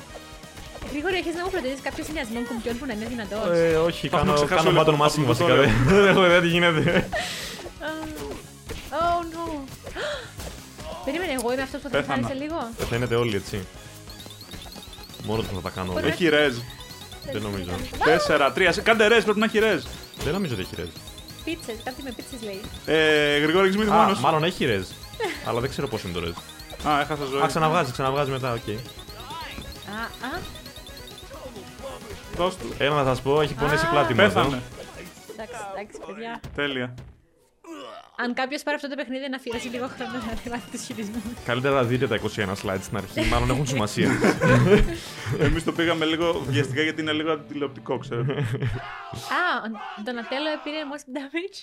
Γρήγορα 0.91 1.15
έχεις 1.18 1.36
να 1.36 1.43
μου 1.43 1.49
προτείνεις 1.49 1.80
κάποιο 1.82 2.03
συνδυασμό 2.03 2.39
κουμπιών 2.47 2.78
που 2.78 2.86
να 2.86 2.93
είναι 2.93 3.05
δυνατός; 3.05 3.49
Ε, 3.57 3.76
όχι, 3.76 4.07
Θα 4.07 4.18
έχουμε 4.18 4.32
κάνω, 4.32 4.45
ξεχάσει 4.45 4.65
κάνω 4.65 4.80
όλο 4.80 4.82
button 4.82 4.97
το- 4.97 5.03
mashing 5.05 5.22
το 5.26 5.26
βασικά. 5.26 5.53
tutorial. 5.53 5.86
Δεν 5.88 5.95
δεν 5.95 6.07
έχω 6.07 6.26
ιδέα 6.26 6.41
τι 6.41 6.47
γίνεται. 6.47 7.09
Oh 8.91 9.22
no. 9.34 9.59
Περίμενε, 11.05 11.32
εγώ 11.34 11.53
είμαι 11.53 11.61
αυτός 11.61 11.82
που 11.82 11.89
θα 11.89 11.97
Πέθανα. 11.97 12.13
χάνει 12.28 12.38
σε 12.39 12.43
λίγο. 12.43 12.70
Πεθαίνετε 12.78 13.15
όλοι 13.15 13.36
έτσι. 13.36 13.65
Μόνος 15.28 15.48
του 15.48 15.56
θα 15.56 15.62
τα 15.62 15.70
κάνω 15.70 15.94
όλα. 15.94 16.08
Έχει 16.08 16.30
ρεζ. 16.30 16.56
Δεν 17.32 17.42
νομίζω. 17.42 17.70
Τέσσερα, 18.04 18.52
τρία. 18.52 18.72
σε- 18.72 18.82
Κάντε 18.82 19.08
ρεζ, 19.08 19.24
πρέπει 19.24 19.40
να 19.40 19.46
έχει 19.46 19.60
ρεζ. 19.60 19.84
Δεν 20.24 20.34
νομίζω 20.34 20.54
ότι 20.54 20.62
έχει 20.62 20.76
ρεζ. 20.76 20.88
Πίτσες, 21.44 21.76
κάτι 21.84 22.04
με 22.04 22.12
πίτσες 22.16 22.42
λέει. 22.44 22.62
Ε, 22.86 23.38
Γρηγόρη, 23.38 23.66
έχεις 23.68 23.78
μείνει 23.78 23.92
Α, 23.92 23.94
μόνος. 23.94 24.18
σου. 24.18 24.24
μάλλον 24.24 24.44
έχει 24.44 24.66
res. 24.66 24.88
Αλλά 25.48 25.60
δεν 25.60 25.70
ξέρω 25.70 25.88
πώς 25.88 26.04
είναι 26.04 26.14
το 26.14 26.20
res. 26.20 26.30
Α, 26.88 27.00
έχασα 27.02 27.26
ζωή. 27.26 27.42
Α, 27.42 27.48
ξαναβγάζει, 27.48 27.92
ξαναβγάζει 27.92 28.32
μετά, 28.32 28.52
οκ. 28.54 28.68
Α, 28.70 30.28
α, 30.36 30.40
Δώσ' 32.36 32.56
του. 32.58 32.74
Έλα 32.78 32.96
να 32.96 33.04
σας 33.04 33.22
πω, 33.22 33.42
έχει 33.42 33.54
πονέσει 33.54 33.84
η 33.86 33.88
Α. 33.88 33.90
πλάτη 33.90 34.14
μου 34.14 34.22
εδώ. 34.22 34.34
Πέθανε. 34.42 34.62
εντάξει, 35.34 35.56
εντάξει, 35.76 36.00
παιδιά. 36.08 36.40
Τέλεια. 36.56 36.94
Αν 38.20 38.34
κάποιος 38.34 38.63
πάρει 38.63 38.76
αυτό 38.76 38.89
το 38.89 38.95
παιχνίδι 38.95 39.30
να 39.30 39.36
αφιερώσει 39.36 39.68
λίγο 39.68 39.88
χρόνο 39.88 40.11
να 40.11 40.51
μάθει 40.51 40.72
τους 40.72 40.82
χειρισμούς. 40.86 41.22
Καλύτερα 41.45 41.76
να 41.76 41.84
δείτε 41.84 42.07
τα 42.07 42.20
21 42.36 42.53
slides 42.63 42.82
στην 42.82 42.97
αρχή, 42.97 43.22
μάλλον 43.22 43.49
έχουν 43.49 43.68
σημασία. 43.68 44.11
Εμείς 45.39 45.63
το 45.63 45.72
πήγαμε 45.72 46.05
λίγο 46.05 46.39
βιαστικά 46.39 46.82
γιατί 46.82 47.01
είναι 47.01 47.11
λίγο 47.11 47.32
αντιτηλεοπτικό, 47.32 47.97
ξέρετε. 47.97 48.34
Α, 48.34 48.41
ο 49.99 50.01
Ντονατέλο 50.03 50.47
πήρε 50.63 50.78
most 50.93 51.05
damage. 51.18 51.57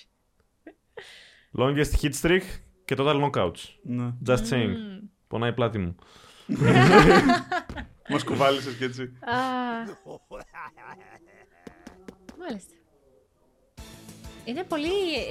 Longest 1.61 2.01
hit 2.03 2.13
streak 2.23 2.43
και 2.85 2.95
total 2.99 3.31
knockouts. 3.31 3.61
ναι. 3.83 4.13
Just 4.27 4.49
saying. 4.51 4.73
Πονάει 5.29 5.51
η 5.51 5.53
πλάτη 5.53 5.79
μου. 5.79 5.95
Μας 8.09 8.25
κουβάλισες 8.25 8.75
και 8.75 8.85
έτσι. 8.85 9.03
Α, 9.03 9.35
Μάλιστα. 12.39 12.75
Είναι 14.45 14.63
πολύ 14.69 14.89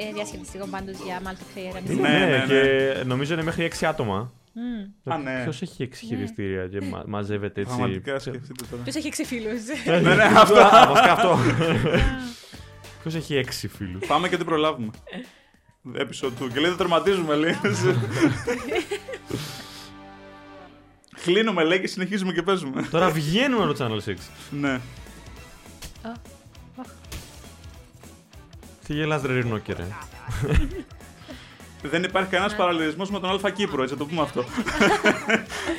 ε, 0.09 0.13
διασκεδαστικό 0.13 0.65
πάντως 0.67 0.95
για 1.05 1.21
multiplayer. 1.23 1.75
αν 1.75 1.83
Ναι, 1.85 1.91
είσαι- 1.93 2.01
ναι, 2.01 2.37
ναι. 2.37 2.45
και 2.47 3.03
νομίζω 3.05 3.33
είναι 3.33 3.43
μέχρι 3.43 3.63
6 3.79 3.85
άτομα. 3.85 4.31
Μμμ. 4.53 5.13
Α, 5.13 5.17
ναι. 5.17 5.41
Ποιος 5.43 5.61
έχει 5.61 5.83
6 5.83 5.95
χειριστήρια 6.07 6.67
και 6.67 6.81
μα- 6.81 7.03
μαζεύεται 7.07 7.61
έτσι; 7.61 7.75
Πραγματικά 7.75 8.19
σκεφτείτε 8.19 8.63
τώρα. 8.69 8.83
Ποιος 8.83 8.95
έχει 8.95 9.07
έξι 9.07 9.23
φίλους; 9.25 9.61
Ναι, 10.01 10.15
ναι, 10.15 10.23
αυτό. 10.41 10.59
Α, 10.59 10.87
βασικά 10.87 11.11
αυτό. 11.11 11.37
Ποιος 13.01 13.15
έχει 13.15 13.43
6 13.45 13.67
φίλους; 13.77 14.05
Πάμε 14.07 14.29
και 14.29 14.37
την 14.37 14.45
προλάβουμε. 14.45 14.89
Episode 15.95 16.43
2. 16.43 16.49
Και 16.53 16.59
λέει 16.59 16.69
δεν 16.69 16.77
τερματίζουμε, 16.77 17.35
λέει. 17.35 17.55
Κλείνουμε, 21.23 21.63
λέει, 21.63 21.79
και 21.79 21.87
συνεχίζουμε 21.87 22.33
και 22.33 22.41
παίζουμε. 22.41 22.81
Τώρα 22.91 23.09
βγαίνουμε 23.09 23.63
από 23.63 23.73
το 23.73 23.85
Channel 23.85 24.09
6. 24.09 24.13
ναι. 24.49 24.79
Τι 28.87 28.93
γελάς 28.93 29.21
ρε 29.21 29.33
Ρινόκερ, 29.33 29.77
ρε. 29.77 29.87
Δεν 31.81 32.03
υπάρχει 32.03 32.29
κανένας 32.29 32.55
παραλληλισμός 32.55 33.09
με 33.09 33.19
τον 33.19 33.29
Αλφα 33.29 33.49
Κύπρο, 33.49 33.81
έτσι 33.81 33.93
να 33.93 33.99
το 33.99 34.05
πούμε 34.05 34.21
αυτό. 34.21 34.43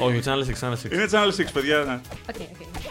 Όχι, 0.01 0.21
Channel 0.25 0.45
6, 0.45 0.69
Channel 0.69 0.73
6. 0.73 0.93
Είναι 0.93 1.09
Channel 1.11 1.31
6, 1.31 1.53
παιδιά. 1.53 1.79
Ναι. 1.85 2.01
Οκ, 2.29 2.35
οκ. 2.41 2.83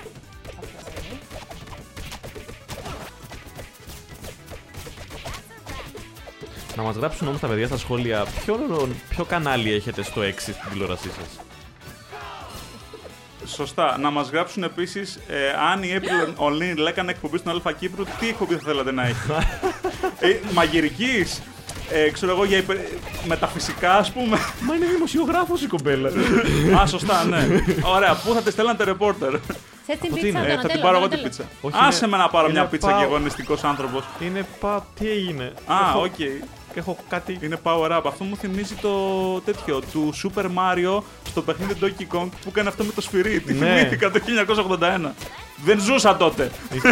Να 6.76 6.84
μας 6.84 6.96
γράψουν 6.96 7.28
όμως 7.28 7.40
τα 7.40 7.48
παιδιά 7.48 7.68
στα 7.68 7.78
σχόλια 7.78 8.26
ποιο, 8.44 8.88
ποιο 9.10 9.24
κανάλι 9.26 9.74
έχετε 9.74 10.04
στο 10.04 10.22
6 10.22 10.32
στην 10.38 10.56
τηλεόρασή 10.72 11.10
σας. 11.10 11.40
Σωστά. 13.46 13.98
Να 14.00 14.10
μας 14.10 14.30
γράψουν 14.30 14.64
επίσης 14.64 15.16
ε, 15.28 15.36
αν 15.72 15.84
η 15.84 16.00
April 16.02 16.44
O'Neil 16.44 16.88
έκανε 16.88 17.12
εκπομπή 17.12 17.38
στον 17.38 17.52
Αλφα 17.52 17.72
Κύπρου, 17.72 18.04
τι 18.20 18.28
εκπομπή 18.28 18.54
θα 18.54 18.62
θέλατε 18.66 18.92
να 18.92 19.04
έχει; 19.04 19.18
ε, 20.20 20.40
Μαγειρικής. 20.54 21.42
Ε, 21.90 22.10
ξέρω 22.10 22.32
εγώ 22.32 22.46
για 22.46 22.58
υπε... 22.58 22.88
μεταφυσικά, 23.28 23.98
ας 23.98 24.12
πούμε. 24.12 24.38
Μα 24.62 24.76
είναι 24.76 24.86
δημοσιογράφος 24.86 25.62
η 25.62 25.68
κοπέλα. 25.68 26.10
Α, 26.82 26.86
σωστά, 26.88 27.24
ναι. 27.24 27.48
Ωραία, 27.96 28.14
πού 28.16 28.34
θα 28.34 28.42
τη 28.42 28.52
στέλνατε 28.52 28.84
ρεπόρτερ. 28.84 29.30
Θες 29.86 29.98
την 29.98 30.08
Από 30.12 30.16
τι 30.16 30.22
πίτσα, 30.22 30.28
είναι; 30.28 30.40
Ε, 30.40 30.42
θα 30.42 30.48
Ντονατέλο, 30.56 30.74
την 30.74 30.82
πάρω 30.82 30.98
εγώ 30.98 31.08
την 31.08 31.18
Ντονατέλο. 31.18 31.24
πίτσα. 31.24 31.44
Όχι, 31.62 31.76
Άσε 31.88 32.06
είναι- 32.06 32.16
με 32.18 32.24
να 32.24 32.30
πάρω 32.30 32.48
είναι 32.50 32.60
μια 32.60 32.68
πίτσα 32.68 32.88
πάω- 32.88 33.00
και 33.00 33.06
εγώ 33.06 33.20
νηστικός 33.20 33.64
άνθρωπος. 33.64 34.04
είναι 34.20 34.46
πα... 34.60 34.86
Τι 35.00 35.10
έγινε; 35.10 35.44
Α, 35.66 35.76
Έχω- 35.90 36.02
οκ. 36.04 36.20
Και 36.74 36.80
έχω 36.80 36.98
κάτι. 37.10 37.38
Είναι 37.42 37.60
power 37.64 37.92
up. 37.92 38.02
Αυτό 38.06 38.24
μου 38.24 38.36
θυμίζει 38.36 38.74
το 38.76 38.92
τέτοιο 39.46 39.82
του 39.92 40.14
Super 40.24 40.44
Mario 40.46 41.02
στο 41.28 41.42
παιχνίδι 41.42 41.74
Donkey 41.82 42.16
Kong 42.18 42.28
που 42.42 42.50
έκανε 42.50 42.70
αυτό 42.70 42.84
με 42.84 42.92
το 42.92 43.02
σφυρί. 43.02 43.40
Τι 43.40 43.54
Ναι. 43.54 43.66
θυμήθηκα 43.78 44.12
το 44.12 44.20
1981. 44.80 45.12
Δεν 45.66 45.80
ζούσα 45.82 46.18
τότε. 46.18 46.52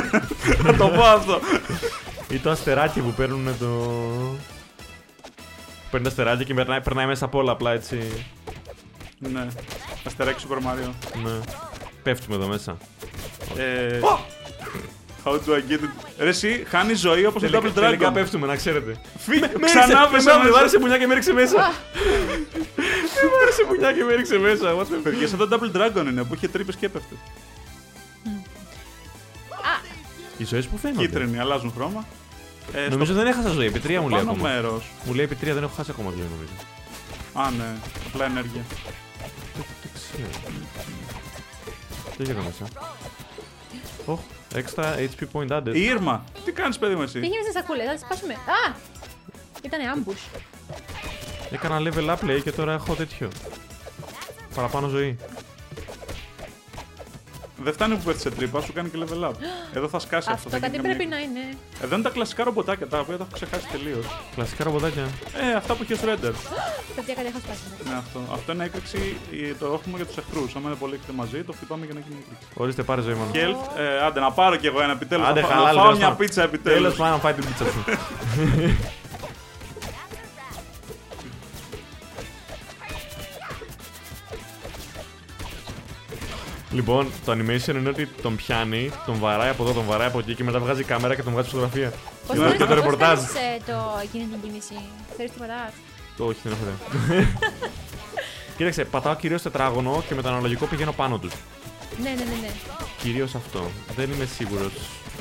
Να 0.66 0.76
το 0.76 0.88
πω 0.88 1.02
αυτό. 1.04 1.40
Ή 2.30 2.38
το 2.38 2.50
αστεράκι 2.50 3.00
που 3.00 3.14
παίρνουν 3.18 3.58
το. 3.60 3.68
Παίρνει 5.92 6.06
το 6.06 6.12
αστεράκι 6.12 6.44
και 6.46 6.54
περνάει, 6.54 6.82
περνάει 6.82 7.06
μέσα 7.06 7.26
από 7.26 7.38
όλα 7.38 7.52
απλά 7.52 7.72
έτσι. 7.72 8.26
ναι. 9.20 9.48
Αστεράκι 10.06 10.46
Super 10.50 10.58
Mario. 10.58 10.90
Ναι. 11.24 11.40
Πέφτουμε 12.04 12.36
εδώ 12.36 12.48
μέσα. 12.48 12.78
Ε, 13.58 14.00
How 15.26 15.32
do 15.32 15.36
I 15.36 15.62
get 15.72 15.84
it? 15.84 15.90
Ρε 16.20 16.30
εσύ, 16.30 16.64
χάνεις 16.68 17.00
ζωή 17.00 17.26
όπως 17.26 17.42
το 17.42 17.48
Τελικά, 17.50 17.70
Double 17.70 17.74
τελικά 17.74 18.10
Dragon. 18.10 18.14
πέφτουμε, 18.14 18.48
να 18.48 18.56
ξέρετε. 18.56 18.98
Φύγε, 19.18 19.40
Με 19.60 19.66
ξανά 19.66 19.84
έριξε, 19.86 20.10
μέσα 20.12 20.38
με- 20.38 20.44
με 20.44 20.50
βάρεσε 20.50 20.64
μέσα. 20.78 20.80
μουνιά 20.80 20.98
και 20.98 21.06
με 21.06 21.12
έριξε 21.12 21.34
μέσα. 21.34 21.58
Με 23.22 23.28
βάρεσε 23.38 23.64
μουνιά 23.68 23.92
και 23.94 24.04
με 24.04 24.14
έριξε 24.14 24.38
μέσα. 24.38 24.76
What 24.78 24.82
the 24.82 24.98
fuck. 24.98 25.00
Παιδιά, 25.04 25.28
σαν 25.28 25.38
το 25.38 25.48
Double 25.52 25.78
Dragon 25.78 26.06
είναι 26.08 26.24
που 26.24 26.34
είχε 26.34 26.48
τρύπες 26.48 26.76
και 26.76 26.86
έπεφτε. 26.86 27.16
Οι 30.38 30.46
ζωές 30.46 30.66
που 30.68 30.78
φαίνονται. 30.78 31.06
Κίτρινοι, 31.06 31.40
αλλάζουν 31.40 31.72
χρώμα. 31.76 32.06
Ε, 32.74 32.88
Νομίζω 32.90 33.14
δεν 33.14 33.28
έχασα 33.28 33.50
ζωή. 33.50 33.66
Επί 33.66 33.80
τρία 33.80 34.02
μου 34.02 34.08
στο 34.08 34.16
λέει 34.16 34.26
πάνω 34.26 34.38
ακόμα. 34.38 34.54
μέρος. 34.54 34.84
Μου 35.06 35.14
λέει 35.14 35.26
επί 35.26 35.36
τρία 35.36 35.54
δεν 35.54 35.64
έχω 35.64 35.74
χάσει 35.76 35.92
ακόμα 35.94 36.12
ζωή 36.12 36.28
νομίζω. 36.36 36.54
Α, 37.34 37.52
ναι. 37.58 37.78
Απλά 38.08 38.26
ενέργεια. 38.26 38.62
Δεν 39.82 39.92
ξέρω. 39.94 40.28
Τι 42.18 42.24
έγινε 42.24 42.42
μέσα. 42.46 42.66
Οχ, 44.06 44.20
extra 44.56 44.96
HP 44.98 45.26
point 45.34 45.52
added. 45.52 45.76
Η 45.76 45.82
Ήρμα, 45.84 46.24
τι 46.46 46.52
κάνεις 46.52 46.78
παιδί 46.78 46.96
μου 46.96 47.02
εσύ; 47.02 47.20
Πήγαινε 47.20 47.44
σε 47.44 47.52
σακούλε, 47.52 47.84
θα 47.84 47.94
τι 47.94 48.00
σπάσουμε. 48.00 48.34
Α! 48.34 48.76
Ήτανε 49.64 49.84
ambush. 49.96 50.40
Έκανα 51.52 51.80
level 51.80 52.10
up 52.16 52.24
λέει 52.24 52.42
και 52.42 52.52
τώρα 52.52 52.74
έχω 52.74 52.96
τέτοιο. 52.96 53.30
Παραπάνω 54.56 54.88
ζωή. 54.88 55.18
Δεν 57.64 57.74
φτάνει 57.74 57.96
που 57.96 58.04
πέφτει 58.04 58.22
σε 58.22 58.30
τρύπα, 58.32 58.62
σου 58.62 58.74
κάνει 58.74 58.90
και 58.90 58.98
level 59.04 59.28
up. 59.30 59.32
Εδώ 59.74 59.88
θα 59.88 60.00
σκάσει 60.00 60.30
αυτό. 60.32 60.34
Αυτό 60.34 60.50
θα 60.50 60.60
κάτι 60.60 60.72
γίνει 60.72 60.84
πρέπει 60.88 61.06
μια- 61.06 61.16
να 61.18 61.22
είναι. 61.24 61.40
Εδώ 61.84 61.94
είναι 61.96 62.04
τα 62.04 62.10
κλασικά 62.10 62.44
ρομποτάκια 62.44 62.88
τα 62.88 63.00
οποία 63.00 63.18
τα 63.18 63.24
έχω 63.24 63.32
ξεχάσει 63.34 63.68
τελείως. 63.72 64.06
Κλασικά 64.36 64.64
ρομποτάκια. 64.64 65.04
Ε, 65.52 65.56
αυτά 65.56 65.74
που 65.74 65.84
είχε 65.84 65.94
ο 65.94 65.98
Shredder. 66.04 66.34
Παιδιά, 66.96 67.14
κάτι 67.18 67.28
έχω 67.32 67.40
σπάσει. 67.46 67.62
Ναι, 67.90 67.96
αυτό. 68.04 68.20
Αυτό 68.34 68.52
είναι 68.52 68.64
έκρηξη, 68.64 69.18
ε, 69.50 69.54
το 69.60 69.66
έχουμε 69.78 69.96
για 70.00 70.06
τους 70.06 70.18
εχθρούς. 70.18 70.56
Άμα 70.56 70.68
είναι 70.70 70.78
πολύ 70.84 70.94
έχετε 70.98 71.12
μαζί, 71.22 71.44
το 71.44 71.52
χτυπάμε 71.58 71.86
για 71.86 71.94
να 71.94 72.00
γίνει 72.06 72.16
έκρηξη. 72.24 72.46
Ορίστε, 72.54 72.84
πάρε 72.84 73.02
ζωή 73.02 73.14
μόνο. 73.14 73.32
Health, 73.34 73.64
ε, 73.80 74.04
άντε 74.06 74.20
να 74.20 74.32
πάρω 74.32 74.56
κι 74.56 74.68
εγώ 74.68 74.82
ένα 74.82 74.92
επιτέλους. 74.92 75.28
Άντε, 75.28 75.42
να, 75.42 75.48
φά- 75.48 75.56
χαλάλη, 75.56 75.76
να 75.78 75.82
φάω 75.82 75.84
τέλος 75.92 75.98
μια 76.04 76.10
πάντων. 76.10 76.26
πίτσα 76.26 76.42
Τέλος 76.50 76.54
επιτέλου. 76.62 76.94
πάντων, 76.98 77.20
φάει 77.20 77.34
την 77.34 77.46
πίτσα 77.46 77.66
σου. 77.74 77.82
Λοιπόν, 86.74 87.08
το 87.26 87.32
animation 87.32 87.76
είναι 87.76 87.90
ότι 87.90 88.08
τον 88.22 88.36
πιάνει, 88.36 88.92
τον 89.06 89.18
βαράει 89.20 89.50
από 89.50 89.64
εδώ, 89.64 89.72
τον 89.74 89.86
βαράει 89.86 90.08
από 90.08 90.20
εκεί 90.20 90.36
και 90.36 90.44
μετά 90.44 90.60
βγάζει 90.60 90.84
κάμερα 90.84 91.16
και 91.16 91.24
τον 91.24 91.34
βγάζει 91.34 91.48
φωτογραφία. 91.50 91.94
Πώς 92.28 92.38
Ναι, 92.38 92.52
και 92.56 92.66
το 92.66 92.74
ρεπορτάζ. 92.74 93.20
το 93.66 94.00
εκείνη 94.04 94.24
την 94.24 94.42
κίνηση; 94.42 94.74
Ξέρει 95.14 95.30
τίποτα. 95.30 95.74
Το 96.18 96.26
όχι, 96.26 96.40
δεν 96.44 96.52
έχω 96.52 96.62
ιδέα. 96.64 97.28
Κοίταξε, 98.58 98.86
πατάω 98.86 99.16
κυρίως 99.16 99.42
τετράγωνο 99.42 100.04
και 100.08 100.16
με 100.16 100.22
το 100.22 100.28
αναλογικό 100.28 100.66
πηγαίνω 100.66 100.92
πάνω 100.92 101.18
τους. 101.18 101.34
Ναι, 102.02 102.10
ναι, 102.10 102.16
ναι, 102.16 102.24
ναι. 102.42 102.50
Κυρίως 103.02 103.36
αυτό. 103.36 103.72
Δεν 103.96 104.12
είμαι 104.12 104.26
σίγουρος. 104.26 104.72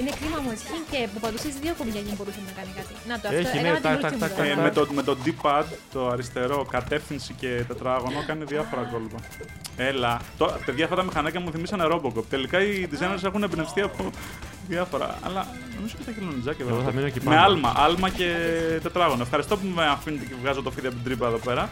Είναι 0.00 0.12
κρίμα 0.20 0.38
μου 0.44 0.50
έτσι 0.54 0.64
και 0.90 0.98
που 1.12 1.18
πατούσε 1.20 1.48
δύο 1.62 1.74
κουμπιά 1.78 2.00
για 2.04 2.10
να 2.12 2.16
μπορούσε 2.18 2.40
να 2.48 2.52
κάνει 2.58 2.72
κάτι. 2.78 2.92
Να 3.10 3.14
το 3.20 3.24
αυτό. 3.28 3.40
Έχει, 3.40 3.56
ναι, 3.60 3.68
έκανα 3.68 3.96
την 3.96 4.00
τάκ, 4.00 4.12
ulti 4.12 4.14
μου 4.14 4.18
τάκ, 4.24 4.30
τώρα. 4.36 4.48
τάκ, 4.48 4.58
Ε, 4.58 4.62
με, 4.66 4.70
το, 4.76 4.82
με 4.98 5.02
το 5.08 5.12
D-pad, 5.24 5.66
το 5.94 6.00
αριστερό, 6.08 6.58
κατεύθυνση 6.76 7.32
και 7.40 7.50
τετράγωνο, 7.68 8.18
κάνει 8.26 8.44
διάφορα 8.44 8.82
κόλπα. 8.92 9.18
Έλα. 9.76 10.20
Το, 10.38 10.44
παιδιά, 10.66 10.84
αυτά 10.84 10.96
τα 10.96 11.02
μηχανάκια 11.02 11.40
μου 11.40 11.50
θυμίσανε 11.54 11.84
Robocop. 11.92 12.24
Τελικά 12.30 12.56
οι 12.62 12.88
designers 12.92 13.24
έχουν 13.24 13.42
εμπνευστεί 13.42 13.80
από 13.80 14.10
διάφορα. 14.68 15.18
Αλλά 15.22 15.46
νομίζω 15.76 15.94
και 15.98 16.04
τα 16.04 16.12
χελονιτζάκια 16.12 16.64
Εγώ 16.68 16.74
εδώ. 16.74 16.84
θα 16.84 16.92
μείνω 16.92 17.06
εκεί 17.06 17.18
Με 17.18 17.24
πάνω. 17.34 17.40
άλμα, 17.46 17.72
άλμα 17.76 18.08
και 18.10 18.28
τετράγωνο. 18.82 19.22
Ευχαριστώ 19.22 19.56
που 19.56 19.66
με 19.74 19.86
αφήνετε 19.86 20.24
και 20.24 20.34
βγάζω 20.42 20.62
το 20.62 20.70
φίδι 20.70 20.86
από 20.86 20.96
την 20.96 21.04
τρύπα 21.04 21.26
εδώ 21.26 21.38
πέρα. 21.38 21.68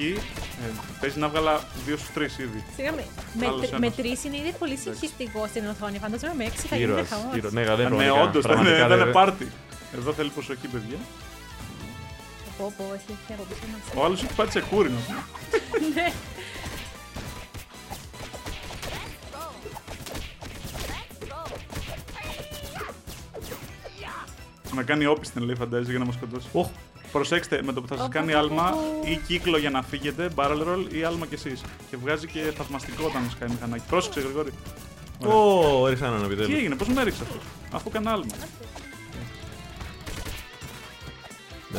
Εκεί 0.00 0.14
ε, 0.62 0.70
παίζει 1.00 1.18
να 1.18 1.28
βγάλα 1.28 1.60
δύο 1.86 1.96
στους 1.96 2.12
τρεις 2.12 2.38
ήδη. 2.38 2.64
Συγγνώμη, 2.76 3.02
με, 3.34 3.46
Άλλος 3.46 3.60
τρ- 3.60 3.68
ένας. 3.72 3.80
με 3.80 3.90
τρει 4.02 4.18
είναι 4.24 4.36
ήδη 4.36 4.52
πολύ 4.58 4.76
συγχυστικό 4.76 5.46
στην 5.46 5.66
οθόνη. 5.66 5.98
Φαντάζομαι 5.98 6.34
με 6.36 6.44
έξι 6.44 6.66
θα 6.66 6.76
γίνει 6.76 6.90
Ήρωα. 6.90 7.04
χαμός. 7.04 7.34
Ναι, 7.34 7.40
δεν 7.40 7.52
ναι, 7.52 7.64
πραγματικά, 7.64 8.12
όντως, 8.12 8.32
δεν 8.32 8.42
πραγματικά 8.42 8.76
είναι- 8.76 8.86
δεν 8.88 8.96
είναι 8.96 9.04
δεν- 9.04 9.12
πάρτι. 9.12 9.48
Εδώ 9.96 10.12
θέλει 10.12 10.28
προσοχή, 10.30 10.66
παιδιά. 10.66 10.96
Πω, 12.58 12.72
πω, 12.76 12.84
έχει 12.94 13.04
έρθει 13.10 13.32
από 13.32 13.42
πίσω 13.48 13.60
μας. 13.72 14.02
Ο 14.02 14.04
άλλος 14.04 14.22
έχει 14.22 14.34
πάρει 14.34 14.48
τσεκούρι. 14.48 14.90
να 14.90 14.98
πούμε. 15.06 15.22
Ναι. 15.94 16.12
Να 24.74 24.82
κάνει 24.82 25.06
όπισθεν 25.06 25.42
λέει 25.42 25.54
φαντάζει 25.54 25.90
για 25.90 25.98
να 25.98 26.04
μας 26.04 26.14
σκοτώσει. 26.14 26.46
Οχ, 27.08 27.12
Προσέξτε, 27.12 27.60
με 27.64 27.72
το 27.72 27.80
που 27.80 27.88
θα 27.88 27.96
σας 27.96 28.04
Οχ, 28.04 28.10
κάνει 28.12 28.32
οχ, 28.32 28.38
άλμα 28.38 28.70
οχ. 29.02 29.08
ή 29.10 29.20
κύκλο 29.26 29.58
για 29.58 29.70
να 29.70 29.82
φύγετε, 29.82 30.28
barrel 30.34 30.60
roll 30.68 30.92
ή 30.94 31.04
άλμα 31.04 31.26
κι 31.26 31.34
εσείς. 31.34 31.60
Και 31.90 31.96
βγάζει 32.02 32.26
και 32.26 32.40
θαυμαστικό 32.56 33.04
όταν 33.06 33.22
μα 33.26 33.32
κάνει 33.38 33.52
μηχανάκι. 33.52 33.84
Πρόσεξε, 33.88 34.20
Γρηγόρη. 34.20 34.52
Ωραία. 35.18 35.34
Ω, 35.34 35.86
έριξα 35.86 36.06
έναν 36.06 36.18
Τι 36.18 36.24
επιτέλους. 36.24 36.54
έγινε, 36.58 36.74
πώς 36.74 36.88
με 36.88 37.00
έριξε 37.00 37.22
αυτό, 37.22 37.36
αφού 37.72 37.88
έκανε 37.88 38.10
άλμα. 38.10 38.34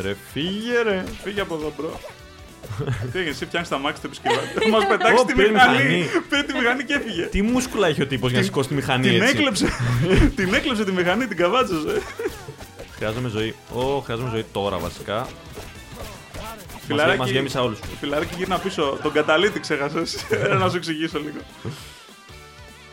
Ρε, 0.02 0.16
φύγε 0.34 0.82
ρε. 0.84 1.04
Φύγε 1.24 1.42
από 1.42 1.56
εδώ, 1.56 1.74
μπρο. 1.78 2.00
Τι 3.12 3.18
έγινε, 3.18 3.30
εσύ 3.30 3.46
πιάνει 3.46 3.68
τα 3.68 3.78
μάξι 3.78 4.02
του 4.02 4.08
επισκευάτη. 4.08 4.70
Μας 4.70 4.88
πετάξεις 4.88 5.20
Ω, 5.20 5.26
τη 5.26 5.34
πήρε 5.34 5.50
μηχανή. 5.52 5.78
μηχανή. 5.78 6.06
Πήρε 6.30 6.44
τη 6.44 6.54
μηχανή 6.54 6.84
και 6.84 6.94
έφυγε. 6.94 7.24
Τι 7.26 7.42
μούσκουλα 7.42 7.88
έχει 7.88 8.02
ο 8.02 8.08
τύπος 8.08 8.30
για 8.30 8.40
να 8.40 8.46
σηκώσει 8.46 8.68
τη 8.68 8.74
μηχανή 8.74 9.10
Την 9.10 9.22
έτσι. 9.22 9.36
έκλεψε. 9.38 9.68
Την 10.36 10.54
έκλεψε 10.54 10.84
τη 10.86 10.92
μηχανή, 10.92 11.28
την 11.28 11.38
καβάτσωσε. 11.38 12.02
Χρειάζομαι 13.00 13.30
ζωή. 13.30 13.56
Ω, 13.74 14.00
χρειάζομαι 14.00 14.30
ζωή 14.30 14.45
τώρα 14.52 14.78
βασικά. 14.78 15.28
Φιλαράκι. 16.86 17.18
Μας 17.18 17.30
γέμισα 17.30 17.62
όλους. 17.62 17.80
Φιλαράκι 18.00 18.36
γύρνα 18.38 18.58
πίσω. 18.60 18.97
Τον 19.04 19.12
καταλήτη 19.12 19.60
ξέχασες. 19.60 20.26
να 20.60 20.70
σου 20.70 20.76
εξηγήσω 20.78 21.20
λίγο. 21.20 21.38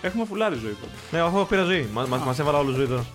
Έχουμε 0.03 0.25
φουλάρι 0.25 0.57
ζωή 0.57 0.77
τώρα. 0.81 0.93
Ναι, 1.11 1.19
αφού 1.19 1.47
πήρα 1.47 1.63
ζωή. 1.65 1.89
Μα 1.93 2.07
μας 2.07 2.39
έβαλα 2.39 2.59
όλους 2.59 2.75
ζωή 2.75 2.87
τώρα. 2.87 3.07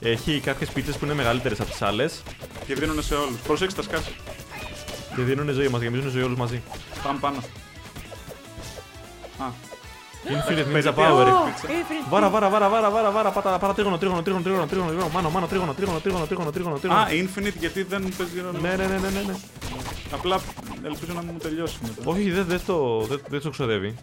Έχει 0.00 0.40
κάποιες 0.40 0.70
πίτσες 0.70 0.96
που 0.96 1.04
είναι 1.04 1.14
μεγαλύτερες 1.14 1.60
από 1.60 1.70
τις 1.70 1.82
άλλες 1.82 2.22
Και 2.66 2.74
δίνουν 2.74 3.02
σε 3.02 3.14
όλους. 3.14 3.36
Προσέξτε 3.46 3.82
τα 3.82 3.88
σκάσει. 3.88 4.12
και 5.16 5.22
δίνουν 5.22 5.48
ζωή. 5.50 5.68
Μας 5.68 5.82
γεμίζουν 5.82 6.10
ζωή 6.10 6.22
όλους 6.22 6.38
μαζί. 6.38 6.62
Πάμε 7.02 7.18
πάνω. 7.20 7.36
Α, 9.38 9.44
Infinite 10.34 10.68
Ninja 10.74 10.92
Ω, 10.92 11.00
Power. 11.00 11.26
πίτσα. 11.26 11.68
Βάρα, 12.10 12.28
βάρα, 12.30 12.48
βάρα, 12.48 12.68
βάρα, 12.68 12.90
βάρα, 12.90 13.10
βάρα, 13.10 13.30
πάτα, 13.30 13.58
πάτα, 13.58 13.74
τρίγωνο, 13.74 13.98
τρίγωνο, 13.98 14.22
τρίγωνο, 14.22 14.42
τρίγωνο, 14.42 14.66
τρίγωνο, 14.66 14.88
τρίγωνο, 14.90 15.08
μάνο, 15.14 15.30
μάνο, 15.30 15.46
τρίγωνο, 15.46 15.72
τρίγωνο, 15.74 15.98
τρίγωνο, 15.98 16.26
τρίγωνο, 16.26 16.50
τρίγωνο, 16.50 16.78
τρίγωνο. 16.78 17.00
Α, 17.00 17.06
Infinite 17.10 17.58
γιατί 17.58 17.82
δεν 17.82 18.02
παίζει 18.18 18.40
ρόλο. 18.40 18.58
Ναι, 18.60 18.68
ναι, 18.76 18.86
ναι, 18.86 18.98
ναι, 18.98 19.08
ναι, 19.08 19.20
ναι. 19.26 19.34
Απλά 20.12 20.40
ελπίζω 20.84 21.12
να 21.14 21.20
μην 21.22 21.30
μου 21.32 21.38
τελειώσει 21.38 21.78
μετά. 21.82 22.02
Όχι, 22.04 22.30
δεν 22.30 22.44
δεν 22.44 22.60
το, 22.66 23.00
δεν, 23.08 23.20
δεν 23.28 23.40
το 23.40 23.50
ξοδεύει. 23.50 23.94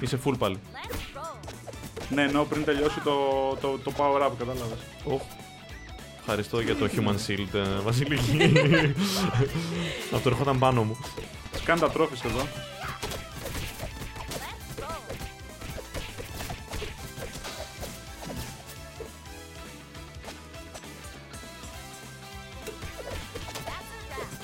Είσαι 0.00 0.18
full 0.24 0.34
πάλι. 0.38 0.58
Ναι, 2.14 2.22
ενώ 2.22 2.44
πριν 2.44 2.64
τελειώσει 2.64 3.00
το, 3.04 3.12
το, 3.60 3.78
το 3.84 3.92
power 3.96 4.26
up, 4.26 4.30
κατάλαβες. 4.38 4.78
Οχ. 5.04 5.22
Ευχαριστώ 6.18 6.60
για 6.60 6.76
το 6.76 6.88
Human 6.96 7.16
Shield, 7.30 7.54
ε, 7.54 7.80
Βασιλική. 7.84 8.52
Αυτό 10.14 10.28
ερχόταν 10.28 10.58
πάνω 10.58 10.82
μου. 10.82 10.96
Σκάνε 11.56 11.80
τα 11.80 11.90
τρόφι 11.90 12.14
εδώ. 12.26 12.46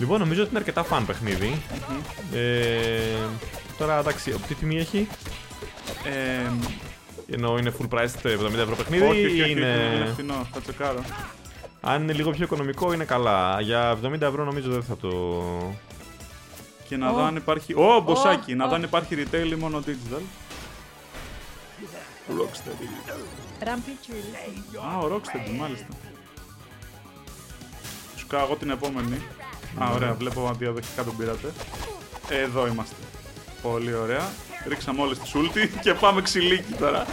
Λοιπόν, 0.01 0.19
νομίζω 0.19 0.41
ότι 0.41 0.51
είναι 0.51 0.59
αρκετά 0.59 0.87
fun 0.91 1.03
παιχνίδι. 1.07 1.63
Ε, 2.35 3.01
τώρα, 3.79 3.99
εντάξει, 3.99 4.31
τι 4.31 4.55
τιμή 4.55 4.77
έχει; 4.79 5.09
Ε, 6.05 6.51
Ενώ 7.35 7.59
είναι 7.59 7.73
full 7.81 7.89
price 7.95 8.05
70 8.23 8.55
ευρώ 8.55 8.77
παιχνίδι 8.77 9.05
όχι, 9.05 9.25
όχι, 9.25 9.37
ή 9.37 9.41
όχι, 9.43 9.51
είναι... 9.51 9.61
είναι 9.61 9.95
είναι... 9.95 10.07
φθηνό, 10.13 10.49
θα 10.53 10.61
τσεκάρω. 10.61 11.01
Αν 11.81 12.03
είναι 12.03 12.13
λίγο 12.13 12.31
πιο 12.31 12.45
οικονομικό 12.45 12.93
είναι 12.93 13.05
καλά. 13.05 13.61
Για 13.61 13.99
70 14.05 14.21
ευρώ 14.21 14.45
νομίζω 14.45 14.71
δεν 14.71 14.83
θα 14.83 14.97
το... 14.97 15.09
Και 16.89 16.97
να 16.97 17.11
Ω. 17.11 17.15
δω 17.15 17.23
αν 17.23 17.37
υπάρχει. 17.37 17.75
Ω, 17.75 18.01
μποσάκι! 18.01 18.53
Ω, 18.53 18.57
Να 18.57 18.65
ω. 18.65 18.69
δω 18.69 18.75
αν 18.75 18.83
υπάρχει 18.83 19.17
retail 19.19 19.51
ή 19.53 19.55
μόνο 19.55 19.83
digital. 19.87 20.21
Rocksteady. 22.29 23.15
Rampage 23.65 24.11
Release. 24.13 24.95
Α, 24.95 24.99
ο 24.99 25.17
Rocksteady, 25.17 25.59
μάλιστα. 25.59 25.87
Σου 28.17 28.27
κάνω 28.27 28.45
εγώ 28.45 28.57
την 28.57 28.71
επόμενη. 28.71 29.23
Α, 29.79 29.91
ωραία, 29.95 30.15
βλέπω 30.15 30.47
ότι 30.49 30.57
διαδοχικά 30.59 31.05
τον 31.05 31.17
πήρατε. 31.17 31.53
Εδώ 32.29 32.67
είμαστε. 32.67 32.95
Πολύ 33.63 33.95
ωραία. 33.95 34.29
Ρίξαμε 34.69 35.03
όλες 35.03 35.19
τις 35.19 35.33
ulti 35.35 35.69
και 35.85 35.95
πάμε 35.95 36.23
ξυλίκι 36.23 36.73
τώρα. 36.73 37.07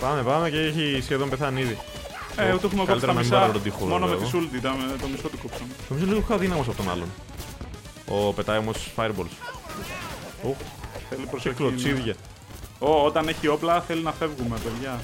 Πάμε, 0.00 0.22
πάμε 0.22 0.50
και 0.50 0.58
έχει 0.60 1.00
σχεδόν 1.02 1.28
πεθάνει 1.28 1.60
ήδη. 1.60 1.78
Ε, 2.36 2.48
το 2.50 2.60
έχουμε 2.64 2.84
κόψει 2.84 2.86
Καλύτερα 2.86 3.00
τα 3.00 3.06
να 3.06 3.12
μην 3.12 3.28
μισά. 3.28 3.38
πάρω 3.40 3.52
τον 3.52 3.62
τοίχο, 3.62 3.84
Μόνο 3.84 3.98
με 4.06 4.06
βέβαια. 4.10 4.24
τη 4.24 4.30
Σούλτη, 4.30 4.60
τα- 4.60 4.76
το 5.00 5.06
μισό 5.06 5.28
του 5.28 5.38
κόψαμε. 5.42 5.70
Νομίζω 5.88 6.06
λίγο 6.06 6.20
πιο 6.20 6.34
αδύναμο 6.34 6.60
από 6.62 6.74
τον 6.74 6.90
άλλον. 6.90 7.08
Ο 8.08 8.32
πετάει 8.32 8.58
όμως 8.58 8.90
fireballs. 8.96 9.32
Ου, 10.44 10.56
Θέλει 11.08 11.22
και 11.22 11.28
προσοχή. 11.30 11.54
κλωτσίδια. 11.54 12.14
Ω, 12.78 13.04
όταν 13.04 13.28
έχει 13.28 13.48
όπλα 13.48 13.80
θέλει 13.80 14.02
να 14.02 14.12
φεύγουμε, 14.12 14.56
παιδιά. 14.64 15.00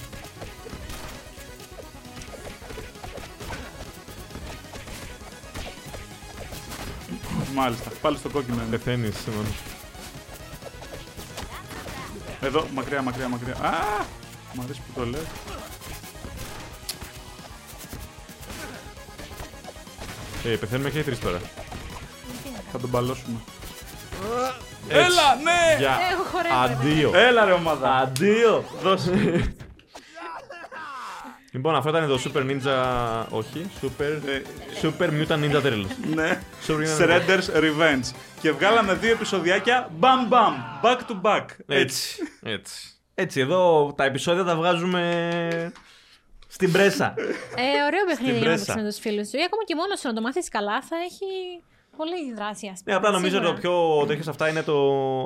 Μάλιστα, 7.54 7.90
πάλι 8.00 8.16
στο 8.16 8.28
κόκκινο 8.28 8.56
είναι. 8.62 8.76
Πεθαίνεις. 8.76 9.14
Εδώ, 12.40 12.66
μακριά, 12.74 13.02
μακριά, 13.02 13.28
μακριά. 13.28 13.54
Α! 13.54 14.04
Μ' 14.54 14.60
αρέσει 14.60 14.80
που 14.86 15.00
το 15.00 15.06
λες. 15.06 15.20
Ε, 20.44 20.48
πεθαίνουμε 20.48 20.90
και 20.90 20.98
οι 20.98 21.02
τρεις 21.02 21.18
τώρα. 21.20 21.38
Θα 22.72 22.78
τον 22.78 22.88
μπαλώσουμε. 22.90 23.38
Έτσι. 24.88 25.00
Έλα, 25.04 25.34
ναι! 25.42 25.76
Για 25.78 25.98
Έχω 26.12 26.22
χορεύω. 26.22 26.54
αντίο. 26.54 27.10
Έλα 27.14 27.44
ρε 27.44 27.52
ομάδα. 27.52 27.90
Αντίο. 27.96 28.64
Δώσε. 28.82 29.54
Λοιπόν, 31.52 31.74
αυτό 31.74 31.88
ήταν 31.88 32.08
το 32.08 32.20
Super 32.24 32.40
Ninja. 32.50 33.24
Όχι, 33.30 33.70
Super. 33.82 34.18
Ε, 34.26 34.42
Super 34.82 35.08
Mutant 35.10 35.44
Ninja 35.44 35.62
Turtles. 35.62 35.86
ναι. 36.14 36.40
Super 36.66 36.72
Ninja 36.74 36.98
Turtles. 36.98 37.08
Shredder's 37.08 37.60
Revenge. 37.62 38.14
Και 38.40 38.52
βγάλαμε 38.52 38.94
δύο 38.94 39.10
επεισοδιάκια 39.12 39.90
μπαμ 39.96 40.26
μπαμ. 40.28 40.54
Back 40.82 40.96
to 40.98 41.20
back. 41.22 41.44
Έτσι. 41.66 42.22
Έτσι. 42.42 42.92
Έτσι, 43.14 43.40
εδώ 43.40 43.92
τα 43.96 44.04
επεισόδια 44.04 44.44
τα 44.44 44.56
βγάζουμε 44.56 45.72
στην 46.48 46.72
πρέσα. 46.72 47.14
Ε, 47.56 47.84
ωραίο 47.86 48.04
παιχνίδι 48.06 48.30
για 48.32 48.40
να 48.40 48.44
πρέσα. 48.46 48.64
παίξει 48.64 48.82
με 48.82 48.88
τους 48.90 48.98
φίλους 48.98 49.28
σου. 49.28 49.36
Ή 49.36 49.42
ακόμα 49.46 49.64
και 49.64 49.74
μόνος 49.74 49.98
σου 50.00 50.06
να 50.06 50.12
το 50.14 50.20
μάθεις 50.20 50.48
καλά 50.48 50.82
θα 50.82 50.96
έχει 51.04 51.62
πολύ 52.00 52.34
δράση. 52.34 52.66
ας 52.66 52.72
Ναι, 52.76 52.82
πούμε. 52.84 52.96
απλά 52.96 53.10
νομίζω 53.10 53.34
Σίγουρα. 53.36 53.52
το 53.54 53.60
πιο 53.60 54.04
τέτοιο 54.06 54.22
σε 54.22 54.30
αυτά 54.30 54.48
είναι 54.48 54.62
το. 54.62 54.76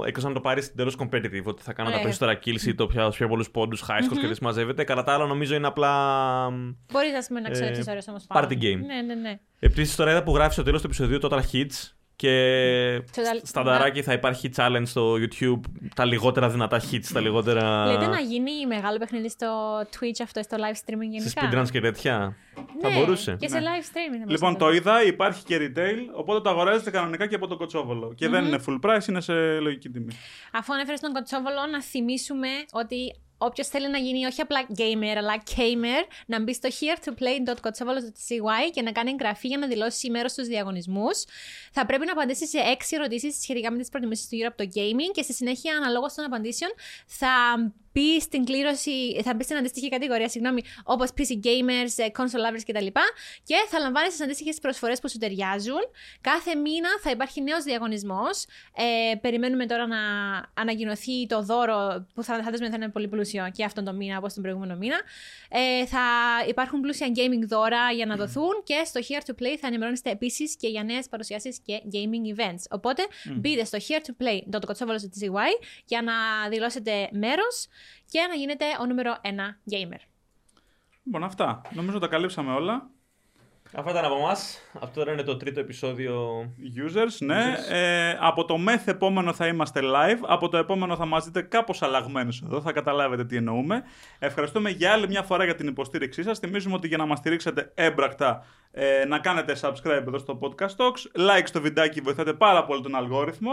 εκτός 0.07 0.25
αν 0.25 0.33
το 0.33 0.41
πάρεις 0.41 0.65
στην 0.65 0.77
τέλο 0.77 0.93
competitive, 0.99 1.45
ότι 1.45 1.63
θα 1.63 1.73
κάνω 1.73 1.91
τα 1.91 1.97
Ναι. 1.97 2.03
περισσότερα 2.03 2.39
kills 2.45 2.61
ή 2.67 2.75
το 2.75 2.87
πιο, 2.87 3.09
πιο 3.09 3.29
πολλούς 3.29 3.51
πόντους, 3.51 3.83
high 3.89 4.13
scores 4.15 4.19
και 4.21 4.29
τι 4.35 4.43
μαζεύεται. 4.43 4.85
Κατά 4.85 5.03
τα 5.03 5.13
άλλα, 5.15 5.27
νομίζω 5.27 5.55
είναι 5.55 5.67
απλά. 5.67 5.93
Μπορείς 6.93 7.29
να 7.31 7.49
Ε, 7.49 7.51
ξέρει 7.51 7.83
ώρε 7.89 7.99
όμως 8.09 8.25
party 8.29 8.53
game. 8.63 8.81
Ναι, 8.87 9.03
ναι, 9.07 9.15
ναι. 9.15 9.39
Επίσης, 9.59 9.97
τώρα 9.97 10.11
είδα 10.11 10.23
που 10.23 10.35
γράφεις 10.35 10.55
στο 10.55 10.63
τέλος 10.63 10.81
του 10.81 10.87
επεισοδίου 10.87 11.19
Total 11.23 11.41
Hits 11.53 11.93
και 12.23 13.03
Total- 13.15 13.41
στανταράκι 13.43 14.03
θα 14.03 14.13
υπάρχει 14.13 14.51
challenge 14.57 14.83
στο 14.85 15.15
YouTube 15.15 15.61
τα 15.95 16.05
λιγότερα 16.05 16.49
δυνατά 16.49 16.81
hits, 16.91 17.05
τα 17.13 17.21
λιγότερα. 17.21 17.87
Λέτε 17.87 18.07
να 18.07 18.21
γίνει 18.21 18.67
μεγάλο 18.67 18.99
παιχνίδι 18.99 19.29
στο 19.29 19.81
Twitch 19.81 20.21
αυτό, 20.23 20.43
στο 20.43 20.57
live 20.61 20.75
streaming 20.77 21.21
σε 21.23 21.33
γενικά; 21.41 21.63
speedruns 21.63 21.71
και 21.71 21.81
τέτοια; 21.81 22.37
Θα 22.81 22.89
Ναι, 22.89 22.95
μπορούσε. 22.99 23.37
Και 23.41 23.49
σε 23.49 23.59
Ναι. 23.59 23.65
live 23.67 23.83
streaming. 23.85 24.25
θα 24.27 24.31
Λοιπόν, 24.33 24.57
μπορούσε 24.57 24.83
το 24.83 24.91
να 24.91 25.01
είδα, 25.01 25.05
υπάρχει 25.05 25.45
και 25.45 25.57
retail, 25.61 25.99
οπότε 26.15 26.41
το 26.41 26.51
αγοράζετε 26.51 26.91
κανονικά 26.91 27.27
και 27.27 27.35
από 27.35 27.47
το 27.47 27.57
κοτσόβολο. 27.57 28.13
Και 28.15 28.29
δεν 28.29 28.45
είναι 28.45 28.59
full 28.67 28.79
price, 28.87 29.09
είναι 29.09 29.21
σε 29.21 29.33
λογική 29.61 29.89
τιμή. 29.89 30.13
Αφού 30.53 30.73
ανέφερες 30.75 31.01
τον 31.01 31.13
Κοτσόβολο, 31.13 31.67
να 31.71 31.83
θυμίσουμε 31.83 32.49
ότι 32.73 33.15
όποιος 33.45 33.69
θέλει 33.69 33.91
να 33.91 33.99
γίνει 33.99 34.25
όχι 34.25 34.41
απλά 34.41 34.67
gamer, 34.77 35.17
αλλά 35.17 35.43
gamer, 35.57 36.07
να 36.27 36.43
μπει 36.43 36.55
στο 36.55 36.69
here 36.81 37.09
to 37.09 37.11
play.kotsovolo.cy 37.11 38.71
και 38.73 38.83
να 38.83 38.93
κάνει 38.93 39.11
εγγραφή 39.11 39.49
για 39.49 39.59
να 39.59 39.67
δηλώσει 39.67 40.11
μέρο 40.11 40.29
στους 40.29 40.47
διαγωνισμούς. 40.47 41.25
Θα 41.73 41.87
πρέπει 41.87 42.07
να 42.07 42.13
απαντήσει 42.13 42.47
σε 42.47 42.59
έξι 42.59 42.95
ερωτήσεις 42.95 43.41
σχετικά 43.41 43.71
με 43.73 43.79
τις 43.79 43.89
προτιμήσεις 43.89 44.29
του 44.29 44.35
γύρω 44.35 44.49
από 44.49 44.57
το 44.57 44.71
gaming 44.75 45.11
και 45.13 45.23
στη 45.23 45.33
συνέχεια, 45.33 45.77
αναλόγως 45.77 46.15
των 46.15 46.25
απαντήσεων, 46.25 46.71
θα 47.07 47.29
μπει 47.93 48.21
στην 48.21 48.45
κλήρωση, 48.45 49.21
θα 49.25 49.35
μπεις 49.35 49.45
στην 49.45 49.57
αντίστοιχη 49.57 49.89
κατηγορία, 49.89 50.29
συγγνώμη, 50.29 50.63
όπως 50.85 51.09
PC 51.17 51.47
gamers, 51.47 51.95
ε, 51.97 52.07
console 52.17 52.43
lovers 52.45 52.63
κτλ. 52.67 52.87
Και 53.43 53.57
θα 53.69 53.79
λαμβάνεις 53.79 54.11
τις 54.11 54.21
αντίστοιχες 54.21 54.59
προσφορές 54.59 55.01
που 55.01 55.09
σου 55.09 55.19
ταιριάζουν. 55.19 55.81
Κάθε 56.21 56.55
μήνα 56.55 56.89
θα 57.03 57.11
υπάρχει 57.11 57.43
νέος 57.43 57.65
διαγωνισμός. 57.65 58.45
Ε, 58.77 59.15
περιμένουμε 59.15 59.67
τώρα 59.67 59.87
να 59.87 59.99
ανακοινωθεί 60.55 61.27
το 61.27 61.43
δώρο 61.43 62.07
που 62.15 62.23
θα 62.23 62.43
φαντάζομαι 62.43 62.69
θα 62.71 62.77
είναι 62.77 62.89
πολύ 62.89 63.09
πλούσιο 63.09 63.51
και 63.53 63.65
αυτόν 63.65 63.85
τον 63.85 63.97
μήνα, 63.97 64.19
όπως 64.19 64.33
τον 64.33 64.43
προηγούμενο 64.43 64.77
μήνα. 64.77 65.01
Ε, 65.49 65.87
θα 65.87 66.01
υπάρχουν 66.49 66.81
πλούσια 66.81 67.07
gaming 67.15 67.47
δώρα 67.47 67.91
για 67.91 68.07
να 68.07 68.17
δοθούν 68.17 68.63
και 68.65 68.83
στο 68.85 69.01
Here 69.09 69.31
to 69.31 69.43
Play 69.43 69.57
θα 69.61 69.67
ενημερώνεστε 69.67 70.11
επίσης 70.11 70.57
και 70.57 70.69
για 70.69 70.83
νέες 70.85 71.09
παρουσιάσεις 71.09 71.59
και 71.65 71.83
gaming 71.93 72.39
events. 72.39 72.65
Οπότε 72.71 73.03
μπείτε 73.37 73.65
στο 73.65 73.79
here 73.89 74.01
to 74.07 74.25
play.kotsovolo.cy 74.25 75.51
για 75.85 76.03
να 76.03 76.13
δηλώσετε 76.49 77.09
μέρος 77.13 77.69
και 78.07 78.27
να 78.29 78.35
γίνετε 78.35 78.65
ο 78.81 78.87
νούμερο 78.87 79.17
1 79.23 79.27
gamer. 79.73 80.01
Λοιπόν, 81.05 81.25
αυτά. 81.25 81.61
Νομίζω 81.71 81.99
τα 81.99 82.07
καλύψαμε 82.07 82.53
όλα. 82.53 82.91
Αυτά 83.75 83.91
ήταν 83.91 84.05
από 84.05 84.17
εμά. 84.17 84.31
Αυτό 84.73 84.91
τώρα 84.95 85.13
είναι 85.13 85.23
το 85.23 85.37
τρίτο 85.37 85.61
επεισόδιο. 85.61 86.45
Users, 86.77 87.17
ναι. 87.19 87.55
Ε, 87.69 88.17
από 88.21 88.45
το 88.45 88.59
μεθ 88.59 88.89
επόμενο 88.89 89.33
θα 89.33 89.47
είμαστε 89.47 89.81
live. 89.83 90.19
Από 90.23 90.49
το 90.49 90.57
επόμενο 90.57 90.97
θα 90.97 91.07
μας 91.07 91.25
δείτε 91.25 91.43
κάπως 91.43 91.83
αλλαγμένους 91.83 92.43
εδώ. 92.43 92.61
Θα 92.61 92.73
καταλάβετε 92.73 93.25
τι 93.25 93.37
εννοούμε. 93.37 93.83
Ευχαριστούμε 94.19 94.71
για 94.71 94.93
άλλη 94.93 95.09
μια 95.09 95.23
φορά 95.23 95.45
για 95.45 95.55
την 95.55 95.67
υποστήριξή 95.67 96.23
σας. 96.23 96.39
Θυμίζουμε 96.39 96.75
ότι 96.75 96.89
για 96.89 96.97
να 96.97 97.07
μας 97.07 97.19
στηρίξετε 97.19 97.73
έμπρακτα 97.75 98.45
ε, 98.71 99.05
να 99.05 99.19
κάνετε 99.19 99.57
subscribe 99.61 100.05
εδώ 100.07 100.19
στο 100.19 100.39
Podcast 100.43 100.77
Talks. 100.77 101.29
Like 101.31 101.45
στο 101.45 101.61
βιντεάκι 101.61 102.01
βοηθάτε 102.01 102.33
πάρα 102.33 102.65
πολύ 102.65 102.83
τον 102.83 102.95
αλγόριθμο. 102.95 103.53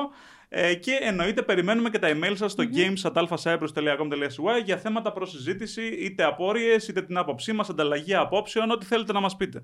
Ε, 0.51 0.75
και 0.75 0.97
εννοείται 1.01 1.41
περιμένουμε 1.41 1.89
και 1.89 1.99
τα 1.99 2.07
email 2.11 2.33
σας 2.35 2.51
στο 2.51 2.63
games.alphacyprus.com.cy 2.75 4.63
για 4.63 4.77
θέματα 4.77 5.11
προς 5.11 5.29
συζήτηση, 5.29 5.87
είτε 5.87 6.23
απόρριες, 6.23 6.87
είτε 6.87 7.01
την 7.01 7.17
άποψή 7.17 7.53
μας, 7.53 7.69
ανταλλαγή 7.69 8.15
απόψεων, 8.15 8.71
ό,τι 8.71 8.85
θέλετε 8.85 9.13
να 9.13 9.19
μας 9.19 9.35
πείτε. 9.35 9.63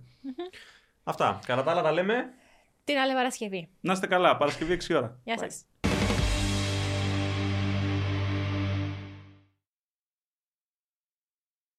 Αυτά. 1.03 1.39
Κατά 1.45 1.63
τα 1.63 1.71
άλλα 1.71 1.81
τα 1.81 1.91
λέμε. 1.91 2.25
Την 2.83 2.97
άλλη 2.97 3.13
Παρασκευή. 3.13 3.69
Να 3.79 3.93
είστε 3.93 4.07
καλά, 4.07 4.37
Παρασκευή 4.37 4.73
6 4.73 4.95
ώρα. 4.95 5.19
Γεια 5.23 5.37
σας. 5.37 5.65